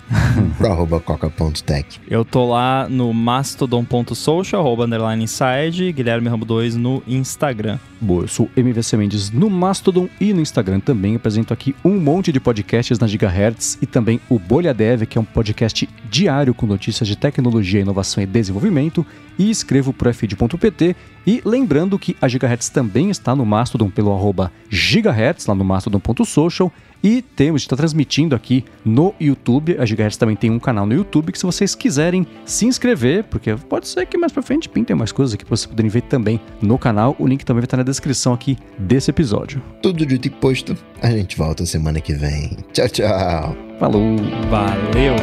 pro 0.56 0.68
arroba 0.70 1.00
coca.tech. 1.00 1.98
Eu 2.08 2.24
tô 2.24 2.50
lá 2.50 2.88
no 2.88 3.12
mastodon.social, 3.12 4.60
arroba 4.60 4.84
underline 4.84 5.24
inside, 5.24 5.92
Guilherme 5.92 6.28
Rambo 6.28 6.44
2 6.44 6.76
no 6.76 7.02
Instagram. 7.06 7.78
Boa, 8.00 8.24
eu 8.24 8.28
sou 8.28 8.48
MVC 8.56 8.96
Mendes 8.96 9.30
no 9.30 9.50
Mastodon 9.50 10.08
e 10.20 10.32
no 10.32 10.40
Instagram 10.40 10.78
também. 10.78 11.16
Apresento 11.16 11.52
aqui 11.52 11.74
um 11.84 11.98
monte 11.98 12.30
de 12.30 12.38
podcasts 12.38 12.96
na 12.98 13.08
Gigahertz 13.08 13.76
e 13.82 13.86
também 13.86 14.20
o 14.28 14.38
Bolha 14.38 14.72
Dev, 14.72 15.02
que 15.02 15.18
é 15.18 15.20
um 15.20 15.24
podcast 15.24 15.88
diário 16.08 16.54
com 16.54 16.64
notícias 16.64 17.08
de 17.08 17.16
tecnologia, 17.16 17.80
inovação 17.80 18.22
e 18.22 18.26
desenvolvimento. 18.26 19.04
E 19.36 19.50
escrevo 19.50 19.92
pro 19.92 20.12
fid.pt. 20.12 20.96
E 21.26 21.42
lembrando 21.44 21.98
que 21.98 22.16
a 22.20 22.28
Gigahertz 22.28 22.68
também 22.68 23.10
está 23.10 23.34
no 23.34 23.44
Mastodon 23.44 23.90
pelo 23.90 24.12
arroba 24.12 24.50
Gigahertz, 24.70 25.46
lá 25.46 25.54
no 25.54 25.64
mastodon.social. 25.64 26.72
E 27.02 27.22
temos, 27.22 27.62
está 27.62 27.76
transmitindo 27.76 28.34
aqui 28.34 28.64
no 28.84 29.14
YouTube. 29.20 29.76
A 29.78 29.86
Gigahertz 29.86 30.16
também 30.16 30.36
tem 30.36 30.50
um 30.50 30.58
canal 30.58 30.86
no 30.86 30.94
YouTube 30.94 31.32
que 31.32 31.38
se 31.38 31.46
vocês 31.46 31.74
quiserem 31.74 32.26
se 32.44 32.66
inscrever, 32.66 33.24
porque 33.24 33.54
pode 33.54 33.86
ser 33.88 34.06
que 34.06 34.18
mais 34.18 34.32
pra 34.32 34.42
frente 34.42 34.68
pintem 34.68 34.96
mais 34.96 35.12
coisas 35.12 35.34
aqui 35.34 35.44
para 35.44 35.56
vocês 35.56 35.66
poderem 35.66 35.90
ver 35.90 36.02
também 36.02 36.40
no 36.60 36.78
canal. 36.78 37.14
O 37.18 37.26
link 37.26 37.44
também 37.44 37.60
vai 37.60 37.66
estar 37.66 37.76
na 37.76 37.82
descrição 37.82 38.32
aqui 38.32 38.56
desse 38.78 39.10
episódio. 39.10 39.62
Tudo 39.82 40.04
dito 40.04 40.26
e 40.26 40.30
posto. 40.30 40.76
A 41.00 41.10
gente 41.10 41.36
volta 41.36 41.64
semana 41.64 42.00
que 42.00 42.14
vem. 42.14 42.56
Tchau, 42.72 42.88
tchau. 42.88 43.56
Falou. 43.78 44.16
Valeu. 44.50 45.14